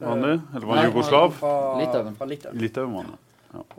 Var 0.00 0.08
han 0.16 0.22
det? 0.26 0.40
Eller 0.56 0.66
var 0.66 0.76
han 0.82 0.88
jugoslav? 0.90 1.30
Fra 1.38 1.52
Litauen. 1.78 2.16
Fra 2.18 2.26
Litauen. 2.26 2.58
Litauen 2.58 2.92
var 2.98 3.04
han. 3.06 3.18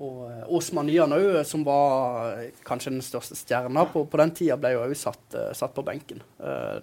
Og 0.04 0.22
eh, 0.30 0.46
Osman 0.56 0.88
Nyan 0.90 1.16
òg, 1.16 1.42
som 1.48 1.66
var 1.68 2.40
eh, 2.40 2.56
kanskje 2.68 2.94
den 2.94 3.04
største 3.06 3.38
stjerna 3.38 3.86
på, 3.92 4.06
på 4.10 4.22
den 4.22 4.34
tida, 4.38 4.58
ble 4.60 4.74
jo 4.76 4.86
òg 4.86 4.96
satt, 5.00 5.24
eh, 5.36 5.52
satt 5.58 5.76
på 5.76 5.86
benken. 5.86 6.24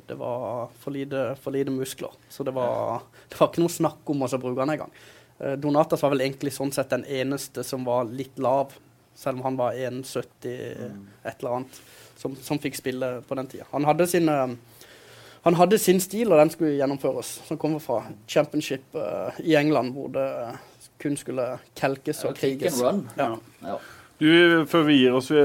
Det 0.07 0.17
var 0.19 0.71
for 0.83 0.95
lite, 0.95 1.33
for 1.41 1.55
lite 1.55 1.73
muskler, 1.75 2.15
så 2.33 2.45
det 2.47 2.55
var, 2.57 3.05
det 3.31 3.41
var 3.41 3.51
ikke 3.51 3.65
noe 3.65 3.73
snakk 3.73 4.15
om 4.15 4.25
å 4.27 4.31
bruke 4.37 4.65
han 4.65 4.75
engang. 4.75 4.95
Donatas 5.59 6.03
var 6.05 6.13
vel 6.13 6.23
egentlig 6.27 6.53
sånn 6.55 6.71
sett 6.75 6.93
den 6.93 7.05
eneste 7.11 7.65
som 7.67 7.87
var 7.87 8.07
litt 8.07 8.39
lav, 8.43 8.75
selv 9.15 9.41
om 9.41 9.47
han 9.49 9.59
var 9.59 9.75
1,70 9.75 10.53
et 11.25 11.41
eller 11.41 11.57
annet, 11.57 11.81
som, 12.17 12.37
som 12.37 12.61
fikk 12.63 12.79
spille 12.79 13.17
på 13.27 13.39
den 13.39 13.51
tida. 13.51 13.67
Han 13.73 13.87
hadde 13.89 14.07
sin 14.11 14.29
eh, 14.29 14.55
han 15.43 15.57
hadde 15.59 15.79
sin 15.83 15.99
stil, 15.99 16.31
og 16.31 16.39
den 16.39 16.53
skulle 16.53 16.77
gjennomføres. 16.77 17.41
Som 17.49 17.59
kommer 17.59 17.83
fra 17.83 18.05
championship 18.31 18.95
uh, 18.95 19.35
i 19.43 19.57
England, 19.59 19.91
hvor 19.97 20.13
det 20.15 20.27
kun 21.03 21.19
skulle 21.21 21.49
kelkes 21.79 22.23
og 22.29 22.39
kriges. 22.39 22.79
Ja. 23.19 23.35
Ja. 23.63 23.77
Du, 24.23 24.29
før 24.71 24.85
vi 24.87 25.01
gir 25.01 25.17
oss, 25.19 25.33
vi, 25.33 25.41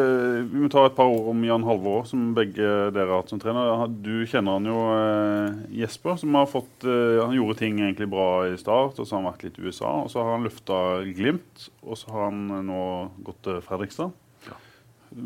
vi 0.51 0.59
må 0.61 0.67
ta 0.69 0.83
et 0.85 0.93
par 0.93 1.09
ord 1.09 1.31
om 1.31 1.39
Jan 1.47 1.63
Halvor, 1.65 2.03
som 2.05 2.27
begge 2.37 2.61
dere 2.93 3.07
har 3.09 3.23
hatt 3.23 3.31
som 3.33 3.39
trener. 3.41 3.87
Du 4.05 4.21
kjenner 4.29 4.59
han 4.59 4.67
jo, 4.69 4.75
eh, 4.93 5.55
Jesper, 5.79 6.19
som 6.21 6.37
har 6.37 6.45
fått 6.51 6.85
eh, 6.85 7.17
Han 7.23 7.33
gjorde 7.33 7.57
ting 7.63 7.79
egentlig 7.79 8.09
bra 8.11 8.27
i 8.45 8.53
start, 8.61 8.99
og 8.99 9.07
så 9.07 9.15
har 9.15 9.23
han 9.23 9.31
vært 9.31 9.47
litt 9.47 9.57
i 9.57 9.65
USA. 9.65 9.95
Og 10.03 10.11
så 10.13 10.21
har 10.21 10.35
han 10.35 10.45
løfta 10.45 10.77
Glimt, 11.09 11.65
og 11.81 11.97
så 11.97 12.13
har 12.13 12.27
han 12.27 12.43
eh, 12.51 12.63
nå 12.69 12.83
gått 13.25 13.41
til 13.47 13.57
Fredrikstad. 13.65 14.13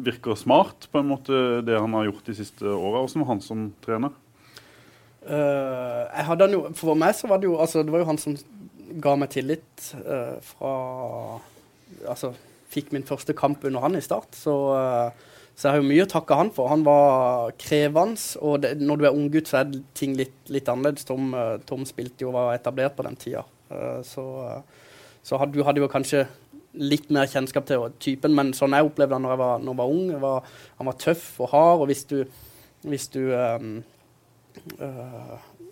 Virker 0.07 0.39
smart, 0.39 0.87
på 0.93 1.01
en 1.01 1.11
måte, 1.11 1.43
det 1.67 1.75
han 1.75 1.97
har 1.97 2.07
gjort 2.07 2.31
de 2.31 2.37
siste 2.37 2.71
åra. 2.71 3.01
Hvordan 3.01 3.25
var 3.25 3.33
han 3.33 3.43
som 3.43 3.67
trener? 3.83 4.15
Uh, 5.21 6.07
jeg 6.07 6.23
hadde 6.25 6.47
han 6.47 6.55
jo, 6.55 6.61
For 6.73 6.97
meg 6.97 7.11
så 7.13 7.27
var 7.29 7.37
det 7.37 7.45
jo 7.45 7.59
altså, 7.61 7.83
Det 7.85 7.93
var 7.93 8.01
jo 8.01 8.07
han 8.07 8.17
som 8.17 8.33
ga 9.03 9.15
meg 9.19 9.33
tillit 9.33 9.91
uh, 10.05 10.37
fra 10.43 10.73
Altså 12.07 12.31
fikk 12.71 12.93
min 12.95 13.03
første 13.03 13.35
kamp 13.35 13.65
under 13.67 13.83
han 13.83 13.97
i 13.99 14.03
start. 14.03 14.31
Så, 14.37 14.53
uh, 14.71 15.11
så 15.55 15.67
jeg 15.67 15.73
har 15.73 15.81
jo 15.81 15.89
mye 15.89 16.05
å 16.05 16.11
takke 16.11 16.37
han 16.39 16.51
for. 16.55 16.71
Han 16.71 16.85
var 16.87 17.51
krevende, 17.59 18.21
og 18.39 18.61
det, 18.63 18.77
når 18.79 19.01
du 19.01 19.07
er 19.09 19.17
unggutt, 19.17 19.51
så 19.51 19.59
er 19.59 19.73
ting 19.97 20.15
litt, 20.15 20.37
litt 20.47 20.71
annerledes. 20.71 21.03
Tom, 21.09 21.33
uh, 21.35 21.57
Tom 21.67 21.83
spilte 21.89 22.23
jo 22.23 22.31
og 22.31 22.37
var 22.37 22.53
etablert 22.55 22.95
på 22.95 23.05
den 23.07 23.19
tida. 23.19 23.43
Så 24.03 24.23
så 25.23 25.37
had, 25.37 25.53
du 25.53 25.63
hadde 25.65 25.81
jo 25.81 25.89
kanskje 25.91 26.25
litt 26.81 27.09
mer 27.13 27.27
kjennskap 27.29 27.67
til 27.69 27.89
typen, 28.01 28.33
men 28.35 28.53
sånn 28.55 28.73
jeg 28.75 28.87
opplevde 28.87 29.17
han 29.17 29.25
når 29.25 29.35
jeg 29.35 29.41
var, 29.41 29.59
når 29.61 29.73
jeg 29.73 29.81
var 29.81 29.93
ung. 29.95 30.05
Jeg 30.13 30.23
var, 30.23 30.53
han 30.79 30.89
var 30.89 30.97
tøff 31.01 31.25
og 31.43 31.51
hard, 31.51 31.83
og 31.83 31.91
hvis 31.91 32.05
du, 32.09 32.17
hvis 32.87 33.09
du 33.13 33.23
um, 33.35 33.81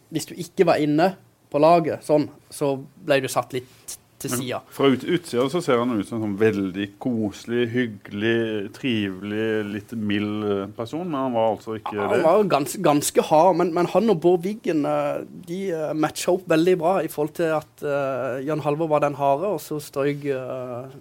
Hvis 0.09 0.26
du 0.26 0.32
ikke 0.39 0.65
var 0.65 0.80
inne 0.82 1.11
på 1.50 1.62
laget 1.62 2.06
sånn, 2.06 2.28
så 2.54 2.76
ble 3.06 3.22
du 3.24 3.30
satt 3.32 3.56
litt 3.58 3.97
til 4.20 4.34
sida. 4.34 4.60
Fra 4.76 4.89
ut, 4.91 5.04
utsida 5.08 5.45
så 5.52 5.62
ser 5.64 5.80
han 5.82 5.93
ut 5.95 6.08
som 6.08 6.20
en 6.20 6.26
sånn 6.26 6.38
veldig 6.39 6.88
koselig, 7.02 7.68
hyggelig, 7.74 8.72
trivelig, 8.76 9.47
litt 9.70 9.93
mild 9.95 10.47
eh, 10.47 10.66
person, 10.76 11.06
men 11.08 11.20
han 11.28 11.38
var 11.38 11.54
altså 11.54 11.78
ikke 11.80 11.95
Han 11.95 12.14
det. 12.14 12.24
var 12.26 12.50
gans, 12.52 12.76
ganske 12.89 13.26
hard, 13.30 13.60
men, 13.62 13.74
men 13.78 13.89
han 13.93 14.12
og 14.12 14.20
Bård 14.24 14.43
Wiggen 14.45 14.84
uh, 14.88 15.22
de 15.47 15.62
uh, 15.72 15.93
matcha 15.95 16.34
opp 16.36 16.50
veldig 16.52 16.76
bra 16.82 16.97
i 17.06 17.12
forhold 17.12 17.38
til 17.39 17.56
at 17.56 17.86
uh, 17.86 18.43
Jan 18.45 18.64
Halvor 18.66 18.91
var 18.91 19.06
den 19.06 19.18
harde, 19.20 19.56
og 19.56 19.64
så 19.64 19.80
strøyk 19.84 20.28
uh, 20.34 20.91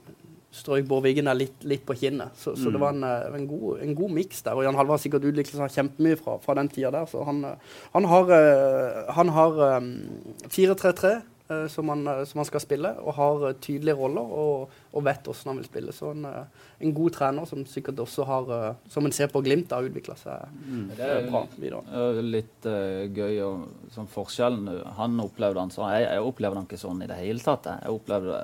strøk 0.58 0.88
Bård 0.90 1.06
Wiggen 1.06 1.30
der 1.30 1.38
litt, 1.38 1.64
litt 1.68 1.86
på 1.88 1.96
kinnet. 1.98 2.36
Så, 2.38 2.56
så 2.58 2.72
det 2.74 2.80
var 2.82 2.96
en, 2.96 3.06
eh, 3.06 3.38
en 3.38 3.48
god, 3.48 3.80
en 3.84 3.94
god 3.98 4.14
miks 4.18 4.44
der. 4.46 4.58
Og 4.58 4.66
Jan 4.66 4.78
Halvard 4.78 4.98
har 4.98 5.04
sikkert 5.04 5.26
utviklet 5.30 5.56
seg 5.56 5.74
kjempemye 5.78 6.18
fra, 6.20 6.38
fra 6.42 6.58
den 6.58 6.70
tida 6.72 6.92
der. 6.94 7.08
Så 7.10 7.24
han, 7.28 7.42
eh, 7.44 7.80
han 7.94 8.08
har, 8.12 8.36
eh, 8.36 9.02
han 9.16 9.34
har 9.38 9.64
um, 9.78 9.90
4-3-3. 10.48 11.18
eh, 11.48 11.66
som, 11.72 11.88
han, 11.88 12.26
som 12.26 12.42
han 12.42 12.44
skal 12.44 12.60
spille, 12.60 12.90
og 13.00 13.14
har 13.16 13.44
tydelige 13.64 13.96
roller 13.96 14.32
og, 14.36 14.74
og 14.92 15.04
vet 15.06 15.24
hvordan 15.24 15.52
han 15.52 15.60
vil 15.62 15.68
spille. 15.68 15.94
Så 15.96 16.10
en, 16.12 16.26
en 16.28 16.94
god 16.94 17.14
trener 17.16 17.48
som 17.48 17.64
sikkert 17.64 18.02
også 18.04 18.26
har, 18.28 18.52
som 18.92 19.08
en 19.08 19.14
ser 19.16 19.30
på 19.32 19.40
Glimt, 19.46 19.72
har 19.72 19.86
utvikla 19.88 20.16
seg 20.20 20.60
Det 20.92 21.00
eh, 21.00 21.14
er 21.22 21.30
bra 21.30 21.46
videre. 21.56 22.10
litt 22.20 22.68
uh, 22.68 23.06
gøy 23.08 23.40
og 23.46 23.92
sånn 23.94 24.10
forskjellen. 24.12 24.68
Han 25.00 25.20
opplevde 25.24 25.64
han 25.64 25.72
sånn. 25.72 25.88
Jeg, 25.96 26.10
jeg 26.10 26.28
opplevde 26.28 26.60
han 26.60 26.68
ikke 26.68 26.82
sånn 26.84 27.04
i 27.06 27.08
det 27.10 27.20
hele 27.22 27.44
tatt. 27.44 27.70
Jeg, 27.72 27.96
opplevde 27.96 28.42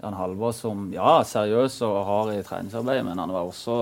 Jan 0.00 0.16
Halvor 0.16 0.54
som 0.56 0.88
ja, 0.94 1.20
seriøs 1.26 1.80
og 1.86 1.98
hard 2.08 2.32
i 2.34 2.42
treningsarbeidet, 2.46 3.04
men 3.08 3.20
han 3.20 3.32
var 3.34 3.48
også 3.48 3.76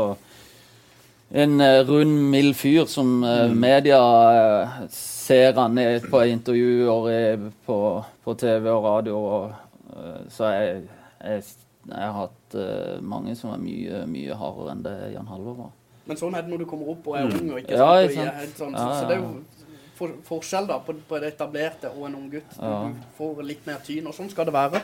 en 1.30 1.60
eh, 1.60 1.82
rund, 1.86 2.14
mild 2.32 2.54
fyr 2.56 2.86
som 2.88 3.20
mm. 3.20 3.54
media 3.60 4.00
eh, 4.32 4.76
ser 4.90 5.52
han 5.60 5.76
på 6.10 6.22
intervjuer 6.24 7.50
på, 7.66 7.78
på 8.24 8.34
TV 8.40 8.70
og 8.72 8.84
radio. 8.84 9.18
Og, 9.18 9.50
eh, 9.92 10.22
så 10.32 10.52
jeg, 10.54 10.86
jeg, 11.20 11.42
jeg 11.88 12.00
har 12.06 12.16
hatt 12.22 12.56
eh, 12.56 12.96
mange 13.04 13.36
som 13.36 13.52
er 13.52 13.60
mye, 13.60 14.06
mye 14.08 14.40
hardere 14.40 14.72
enn 14.72 14.86
det 14.86 14.96
Jan 15.14 15.28
Halvor 15.28 15.60
var. 15.66 15.76
Men 16.08 16.16
sånn 16.16 16.34
er 16.38 16.46
det 16.46 16.54
når 16.54 16.64
du 16.64 16.68
kommer 16.70 16.94
opp 16.94 17.06
og 17.12 17.18
er 17.20 17.28
ung. 17.28 17.52
og 17.52 17.60
ikke 17.60 17.76
Ja, 17.76 17.92
sant? 17.92 18.08
ikke 18.08 18.22
sant. 18.22 18.40
helt 18.40 18.60
sånn, 18.62 18.72
Ja, 18.72 18.78
så, 18.80 18.88
så 18.88 19.02
ja, 19.04 19.08
det 19.10 19.16
er 19.18 19.24
jo 19.26 19.57
for, 19.98 20.14
forskjell 20.28 20.68
da 20.70 20.78
på, 20.86 20.94
på 21.08 21.18
det 21.20 21.32
etablerte 21.34 21.90
og 21.92 22.06
en 22.08 22.14
ung 22.20 22.28
gutt. 22.32 22.54
Ja. 22.58 22.76
Du 22.94 23.10
får 23.18 23.42
litt 23.48 23.66
mer 23.66 23.82
tyn, 23.84 24.06
og 24.06 24.14
sånn 24.16 24.30
skal 24.32 24.46
det 24.48 24.54
være 24.54 24.80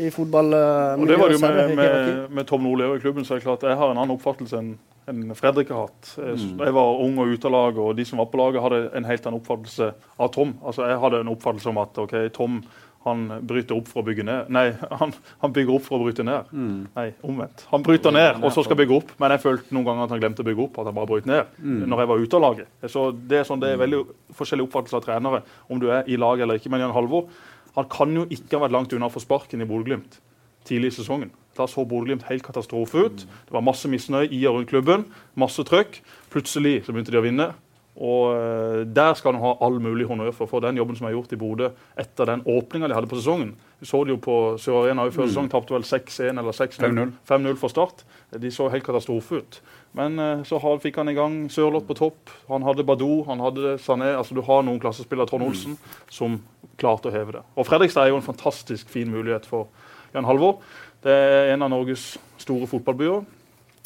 i 0.00 0.08
fotball. 0.14 0.50
Uh, 0.56 0.96
Og 1.02 1.06
det 1.10 1.20
var 1.20 1.28
det 1.30 1.36
jo 1.38 1.44
med, 1.44 1.60
det 1.60 1.76
med, 1.78 2.30
med 2.40 2.48
Tom 2.48 2.64
Nordli 2.66 2.88
i 2.96 3.00
klubben. 3.04 3.24
så 3.28 3.36
er 3.36 3.42
det 3.42 3.46
klart 3.48 3.62
Jeg 3.68 3.76
har 3.80 3.92
en 3.92 4.00
annen 4.00 4.16
oppfattelse 4.16 4.58
enn 4.62 4.74
en 5.06 5.34
Fredrik 5.36 5.68
har 5.68 5.82
hatt. 5.84 6.14
Jeg, 6.16 6.38
Mm. 6.40 6.60
jeg 6.64 6.72
var 6.72 7.00
ung 7.04 7.18
og 7.20 7.26
ute 7.28 7.44
av 7.44 7.52
laget, 7.52 7.78
og 7.84 7.96
de 7.98 8.04
som 8.08 8.18
var 8.22 8.26
på 8.32 8.38
laget, 8.40 8.62
hadde 8.64 8.78
en 8.96 9.04
helt 9.04 9.26
annen 9.28 9.36
oppfattelse 9.42 9.90
av 10.18 10.30
Tom. 10.32 10.54
Altså 10.64 10.86
Jeg 10.88 10.96
hadde 11.02 11.20
en 11.20 11.28
oppfattelse 11.34 11.68
om 11.68 11.80
at 11.82 11.98
ok, 12.00 12.14
Tom 12.32 12.62
han 13.04 13.24
bryter 13.44 13.76
opp 13.76 13.88
for 13.90 14.00
å 14.02 14.06
bygge 14.06 14.24
ned. 14.24 14.50
Nei, 14.54 14.66
han, 15.00 15.12
han 15.42 15.52
bygger 15.56 15.74
opp 15.76 15.84
for 15.86 16.00
å 16.00 16.06
bryte 16.06 16.24
ned. 16.26 16.50
Nei, 16.96 17.06
omvendt. 17.26 17.66
Han 17.70 17.84
bryter 17.84 18.14
ned, 18.16 18.38
og 18.42 18.52
så 18.54 18.64
skal 18.64 18.78
bygge 18.80 18.96
opp. 18.96 19.14
Men 19.20 19.34
jeg 19.36 19.42
følte 19.44 19.76
noen 19.76 19.84
ganger 19.90 20.06
at 20.08 20.14
han 20.16 20.22
glemte 20.22 20.44
å 20.44 20.48
bygge 20.48 20.64
opp. 20.66 20.78
At 20.80 20.88
han 20.90 20.96
bare 20.96 21.10
brøt 21.12 21.28
ned 21.30 21.58
når 21.60 22.04
jeg 22.04 22.10
var 22.12 22.24
ute 22.24 22.38
av 22.40 22.44
laget. 22.46 22.70
Så 22.88 23.06
Det 23.14 23.40
er 23.42 23.48
sånn, 23.48 23.60
det 23.60 23.72
er 23.74 23.82
veldig 23.84 24.02
forskjellig 24.38 24.66
oppfattelse 24.68 24.96
av 25.00 25.04
trenere, 25.04 25.42
om 25.68 25.80
du 25.82 25.90
er 25.92 26.08
i 26.08 26.16
lag 26.20 26.40
eller 26.40 26.60
ikke. 26.60 26.72
Men 26.72 26.80
Jan 26.86 26.96
Halvor 26.96 27.28
han 27.74 27.88
kan 27.90 28.12
jo 28.14 28.24
ikke 28.30 28.56
ha 28.56 28.64
vært 28.66 28.74
langt 28.76 28.92
unna 28.94 29.08
å 29.10 29.12
få 29.12 29.20
sparken 29.24 29.60
i 29.60 29.66
Bodø-Glimt 29.66 30.20
tidlig 30.64 30.92
i 30.92 30.96
sesongen. 30.96 31.32
Da 31.58 31.66
så 31.68 31.84
Bodø-Glimt 31.86 32.24
helt 32.30 32.44
katastrofe 32.46 33.02
ut. 33.06 33.24
Det 33.26 33.52
var 33.54 33.64
masse 33.66 33.90
misnøye 33.90 34.30
i 34.32 34.40
og 34.48 34.56
rundt 34.60 34.70
klubben. 34.70 35.04
Masse 35.36 35.62
trøkk. 35.66 35.98
Plutselig 36.32 36.84
så 36.86 36.94
begynte 36.94 37.12
de 37.14 37.20
å 37.20 37.24
vinne. 37.26 37.50
Og 37.94 38.34
eh, 38.34 38.80
Der 38.90 39.14
skal 39.14 39.36
han 39.36 39.42
ha 39.42 39.52
all 39.62 39.78
mulig 39.82 40.06
honnør 40.08 40.32
for, 40.34 40.50
for 40.50 40.64
den 40.64 40.76
jobben 40.80 40.96
som 40.98 41.06
er 41.06 41.14
gjort 41.14 41.32
i 41.32 41.38
Bodø 41.38 41.70
etter 42.00 42.26
den 42.26 42.42
åpninga 42.42 42.88
de 42.90 42.96
hadde 42.96 43.10
på 43.10 43.20
sesongen. 43.20 43.52
Vi 43.78 43.86
så 43.86 44.02
det 44.04 44.16
jo 44.16 44.20
på 44.24 44.36
Sør 44.58 44.82
Arena 44.82 45.06
i 45.06 45.14
før 45.14 45.28
sesong, 45.28 45.50
tapte 45.52 45.76
vel 45.76 45.86
6-1 45.86 46.40
eller 46.40 46.56
6-0. 46.56 46.80
5-0. 46.80 47.14
5-0 47.28 47.60
for 47.60 47.70
Start. 47.70 48.04
De 48.34 48.50
så 48.50 48.66
helt 48.72 48.86
katastrofe 48.86 49.42
ut. 49.42 49.60
Men 49.94 50.18
eh, 50.18 50.42
så 50.48 50.58
har, 50.58 50.80
fikk 50.82 50.98
han 50.98 51.12
i 51.12 51.14
gang 51.14 51.36
Sørloth 51.52 51.86
på 51.86 51.98
topp. 51.98 52.34
Han 52.48 52.66
hadde 52.66 52.86
Badou, 52.86 53.22
han 53.28 53.42
hadde 53.44 53.76
Sané. 53.82 54.10
altså 54.18 54.34
Du 54.34 54.42
har 54.42 54.66
noen 54.66 54.82
klassespillere, 54.82 55.30
Trond 55.30 55.46
Olsen, 55.46 55.78
som 56.10 56.40
klarte 56.80 57.12
å 57.12 57.14
heve 57.14 57.36
det. 57.38 57.44
Og 57.54 57.68
Fredrikstad 57.68 58.08
er 58.08 58.14
jo 58.14 58.18
en 58.18 58.26
fantastisk 58.26 58.90
fin 58.90 59.10
mulighet 59.10 59.46
for 59.46 59.70
Jan 60.14 60.26
Halvor. 60.26 60.58
Det 61.04 61.14
er 61.14 61.52
en 61.52 61.62
av 61.62 61.70
Norges 61.70 62.14
store 62.42 62.66
fotballbyer. 62.66 63.22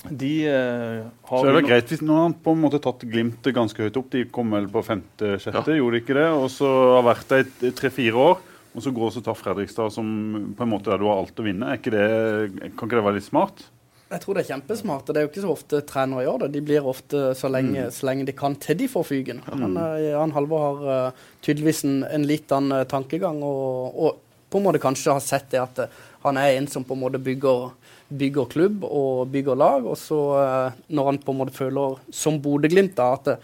De 0.06 0.32
uh, 0.46 1.06
har 1.26 1.40
Så 1.42 1.48
er 1.50 1.56
det 1.56 1.64
greit 1.66 1.88
hvis 1.90 2.04
Nå 2.06 2.14
har 2.20 2.34
på 2.44 2.52
en 2.54 2.60
måte 2.62 2.78
tatt 2.82 3.02
Glimt 3.10 3.48
ganske 3.54 3.82
høyt 3.82 3.96
opp. 3.98 4.12
De 4.12 4.26
kom 4.30 4.54
vel 4.54 4.68
på 4.70 4.84
femte-sjette, 4.86 5.74
gjorde 5.74 5.98
de 5.98 6.02
ikke 6.04 6.18
det? 6.20 6.28
Og 6.38 6.46
så 6.54 6.68
har 6.94 7.08
vært 7.08 7.32
der 7.32 7.66
i 7.66 7.72
tre-fire 7.74 8.28
år. 8.28 8.44
Og 8.76 8.84
så 8.84 8.92
går 8.94 9.08
og 9.08 9.16
så 9.16 9.24
tar 9.24 9.34
Fredrikstad, 9.34 9.90
som 9.90 10.06
på 10.54 10.62
en 10.62 10.70
måte 10.70 10.92
der 10.92 11.00
du 11.00 11.08
har 11.08 11.18
alt 11.18 11.40
å 11.40 11.46
vinne. 11.46 11.66
Er 11.66 11.80
ikke 11.80 11.94
det, 11.94 12.06
kan 12.78 12.86
ikke 12.86 12.98
det 13.00 13.04
være 13.08 13.18
litt 13.18 13.26
smart? 13.26 13.64
Jeg 14.08 14.22
tror 14.22 14.38
det 14.38 14.44
er 14.44 14.52
kjempesmart. 14.54 15.08
og 15.08 15.14
Det 15.14 15.20
er 15.20 15.26
jo 15.26 15.30
ikke 15.32 15.44
så 15.44 15.52
ofte 15.52 15.80
trenere 15.88 16.24
gjør 16.24 16.44
det. 16.44 16.52
De 16.54 16.62
blir 16.64 16.86
ofte 16.88 17.24
så 17.36 17.50
lenge, 17.52 17.88
så 17.92 18.08
lenge 18.08 18.28
de 18.28 18.36
kan 18.36 18.54
til 18.60 18.78
de 18.78 18.88
får 18.88 19.04
fyken. 19.08 19.42
Men 19.50 19.76
eh, 19.82 20.06
Jan 20.12 20.32
Halvor 20.36 20.64
har 20.64 20.86
uh, 21.10 21.26
tydeligvis 21.44 21.82
en, 21.88 21.98
en 22.06 22.24
litt 22.28 22.54
annen 22.54 22.88
tankegang, 22.88 23.42
og, 23.44 23.98
og 23.98 24.24
på 24.48 24.60
en 24.60 24.64
måte 24.64 24.80
kanskje 24.80 25.12
har 25.12 25.24
sett 25.24 25.50
det 25.52 25.60
at 25.60 25.82
han 26.24 26.38
er 26.40 26.56
en 26.56 26.66
som 26.70 26.84
på 26.86 26.96
en 26.96 27.02
måte 27.04 27.20
bygger, 27.22 27.70
bygger 28.08 28.50
klubb 28.50 28.86
og 28.86 29.28
bygger 29.32 29.58
lag. 29.58 29.86
Og 29.86 29.98
så 30.00 30.18
eh, 30.40 30.80
når 30.88 31.12
han 31.12 31.20
på 31.22 31.34
en 31.34 31.40
måte 31.42 31.56
føler, 31.56 31.98
som 32.10 32.40
Bodø-Glimt, 32.42 32.98
at 32.98 33.28
det, 33.28 33.38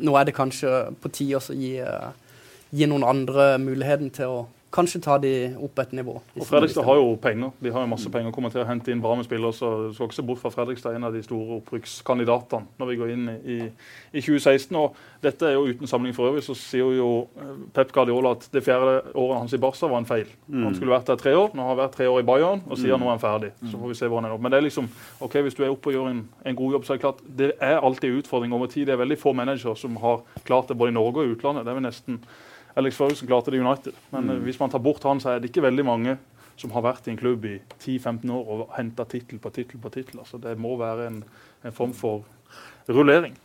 nå 0.00 0.14
er 0.16 0.28
det 0.28 0.36
kanskje 0.36 0.70
på 1.02 1.10
tide 1.12 1.40
å 1.40 1.56
gi, 1.56 1.74
eh, 1.84 2.38
gi 2.72 2.88
noen 2.88 3.04
andre 3.04 3.52
muligheten 3.60 4.12
til 4.16 4.38
å 4.38 4.40
kanskje 4.70 5.00
ta 5.02 5.16
de 5.18 5.32
opp 5.58 5.78
et 5.82 5.92
nivå. 5.98 6.14
Og 6.38 6.46
Fredrikstad 6.46 6.86
har 6.86 6.98
jo 7.00 7.14
penger. 7.22 7.50
De 7.58 7.72
har 7.74 7.82
jo 7.82 7.90
masse 7.90 8.10
penger. 8.12 8.32
Kommer 8.34 8.52
til 8.54 8.62
å 8.62 8.66
hente 8.68 8.92
inn 8.92 9.02
bra 9.02 9.16
med 9.18 9.26
spillere. 9.26 9.54
Så 9.56 9.70
du 9.88 9.94
skal 9.96 10.08
ikke 10.08 10.18
se 10.18 10.24
bort 10.28 10.42
fra 10.42 10.52
Fredrikstad, 10.54 10.94
en 10.94 11.08
av 11.08 11.14
de 11.14 11.22
store 11.26 11.58
opprykkskandidatene 11.58 12.78
når 12.78 12.90
vi 12.90 12.98
går 13.00 13.12
inn 13.14 13.24
i, 13.40 13.58
i 13.66 14.22
2016. 14.22 14.78
Og 14.78 14.98
dette 15.24 15.48
er 15.48 15.56
jo 15.56 15.66
uten 15.70 15.90
samling 15.90 16.14
for 16.16 16.30
øvrig, 16.30 16.44
så 16.46 16.54
sier 16.58 16.94
jo 16.96 17.08
eh, 17.40 17.52
Pep 17.76 17.90
Guardiola 17.94 18.34
at 18.36 18.46
det 18.54 18.62
fjerde 18.66 19.00
året 19.14 19.40
hans 19.40 19.56
i 19.56 19.60
Barca 19.62 19.90
var 19.90 20.02
en 20.02 20.08
feil. 20.08 20.30
Han 20.50 20.76
skulle 20.76 20.94
vært 20.94 21.10
der 21.10 21.20
tre 21.20 21.34
år. 21.36 21.50
Nå 21.54 21.66
har 21.66 21.74
han 21.74 21.80
vært 21.82 21.96
tre 21.98 22.06
år 22.10 22.22
i 22.22 22.28
Bayern 22.30 22.62
og 22.68 22.78
sier 22.78 23.00
nå 23.00 23.08
er 23.08 23.16
han 23.16 23.22
ferdig. 23.22 23.50
Så 23.64 23.74
får 23.74 23.92
vi 23.94 23.98
se 23.98 24.10
hvor 24.10 24.22
han 24.22 24.30
er 24.30 24.34
nå. 24.36 24.38
Men 24.42 24.54
det 24.54 24.60
er 24.60 24.68
liksom, 24.68 24.86
ok, 25.26 25.40
hvis 25.46 25.58
du 25.58 25.64
er 25.64 25.74
oppe 25.74 25.90
og 25.90 25.98
gjør 25.98 26.12
en, 26.12 26.22
en 26.46 26.60
god 26.62 26.78
jobb, 26.78 26.86
så 26.86 26.94
er 26.94 27.00
det 27.00 27.06
klart 27.08 27.24
det 27.40 27.50
er 27.58 27.80
alltid 27.80 28.22
utfordring 28.22 28.54
over 28.54 28.70
tid. 28.70 28.86
Det 28.86 28.94
er 28.94 29.02
veldig 29.02 29.18
få 29.18 29.34
managere 29.36 29.74
som 29.78 29.98
har 30.04 30.22
klart 30.46 30.70
det 30.70 30.78
både 30.78 30.94
i 30.94 30.98
Norge 31.00 31.24
og 31.24 31.26
i 31.26 31.34
utlandet. 31.34 31.66
Det 31.66 31.74
er 31.74 31.80
vel 31.80 31.88
nesten 31.88 32.22
Alex 32.78 32.98
Ferguson 32.98 33.28
klarte 33.28 33.50
det 33.50 33.58
i 33.58 33.64
United. 33.64 33.96
Men 34.14 34.30
mm. 34.30 34.42
hvis 34.46 34.60
man 34.60 34.70
tar 34.70 34.82
bort 34.84 35.04
han, 35.08 35.22
så 35.22 35.34
er 35.34 35.40
det 35.40 35.50
ikke 35.50 35.64
veldig 35.66 35.86
mange 35.86 36.16
som 36.60 36.72
har 36.74 36.84
vært 36.84 37.06
i 37.08 37.14
en 37.14 37.20
klubb 37.20 37.46
i 37.48 37.56
10-15 37.80 38.32
år 38.36 38.50
og 38.52 38.74
henta 38.76 39.06
tittel 39.08 39.40
på 39.40 39.52
tittel 39.54 39.80
på 39.80 39.92
tittel. 39.94 40.20
Altså, 40.20 40.40
det 40.42 40.58
må 40.60 40.76
være 40.80 41.08
en, 41.08 41.22
en 41.64 41.76
form 41.76 41.94
for 41.96 42.26
rullering. 42.88 43.36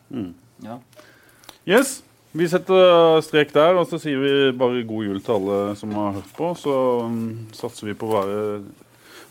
Ja. 0.65 0.79
Yes. 1.65 2.01
Vi 2.35 2.49
setter 2.51 3.21
strek 3.23 3.53
der, 3.55 3.77
og 3.79 3.85
så 3.87 3.95
sier 4.01 4.19
vi 4.19 4.31
bare 4.59 4.81
god 4.83 5.05
jul 5.05 5.21
til 5.23 5.37
alle 5.37 5.59
som 5.79 5.93
har 5.95 6.17
hørt 6.17 6.33
på. 6.35 6.49
Så 6.59 6.73
um, 7.07 7.45
satser 7.55 7.87
vi 7.87 7.95
på 7.95 8.09
å 8.09 8.17
være, 8.17 8.41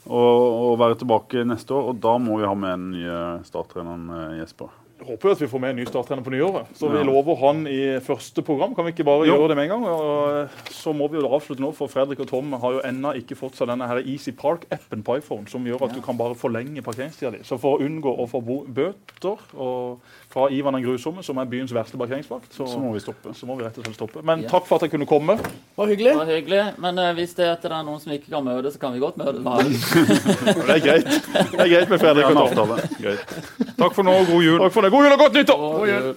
å, 0.08 0.22
å 0.70 0.78
være 0.80 0.96
tilbake 1.02 1.44
neste 1.44 1.76
år, 1.76 1.90
og 1.92 2.00
da 2.00 2.14
må 2.16 2.38
vi 2.40 2.48
ha 2.48 2.54
med 2.56 2.72
den 2.72 2.86
nye 2.94 3.18
starttreneren 3.44 4.08
eh, 4.08 4.38
Jesper. 4.40 4.72
Håper 5.04 5.28
jo 5.28 5.34
at 5.36 5.40
vi 5.44 5.48
får 5.52 5.60
med 5.60 5.70
en 5.74 5.76
ny 5.76 5.84
starttrener 5.88 6.24
på 6.24 6.32
nyåret. 6.32 6.70
Så 6.78 6.88
vi 6.88 7.02
lover 7.04 7.36
han 7.42 7.66
i 7.68 7.80
første 8.00 8.40
program. 8.46 8.72
Kan 8.74 8.86
vi 8.86 8.92
ikke 8.94 9.04
bare 9.04 9.26
Jo. 9.28 9.34
gjøre 9.36 9.48
det 9.52 9.56
med 9.58 9.64
en 9.68 9.72
gang? 9.74 9.84
Og 9.90 10.38
eh, 10.44 10.48
så 10.72 10.94
må 10.96 11.08
vi 11.12 11.18
jo 11.20 11.28
avslutte 11.28 11.60
nå, 11.60 11.72
for 11.76 11.92
Fredrik 11.92 12.20
og 12.24 12.28
Tom 12.30 12.52
har 12.62 12.78
jo 12.78 12.80
ennå 12.88 13.12
ikke 13.20 13.36
fått 13.36 13.58
seg 13.60 13.68
denne 13.68 13.86
her 13.90 14.00
Easy 14.00 14.32
Park-appen 14.32 15.02
på 15.04 15.18
iPhone, 15.20 15.44
som 15.50 15.64
gjør 15.68 15.84
at 15.88 15.94
du 15.94 16.00
kan 16.04 16.16
bare 16.16 16.34
forlenge 16.34 16.80
parkeringstida 16.86 17.34
di. 17.36 17.42
Så 17.44 17.58
for 17.60 17.76
å 17.76 17.84
unngå 17.84 18.14
å 18.16 18.26
få 18.30 18.40
bøter 18.44 19.36
og 19.60 20.00
fra 20.34 20.48
Ivan 20.50 20.74
den 20.74 20.82
grusomme, 20.82 21.22
som 21.22 21.38
er 21.38 21.46
byens 21.46 21.70
verste 21.74 21.98
parkeringsvakt, 22.00 22.50
så, 22.56 22.66
Så 22.66 22.78
må 22.82 22.90
vi 22.92 23.00
stoppe. 23.02 23.30
så 23.38 23.46
må 23.46 23.54
vi 23.58 23.62
rett 23.62 23.76
og 23.78 23.84
slett 23.86 23.94
stoppe. 24.00 24.22
Men 24.26 24.42
Ja. 24.42 24.48
takk 24.50 24.66
for 24.66 24.76
at 24.76 24.82
jeg 24.82 24.90
kunne 24.90 25.06
komme. 25.06 25.36
Var 25.78 25.86
hyggelig. 25.92 26.14
Var 26.18 26.26
hyggelig. 26.32 26.62
Men 26.82 26.98
uh, 26.98 27.12
hvis 27.14 27.34
det, 27.38 27.46
er 27.46 27.52
at 27.54 27.62
det 27.62 27.70
er 27.70 27.84
noen 27.86 28.00
som 28.02 28.12
ikke 28.12 28.32
kan 28.34 28.44
møte, 28.44 28.72
så 28.74 28.80
kan 28.82 28.92
vi 28.96 28.98
godt 29.04 29.16
møte. 29.16 29.38
Det 30.66 30.74
er 30.74 30.82
greit. 30.82 31.06
Det 31.06 31.60
er 31.60 31.70
greit 31.70 31.88
med 31.92 32.02
Fredrik 32.02 32.24
og. 32.34 32.74
Greit. 32.98 33.36
Takk 33.78 33.94
for 33.94 34.02
nå, 34.02 34.16
god 34.26 34.42
jul. 34.42 34.58
Takk 34.58 34.72
for 34.74 34.82
det. 34.82 34.90
God 34.90 35.04
jul 35.06 35.12
og 35.14 35.18
godt 35.18 35.38
nyttår! 35.38 35.62
God 35.78 35.88
jul. 35.88 36.14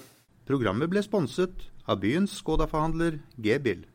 Programmet 0.47 0.89
ble 0.89 1.03
sponset 1.03 1.67
av 1.87 1.99
byens 2.01 2.33
Skoda-forhandler 2.41 3.19
G-bil. 3.37 3.85